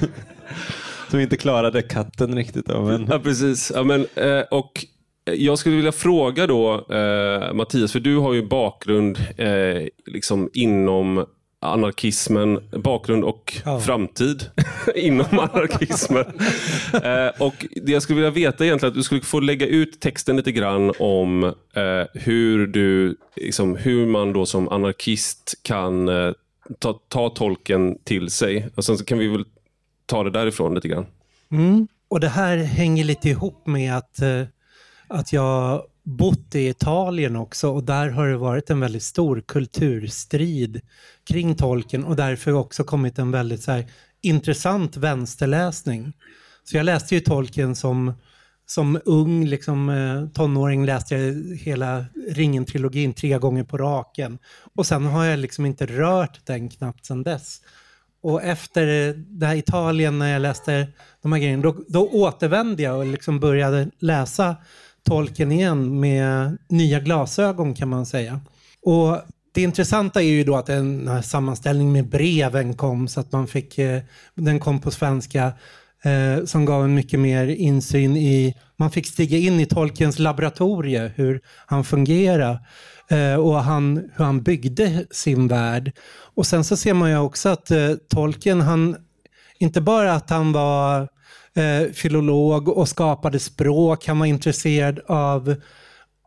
[1.11, 2.67] Som inte klarade katten riktigt.
[2.69, 3.07] Men...
[3.11, 3.73] Ja, precis.
[3.75, 4.85] Ja, men, eh, och
[5.37, 11.27] jag skulle vilja fråga då, eh, Mattias, för du har ju bakgrund eh, liksom inom
[11.61, 13.81] anarkismen, bakgrund och Ja.
[13.81, 14.51] framtid
[14.95, 16.25] inom anarkismen.
[17.03, 20.37] eh, och det jag skulle vilja veta egentligen att du skulle få lägga ut texten
[20.37, 21.53] lite grann om eh,
[22.15, 26.33] hur, du, liksom, hur man då som anarkist kan eh,
[26.79, 28.69] ta, ta tolken till sig.
[28.75, 29.45] Och sen så kan vi väl
[30.07, 31.07] ta det därifrån lite grann.
[31.53, 31.89] Mm.
[32.11, 34.43] Och det här hänger lite ihop med att, eh,
[35.09, 40.81] att jag bott i Italien också och där har det varit en väldigt stor kulturstrid
[41.29, 43.87] kring tolken och därför också kommit en väldigt så här,
[44.21, 46.13] intressant vänsterläsning.
[46.65, 48.13] Så jag läste ju tolken som,
[48.67, 54.39] som ung liksom, eh, tonåring, läste jag hela Ringen-trilogin tre gånger på raken.
[54.75, 57.61] Och sen har jag liksom inte rört den knappt sedan dess.
[58.23, 60.89] Och efter det här Italien, när jag läste
[61.23, 64.57] de här grejerna, då, då återvände jag och liksom började läsa
[65.09, 68.41] tolken igen med nya glasögon kan man säga.
[68.83, 69.19] Och
[69.53, 73.47] det intressanta är ju då att den här sammanställningen med breven kom så att man
[73.47, 74.01] fick, eh,
[74.35, 75.53] den kom på svenska
[76.03, 81.13] eh, som gav en mycket mer insyn i, man fick stiga in i tolkens laboratorie,
[81.17, 82.59] hur han fungerar
[83.09, 85.93] eh, och han, hur han byggde sin värld.
[86.35, 88.97] Och sen så ser man ju också att eh, han,
[89.59, 91.09] inte bara att han var
[91.59, 95.55] eh, filolog och skapade språk, han var intresserad av,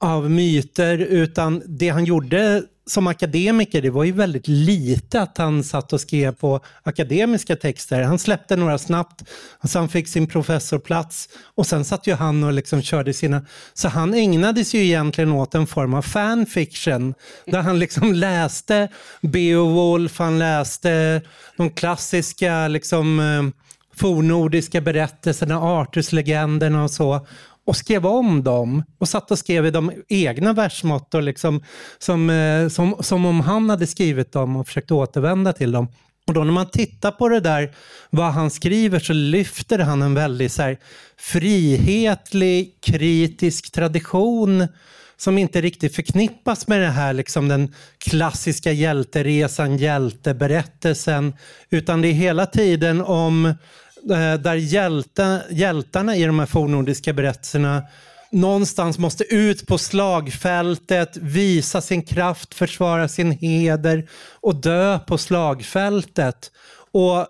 [0.01, 5.63] av myter, utan det han gjorde som akademiker, det var ju väldigt lite att han
[5.63, 8.01] satt och skrev på akademiska texter.
[8.01, 9.23] Han släppte några snabbt,
[9.63, 13.45] och sen fick sin professorplats och sen satt ju han och liksom körde sina...
[13.73, 17.13] Så han ägnade sig ju egentligen åt en form av fanfiction,
[17.45, 18.87] där han liksom läste
[19.21, 21.21] Beowulf, han läste
[21.57, 23.70] de klassiska liksom, eh,
[24.01, 27.27] fornnordiska fornordiska berättelserna, Artuslegenderna och så
[27.65, 31.63] och skrev om dem och satt och skrev i de egna versmått liksom,
[31.99, 35.87] som, eh, som, som om han hade skrivit dem och försökt återvända till dem.
[36.27, 37.71] Och då när man tittar på det där,
[38.09, 40.77] vad han skriver, så lyfter han en väldigt så här,
[41.17, 44.67] frihetlig, kritisk tradition
[45.17, 51.33] som inte riktigt förknippas med det här, liksom den klassiska hjälteresan, hjälteberättelsen,
[51.69, 53.53] utan det är hela tiden om
[54.03, 57.83] där hjälta, hjältarna i de här fornnordiska berättelserna
[58.31, 64.09] någonstans måste ut på slagfältet, visa sin kraft, försvara sin heder
[64.41, 66.51] och dö på slagfältet.
[66.91, 67.27] Och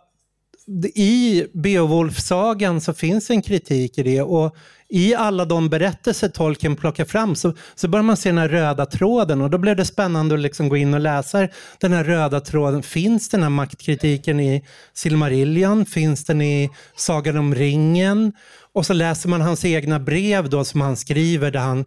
[0.96, 4.56] i Beowulf-sagan så finns en kritik i det och
[4.94, 8.86] i alla de berättelser Tolkien plockar fram så, så börjar man se den här röda
[8.86, 11.48] tråden och då blev det spännande att liksom gå in och läsa
[11.80, 12.84] den här röda tråden.
[12.84, 15.86] Finns den här maktkritiken i Silmarillion?
[15.86, 18.34] Finns den i Sagan om ringen?
[18.74, 21.86] Och så läser man hans egna brev då som han skriver där han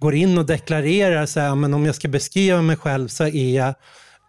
[0.00, 3.56] går in och deklarerar så här, men om jag ska beskriva mig själv så är
[3.56, 3.74] jag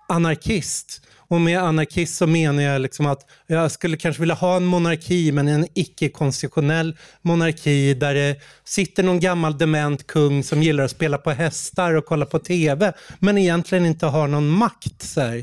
[0.09, 1.04] anarkist.
[1.35, 5.31] Och med anarkist så menar jag liksom att jag skulle kanske vilja ha en monarki,
[5.31, 11.17] men en icke-konstitutionell monarki där det sitter någon gammal dement kung som gillar att spela
[11.17, 15.01] på hästar och kolla på TV, men egentligen inte har någon makt.
[15.01, 15.41] Så,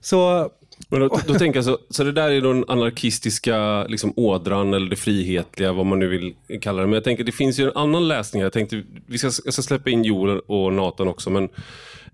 [0.00, 0.50] så
[0.88, 4.90] men då, då tänker jag så, så det där är den anarkistiska liksom, ådran eller
[4.90, 6.86] det frihetliga, vad man nu vill kalla det.
[6.86, 8.42] Men jag tänker det finns ju en annan läsning.
[8.42, 11.48] Jag tänkte vi ska, jag ska släppa in Joel och Nathan också, men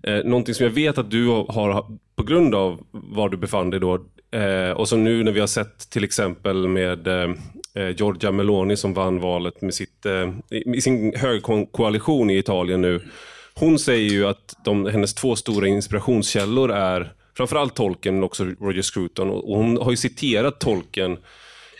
[0.07, 1.85] Eh, någonting som jag vet att du har,
[2.15, 3.93] på grund av var du befann dig då,
[4.31, 7.31] eh, och som nu när vi har sett till exempel med eh,
[7.75, 10.33] eh Giorgia Meloni som vann valet med, sitt, eh,
[10.65, 13.01] med sin högkoalition i Italien nu.
[13.55, 18.81] Hon säger ju att de, hennes två stora inspirationskällor är framförallt tolken men också Roger
[18.81, 19.29] Scruton.
[19.29, 21.17] Och hon har ju citerat tolken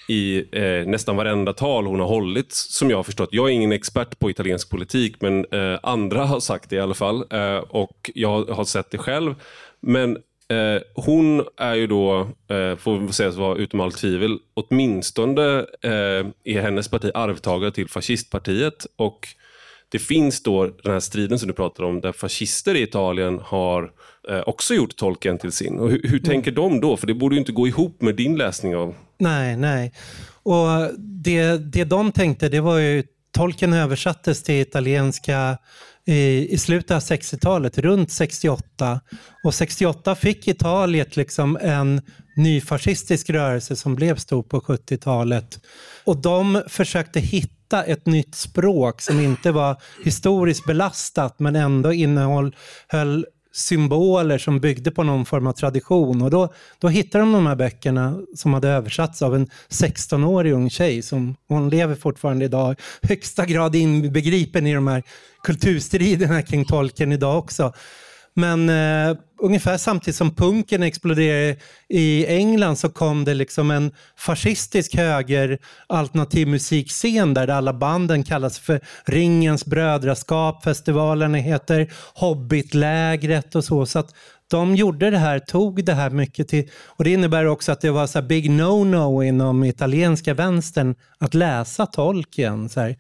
[0.08, 3.30] i eh, nästan varenda tal hon har hållit, som jag har förstått.
[3.32, 6.94] Jag är ingen expert på italiensk politik, men eh, andra har sagt det i alla
[6.94, 7.26] fall.
[7.30, 9.36] Eh, och jag har sett det själv.
[9.80, 10.18] Men
[10.48, 16.28] eh, hon är ju då, eh, får vi säga vara utom allt tvivel, åtminstone eh,
[16.44, 18.86] är hennes parti arvtagare till fascistpartiet.
[18.96, 19.28] Och
[19.90, 23.84] det finns då den här striden som du pratar om, där fascister i Italien har
[23.84, 23.90] eh,
[24.46, 25.80] också gjort tolken till sin.
[25.80, 26.24] Och hur, hur mm.
[26.24, 26.98] tänker de då?
[26.98, 28.96] För det borde ju inte gå ihop med din läsning av...
[29.18, 29.94] Nej, nej.
[30.44, 30.68] Och
[30.98, 35.58] det, det de tänkte, det var ju Tolken översattes till italienska
[36.06, 39.00] i, i slutet av 60-talet, runt 68.
[39.44, 42.02] Och 68 fick Italien liksom en
[42.36, 45.60] nyfascistisk rörelse som blev stor på 70-talet.
[46.04, 53.26] Och de försökte hitta ett nytt språk som inte var historiskt belastat men ändå innehöll
[53.54, 56.22] symboler som byggde på någon form av tradition.
[56.22, 60.70] Och då, då hittade de de här böckerna som hade översatts av en 16-årig ung
[60.70, 65.04] tjej som hon lever fortfarande idag, högsta grad inbegripen i de här
[65.44, 67.74] kulturstriderna kring tolken idag också.
[68.34, 71.56] Men eh, ungefär samtidigt som punken exploderade
[71.90, 78.60] i England så kom det liksom en fascistisk höger alternativ musikscen där alla banden kallas
[78.60, 83.86] för Ringens brödraskap, festivalerna heter Hobbitlägret och så.
[83.86, 84.16] så att
[84.48, 87.92] de gjorde det här, tog det här mycket till, och det innebär också att det
[87.92, 92.70] var så big no-no inom italienska vänstern att läsa Tolkien.
[92.70, 92.96] Så här.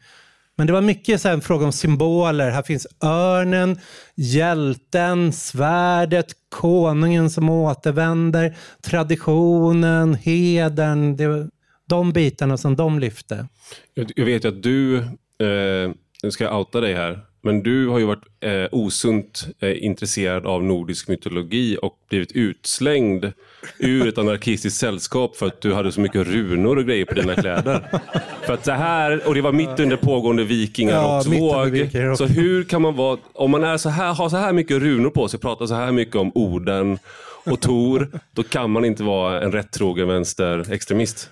[0.57, 2.49] Men det var mycket så en fråga om symboler.
[2.49, 3.79] Här finns örnen,
[4.15, 11.15] hjälten, svärdet, konungen som återvänder, traditionen, hedern.
[11.15, 11.49] Det var
[11.89, 13.47] de bitarna som de lyfte.
[13.93, 15.91] Jag vet ju att du, eh,
[16.23, 20.45] nu ska jag outa dig här, men du har ju varit eh, osunt eh, intresserad
[20.45, 23.31] av nordisk mytologi och blivit utslängd
[23.79, 27.35] ur ett anarkistiskt sällskap för att du hade så mycket runor och grejer på dina
[27.35, 28.01] kläder.
[28.45, 31.77] för att det här, och det var mitt under pågående vikingarocksvåg.
[31.91, 34.77] Ja, så hur kan man vara, om man är så här, har så här mycket
[34.77, 36.99] runor på sig, pratar så här mycket om orden
[37.45, 41.29] och Tor, då kan man inte vara en rättrogen vänsterextremist.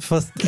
[0.00, 0.32] Fast...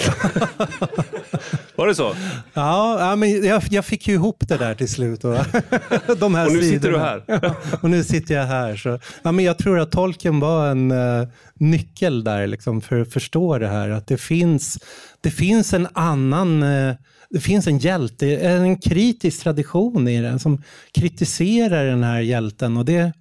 [1.77, 2.15] Var det så?
[2.55, 5.25] Ja, ja men jag, jag, fick ju ihop det där till slut.
[5.25, 5.37] Och,
[6.19, 6.73] de här och nu sidorna.
[6.73, 7.55] sitter du här.
[7.83, 8.77] och nu sitter jag här.
[8.77, 13.13] Så, ja, men jag tror att tolken var en uh, nyckel där liksom, för att
[13.13, 13.91] förstå det här.
[13.91, 14.79] Att det finns,
[15.21, 16.95] det finns en annan uh,
[17.31, 20.63] det finns en hjälte, en kritisk tradition i den som
[20.95, 22.77] kritiserar den här hjälten.
[22.77, 23.13] Och det,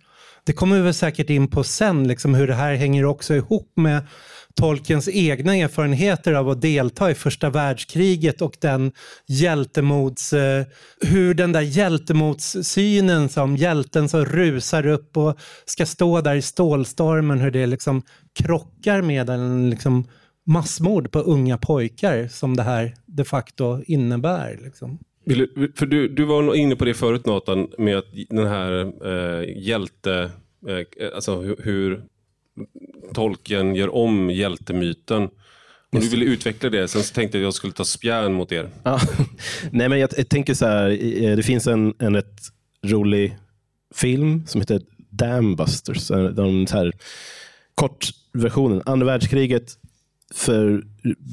[0.43, 3.71] det kommer vi väl säkert in på sen, liksom hur det här hänger också ihop
[3.75, 4.01] med
[4.59, 8.91] Tolkiens egna erfarenheter av att delta i första världskriget och den
[9.27, 10.33] hjältemods...
[10.33, 10.65] Eh,
[11.01, 17.39] hur den där hjältemodssynen som hjälten som rusar upp och ska stå där i stålstormen,
[17.39, 18.01] hur det liksom
[18.39, 20.07] krockar med en liksom
[20.45, 24.59] massmord på unga pojkar som det här de facto innebär.
[24.63, 24.99] Liksom.
[25.75, 30.31] För du, du var inne på det förut Nathan, med att den här eh, hjälte,
[30.67, 32.03] eh, alltså hur, hur
[33.13, 35.29] Tolkien gör om hjältemyten.
[35.91, 38.51] Om du ville utveckla det, sen så tänkte jag att jag skulle ta spjärn mot
[38.51, 38.69] er.
[38.83, 38.99] Ja.
[39.71, 40.89] Nej, men jag, jag, tänker så här,
[41.35, 42.41] det finns en, en rätt
[42.85, 43.37] rolig
[43.95, 46.07] film som heter Dambusters.
[46.07, 46.93] De här
[47.75, 48.81] kortversionen.
[48.85, 49.77] Andra världskriget
[50.33, 50.83] för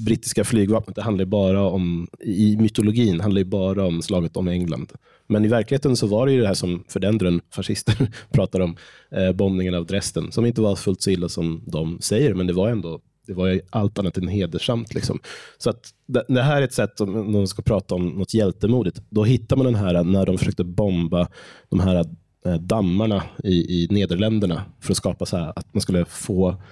[0.05, 4.93] brittiska flygvapnet, det handlar bara om, i mytologin handlar det bara om slaget om England.
[5.31, 8.61] Men i verkligheten så var det ju det här som för den drön fascister pratar
[8.61, 8.77] om,
[9.11, 12.53] eh, bombningen av Dresden, som inte var fullt så illa som de säger, men det
[12.53, 14.95] var ändå det var ju allt annat än hedersamt.
[14.95, 15.19] Liksom.
[15.59, 15.89] Så att
[16.29, 19.67] det, här är ett sätt, om man ska prata om något hjältemodigt, då hittar man
[19.67, 21.29] den här eh, när de försökte bomba
[21.69, 22.05] de här
[22.47, 26.63] eh, dammarna i, i Nederländerna för att skapa så här, att man skulle få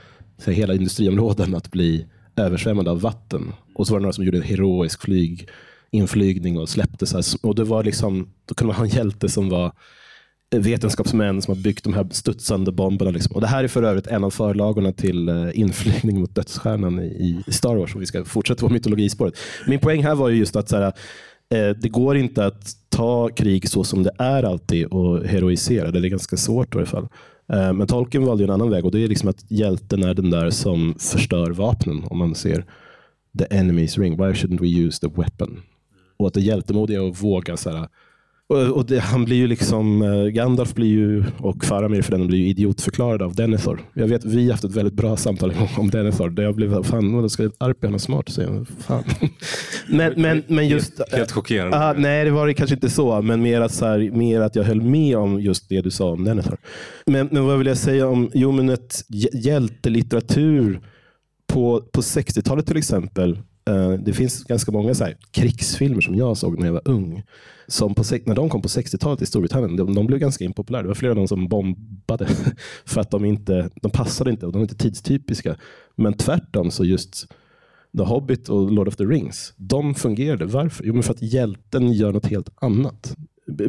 [0.45, 2.07] här, hela industriområden att bli
[2.37, 3.53] översvämmade av vatten.
[3.75, 5.49] Och så var det några som gjorde en heroisk flyg,
[5.91, 7.07] inflygning och släppte.
[7.07, 9.73] Så här, och det var liksom, då kunde man ha en hjälte som var
[10.57, 13.11] vetenskapsmän som har byggt de här studsande bomberna.
[13.11, 13.35] Liksom.
[13.35, 17.45] Och det här är för övrigt en av förlagorna till eh, inflygning mot dödsstjärnan i,
[17.49, 17.95] Star Wars.
[17.95, 19.35] Och vi ska fortsätta på mytologispåret.
[19.67, 20.93] Min poäng här var ju just att så här,
[21.55, 25.91] eh, det går inte att ta krig så som det är alltid och heroisera.
[25.91, 27.09] Det är ganska svårt i alla fall.
[27.53, 30.31] Eh, men Tolkien valde en annan väg och det är liksom att hjälten är den
[30.31, 32.05] där som förstör vapnen.
[32.05, 32.65] Om man ser
[33.39, 34.17] the enemy's ring.
[34.17, 35.63] Why shouldn't we use the weapon?
[36.19, 37.89] Och att det hjältemodiga att våga så här,
[38.49, 42.27] och, och det, han blir ju liksom, uh, Gandalf blir ju, och Faramir för den
[42.27, 43.81] blir ju idiotförklarad av Denethor.
[43.95, 46.31] Jag vet, vi har haft ett väldigt bra samtal om Denethor.
[46.31, 48.29] Där jag blev, fan, då ska Arpion ha smart?
[48.29, 48.69] Säger jag.
[48.79, 49.05] Fan.
[49.89, 50.99] men, men, men just...
[50.99, 51.77] Helt, helt chockerande.
[51.77, 54.57] Uh, nej, det var det kanske inte så, men mer att, så här, mer att
[54.57, 56.59] jag höll med om just det du sa om Denethor.
[57.07, 60.81] Men, men vad vill jag säga om, jo men ett hjältelitteratur
[61.47, 63.39] på, på 60-talet till exempel,
[63.69, 67.23] Eh, det finns ganska många så här, krigsfilmer som jag såg när jag var ung
[67.67, 70.83] som på, när de kom på 60-talet i Storbritannien, de, de, blev ganska impopulära.
[70.83, 72.29] Det var flera av dem som bombade
[72.85, 75.57] för att de inte de passade inte och de var inte tidstypiska.
[75.95, 77.27] Men tvärtom så just
[77.97, 80.45] The Hobbit och Lord of the Rings, de fungerade.
[80.45, 80.85] Varför?
[80.85, 83.17] Jo, men för att hjälten gör något helt annat.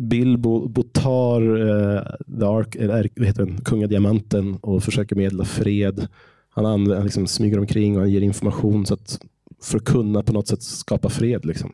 [0.01, 2.03] Bilbo tar uh, eh,
[2.39, 6.07] The Ark, eller, heter den, kungadiamanten och försöker medla fred.
[6.49, 9.19] Han, han liksom smyger omkring och han ger information så att
[9.61, 11.45] för att kunna på något sätt skapa fred.
[11.45, 11.71] Liksom.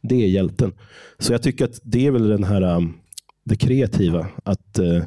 [0.00, 0.72] Det är hjälten.
[1.18, 2.94] Så jag tycker att det är väl den här um,
[3.44, 4.26] det kreativa.
[4.44, 5.02] Att eh,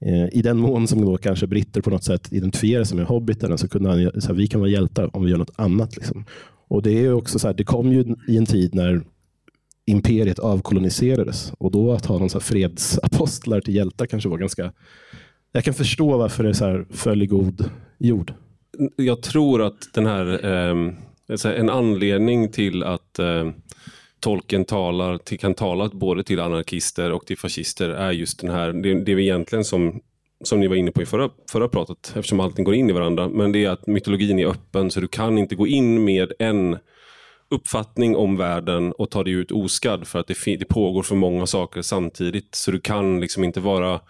[0.00, 3.58] eh, i den mån som då kanske britter på något sätt identifierar sig med hobbitarna
[3.58, 5.96] så kunde han, så här, vi kan vara hjältar om vi gör något annat.
[5.96, 6.24] Liksom.
[6.68, 9.02] Och det är också så här, det kom ju i en tid när
[9.86, 14.72] imperiet avkoloniserades och då att ha någon så här fredsapostlar till hjältar kanske var ganska...
[15.52, 18.34] Jag kan förstå varför det så här föll i god jord.
[18.96, 20.92] Jag tror att den här eh,
[21.44, 23.50] en anledning till att eh,
[24.20, 28.72] tolken talar, till, kan tala både till anarkister och till fascister är just den här,
[28.72, 30.00] det, det är egentligen som,
[30.44, 33.28] som ni var inne på i förra, förra pratet, eftersom allting går in i varandra,
[33.28, 36.78] men det är att mytologin är öppen så du kan inte gå in med en
[37.50, 41.46] uppfattning om världen och ta dig ut oskadd för att det, det pågår för många
[41.46, 42.54] saker samtidigt.
[42.54, 44.00] Så du kan liksom inte vara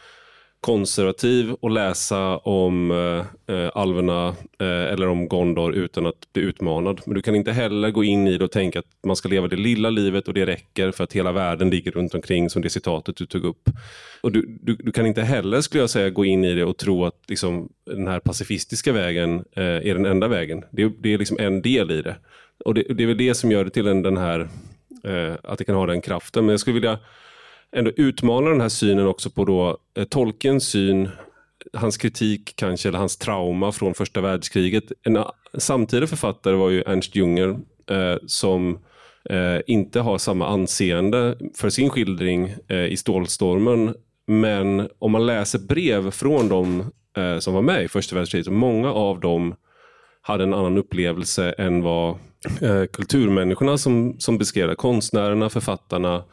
[0.61, 4.29] konservativ och läsa om eh, eh, alverna
[4.59, 7.01] eh, eller om Gondor utan att bli utmanad.
[7.07, 9.49] Men du kan inte heller gå in i det och tänka att man ska leva
[9.49, 12.71] det lilla livet och det räcker för att hela världen ligger runt omkring som det
[12.71, 13.71] citatet du tog upp.
[14.21, 16.77] Och du, du, du kan inte heller, skulle jag säga, gå in i det och
[16.77, 20.65] tro att liksom, den här pacifistiska vägen eh, är den enda vägen.
[20.71, 22.17] Det, det är liksom en del i det.
[22.65, 24.41] Och det, det är väl det som gör det till en, den här,
[25.05, 26.45] eh, att det kan ha den kraften.
[26.47, 26.99] Men jag skulle vilja
[27.77, 31.09] ändå utmanar den här synen också på då, eh, Tolkiens syn,
[31.73, 34.85] hans kritik kanske, eller hans trauma från första världskriget.
[35.03, 37.49] En eh, samtida författare var ju Ernst Junger
[37.91, 38.79] eh, som
[39.31, 43.95] eh, inte har samma anseende för sin skildring eh, i Stålstormen.
[44.27, 46.81] Men om man läser brev från de
[47.17, 49.55] eh, som var med i första världskriget, så många av dem
[50.23, 52.11] hade en annan upplevelse än vad
[52.61, 56.25] eh, kulturmänniskorna som, som beskrev det, konstnärerna, författarna,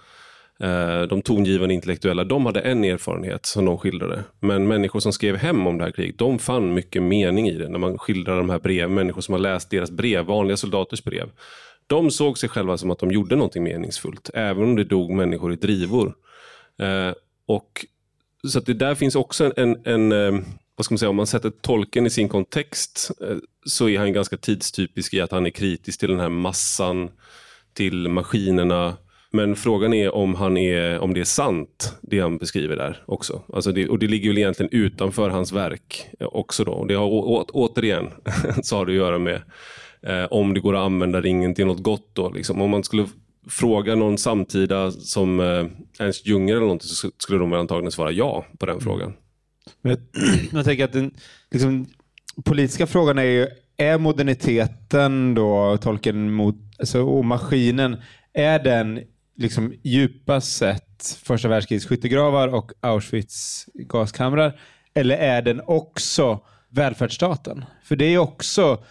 [0.60, 4.24] Eh, de tongivande intellektuella, de hade en erfarenhet som de skildrade.
[4.40, 7.70] Men människor som skrev hem om det här kriget, de fann mycket mening i det.
[7.70, 11.30] När man skildrar de här breven, människor som har läst deras brev, vanliga soldaters brev.
[11.88, 15.54] De såg sig själva som att de gjorde någonting meningsfullt, även om det dog människor
[15.54, 16.14] i drivor.
[16.80, 17.14] Eh,
[17.46, 17.86] och
[18.48, 20.42] så att det där finns också en, en, en eh,
[20.76, 24.14] vad ska man säga, om man sätter tolken i sin kontext eh, så är han
[24.14, 27.10] ganska tidstypisk i att han är kritisk till den här massan,
[27.74, 28.98] till maskinerna,
[29.38, 33.42] men frågan är om, han är, om det är sant, det han beskriver där också.
[33.54, 36.64] Alltså det, och det ligger väl egentligen utanför hans verk också.
[36.64, 36.86] Då.
[36.86, 38.10] Det har å, återigen
[38.64, 39.42] så har det att göra med
[40.02, 42.10] eh, om det går att använda ringen till något gott.
[42.14, 42.62] Då, liksom.
[42.62, 43.06] Om man skulle
[43.50, 45.66] fråga någon samtida som eh,
[46.06, 49.14] Ernst Junger eller någonting så skulle de antagligen svara ja på den frågan.
[49.82, 49.98] Men
[50.52, 51.14] jag tänker att den
[51.52, 51.86] liksom,
[52.46, 53.48] politiska frågan är ju,
[53.78, 57.98] är moderniteten då, tolken mot, alltså, och maskinen,
[58.34, 59.00] är den
[59.38, 64.60] liksom djupast sett första världskrigets skyttegravar och Auschwitz gaskamrar?
[64.94, 66.40] Eller är den också
[66.70, 67.66] välfärdsstaten?
[67.84, 68.84] För det är också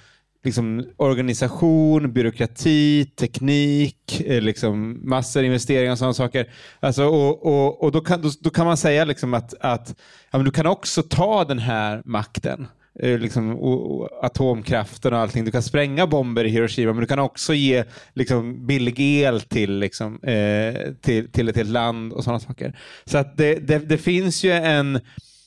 [0.44, 6.52] liksom, organisation, byråkrati, teknik, eh, liksom, massor investeringar och sådana saker.
[6.80, 9.94] Alltså, och, och, och då, kan, då, då, kan man säga liksom att, att
[10.30, 12.66] ja, men du kan också ta den här makten
[12.98, 15.44] Eh, liksom, och, och atomkraften och allting.
[15.44, 19.78] Du kan spränga bomber i Hiroshima, men du kan också ge liksom, billig el till,
[19.78, 22.78] liksom, eh, till, till ett helt land och sådana saker.
[23.04, 25.00] Så att det, det, det finns ju en...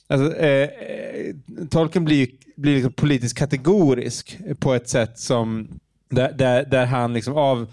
[0.06, 1.34] Alltså, eh, eh
[1.70, 5.68] Tolkien blir, blir liksom politiskt kategorisk på ett sätt som
[6.10, 7.72] där, där, där han liksom av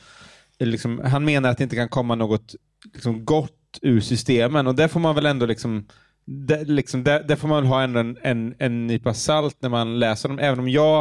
[0.59, 2.55] liksom, han menar att det inte kan komma något
[2.93, 5.85] liksom, gott ur systemen och där får man väl ändå liksom
[6.27, 9.99] det, liksom, där, där, får man väl ha en, en, en nypa salt när man
[9.99, 10.39] läser dem.
[10.39, 10.99] Även om jag,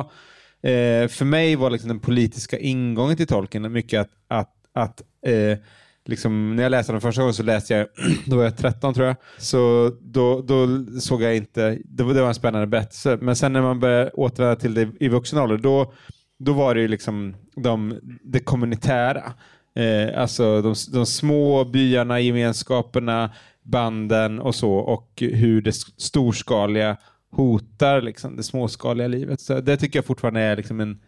[0.63, 5.59] eh, för mig var liksom den politiska ingången till tolken mycket att, att, att eh,
[6.05, 7.87] liksom, när jag läste den första gången så läste jag,
[8.27, 10.67] då var jag 13 tror jag, så då, då
[11.01, 13.19] såg jag inte, det var, det var en spännande berättelse.
[13.21, 15.93] Men sen när man började återvända till det i vuxen ålder, då,
[16.39, 19.33] då var det ju liksom de, det kommunitära.
[19.75, 23.31] Eh, alltså de, de små byarna, gemenskaperna,
[23.67, 26.97] banden och så och hur det storskaliga
[27.31, 29.41] hotar liksom, det småskaliga livet.
[29.41, 30.99] Så Det tycker jag fortfarande är liksom en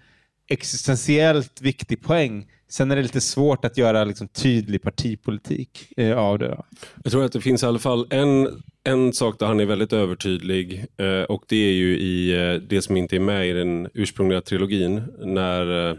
[0.49, 2.47] existentiellt viktig poäng.
[2.69, 6.63] Sen är det lite svårt att göra liksom, tydlig partipolitik eh, av det.
[7.05, 9.93] Jag tror att det finns i alla fall en, en sak där han är väldigt
[9.93, 13.89] övertydlig eh, och det är ju i eh, det som inte är med i den
[13.95, 15.03] ursprungliga trilogin.
[15.19, 15.97] När eh,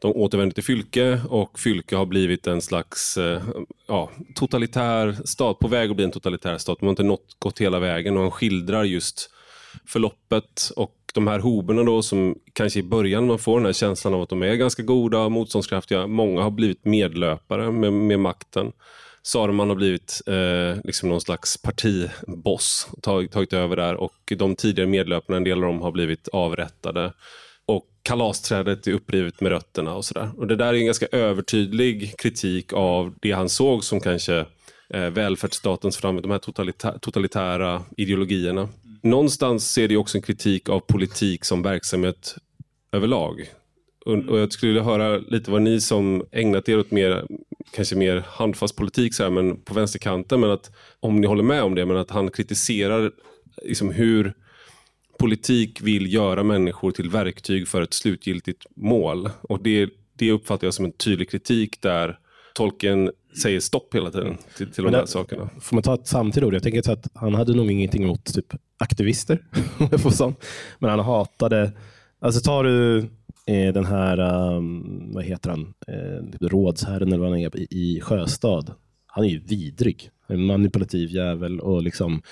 [0.00, 3.42] de återvänder till Fylke och Fylke har blivit en slags eh,
[3.88, 6.78] ja, totalitär stat, på väg att bli en totalitär stat.
[6.80, 9.30] De har inte nått, gått hela vägen och han skildrar just
[9.86, 14.14] förloppet och de här hoberna då som kanske i början man får den här känslan
[14.14, 16.06] av att de är ganska goda och motståndskraftiga.
[16.06, 18.72] Många har blivit medlöpare med, med makten.
[19.22, 24.88] Saruman har blivit eh, liksom någon slags partiboss, tagit, tagit över där och de tidigare
[24.88, 27.12] medlöparna, en del av dem har blivit avrättade
[28.02, 30.30] kalasträdet är upprivet med rötterna och sådär.
[30.36, 34.46] Och Det där är en ganska övertydlig kritik av det han såg som kanske
[34.94, 38.68] eh, välfärdsstatens fram de här totalitä totalitära ideologierna.
[39.02, 42.36] Någonstans ser det också en kritik av politik som verksamhet
[42.92, 43.50] överlag.
[44.06, 47.26] Och, och jag skulle vilja höra lite vad ni som ägnat er åt mer,
[47.72, 50.70] kanske mer handfast politik så här, men på vänsterkanten, men att
[51.00, 53.12] om ni håller med om det, men att han kritiserar
[53.62, 54.34] liksom hur
[55.20, 59.30] politik vill göra människor till verktyg för ett slutgiltigt mål.
[59.42, 62.18] Och det, det uppfattar jag som en tydlig kritik där
[62.54, 63.10] tolken
[63.42, 65.50] säger stopp hela tiden till, till de här sakerna.
[65.60, 66.54] Får man ta ett samtidigt ord?
[66.54, 69.44] Jag tänker att han hade nog ingenting emot typ aktivister.
[70.78, 71.72] Men han hatade,
[72.20, 72.98] alltså tar du
[73.46, 74.20] eh, den här,
[74.56, 78.74] um, vad heter han, eh, rådsherren eller vad han är i, i Sjöstad.
[79.06, 80.10] Han är ju vidrig.
[80.26, 82.22] En manipulativ jävel och liksom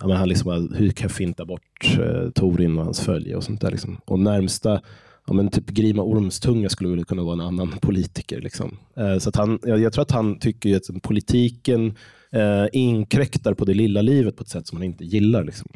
[0.00, 3.44] ja, men han liksom, hur kan jag finta bort eh, Torin och hans följe och
[3.44, 3.70] sånt där.
[3.70, 4.00] Liksom.
[4.04, 4.80] Och närmsta,
[5.26, 8.40] ja, men typ Grima Ormstunga skulle väl kunna vara en annan politiker.
[8.40, 8.78] Liksom.
[8.96, 11.94] Eh, så att han, jag, jag, tror att han tycker att politiken
[12.32, 15.44] eh, inkräktar på det lilla livet på ett sätt som han inte gillar.
[15.44, 15.68] Liksom.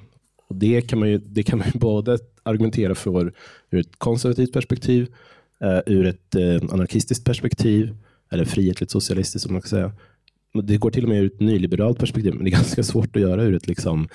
[0.49, 3.33] Och det kan man ju, det kan man ju både argumentera för
[3.71, 5.07] ur ett konservativt perspektiv,
[5.61, 7.97] eh, ur ett eh, anarkistiskt perspektiv,
[8.31, 9.93] eller frihetligt socialistiskt som man kan säga,
[10.53, 13.23] det går till och med ur ett nyliberalt perspektiv, men det är ganska svårt att
[13.23, 14.09] göra ur ett liksom,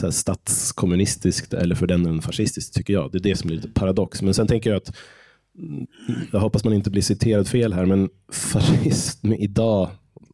[0.00, 3.12] så här statskommunistiskt eller för den delen fascistiskt, tycker jag.
[3.12, 4.22] Det är det som blir lite paradox.
[4.22, 4.96] Men sen tänker jag att,
[5.58, 5.86] mm,
[6.32, 9.90] jag hoppas man inte blir citerad fel här, men fascism idag,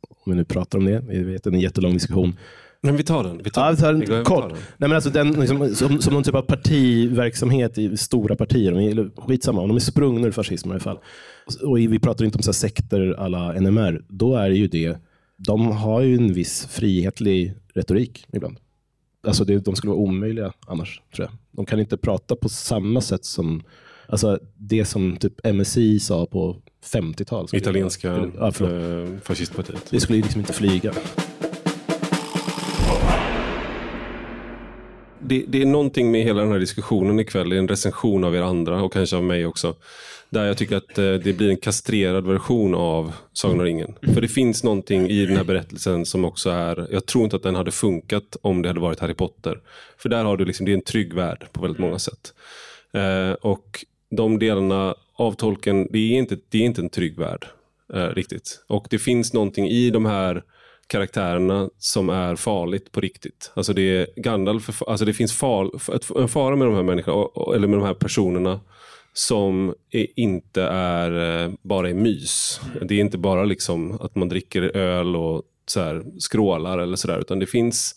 [0.09, 2.37] om vi nu pratar om det, vi vet en jättelång diskussion,
[2.85, 3.41] men vi tar den.
[3.45, 4.49] Vi tar, ja, vi tar den vi kort.
[4.49, 4.59] Den.
[4.77, 8.73] Nej, men alltså den, liksom, som, som någon typ av partiverksamhet i stora partier.
[8.73, 10.99] De är, skitsamma, om de är sprungna ur fascism i alla fall.
[11.63, 14.05] Och vi pratar inte om så sekter alla NMR.
[14.09, 14.97] Då är det ju det
[15.37, 18.59] de har ju en viss frihetlig retorik ibland.
[19.27, 21.39] Alltså det, de skulle vara omöjliga annars, tror jag.
[21.51, 23.63] De kan inte prata på samma sätt som
[24.09, 26.57] Alltså det som typ MSI sa på
[26.93, 27.49] 50-tal.
[27.53, 29.91] Italienska ja, eh, fascistpartiet.
[29.91, 30.93] Det skulle ju liksom inte flyga.
[35.27, 38.83] Det, det, är någonting med hela den här diskussionen ikväll, en recension av er andra
[38.83, 39.75] och kanske av mig också.
[40.31, 43.95] Där jag tycker att eh, det blir en kastrerad version av Sagan om ringen.
[44.15, 47.43] För det finns någonting i den här berättelsen som också är, jag tror inte att
[47.43, 49.61] den hade funkat om det hade varit Harry Potter.
[49.99, 52.35] För där har du liksom, det är en trygg värld på väldigt många sätt.
[52.93, 57.47] Eh, och de delarna av tolken, det är inte, det är inte en trygg värld
[57.95, 58.65] eh, riktigt.
[58.67, 60.43] Och det finns någonting i de här
[60.95, 63.53] karaktärerna som är farligt på riktigt.
[63.55, 65.71] Alltså det är Gandalf, alltså det finns far,
[66.21, 68.61] en fara med de här människorna, eller med de här personerna
[69.13, 72.61] som är, inte är eh, bara är mys.
[72.83, 77.19] Det är inte bara liksom att man dricker öl och så här, skrålar eller sådär,
[77.19, 77.95] utan det finns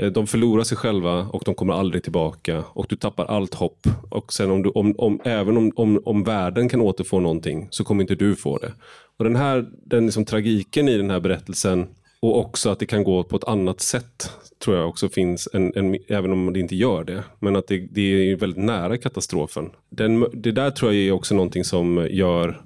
[0.00, 3.86] eh, de förlorar sig själva och de kommer aldrig tillbaka och du tappar allt hopp.
[4.10, 7.84] Och sen om du, om, om, även om, om, om världen kan återfå någonting så
[7.84, 8.72] kommer inte du få det.
[9.18, 11.86] Och den här den liksom, tragiken i den här berättelsen
[12.20, 14.30] och också att det kan gå på ett annat sätt
[14.64, 17.24] tror jag också finns, en, en, även om det inte gör det.
[17.38, 19.70] Men att det, det är väldigt nära katastrofen.
[19.90, 22.62] Den, det där tror jag är också någonting som gör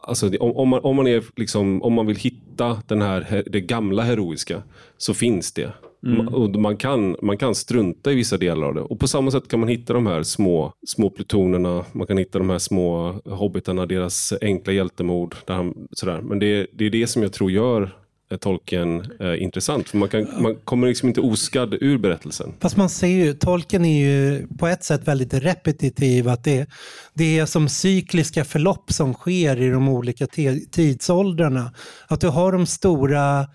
[0.00, 3.60] Alltså, om, om, man, om, man är liksom, om man vill hitta den här, det
[3.60, 4.62] gamla heroiska
[4.96, 5.72] så finns det.
[6.06, 6.28] Mm.
[6.28, 8.80] Och man, kan, man kan strunta i vissa delar av det.
[8.80, 12.38] Och På samma sätt kan man hitta de här små, små plutonerna, man kan hitta
[12.38, 15.34] de här små hobbitarna, deras enkla hjältemod.
[15.46, 16.20] Där han, sådär.
[16.20, 17.96] Men det, det är det som jag tror gör
[18.40, 19.88] tolken eh, intressant.
[19.88, 22.54] För man, kan, man kommer liksom inte oskadd ur berättelsen.
[22.60, 26.28] Fast man ser ju, tolken är ju på ett sätt väldigt repetitiv.
[26.28, 26.68] Att det,
[27.14, 30.26] det är som cykliska förlopp som sker i de olika
[30.70, 31.72] tidsåldrarna.
[32.08, 33.46] Att du har de stora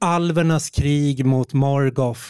[0.00, 2.20] alvernas krig mot Morgoth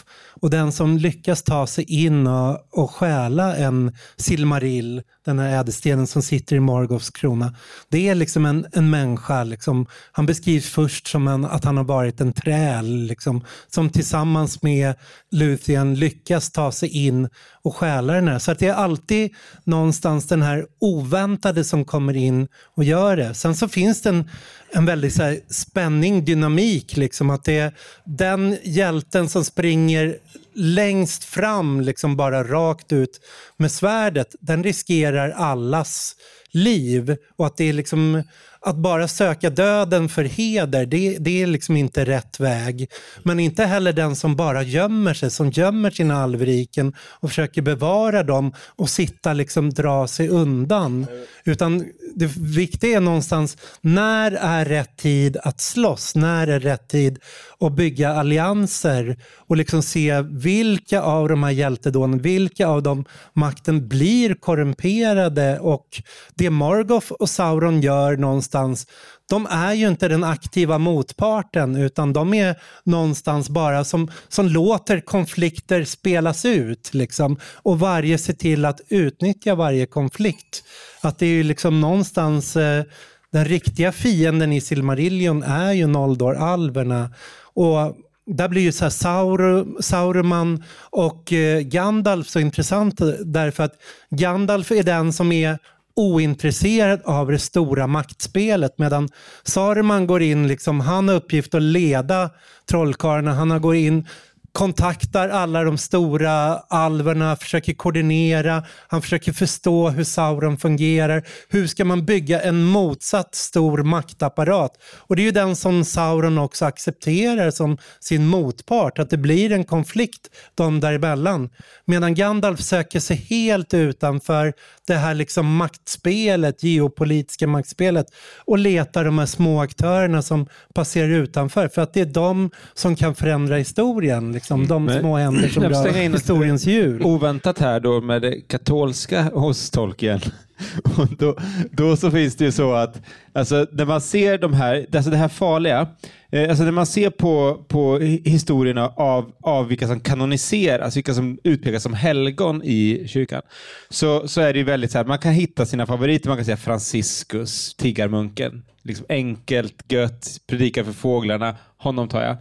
[0.41, 6.07] och den som lyckas ta sig in och, och stjäla en Silmarill, den här ädelstenen
[6.07, 7.55] som sitter i Morgoths krona.
[7.89, 9.45] Det är liksom en, en människa.
[9.45, 9.87] Liksom.
[10.13, 14.95] Han beskrivs först som en, att han har varit en träl liksom, som tillsammans med
[15.31, 17.29] Luthien lyckas ta sig in
[17.63, 18.39] och stjäla den här.
[18.39, 19.31] Så att det är alltid
[19.65, 23.35] någonstans den här oväntade som kommer in och gör det.
[23.35, 24.31] Sen så finns det en,
[24.73, 26.97] en väldigt så spänning, dynamik.
[26.97, 30.17] Liksom, att det är den hjälten som springer
[30.61, 33.21] längst fram, liksom bara rakt ut
[33.57, 36.17] med svärdet, den riskerar allas
[36.51, 37.17] liv.
[37.37, 38.23] Och att det är liksom
[38.63, 42.91] att bara söka döden för heder, det, det är liksom inte rätt väg.
[43.23, 48.23] Men inte heller den som bara gömmer sig, som gömmer sina alvriken och försöker bevara
[48.23, 51.07] dem och sitta liksom dra sig undan.
[51.45, 51.85] Utan
[52.15, 56.15] det viktiga är någonstans, när är rätt tid att slåss?
[56.15, 57.19] När är rätt tid
[57.61, 63.89] och bygga allianser och liksom se vilka av de här hjältedåden, vilka av dem makten
[63.89, 66.03] blir korrumperade och
[66.35, 68.87] det Morgoth och Sauron gör någonstans
[69.31, 75.01] de är ju inte den aktiva motparten utan de är någonstans bara som, som låter
[75.01, 76.95] konflikter spelas ut.
[76.95, 80.65] Liksom, och varje ser till att utnyttja varje konflikt.
[81.01, 82.85] Att det är ju liksom någonstans eh,
[83.33, 87.11] den riktiga fienden i Silmarillion är ju Noldor-alverna.
[87.55, 87.97] Och
[88.27, 93.75] där blir ju så här Saur, Sauruman och eh, Gandalf så intressant därför att
[94.11, 95.59] Gandalf är den som är
[95.97, 99.09] ointresserad av det stora maktspelet medan
[99.43, 102.31] Saruman går in, liksom, han har uppgift att leda
[102.71, 103.35] trollkarlarna.
[103.35, 104.07] Han går in
[104.53, 111.27] kontaktar alla de stora alverna, försöker koordinera, han försöker förstå hur Sauron fungerar.
[111.49, 114.73] Hur ska man bygga en motsatt stor maktapparat?
[114.97, 119.53] Och det är ju den som Sauron också accepterar som sin motpart, att det blir
[119.53, 121.51] en konflikt de däremellan.
[121.85, 124.53] Medan Gandalf söker sig helt utanför
[124.87, 128.07] det här liksom maktspelet, geopolitiska maktspelet
[128.45, 132.97] och letar de här små aktörerna som passerar utanför för att det är de som
[132.97, 134.40] kan förändra historien.
[134.41, 137.03] Liksom, de Men, små händer som rör historiens hjul.
[137.03, 140.21] Oväntat här då med det katolska hos Tolkien.
[140.97, 141.37] Och då,
[141.71, 145.17] då så finns det ju så att alltså, när man ser de här, alltså det
[145.17, 145.89] här farliga,
[146.31, 151.39] eh, alltså när man ser på, på historierna av, av vilka som kanoniseras, vilka som
[151.45, 153.43] utpekas som helgon i kyrkan,
[153.91, 156.29] så, så är det ju väldigt så här, man kan hitta sina favoriter.
[156.29, 158.63] Man kan säga Franciscus, tiggarmunken.
[158.83, 161.57] Liksom enkelt, gött, predikar för fåglarna.
[161.81, 162.37] Honom tar jag.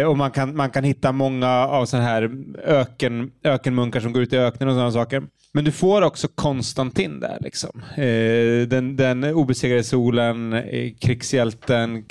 [0.00, 2.30] Eh, och man kan, man kan hitta många av sådana här
[2.64, 5.22] öken, ökenmunkar som går ut i öknen och sådana saker.
[5.54, 7.38] Men du får också Konstantin där.
[7.40, 7.82] Liksom.
[7.96, 12.04] Eh, den, den obesegrade solen, eh, krigshjälten,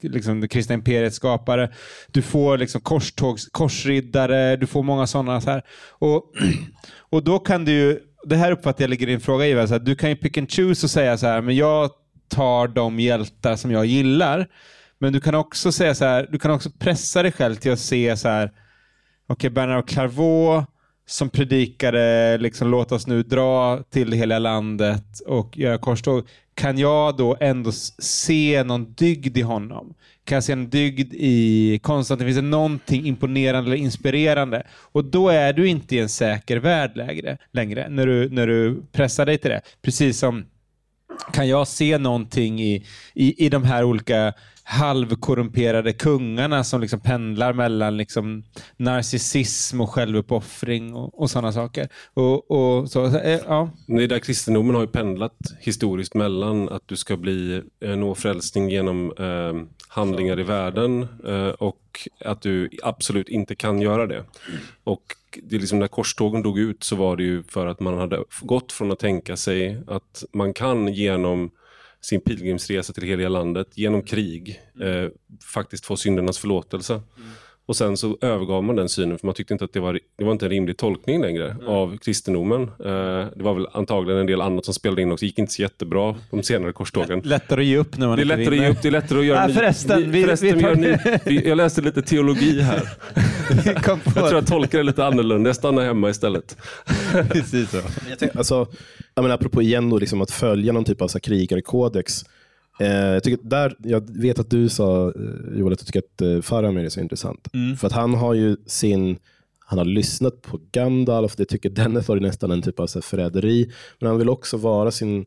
[0.00, 1.70] liksom det kristna imperiets skapare.
[2.12, 5.40] Du får liksom korstågs, korsriddare, du får många sådana.
[5.40, 5.62] Så här.
[5.90, 6.22] Och,
[7.10, 9.80] och då kan du det här uppfattar jag ligger i din fråga Ivar, så här,
[9.80, 11.90] du kan ju pick and choose och säga så här, men jag
[12.28, 14.48] tar de hjältar som jag gillar.
[14.98, 17.78] Men du kan också säga så här, du kan också pressa dig själv till att
[17.78, 20.66] se så här, okej okay, Bernard Clairvaux
[21.08, 26.28] som predikade liksom, låt oss nu dra till hela landet och göra korståg.
[26.54, 29.94] Kan jag då ändå se någon dygd i honom?
[30.24, 32.26] Kan jag se en dygd i Konstantin?
[32.26, 34.66] Finns det någonting imponerande eller inspirerande?
[34.92, 38.82] Och då är du inte i en säker värld längre, längre när, du, när du
[38.92, 39.60] pressar dig till det.
[39.82, 40.46] Precis som
[41.32, 44.32] kan jag se någonting i, i, i de här olika
[44.70, 48.42] halvkorrumperade kungarna som liksom pendlar mellan liksom
[48.76, 51.88] narcissism och självuppoffring och, och sådana saker.
[52.14, 53.70] Och, och så, eh, ja.
[53.86, 58.14] Det är där kristendomen har ju pendlat historiskt mellan att du ska bli, eh, nå
[58.14, 64.24] frälsning genom eh, handlingar i världen eh, och att du absolut inte kan göra det.
[64.84, 65.02] Och
[65.42, 68.24] det är liksom när korstågen dog ut så var det ju för att man hade
[68.40, 71.50] gått från att tänka sig att man kan genom
[72.00, 75.10] sin pilgrimsresa till heliga landet genom krig eh,
[75.54, 76.94] faktiskt få syndernas förlåtelse.
[76.94, 77.28] Mm.
[77.68, 80.24] Och sen så övergav man den synen för man tyckte inte att det var, det
[80.24, 81.66] var inte en rimlig tolkning längre mm.
[81.66, 82.62] av kristendomen.
[82.62, 85.22] Eh, det var väl antagligen en del annat som spelade in också.
[85.22, 87.20] Det gick inte så jättebra de senare korstågen.
[87.24, 89.18] Lättare att ge upp när man Det är lättare att ge upp, det är lättare
[89.18, 89.44] att göra...
[89.44, 92.88] Ah, förresten, vi, förresten vi, vi, vi, jag läste lite teologi här.
[93.64, 95.48] jag tror jag tolkar det lite annorlunda.
[95.48, 96.56] Jag stannar hemma istället.
[97.30, 97.80] Precis så.
[98.08, 98.66] Jag tänker, alltså,
[99.14, 102.24] jag menar, apropå igen då, liksom att följa någon typ av så krigarkodex.
[102.80, 106.22] Eh, jag, tycker där, jag vet att du sa, eh, Joel, att du tycker att
[106.22, 107.48] eh, Faramir är så intressant.
[107.54, 107.76] Mm.
[107.76, 109.18] För att han har ju sin,
[109.58, 113.72] han har lyssnat på Gandalf, det tycker Denethor är nästan en typ av så förräderi.
[113.98, 115.26] Men han vill också vara sin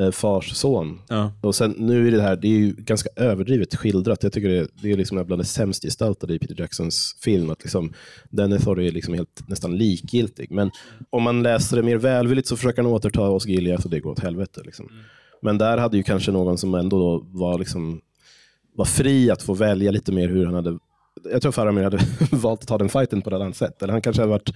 [0.00, 0.98] eh, fars son.
[1.08, 1.32] Ja.
[1.40, 4.22] Och sen, nu är det här, det är ju ganska överdrivet skildrat.
[4.22, 7.50] Jag tycker det, det är liksom bland det sämst gestaltade i Peter Jacksons film.
[7.50, 7.92] Att liksom,
[8.30, 10.50] Denethor är liksom helt, nästan likgiltig.
[10.50, 10.70] Men
[11.10, 14.10] om man läser det mer välvilligt så försöker han återta oss Gilead och det går
[14.10, 14.60] åt helvete.
[14.64, 14.86] Liksom.
[14.86, 15.04] Mm.
[15.42, 18.00] Men där hade ju kanske någon som ändå var, liksom,
[18.74, 20.78] var fri att få välja lite mer hur han hade
[21.24, 23.82] jag tror Faramir hade valt att ta den fighten på ett annat sätt.
[23.82, 24.50] Eller han kanske hade varit,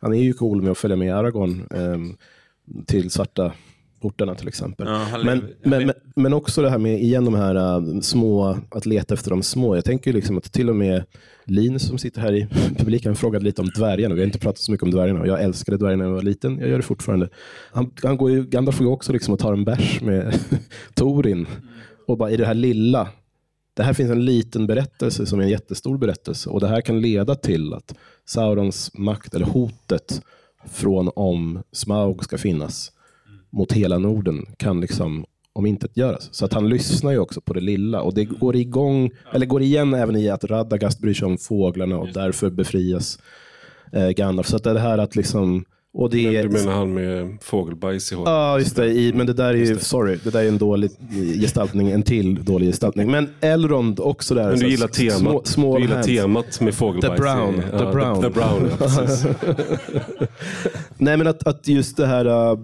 [0.00, 1.98] han är ju cool med att följa med Aragorn eh,
[2.86, 3.52] till svarta
[4.04, 4.86] portarna till exempel.
[4.86, 8.86] Ja, men, men, men, men, också det här med igen de här uh, små, att
[8.86, 9.74] leta efter de små.
[9.74, 11.04] Jag tänker liksom att till och med
[11.44, 12.46] Linus som sitter här i
[12.78, 14.14] publiken frågade lite om dvärgarna.
[14.14, 15.26] Vi har inte pratat så mycket om dvärgarna.
[15.26, 16.58] Jag älskade dvärgarna när jag var liten.
[16.58, 17.28] Jag gör det fortfarande.
[17.72, 20.38] Han, han går ju, Gandalf går också liksom och tar en bärs med
[20.94, 21.46] Torin.
[22.06, 23.08] Och bara i det här lilla.
[23.76, 26.50] Det här finns en liten berättelse som är en jättestor berättelse.
[26.50, 27.94] Och det här kan leda till att
[28.26, 30.22] Saurons makt, eller hotet
[30.70, 32.92] från om Smaug ska finnas
[33.54, 36.28] mot hela Norden kan liksom om inte göras.
[36.32, 39.62] Så att han lyssnar ju också på det lilla och det går igång, eller går
[39.62, 43.18] igen även i att Radagast bryr sig om fåglarna och därför befrias
[43.92, 44.46] eh, Gandalf.
[44.46, 45.64] Så att det här att liksom
[45.96, 48.28] och det du menar han med fågelbajs i håret?
[48.28, 48.86] Ja, just det.
[48.86, 50.90] I, men det där är ju, sorry, det där är en dålig
[51.40, 53.10] gestaltning, en till dålig gestaltning.
[53.10, 54.50] Men Elrond också där.
[54.50, 57.16] Men du gillar temat, små, små du gillar temat med fågelbajs?
[57.16, 57.54] The Brown.
[57.54, 58.22] I, the, brown.
[58.22, 60.26] The, the brown ja,
[60.98, 62.58] Nej, men att, att just det här uh,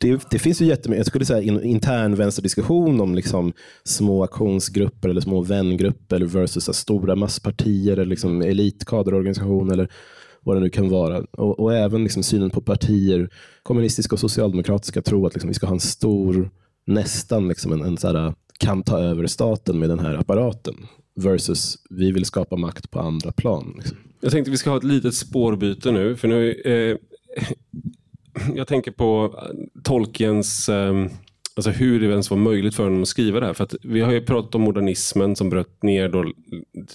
[0.00, 3.52] det, det, finns ju jättemycket, jag skulle säga in, intern vänsterdiskussion om liksom
[3.84, 9.88] små aktionsgrupper eller små vängrupper versus stora masspartier eller liksom elitkaderorganisation eller
[10.40, 11.18] vad det nu kan vara.
[11.18, 13.30] Och, och även liksom synen på partier,
[13.62, 16.50] kommunistiska och socialdemokratiska, tror att liksom vi ska ha en stor,
[16.86, 20.74] nästan liksom en, en så här, kan ta över staten med den här apparaten
[21.14, 23.74] versus vi vill skapa makt på andra plan.
[23.76, 23.96] Liksom.
[24.20, 26.96] Jag tänkte vi ska ha ett litet spårbyte nu, för nu eh,
[28.54, 31.10] jag tänker på eh, Tolkiens ehm,
[31.58, 33.52] Alltså hur det ens var möjligt för honom att skriva det här.
[33.52, 36.32] För att vi har ju pratat om modernismen som bröt ner då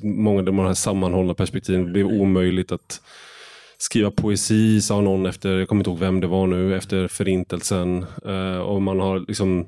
[0.01, 1.85] många av de här sammanhållna perspektiven.
[1.85, 3.01] Det blev omöjligt att
[3.77, 8.05] skriva poesi, sa någon efter, jag kommer inte ihåg vem det var nu, efter förintelsen.
[8.25, 9.65] Eh, och man har liksom,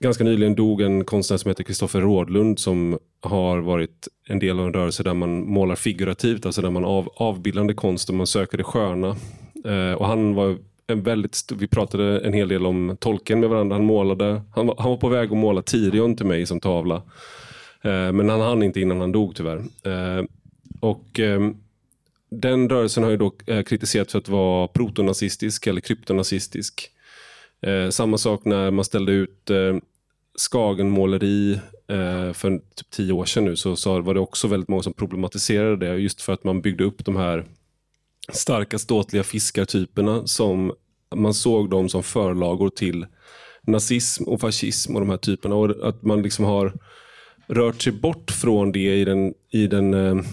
[0.00, 4.66] ganska nyligen dog en konstnär som heter Kristoffer Rådlund som har varit en del av
[4.66, 8.58] en rörelse där man målar figurativt, alltså där man av, avbildande konst och man söker
[8.58, 9.16] det sköna.
[9.64, 10.58] Eh, och han var
[10.92, 13.76] en väldigt stor, vi pratade en hel del om tolken med varandra.
[13.76, 17.02] Han målade, han var, han var på väg att måla Tirion till mig som tavla.
[17.82, 19.56] Eh, men han hann inte innan han dog tyvärr.
[19.82, 20.24] Eh,
[20.80, 21.40] och eh,
[22.30, 26.90] den rörelsen har ju då eh, kritiserats för att vara protonazistisk eller kryptonazistisk.
[27.66, 29.76] Eh, samma sak när man ställde ut eh,
[30.38, 31.52] Skagenmåleri
[31.88, 34.92] eh, för typ tio år sedan nu så, så var det också väldigt många som
[34.92, 37.44] problematiserade det just för att man byggde upp de här
[38.32, 40.72] starka ståtliga fiskartyperna som
[41.14, 43.06] man såg dem som förlagor till
[43.66, 45.54] nazism och fascism och de här typerna.
[45.54, 46.72] Och att man liksom har
[47.46, 50.24] rört sig bort från det i den, i den eh,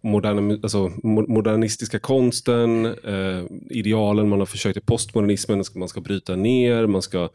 [0.00, 0.92] moderna, alltså,
[1.28, 7.28] modernistiska konsten, eh, idealen man har försökt i postmodernismen, man ska bryta ner, man ska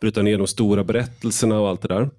[0.00, 2.10] bryta ner de stora berättelserna och allt det där.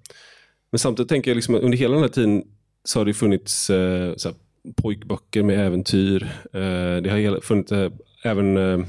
[0.70, 2.42] Men samtidigt tänker jag liksom att under hela den här tiden
[2.84, 4.36] så har det funnits eh, så här,
[4.76, 6.22] pojkböcker med äventyr.
[6.52, 7.92] Eh, det har funnits eh,
[8.24, 8.86] även eh,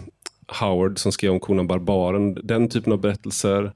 [0.54, 3.74] Howard som skrev om Konan Barbaren, den typen av berättelser.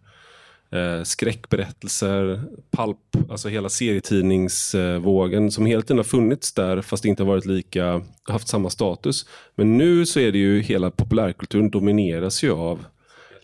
[0.71, 2.41] Eh, skräckberättelser,
[2.71, 2.97] palp,
[3.29, 8.47] alltså hela serietidningsvågen som hela tiden har funnits där fast inte har varit lika, haft
[8.47, 9.25] samma status.
[9.55, 12.85] Men nu så är det ju hela populärkulturen domineras ju av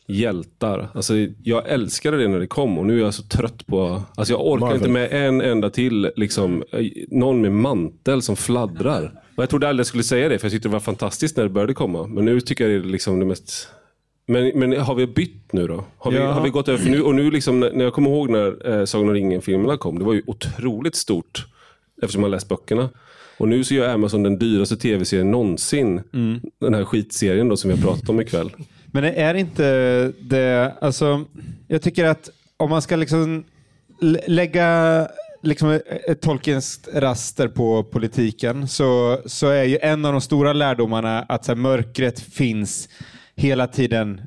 [0.08, 0.90] hjältar.
[0.94, 4.02] Alltså, jag älskade det när det kom och nu är jag så trött på...
[4.16, 4.78] Alltså, jag orkar Marvel.
[4.78, 9.12] inte med en enda till, liksom, eh, någon med mantel som fladdrar.
[9.36, 11.44] Och jag trodde aldrig jag skulle säga det, för jag tyckte det var fantastiskt när
[11.44, 12.08] det började komma.
[12.08, 13.68] Men nu tycker jag det är liksom det mest...
[14.26, 15.84] Men, men har vi bytt nu då?
[15.98, 16.32] Har vi, Ja.
[16.32, 16.90] har vi gått över?
[16.90, 20.06] Nu, och nu liksom, när jag kommer ihåg när eh, Sagan om ringen-filmerna kom, det
[20.06, 21.46] var ju otroligt stort
[22.02, 22.90] eftersom man läst böckerna.
[23.38, 26.02] Och nu så gör Amazon den dyraste tv-serien någonsin.
[26.60, 28.52] Den här skitserien då som vi har pratat om ikväll.
[28.96, 29.64] Men är inte
[30.22, 31.26] det, alltså,
[31.68, 33.44] jag tycker att om man ska liksom
[34.28, 35.08] lägga
[35.42, 41.22] liksom ett Tolkiens raster på politiken så, så är ju en av de stora lärdomarna
[41.22, 42.90] att så här, mörkret finns
[43.36, 44.22] hela tiden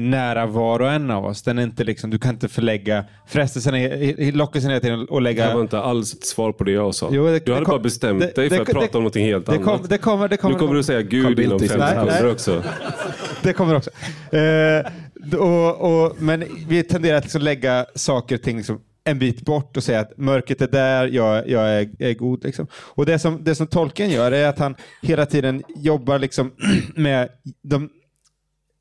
[0.00, 1.42] nära var och en av oss.
[1.42, 5.20] Den är inte liksom, du kan inte förlägga frestelsen, är- lockelsen hela tiden att Det
[5.20, 5.46] lägga...
[5.46, 7.08] här var inte alls ett svar på det jag sa.
[7.12, 8.98] Jo, det- du det hade kom- bara bestämt det- dig för det- att prata det-
[8.98, 9.64] om någonting helt det, annat.
[9.64, 12.62] kom, det kommer, det kommer, nu kommer du säga Gud inom i fem sekunder också.
[13.42, 13.90] Det kommer också.
[14.36, 14.86] Eh,
[15.40, 19.76] och, och, men vi tenderar att liksom lägga saker och ting liksom en bit bort
[19.76, 22.44] och säga att mörkret är där, jag, jag är, är god.
[22.44, 22.66] Liksom.
[22.74, 26.52] Och det som, det som Tolkien gör är att han hela tiden jobbar liksom
[26.94, 27.28] med
[27.62, 27.88] de,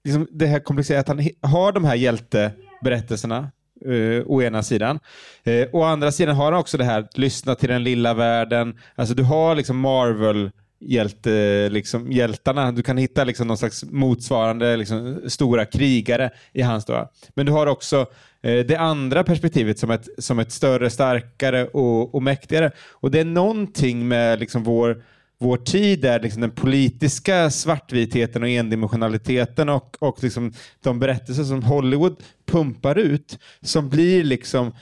[0.05, 3.51] liksom det här komplicerade, att han har de här hjälteberättelserna
[3.85, 4.99] Uh, å ena sidan.
[5.47, 8.79] Uh, å andra sidan har han också det här att lyssna till den lilla världen.
[8.95, 12.71] Alltså du har liksom Marvel hjälte, liksom, hjältarna.
[12.71, 17.11] Du kan hitta liksom någon slags motsvarande liksom, stora krigare i hans då.
[17.33, 18.05] Men du har också
[18.41, 22.71] eh, det andra perspektivet som ett, som ett större, starkare och, och mäktigare.
[22.91, 25.03] Och det är någonting med liksom, vår
[25.37, 31.63] vår tid är liksom den politiska svartvitheten och endimensionaliteten och, och liksom de berättelser som
[31.63, 32.15] Hollywood
[32.45, 34.73] pumpar ut som blir liksom eh,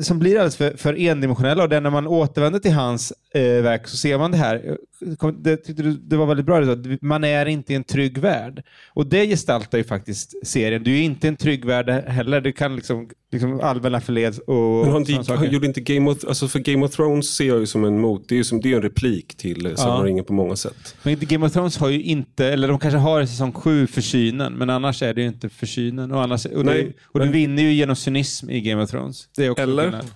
[0.00, 3.42] som blir alldeles för, för endimensionella och det är när man återvänder till hans eh,
[3.42, 4.76] verk så ser man det här.
[5.18, 8.18] Kom- Det, tyckte du, det var väldigt bra, det man är inte i en trygg
[8.18, 8.62] värld.
[8.94, 10.82] Och det gestaltar ju faktiskt serien.
[10.82, 12.40] Du är inte i en trygg värld heller.
[12.40, 16.24] Du kan liksom, liksom allmänna förleds och Men inte, sådana han gjorde inte Game of,
[16.24, 18.60] alltså för Game of Thrones ser jag ju som en mot, det är ju som,
[18.60, 20.04] det är en replik till eh, Sagan Ja.
[20.06, 20.96] ringen på många sätt.
[21.02, 24.52] Men Game of Thrones har ju inte, eller de kanske har i säsong sju försynen,
[24.52, 26.12] men annars är det ju inte försynen.
[26.12, 28.90] Och, annars, och, Nej, det, och du men- vinner ju genom cynism i Game of
[28.90, 29.28] Thrones.
[29.36, 29.82] Det är också Eller?
[29.82, 30.10] skillnad.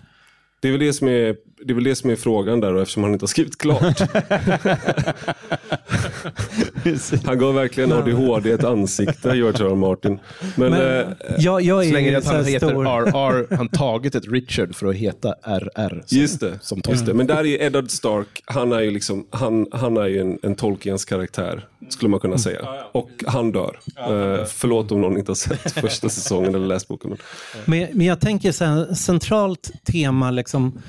[0.61, 2.81] Det är väl det som är, det är, väl det som är frågan där då,
[2.81, 4.01] eftersom han inte har skrivit klart.
[7.25, 9.71] han gav verkligen ADHD ett ansikte, George R.
[9.71, 9.75] R.
[9.75, 10.19] Martin.
[10.57, 11.07] Men, Men eh,
[11.39, 12.85] jag, jag är Så länge att han heter stor...
[12.85, 16.03] RR, han tagit ett Richard för att heta RR.
[16.07, 16.59] Som, Just det.
[16.63, 17.15] Som Just det.
[17.15, 20.55] Men där är Eddard Stark, han är ju, liksom, han, han är ju en, en
[20.55, 22.69] Tolkiens karaktär, skulle man kunna säga.
[22.93, 23.79] Och han dör.
[23.97, 27.11] Eh, förlåt om någon inte har sett första säsongen eller läst boken.
[27.11, 27.19] Men...
[27.65, 30.83] Men, men jag tänker så här, centralt tema liksom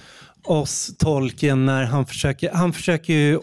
[0.50, 3.40] oss Tolkien när han försöker, han försöker ju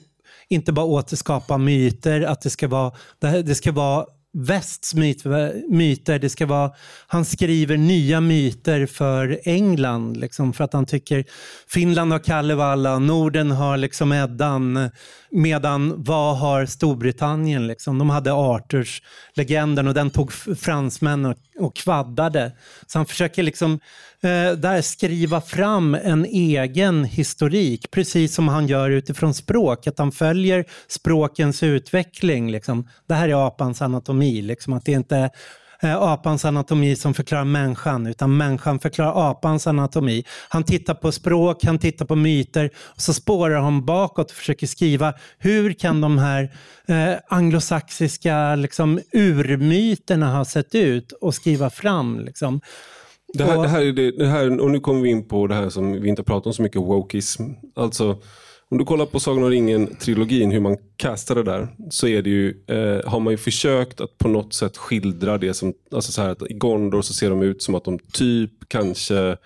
[0.48, 5.24] inte bara återskapa myter, att det ska vara, det, ska vara västs myt,
[5.70, 6.70] myter, det ska vara,
[7.06, 11.24] han skriver nya myter för England, liksom, för att han tycker
[11.68, 14.90] Finland har Kalevala, Norden har liksom Eddan,
[15.30, 17.66] medan vad har Storbritannien?
[17.66, 17.98] Liksom?
[17.98, 19.02] De hade Arthurs
[19.34, 22.52] legenden och den tog fransmännen fransmän och, och kvaddade.
[22.86, 23.80] Så han försöker liksom
[24.24, 30.12] Eh, där skriva fram en egen historik, precis som han gör utifrån språk, att han
[30.12, 32.50] följer språkens utveckling.
[32.50, 32.88] Liksom.
[33.08, 35.30] Det här är apans anatomi, liksom, att det inte
[35.80, 40.24] är apans anatomi som förklarar människan, utan människan förklarar apans anatomi.
[40.48, 44.66] Han tittar på språk, han tittar på myter och så spårar han bakåt och försöker
[44.66, 46.52] skriva hur kan de här
[46.86, 52.20] eh, anglosaxiska liksom, urmyterna ha sett ut och skriva fram.
[52.20, 52.60] Liksom.
[53.34, 55.54] Det här, det här är det, det här, och nu kommer vi in på det
[55.54, 57.42] här som vi inte pratar om så mycket, wokeism.
[57.74, 58.18] Alltså,
[58.68, 62.30] om du kollar på Sagan om ringen-trilogin, hur man castar det där, så är det
[62.30, 66.22] ju, eh, har man ju försökt att på något sätt skildra det som, alltså så
[66.22, 69.36] här att i Gondor så ser de ut som att de typ kanske,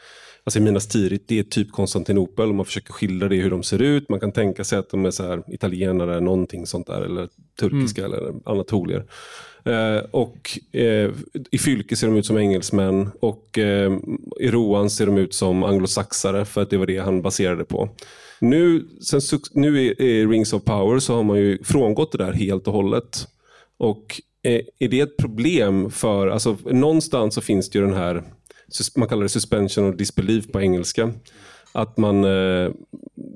[0.45, 3.63] alltså i Minas Tirith, det är typ Konstantinopel, och man försöker skildra det hur de
[3.63, 4.09] ser ut.
[4.09, 7.29] Man kan tänka sig att de är så här italienare, någonting sånt där, eller
[7.61, 9.05] turkiska eller anatolier.
[9.65, 11.11] Eh, och eh,
[11.51, 13.93] I Fylke ser de ut som engelsmän och eh,
[14.41, 17.89] i roan ser de ut som anglosaxare för att det var det han baserade på.
[18.41, 22.33] Nu, sen, nu i, i Rings of Power så har man ju frångått det där
[22.33, 23.29] helt och hållet.
[23.79, 28.23] Och eh, är det ett problem för, alltså någonstans så finns det ju den här,
[28.97, 31.13] man kallar det suspension of disbelief på engelska.
[31.79, 32.71] Att man, eh,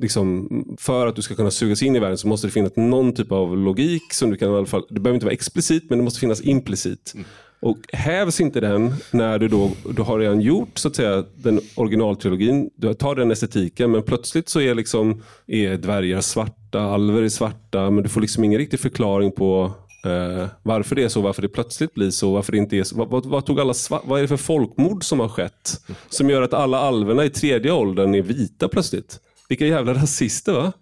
[0.00, 0.48] liksom,
[0.78, 3.32] för att du ska kunna sugas in i världen så måste det finnas någon typ
[3.32, 4.12] av logik.
[4.12, 6.40] som du kan i alla fall, Det behöver inte vara explicit, men det måste finnas
[6.40, 7.12] implicit.
[7.14, 7.26] Mm.
[7.60, 11.60] Och hävs inte den när du då du har redan gjort så att säga, den
[11.74, 17.28] originaltrilogin, du tar den estetiken, men plötsligt så är, liksom, är dvärgar svarta, alver är
[17.28, 19.72] svarta, men du får liksom ingen riktig förklaring på
[20.06, 22.96] Uh, varför det är så, varför det plötsligt blir så, varför det inte är så.
[22.96, 23.74] Vad, vad, vad, tog alla,
[24.04, 25.80] vad är det för folkmord som har skett?
[26.08, 29.20] Som gör att alla alverna i tredje åldern är vita plötsligt.
[29.48, 30.72] Vilka jävla rasister va?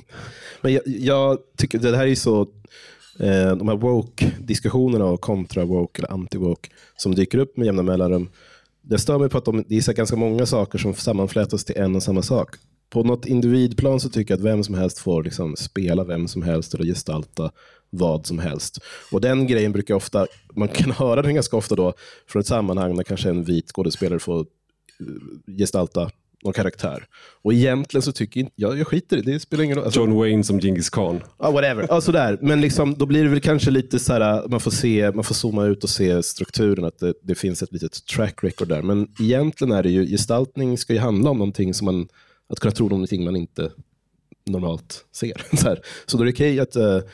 [0.60, 2.40] Men jag, jag tycker det här är så,
[3.20, 8.30] eh, de här woke-diskussionerna och kontra-woke eller anti-woke som dyker upp med jämna mellanrum.
[8.82, 11.96] Det stör mig på att de, det är ganska många saker som sammanflätas till en
[11.96, 12.50] och samma sak.
[12.90, 16.42] På något individplan så tycker jag att vem som helst får liksom spela vem som
[16.42, 17.50] helst eller gestalta
[17.96, 18.78] vad som helst.
[19.12, 21.94] Och Den grejen brukar ofta, man kan höra den ganska ofta då
[22.28, 26.10] från ett sammanhang där kanske en vit skådespelare får eh, gestalta
[26.46, 27.06] någon karaktär.
[27.42, 29.40] Och egentligen så tycker jag, jag, jag skiter i det.
[29.40, 29.84] spelar ingen roll.
[29.84, 31.20] Alltså, John Wayne som Genghis Khan.
[31.38, 31.86] Ja, whatever.
[31.88, 32.38] Ja, sådär.
[32.42, 35.34] Men liksom, då blir det väl kanske lite så här, man får, se, man får
[35.34, 38.82] zooma ut och se strukturen, att det, det finns ett litet track record där.
[38.82, 42.08] Men egentligen är det ju, gestaltning ska ju handla om någonting som man,
[42.48, 43.70] att kunna tro någonting man inte
[44.46, 45.42] normalt ser.
[45.56, 45.76] så,
[46.06, 47.08] så då är det okej okay att uh,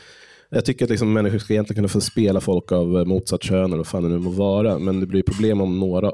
[0.54, 3.64] jag tycker att liksom människor ska egentligen kunna få spela folk av eh, motsatt kön
[3.64, 4.78] eller vad fan det nu må vara.
[4.78, 6.12] Men det blir problem om några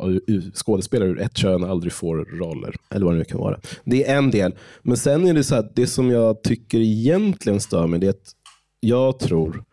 [0.55, 2.75] skådespelare ur ett kön aldrig får roller.
[2.91, 3.61] Eller vad det nu kan vara.
[3.85, 4.55] Det är en del.
[4.83, 8.11] Men sen är det så att det som jag tycker egentligen stör mig, det är
[8.11, 8.33] att
[8.81, 9.65] jag tror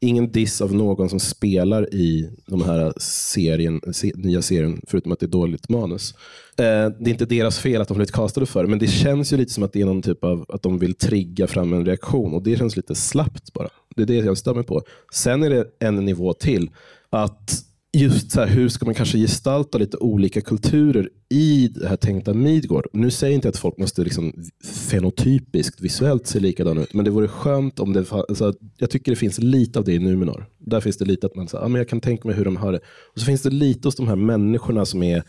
[0.00, 3.80] ingen diss av någon som spelar i de här serien,
[4.14, 6.14] nya serien, förutom att det är dåligt manus.
[6.56, 6.64] Eh,
[6.98, 9.52] det är inte deras fel att de blivit castade för men det känns ju lite
[9.52, 12.42] som att det är någon typ av att de vill trigga fram en reaktion och
[12.42, 13.68] det känns lite slappt bara.
[13.96, 14.82] Det är det jag stör mig på.
[15.12, 16.70] Sen är det en nivå till.
[17.10, 21.96] Att just så här, hur ska man kanske gestalta lite olika kulturer i det här
[21.96, 22.86] tänkta Midgård.
[22.92, 24.32] Nu säger jag inte att folk måste liksom
[24.90, 29.16] fenotypiskt visuellt se likadana ut, men det vore skönt om det alltså, Jag tycker det
[29.16, 30.46] finns lite av det i Numenor.
[30.58, 32.56] Där finns det lite att man säger, ah, men jag kan tänka mig hur de
[32.56, 32.80] har det.
[33.12, 35.22] Och så finns det lite hos de här människorna som är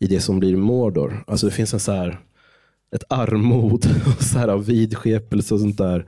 [0.00, 1.24] i det som blir Mordor.
[1.26, 2.20] Alltså det finns en så här,
[2.94, 6.06] ett armod och så här vidskepelse och sånt där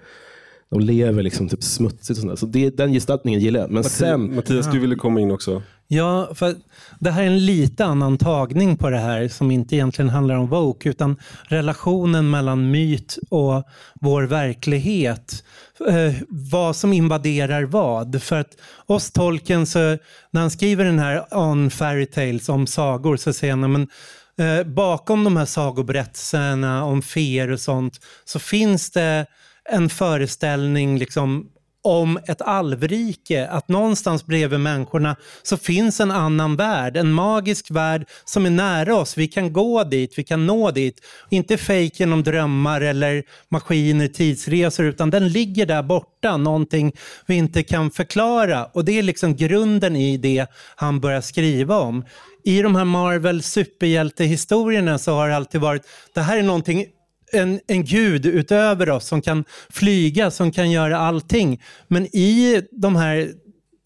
[0.70, 2.10] de lever liksom typ smutsigt.
[2.10, 3.68] Och sånt Så det, den gestaltningen gillar jag.
[3.68, 5.62] Men Mattias, sen, Mattias, du ville komma in också.
[5.88, 6.54] Ja, för
[6.98, 10.48] det här är en lite annan tagning på det här som inte egentligen handlar om
[10.48, 13.64] Vogue utan relationen mellan myt och
[14.00, 15.44] vår verklighet.
[15.88, 18.22] Eh, vad som invaderar vad.
[18.22, 19.78] För att oss tolken, så,
[20.30, 23.88] när han skriver den här On Fairy Tales om sagor så säger han men
[24.38, 29.26] eh, bakom de här sagoberättelserna om feer och sånt så finns det
[29.68, 31.50] en föreställning liksom
[31.86, 38.08] om ett alvrike, att någonstans bredvid människorna så finns en annan värld, en magisk värld
[38.24, 39.18] som är nära oss.
[39.18, 41.00] Vi kan gå dit, vi kan nå dit.
[41.30, 46.92] Inte fejk genom drömmar eller maskiner, tidsresor, utan den ligger där borta, någonting
[47.26, 48.64] vi inte kan förklara.
[48.64, 50.46] Och det är liksom grunden i det
[50.76, 52.04] han börjar skriva om.
[52.44, 55.82] I de här Marvel superhjältehistorierna så har det alltid varit,
[56.14, 56.86] det här är någonting
[57.36, 61.62] en, en gud utöver oss som kan flyga, som kan göra allting.
[61.88, 63.30] Men i de här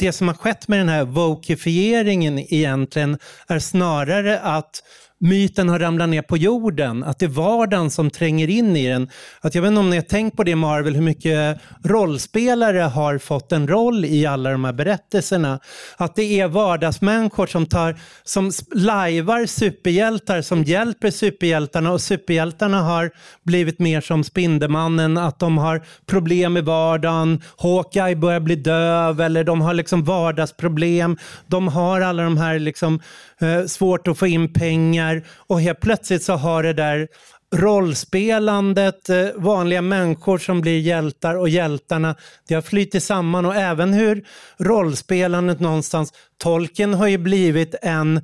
[0.01, 4.83] det som har skett med den här vokifieringen egentligen är snarare att
[5.21, 9.09] myten har ramlat ner på jorden, att det är vardagen som tränger in i den.
[9.41, 13.19] Att jag vet inte om ni har tänkt på det Marvel, hur mycket rollspelare har
[13.19, 15.61] fått en roll i alla de här berättelserna.
[15.97, 23.11] Att det är vardagsmänniskor som, tar, som lajvar superhjältar, som hjälper superhjältarna och superhjältarna har
[23.43, 29.45] blivit mer som Spindelmannen, att de har problem i vardagen, Hawkeye börjar bli döv eller
[29.45, 31.17] de har liksom vardagsproblem.
[31.47, 33.01] De har alla de här liksom,
[33.43, 35.23] eh, svårt att få in pengar.
[35.37, 37.09] Och helt plötsligt så har det där
[37.57, 42.15] rollspelandet, eh, vanliga människor som blir hjältar och hjältarna,
[42.49, 43.47] det har flyttit samman.
[43.47, 44.25] Och även hur
[44.59, 48.21] rollspelandet någonstans, tolken har ju blivit en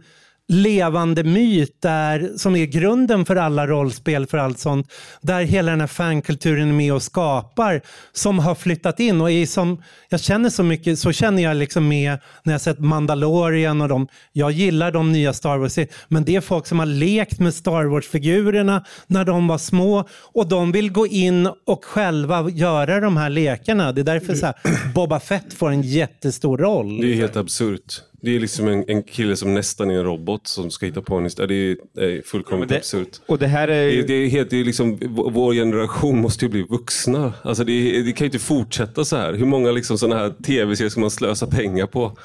[0.49, 5.81] levande myt där, som är grunden för alla rollspel, för allt sånt, där hela den
[5.81, 7.81] här fankulturen är med och skapar,
[8.13, 11.89] som har flyttat in och är som, jag känner så mycket, så känner jag liksom
[11.89, 16.37] med när jag sett Mandalorian och de, jag gillar de nya Star Wars, men det
[16.37, 20.93] är folk som har lekt med Star Wars-figurerna när de var små och de vill
[20.93, 23.93] gå in och själva göra de här lekarna.
[23.93, 24.55] Det är därför så här,
[24.95, 27.01] Boba Fett får en jättestor roll.
[27.01, 28.03] Det är helt absurt.
[28.27, 31.15] Det är liksom en, en kille som nästan är en robot som ska hitta på
[31.17, 31.47] en historia.
[31.47, 33.09] Det är, är fullkomligt det- absurt.
[33.27, 33.87] Och det här är...
[33.97, 37.33] Det, det är helt, det är liksom, vår generation måste ju bli vuxna.
[37.43, 39.33] Alltså det, det kan ju inte fortsätta så här.
[39.33, 42.19] Hur många liksom sådana här tv-serier ska man slösa pengar på?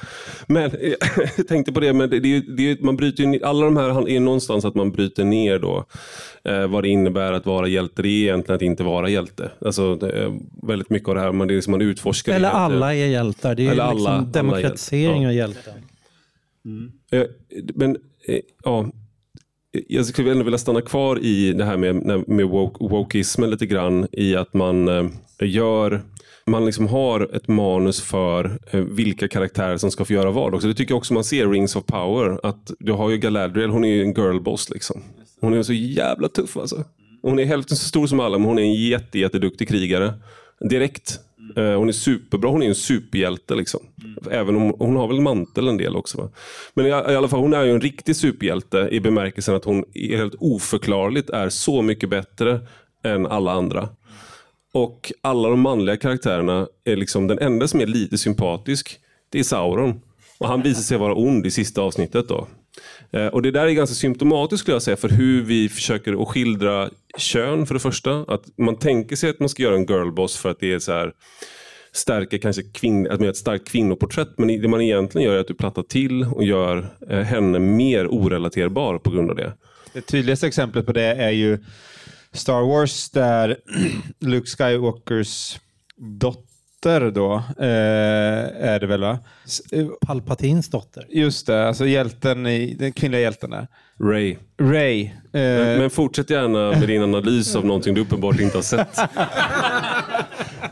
[0.46, 0.92] Men eh,
[1.36, 4.08] jag tänkte på det, men det, det, det, man bryter ju, ner- alla de här
[4.08, 5.84] är någonstans att man bryter ner då
[6.44, 8.02] eh, vad det innebär att vara hjälte.
[8.02, 9.50] Det är egentligen att inte vara hjälte.
[9.64, 9.98] Alltså,
[10.62, 12.32] väldigt mycket av det här, man, det är som man utforskar.
[12.34, 12.72] Eller det helt.
[12.74, 13.54] alla är hjältar.
[13.54, 15.28] Det är Eller ju alla- liksom alla demokratisering hjältar.
[15.28, 15.91] av hjältar.
[16.64, 16.92] Mm.
[17.10, 17.26] Eh,
[17.74, 17.96] men
[18.28, 18.90] eh, ja,
[19.88, 24.06] jag skulle ändå vilja stanna kvar i det här med, med woke, wokeismen lite grann.
[24.12, 25.06] I att man eh,
[25.40, 26.02] gör
[26.46, 28.58] man liksom har ett manus för
[28.94, 30.54] vilka karaktärer som ska få göra vad.
[30.54, 30.68] Också.
[30.68, 32.40] Det tycker jag också man ser i Rings of Power.
[32.42, 34.70] Att du har ju Galadriel, hon är ju en girlboss.
[34.70, 35.02] Liksom.
[35.40, 36.84] Hon är så jävla tuff alltså.
[37.22, 40.14] Hon är hälften så stor som alla, men hon är en jätte, jätteduktig krigare.
[40.70, 41.20] Direkt.
[41.56, 43.54] Eh, Hon är superbra, hon är en superhjälte.
[43.54, 43.80] Liksom.
[44.30, 46.18] Även om hon har väl mantel en del också.
[46.18, 46.30] Va?
[46.74, 49.84] Men i, i alla fall, hon är ju en riktig superhjälte i bemärkelsen att hon
[49.94, 52.60] helt oförklarligt är så mycket bättre
[53.04, 53.88] än alla andra.
[54.74, 58.98] Och alla de manliga karaktärerna är liksom den enda som är lite sympatisk.
[59.30, 60.00] Det är Sauron.
[60.38, 62.48] Och han visar sig vara ond i sista avsnittet då.
[63.12, 66.28] Eh, och det där är ganska symptomatiskt skulle jag säga för hur vi försöker att
[66.28, 68.24] skildra kön för det första.
[68.28, 70.92] Att man tänker sig att man ska göra en girlboss för att det är så
[70.92, 71.12] här
[71.92, 74.38] stärker kanske kvinn, att med ett starkt kvinnoporträtt.
[74.38, 78.06] Men det man egentligen gör är att du plattar till och gör eh, henne mer
[78.06, 79.52] orelaterbar på grund av det.
[79.92, 81.58] Det tydligaste exemplet på det är ju
[82.32, 83.56] Star Wars där
[84.20, 85.58] Luke Skywalkers
[85.96, 86.51] dotter
[86.82, 87.66] då, eh,
[88.70, 89.18] är det väl va?
[89.72, 91.06] Eh, Palpatins dotter.
[91.08, 93.68] Just det, alltså hjälten i, den kvinnliga hjälten där.
[94.00, 94.36] Ray.
[94.60, 95.10] Ray.
[95.32, 98.96] Men, Eh, men fortsätt gärna med din analys av någonting du uppenbart inte har sett.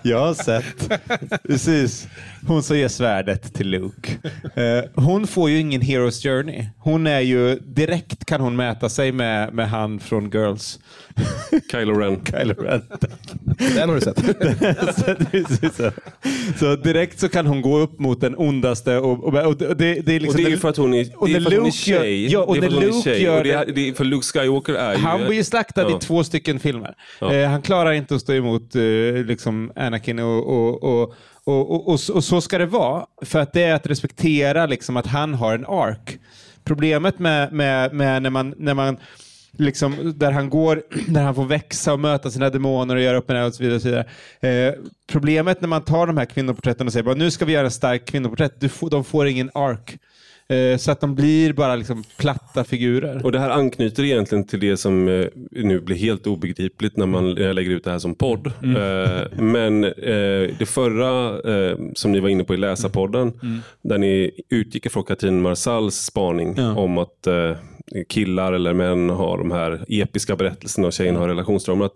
[0.03, 1.01] Jag har sett.
[1.43, 2.09] Precis.
[2.47, 4.12] Hon som ger svärdet till Luke.
[4.55, 6.65] Eh, hon får ju ingen Hero's Journey.
[6.78, 10.78] Hon är ju, direkt kan hon mäta sig med, med han från Girls.
[11.70, 12.25] Kylo Ren.
[12.25, 12.83] Kylo Ren.
[13.77, 14.19] Den har du sett.
[16.59, 18.97] så, direkt så kan hon gå upp mot den ondaste.
[18.97, 21.07] Och, och, och det, det är Och liksom det är ju för att hon är,
[21.20, 22.33] och det är, när för att hon är Luke gör- tjej.
[22.33, 23.23] ja, och det är för att hon är Luke tjej.
[23.23, 24.99] gör Och det är, det är, för Luke Skywalker är ju...
[24.99, 25.97] Han blir ju slaktad Ja.
[25.97, 26.94] i två stycken filmer.
[27.20, 27.33] Ja.
[27.35, 28.83] Eh, han klarar inte att stå emot eh,
[29.25, 31.15] liksom Anakin och, och, och,
[31.51, 33.07] och, och, och, så- och så ska det vara.
[33.23, 36.19] För att det är att respektera liksom, att han har en ark.
[36.65, 38.97] Problemet med, med, med när man, när man
[39.53, 43.29] liksom, där han går, där han får växa och möta sina demoner och göra upp
[43.29, 43.77] med det och så vidare.
[43.77, 44.07] Och så vidare.
[44.69, 44.75] Eh,
[45.12, 47.70] problemet när man tar de här kvinnoporträtten och säger bara, nu ska vi göra en
[47.70, 49.99] stark kvinnoporträtt, du får, de får ingen ark.
[50.51, 53.20] Eh, så att de blir bara liksom platta figurer.
[53.25, 57.35] Och det här anknyter egentligen till det som eh, nu blir helt obegripligt när man
[57.35, 58.47] lägger ut det här som podd.
[58.47, 59.81] Eh, men
[60.59, 61.41] det förra
[61.95, 63.33] som ni var inne på i läsarpodden,
[63.83, 66.75] där ni utgick ifrån Katrin Marsals spaning Ja.
[66.77, 67.29] om att
[68.09, 71.91] killar eller män har de här episka berättelserna och tjejerna har relationsdrama.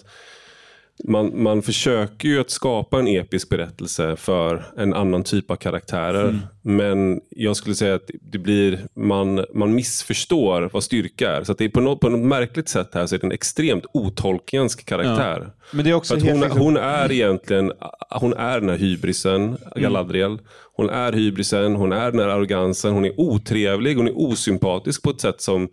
[1.04, 6.38] Man, man försöker ju att skapa en episk berättelse för en annan typ av karaktärer.
[6.62, 11.44] Men jag skulle säga att det blir, man, man missförstår vad styrka är.
[11.44, 13.84] Så det är på, något, på något märkligt sätt här så är det en extremt
[13.92, 15.50] otolkiansk karaktär.
[15.72, 17.72] Men det är också hon, hon är egentligen
[18.10, 20.38] hon är den här hybrisen, Galadriel.
[20.76, 25.10] Hon är hybrisen, hon är den här arrogansen, hon är otrevlig, hon är osympatisk på
[25.10, 25.68] ett sätt som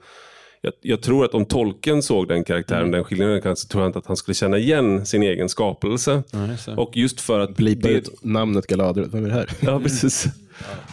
[0.61, 3.99] jag, jag tror att om tolken såg den karaktären, den skillnaden, kanske tror jag inte
[3.99, 6.23] att han skulle känna igen sin egen skapelse.
[6.77, 7.55] och just för att...
[7.55, 9.09] Blipa det- ut namnet Galadriel.
[9.09, 9.49] Vem är det här?
[9.59, 10.25] Ja, precis.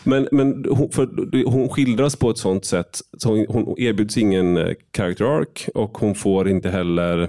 [0.05, 4.57] Men, men hon, för, hon skildras på ett sånt sätt, så hon, hon erbjuds ingen
[4.57, 7.23] eh, character arc och hon får inte heller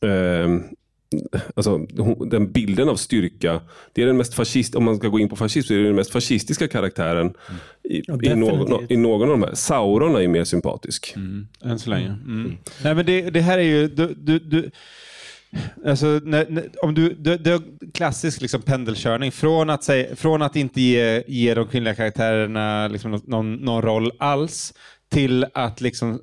[0.00, 0.48] eh,
[1.56, 1.78] Alltså,
[2.30, 3.60] den bilden av styrka,
[3.92, 5.84] det är den mest fascist, om man ska gå in på fascism, så är det
[5.84, 7.34] den mest fascistiska karaktären
[7.82, 9.54] i, Ja, i, någon, i någon av de här.
[9.54, 11.14] Sauron är ju mer sympatisk.
[11.64, 12.06] Än så länge.
[12.06, 12.56] Mm.
[12.82, 13.88] Nej, men det, det här är ju...
[13.88, 14.70] Du, du, du,
[15.86, 17.60] alltså, när, när, om du, du, du,
[17.94, 19.32] klassisk liksom pendelkörning.
[19.32, 24.12] Från att, säga, från att inte ge, ge de kvinnliga karaktärerna liksom någon, någon roll
[24.18, 24.74] alls
[25.08, 26.20] till att liksom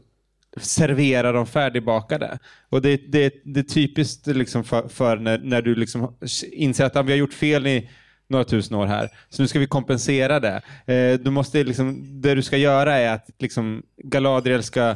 [0.58, 2.40] servera dem färdigbakade.
[2.70, 6.16] Och det, det, det är typiskt liksom för, för när, när du liksom
[6.52, 7.90] inser att ah, vi har gjort fel i
[8.28, 9.10] några tusen år här.
[9.30, 10.62] Så nu ska vi kompensera det.
[10.94, 14.96] Eh, du måste liksom, det du ska göra är att liksom, Galadriel ska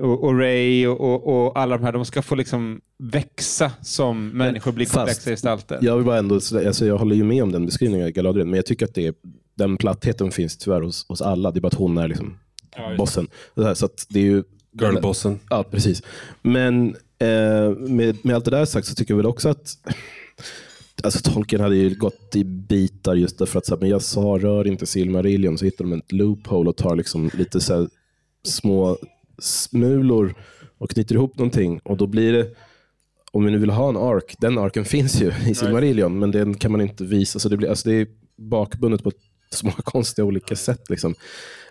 [0.00, 4.28] och, och Ray och, och, och, alla de här, de ska få liksom växa som
[4.28, 5.78] människor, bli komplexa gestalter.
[5.82, 8.56] Jag vill bara ändå, alltså jag håller ju med om den beskrivningen av Galadriel, men
[8.56, 9.14] jag tycker att det är,
[9.54, 11.50] den plattheten finns tyvärr hos, hos alla.
[11.50, 12.38] Det är bara att hon är liksom
[12.76, 13.28] ja, bossen.
[13.74, 14.42] Så det är ju,
[14.80, 15.38] Girlbossen.
[15.50, 16.02] Ja, precis.
[16.42, 19.76] Men eh, med, med allt det där sagt så tycker jag väl också att
[21.02, 24.38] Alltså Tolkien hade ju gått i bitar just därför att så här, men jag sa
[24.40, 27.88] rör inte Silmarillion, så hittar de ett loophole och tar liksom lite så här,
[28.44, 28.98] små
[29.38, 30.34] smulor
[30.78, 31.80] och knyter ihop någonting.
[31.84, 32.54] Och då blir det,
[33.32, 36.54] om vi nu vill ha en ark, den arken finns ju i Silmarillion, men den
[36.54, 37.38] kan man inte visa.
[37.38, 39.12] Så det, blir, alltså det är bakbundet på
[39.58, 40.90] så många konstiga olika sätt.
[40.90, 41.14] Liksom.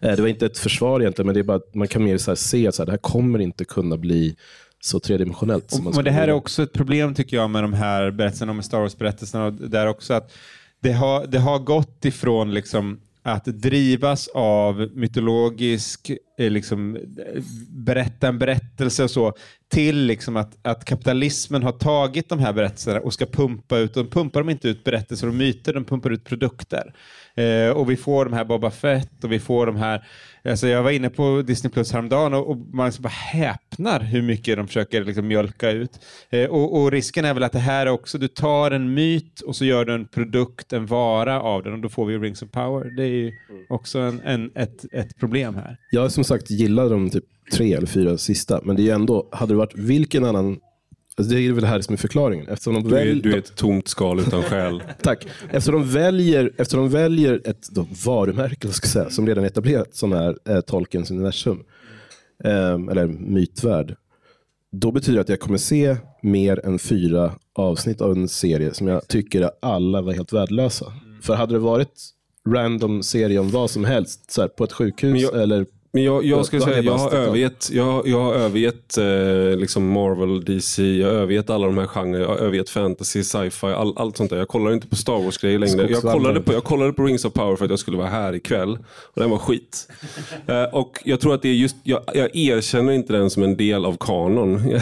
[0.01, 2.35] Eh, det var inte ett försvar egentligen, men det är bara man kan mer så
[2.35, 4.35] se att så här, det här kommer inte kunna bli
[4.79, 5.71] så tredimensionellt.
[5.71, 8.65] Som och, det här är också ett problem tycker jag med de här berättelserna, med
[8.65, 10.31] Star Wars-berättelserna, där också att
[10.79, 16.97] det har, det har gått ifrån liksom att drivas av mytologisk, eh, liksom,
[17.69, 19.33] berätta en berättelse och så,
[19.67, 24.07] till liksom att, att kapitalismen har tagit de här berättelserna och ska pumpa ut, de
[24.07, 26.93] pumpar de inte ut berättelser och myter, de pumpar ut produkter.
[27.35, 30.05] Eh, och vi får de här Boba Fett och vi får de här
[30.45, 34.21] Alltså jag var inne på Disney Plus häromdagen och, och man liksom bara häpnar hur
[34.21, 35.99] mycket de försöker liksom mjölka ut.
[36.29, 39.55] Eh, och, och, risken är väl att det här också, du tar en myt och
[39.55, 42.51] så gör du en produkt, en vara av den och då får vi Rings of
[42.51, 42.89] Power.
[42.97, 43.31] Det är ju
[43.69, 45.77] också en, en, ett, ett problem här.
[45.91, 49.53] Jag som sagt gillar de typ tre eller fyra sista, men det är ändå, hade
[49.53, 50.57] det varit vilken annan
[51.16, 52.48] Alltså det är väl det här som är förklaringen.
[52.48, 54.83] Eftersom de du, är, du är ett tomt skal utan själ.
[55.01, 55.27] Tack.
[55.50, 59.95] Eftersom de väljer, eftersom de väljer ett då, varumärke ska säga, som redan är etablerat,
[59.95, 61.64] som är eh, Tolkiens universum,
[62.43, 63.95] eh, eller mytvärld,
[64.72, 68.88] då betyder det att jag kommer se mer än fyra avsnitt av en serie som
[68.88, 70.85] jag tycker alla var helt värdelösa.
[70.85, 71.22] Mm.
[71.22, 72.09] För hade det varit
[72.50, 76.25] random serie om vad som helst, så här, på ett sjukhus jag, eller men jag,
[76.25, 81.07] jag skulle säga, jag har övergett, jag, jag har övergett eh, liksom Marvel, DC, jag
[81.07, 84.38] har övergett alla de här genrerna, jag har övergett fantasy, sci-fi, all, allt sånt där.
[84.38, 85.88] Jag kollar inte på Star Wars-grejer längre.
[85.91, 88.35] Jag kollade, på, jag kollade på Rings of Power för att jag skulle vara här
[88.35, 88.77] ikväll.
[89.13, 89.88] Och den var skit.
[90.47, 93.57] eh, och jag tror att det är just, jag, jag erkänner inte den som en
[93.57, 94.61] del av kanon.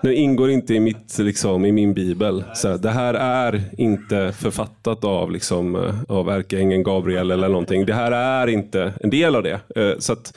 [0.00, 2.44] den ingår inte i, mitt, liksom, i min bibel.
[2.54, 7.86] Så det här är inte författat av, liksom, eh, av ärkeängeln Gabriel eller någonting.
[7.86, 9.60] Det här är inte en del av det.
[9.76, 10.36] Eh, så att,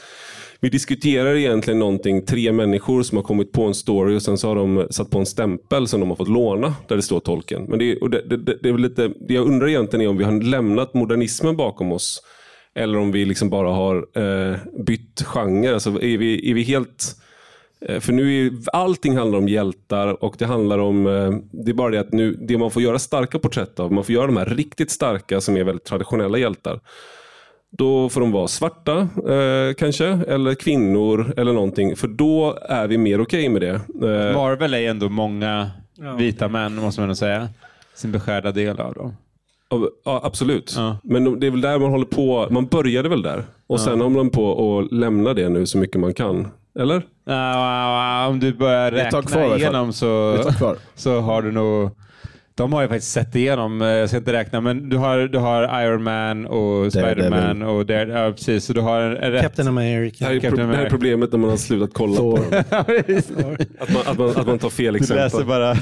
[0.60, 4.48] vi diskuterar egentligen någonting, tre människor som har kommit på en story och sen så
[4.48, 7.64] har de satt på en stämpel som de har fått låna där det står tolken.
[7.64, 10.24] Men det, och det, det, det, är lite, det jag undrar egentligen är om vi
[10.24, 12.22] har lämnat modernismen bakom oss
[12.76, 15.74] eller om vi liksom bara har eh, bytt genre.
[15.74, 17.16] Alltså är, vi, är vi helt...
[17.82, 21.74] Eh, för nu är allting handlar om hjältar och det handlar om, eh, det är
[21.74, 24.38] bara det att nu, det man får göra starka porträtt av, man får göra de
[24.38, 26.80] här riktigt starka som är väldigt traditionella hjältar.
[27.78, 28.98] Då får de vara svarta
[29.30, 31.96] eh, kanske, eller kvinnor eller någonting.
[31.96, 33.74] För då är vi mer okej okay med det.
[34.08, 35.72] Eh, Marvel är ändå många
[36.18, 37.50] vita män, måste man säga.
[37.96, 39.14] Sin beskärda del av dem.
[40.06, 40.74] Ja, absolut.
[40.78, 40.98] Ja.
[41.04, 42.48] Men det är väl där man håller på.
[42.50, 43.44] Man började väl där.
[43.68, 43.84] Och ja.
[43.84, 46.48] sen håller man på att lämna det nu så mycket man kan.
[46.80, 47.02] Eller?
[47.26, 50.38] Ja, om du börjar räkna igenom så,
[50.96, 51.92] så har du nog
[52.58, 55.38] de har jag faktiskt sett igenom, eh, jag ska inte räkna, men du har, du
[55.38, 58.66] har Iron Man och Spiderman och Dare, ja, precis.
[58.66, 60.16] Så du har en, en Captain America.
[60.20, 60.72] Det här, är, Captain America.
[60.72, 64.48] det här är problemet när man har slutat kolla på att, man, att, man, att
[64.48, 65.46] man tar fel exempel.
[65.46, 65.76] bara.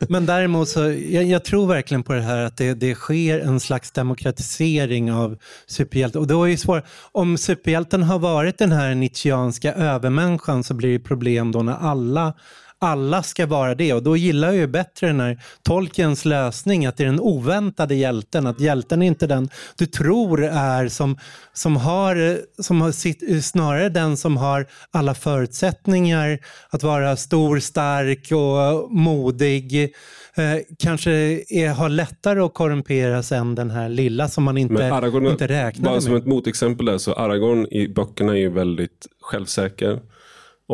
[0.08, 3.60] men däremot så, jag, jag, tror verkligen på det här att det, det sker en
[3.60, 6.20] slags demokratisering av superhjältar.
[6.20, 10.92] Och då är det svårt, om superhjälten har varit den här nietzscheanska övermänniskan så blir
[10.92, 12.34] det problem då när alla
[12.78, 16.96] alla ska vara det och då gillar jag ju bättre den här Tolkiens lösning att
[16.96, 21.18] det är den oväntade hjälten, att hjälten är inte den du tror är som,
[21.52, 26.38] som har, som har sitt, snarare den som har alla förutsättningar
[26.70, 29.94] att vara stor, stark och modig.
[30.36, 31.10] Eh, kanske
[31.48, 35.82] är, har lättare att korrumperas än den här lilla som man inte, Aragorn, inte räknar
[35.82, 35.92] med.
[35.92, 40.00] Bara som ett motexempel där, så Aragorn i böckerna är ju väldigt självsäker.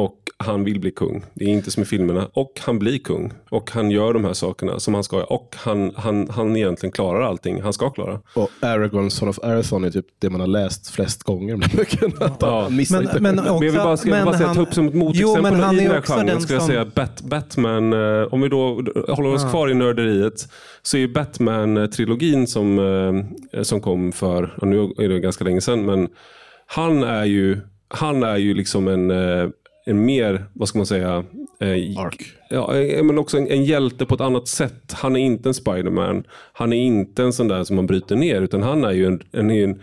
[0.01, 1.25] Och han vill bli kung.
[1.35, 2.29] Det är inte som i filmerna.
[2.33, 3.33] Och han blir kung.
[3.51, 5.25] Och han gör de här sakerna som han ska.
[5.25, 8.21] Och han, han, han egentligen klarar allting han ska klara.
[8.35, 11.59] Och Aragorn, Son of Arathon är typ det man har läst flest gånger.
[12.41, 12.69] ja.
[12.71, 14.95] men, men, men jag vill bara, ska men bara säga, han, ta upp som ett
[14.95, 16.41] motexempel jo, i den här genren.
[16.41, 18.67] Ska jag säga Bat, Batman, eh, om vi då
[19.09, 19.51] håller oss ah.
[19.51, 20.49] kvar i nörderiet.
[20.83, 22.79] Så är Batman-trilogin som,
[23.53, 26.09] eh, som kom för, nu är det ganska länge sedan, men
[26.67, 29.49] han är ju, han är ju liksom en eh,
[29.87, 31.25] en mer, vad ska man säga,
[31.61, 31.75] eh,
[32.51, 34.93] Ja, eh, men också en, en, hjälte på ett annat sätt.
[34.93, 36.25] Han är inte en Spiderman.
[36.53, 39.23] Han är inte en sån där som man bryter ner, utan han är ju en,
[39.33, 39.83] en, en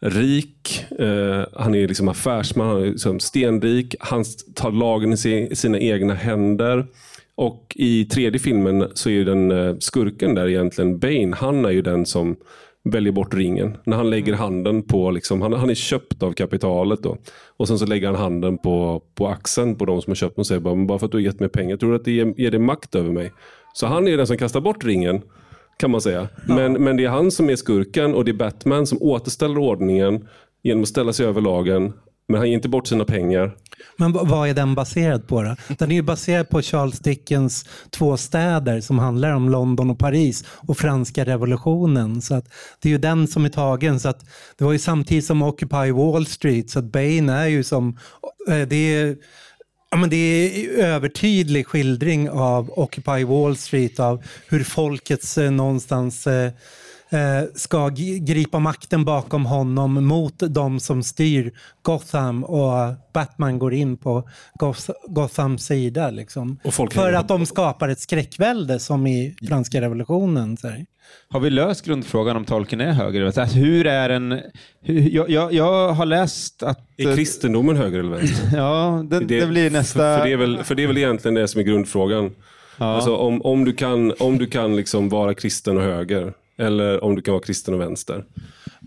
[0.00, 3.94] rik, eh, han är liksom affärsman, han är liksom stenrik.
[4.00, 4.24] Han
[4.54, 6.86] tar lagen i sina egna händer.
[7.36, 11.36] Och i tredje filmen så är den eh, skurken där egentligen Bane.
[11.36, 12.36] Han är ju den som
[12.84, 13.76] väljer bort ringen.
[13.84, 17.16] När han lägger handen på, liksom, han, han är köpt av kapitalet då.
[17.56, 20.46] Och sen så lägger han handen på, på axeln på de som har köpt och
[20.46, 22.34] säger bara, bara för att du har gett mig pengar, tror du att det ger,
[22.36, 23.32] ger dig makt över mig?
[23.74, 25.22] Så han är den som kastar bort ringen,
[25.78, 26.28] kan man säga.
[26.48, 26.54] Ja.
[26.54, 30.28] Men, men det är han som är skurken och det är Batman som återställer ordningen
[30.62, 31.92] genom att ställa sig över lagen.
[32.28, 33.56] Men han ger inte bort sina pengar.
[33.96, 35.56] Men vad är den baserad på då?
[35.78, 40.44] Den är ju baserad på Charles Dickens två städer som handlar om London och Paris
[40.48, 42.22] och franska revolutionen.
[42.22, 42.44] Så att
[42.80, 44.00] det är ju den som är tagen.
[44.00, 44.24] Så att
[44.58, 47.98] det var ju samtidigt som Occupy Wall Street, så att Bane är ju som...
[48.48, 49.16] Eh, det är,
[49.90, 56.26] Ja, men det är övertydlig skildring av Occupy Wall Street, av hur folkets eh, någonstans
[56.26, 56.50] Eh,
[57.54, 57.88] ska
[58.20, 61.52] gripa makten bakom honom mot de som styr
[61.82, 64.28] Gotham och Batman går in på
[65.06, 66.10] Gothams sida.
[66.10, 66.58] Liksom.
[66.90, 70.56] För att de skapar ett skräckvälde som i franska revolutionen.
[70.56, 70.68] Så.
[71.28, 73.24] Har vi löst grundfrågan om tolken är höger?
[73.24, 74.40] Alltså, hur är en...
[74.82, 76.78] Hur, jag, jag, jag, har läst att...
[76.96, 78.48] Är kristendomen höger eller vänster?
[78.56, 79.98] ja, det, det, det blir nästa...
[79.98, 82.34] För, för, det är väl, för det är väl egentligen det som är grundfrågan.
[82.78, 82.84] Ja.
[82.84, 87.14] Alltså, om, om du kan, om du kan liksom vara kristen och höger, eller om
[87.16, 88.24] du kan vara kristen och vänster.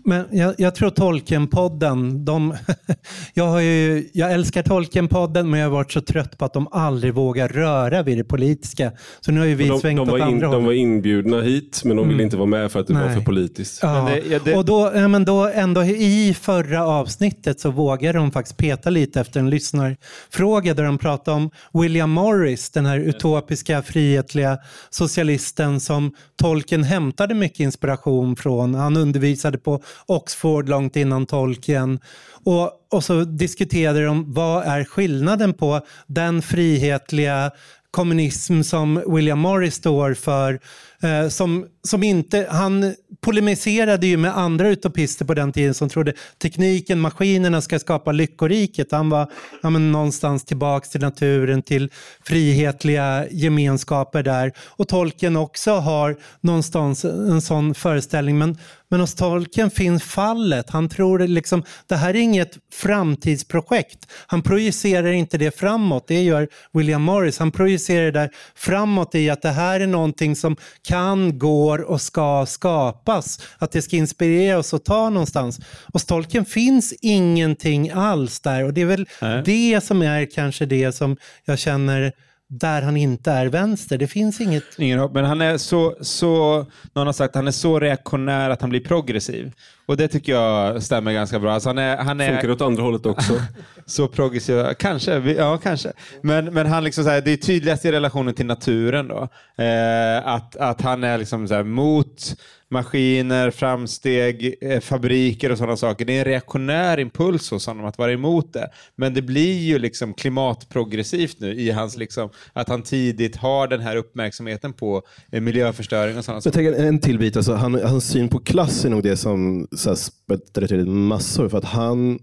[0.08, 2.54] Men jag, jag tror Tolkienpodden, de,
[3.34, 6.68] jag, har ju, jag älskar Tolkienpodden men jag har varit så trött på att de
[6.70, 8.92] aldrig vågar röra vid det politiska.
[9.20, 11.80] Så nu har ju vi de, svängt de åt andra in, De var inbjudna hit
[11.84, 12.24] men de ville mm.
[12.24, 13.02] inte vara med för att det Nej.
[13.02, 13.78] var för politiskt.
[13.82, 13.92] Ja.
[13.92, 14.56] Men det, ja, det...
[14.56, 19.20] Och då, ja, men då ändå i förra avsnittet så vågade de faktiskt peta lite
[19.20, 24.58] efter en lyssnarfråga där de pratade om William Morris, den här utopiska frihetliga
[24.90, 28.74] socialisten som Tolkien hämtade mycket inspiration från.
[28.74, 32.00] Han undervisade på Oxford långt innan Tolkien.
[32.44, 37.50] Och, och så diskuterade de vad är skillnaden på den frihetliga
[37.90, 40.60] kommunism som William Morris står för.
[41.02, 46.12] Eh, som, som inte, han polemiserade ju med andra utopister på den tiden som trodde
[46.42, 48.92] tekniken, maskinerna ska skapa lyckoriket.
[48.92, 49.30] Han var
[49.62, 51.90] ja, men, någonstans tillbaks till naturen, till
[52.24, 54.52] frihetliga gemenskaper där.
[54.58, 58.38] Och Tolkien också har någonstans en sån föreställning.
[58.38, 58.58] Men,
[58.88, 60.70] men hos Tolkien finns fallet.
[60.70, 64.06] Han tror liksom, det här är inget framtidsprojekt.
[64.26, 66.04] Han projicerar inte det framåt.
[66.08, 67.38] Det gör William Morris.
[67.38, 70.56] Han projicerar det där framåt i att det här är någonting som
[70.88, 73.40] kan, gå går och ska skapas.
[73.58, 75.60] Att det ska inspirera oss att ta någonstans.
[75.92, 79.42] Hos Tolkien finns ingenting alls där och det är väl Nej.
[79.44, 82.12] det som är kanske det som jag känner
[82.50, 83.98] där han inte är vänster.
[83.98, 84.64] Det finns inget...
[84.78, 88.50] Ingen hopp, men han är så, så, någon har sagt att han är så reaktionär
[88.50, 89.52] att han blir progressiv.
[89.88, 91.52] Och det tycker jag stämmer ganska bra.
[91.52, 93.32] Alltså han är, han är, Funkar åt andra hållet också.
[93.86, 95.18] så progressiv, kanske.
[95.18, 95.92] Ja, kanske.
[96.22, 99.28] Men, men han liksom så här, det är tydligast i relationen till naturen då.
[99.64, 102.34] Eh, att, att han är liksom så här, mot
[102.70, 106.04] maskiner, framsteg, eh, fabriker och sådana saker.
[106.04, 108.70] Det är en reaktionär impuls hos honom att vara emot det.
[108.96, 113.80] Men det blir ju liksom klimatprogressivt nu i hans, liksom, att han tidigt har den
[113.80, 115.02] här uppmärksamheten på
[115.32, 116.60] eh, miljöförstöring och sådana saker.
[116.60, 119.68] Jag tänker en till bit, alltså, han, hans syn på klass är nog det som
[119.78, 121.48] sprätter massor.
[121.48, 122.18] För att han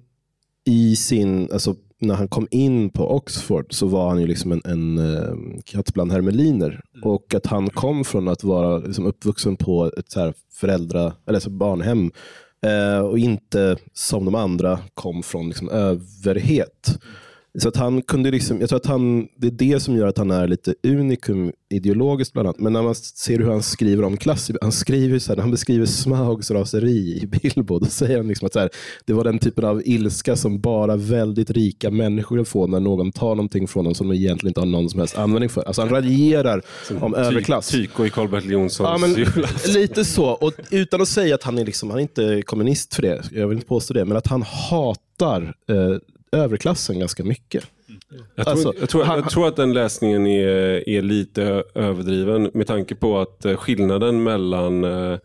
[0.66, 4.62] i sin, alltså när han kom in på Oxford så var han ju liksom en,
[4.66, 6.82] en uh, katt bland hermeliner.
[6.96, 7.04] Mm.
[7.04, 11.40] Och att han kom från att vara liksom uppvuxen på ett så här föräldra, eller
[11.40, 12.12] så barnhem
[12.66, 16.88] uh, och inte som de andra kom från liksom överhet.
[16.88, 17.16] Mm.
[17.58, 20.18] Så att han kunde liksom, jag tror att han, det är det som gör att
[20.18, 22.60] han är lite unikum ideologiskt bland annat.
[22.60, 25.86] Men när man ser hur han skriver om klass, han, skriver så här, han beskriver
[25.86, 28.70] Smaugs raseri i Bilbo, då säger han liksom att här,
[29.06, 33.36] det var den typen av ilska som bara väldigt rika människor får när någon tar
[33.36, 35.62] någonting från dem som de egentligen inte har någon som helst användning för.
[35.62, 37.68] Alltså han raljerar som om ty, överklass.
[37.68, 39.44] Tyko i Karl-Bertil Jonssons ja, men,
[39.74, 43.02] Lite så, och utan att säga att han är, liksom, han är inte kommunist för
[43.02, 45.98] det, jag vill inte påstå det, men att han hatar eh,
[46.32, 47.68] överklassen ganska mycket.
[48.36, 52.68] Jag tror, alltså, jag, tror, jag tror, att den läsningen är, är lite överdriven med
[52.68, 55.18] tanke på att eh, skillnaden mellan eh,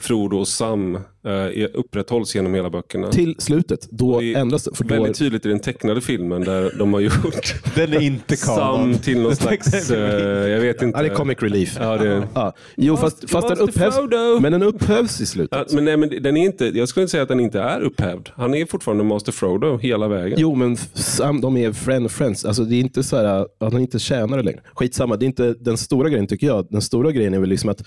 [0.00, 3.10] Frodo och Sam eh, upprätthålls genom hela böckerna.
[3.10, 4.76] Till slutet, då det är ändras det.
[4.76, 4.94] För då...
[4.94, 8.36] Väldigt tydligt i den tecknade filmen där de har gjort Den är inte.
[8.36, 10.98] Sam till någon slags, eh, jag vet inte.
[10.98, 11.76] Ja, det är comic relief.
[11.80, 12.28] Ja, det...
[12.34, 12.54] Ja.
[12.76, 13.96] Jo, fast, fast den upphävs,
[14.40, 15.58] men den upphävs i slutet.
[15.68, 17.80] Ja, men, nej, men den är inte, jag skulle inte säga att den inte är
[17.80, 18.28] upphävd.
[18.34, 20.38] Han är fortfarande Master Frodo hela vägen.
[20.40, 22.44] Jo, men Sam, de är friend friends.
[22.44, 24.60] Alltså, det är inte så här, att han inte tjänar det längre.
[24.74, 26.66] Skitsamma, det är inte den stora grejen tycker jag.
[26.70, 27.82] Den stora grejen är väl liksom att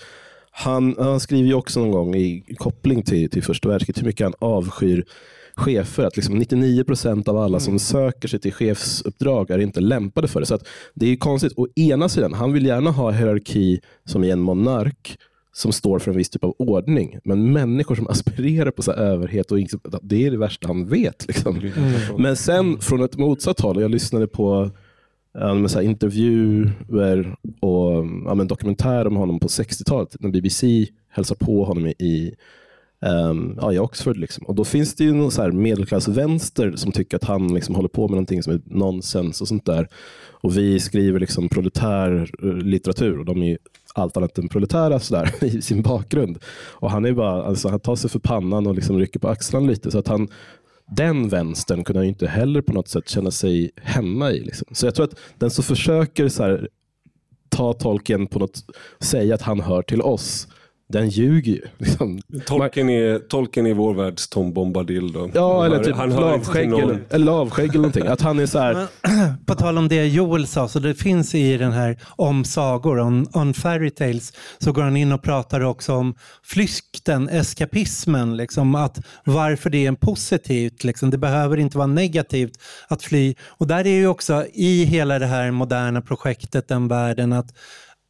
[0.58, 4.24] han, han skriver ju också någon gång i koppling till, till första världskriget hur mycket
[4.24, 5.04] han avskyr
[5.56, 6.04] chefer.
[6.04, 10.40] Att liksom 99 procent av alla som söker sig till chefsuppdrag är inte lämpade för
[10.40, 10.46] det.
[10.46, 11.52] Så att det är konstigt.
[11.56, 15.18] Å ena sidan, han vill gärna ha hierarki som i en monark
[15.52, 17.18] som står för en viss typ av ordning.
[17.24, 20.86] Men människor som aspirerar på så här överhet, och ing- det är det värsta han
[20.86, 21.26] vet.
[21.28, 21.70] Liksom.
[22.18, 24.70] Men sen från ett motsatt håll, jag lyssnade på
[25.40, 30.86] Ehm, med så här intervjuer och ja, men dokumentär om honom på 60-talet när BBC
[31.08, 32.34] hälsar på honom i, i,
[33.00, 34.16] ehm, ja, i Oxford.
[34.16, 34.46] Liksom.
[34.46, 37.88] Och Då finns det ju någon så här medelklassvänster som tycker att han liksom håller
[37.88, 39.88] på med någonting som är nonsens och sånt där.
[40.40, 43.58] Och vi skriver liksom proletär eh, litteratur och de är ju
[43.94, 46.38] allt annat än proletära sådär, i sin bakgrund.
[46.72, 49.66] Och han är bara, alltså, han tar sig för pannan och liksom rycker på axlarna
[49.66, 49.90] lite.
[49.90, 50.28] Så att han,
[50.90, 54.40] den vänstern kunde han ju inte heller på något sätt känna sig hemma i.
[54.40, 54.66] Liksom.
[54.70, 56.68] Så jag tror att den som försöker så här,
[57.48, 58.64] ta tolken på något,
[59.00, 60.48] säga att han hör till oss,
[60.88, 61.60] den ljuger ju.
[61.78, 62.20] Liksom.
[62.46, 65.12] Tolken är, tolken är vår världs Tom Bombadil.
[65.12, 65.30] Då.
[65.34, 68.06] Ja, Han eller hör- typ han lavskägg eller, eller lavskägg eller någonting.
[68.06, 68.86] Att han är så här,
[69.46, 73.26] På tal om det Joel sa, så det finns i den här om sagor, on,
[73.32, 78.98] on fairy tales, så går han in och pratar också om flykten, eskapismen, liksom, att
[79.24, 80.84] varför det är en positivt.
[80.84, 81.10] Liksom.
[81.10, 82.52] Det behöver inte vara negativt
[82.88, 83.34] att fly.
[83.48, 87.54] Och där är ju också i hela det här moderna projektet, den världen, att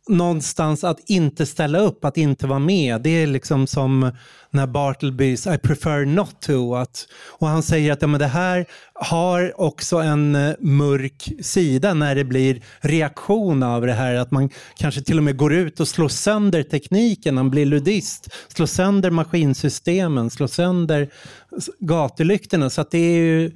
[0.09, 3.01] någonstans att inte ställa upp, att inte vara med.
[3.01, 4.13] Det är liksom som
[4.51, 6.75] när Bartlebys I prefer not to.
[6.75, 11.95] Att, och han säger att ja, men det här har också en eh, mörk sida
[11.95, 14.15] när det blir reaktion av det här.
[14.15, 18.35] Att man kanske till och med går ut och slår sönder tekniken, han blir ludist.
[18.49, 21.09] Slår sönder maskinsystemen, slår sönder
[21.79, 22.71] gatulyktorna.
[22.71, 23.53] Så att det är ju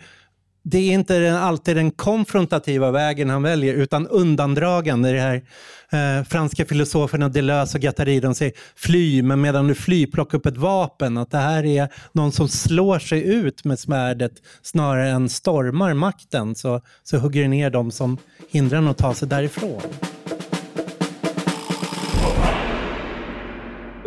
[0.63, 5.13] det är inte den, alltid den konfrontativa vägen han väljer, utan undandragande.
[5.13, 5.43] Det här
[5.91, 10.47] eh, franska filosoferna Deleuze och Guattari, de säger fly, men medan du flyr, plocka upp
[10.47, 11.19] ett vapen.
[11.19, 14.33] Att det här är någon som slår sig ut med svärdet
[14.63, 18.19] snarare än stormar makten, så, så hugger det ner de som
[18.51, 19.83] hindrar honom att ta sig därifrån.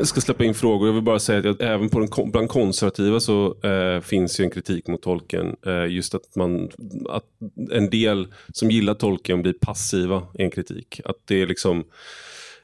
[0.03, 0.87] Jag ska släppa in frågor.
[0.87, 4.43] Jag vill bara säga att jag, även på den, bland konservativa så eh, finns ju
[4.43, 5.55] en kritik mot tolken.
[5.65, 6.69] Eh, just att, man,
[7.09, 7.23] att
[7.71, 11.01] en del som gillar tolken blir passiva i en kritik.
[11.05, 11.83] Att det är liksom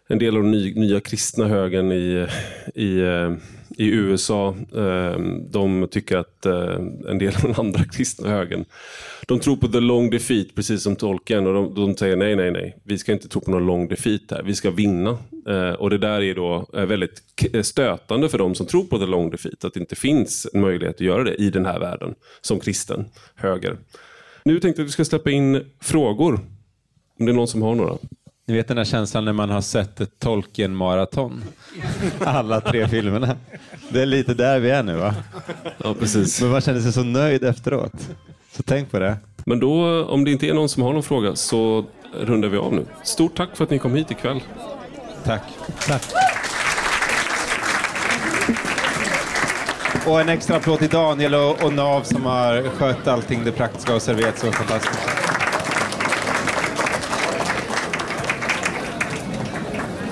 [0.08, 2.28] en del av den ny, nya kristna högern i,
[2.76, 3.36] i, eh,
[3.80, 6.76] i USA, eh, de tycker att eh,
[7.10, 8.66] en del av den andra kristna högern,
[9.28, 12.52] de tror på the long defeat precis som tolken och de, de säger nej, nej,
[12.52, 15.18] nej, vi ska inte tro på någon long defeat här, vi ska vinna.
[15.48, 17.22] Eh, och det där är då eh, väldigt
[17.54, 20.62] eh, stötande för de som tror på the long defeat, att det inte finns en
[20.62, 23.78] möjlighet att göra det i den här världen som kristen höger.
[24.44, 26.40] Nu tänkte jag att vi ska släppa in frågor,
[27.20, 27.98] om det är någon som har några.
[28.50, 31.44] Ni vet den här känslan när man har sett ett Tolkien-maraton?
[32.20, 33.36] Alla tre filmerna.
[33.90, 35.16] Det är lite där vi är nu va?
[35.78, 36.42] Ja, precis.
[36.42, 38.10] Men man känner sig så nöjd efteråt.
[38.52, 39.18] Så tänk på det.
[39.46, 41.86] Men då, om det inte är någon som har någon fråga så
[42.20, 42.86] rundar vi av nu.
[43.04, 44.40] Stort tack för att ni kom hit ikväll.
[45.24, 45.44] Tack.
[45.88, 46.04] Tack.
[50.08, 53.96] Och en extra applåd till Daniel och, och Nav som har skött allting det praktiska
[53.96, 55.29] och serverat så fantastiskt.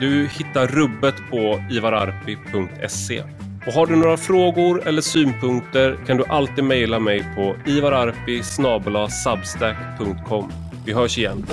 [0.00, 3.22] Du hittar rubbet på ivararpi.se.
[3.66, 10.52] Och har du några frågor eller synpunkter kan du alltid mejla mig på ivararpi substack.com.
[10.86, 11.46] Vi hörs igen.